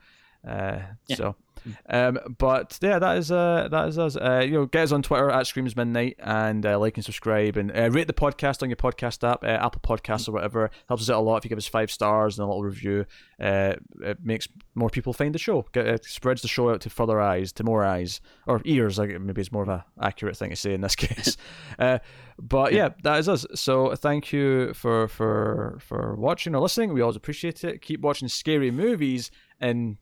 Uh, 0.48 0.80
Yeah. 1.08 1.16
So, 1.16 1.36
um, 1.89 2.20
but 2.38 2.78
yeah, 2.82 2.99
that 2.99 3.18
is 3.18 3.32
uh, 3.32 3.68
that 3.72 3.88
is 3.89 3.97
us. 3.97 4.16
Uh, 4.16 4.41
you 4.45 4.51
know, 4.51 4.66
get 4.66 4.84
us 4.84 4.91
on 4.91 5.01
Twitter 5.01 5.30
at 5.30 5.47
Screams 5.47 5.76
Midnight 5.76 6.16
and 6.20 6.66
uh, 6.66 6.80
like 6.80 6.97
and 6.97 7.05
subscribe 7.05 7.57
and 7.57 7.72
uh, 7.76 7.89
rate 7.91 8.07
the 8.07 8.14
podcast 8.14 8.62
on 8.64 8.70
your 8.70 8.78
podcast 8.78 9.28
app, 9.28 9.43
uh, 9.43 9.47
Apple 9.47 9.82
Podcasts 9.82 10.28
or 10.28 10.32
whatever. 10.32 10.70
Helps 10.88 11.03
us 11.03 11.10
out 11.10 11.20
a 11.20 11.22
lot 11.22 11.38
if 11.38 11.45
you 11.45 11.49
give 11.49 11.57
us 11.57 11.68
five 11.68 11.91
stars 11.91 12.38
and 12.38 12.43
a 12.43 12.47
little 12.47 12.64
review. 12.64 13.05
Uh, 13.39 13.76
it 14.01 14.24
makes 14.24 14.47
more 14.76 14.89
people 14.89 15.14
find 15.14 15.34
the 15.34 15.39
show. 15.39 15.66
Get, 15.72 15.88
it 15.88 16.05
spreads 16.05 16.41
the 16.41 16.47
show 16.47 16.70
out 16.70 16.82
to 16.82 16.89
further 16.89 17.20
eyes, 17.20 17.51
to 17.53 17.64
more 17.64 17.84
eyes 17.84 18.22
or 18.47 18.62
ears. 18.66 18.97
Like 18.97 19.20
maybe 19.20 19.41
it's 19.41 19.51
more 19.51 19.64
of 19.64 19.70
a 19.70 19.86
accurate 20.01 20.38
thing 20.38 20.49
to 20.49 20.55
say 20.55 20.74
in 20.74 20.82
this 20.82 20.95
case. 20.97 21.38
uh, 21.78 21.99
but 22.41 22.74
yeah, 22.74 22.89
that 23.03 23.20
is 23.20 23.30
us. 23.30 23.45
So 23.55 23.95
thank 23.95 24.32
you 24.32 24.74
for 24.74 25.07
for 25.07 25.80
for 25.82 26.16
watching 26.16 26.55
or 26.55 26.62
listening. 26.62 26.93
We 26.93 27.01
always 27.01 27.16
appreciate 27.18 27.64
it. 27.64 27.82
Keep 27.82 28.01
watching 28.01 28.28
scary 28.28 28.72
movies 28.72 29.32
and 29.60 29.97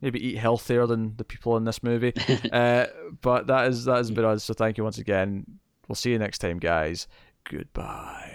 maybe 0.00 0.24
eat 0.24 0.38
healthier 0.38 0.86
than 0.86 1.16
the 1.16 1.24
people 1.24 1.56
in 1.56 1.64
this 1.64 1.82
movie. 1.82 2.12
uh, 2.52 2.86
but 3.20 3.46
that 3.46 3.68
is 3.68 3.84
that 3.84 3.96
has 3.96 4.10
been 4.10 4.24
us. 4.24 4.44
So 4.44 4.54
thank 4.54 4.78
you 4.78 4.84
once 4.84 4.98
again. 4.98 5.44
We'll 5.88 5.96
see 5.96 6.10
you 6.10 6.18
next 6.18 6.38
time, 6.38 6.58
guys. 6.58 7.06
Goodbye. 7.44 8.32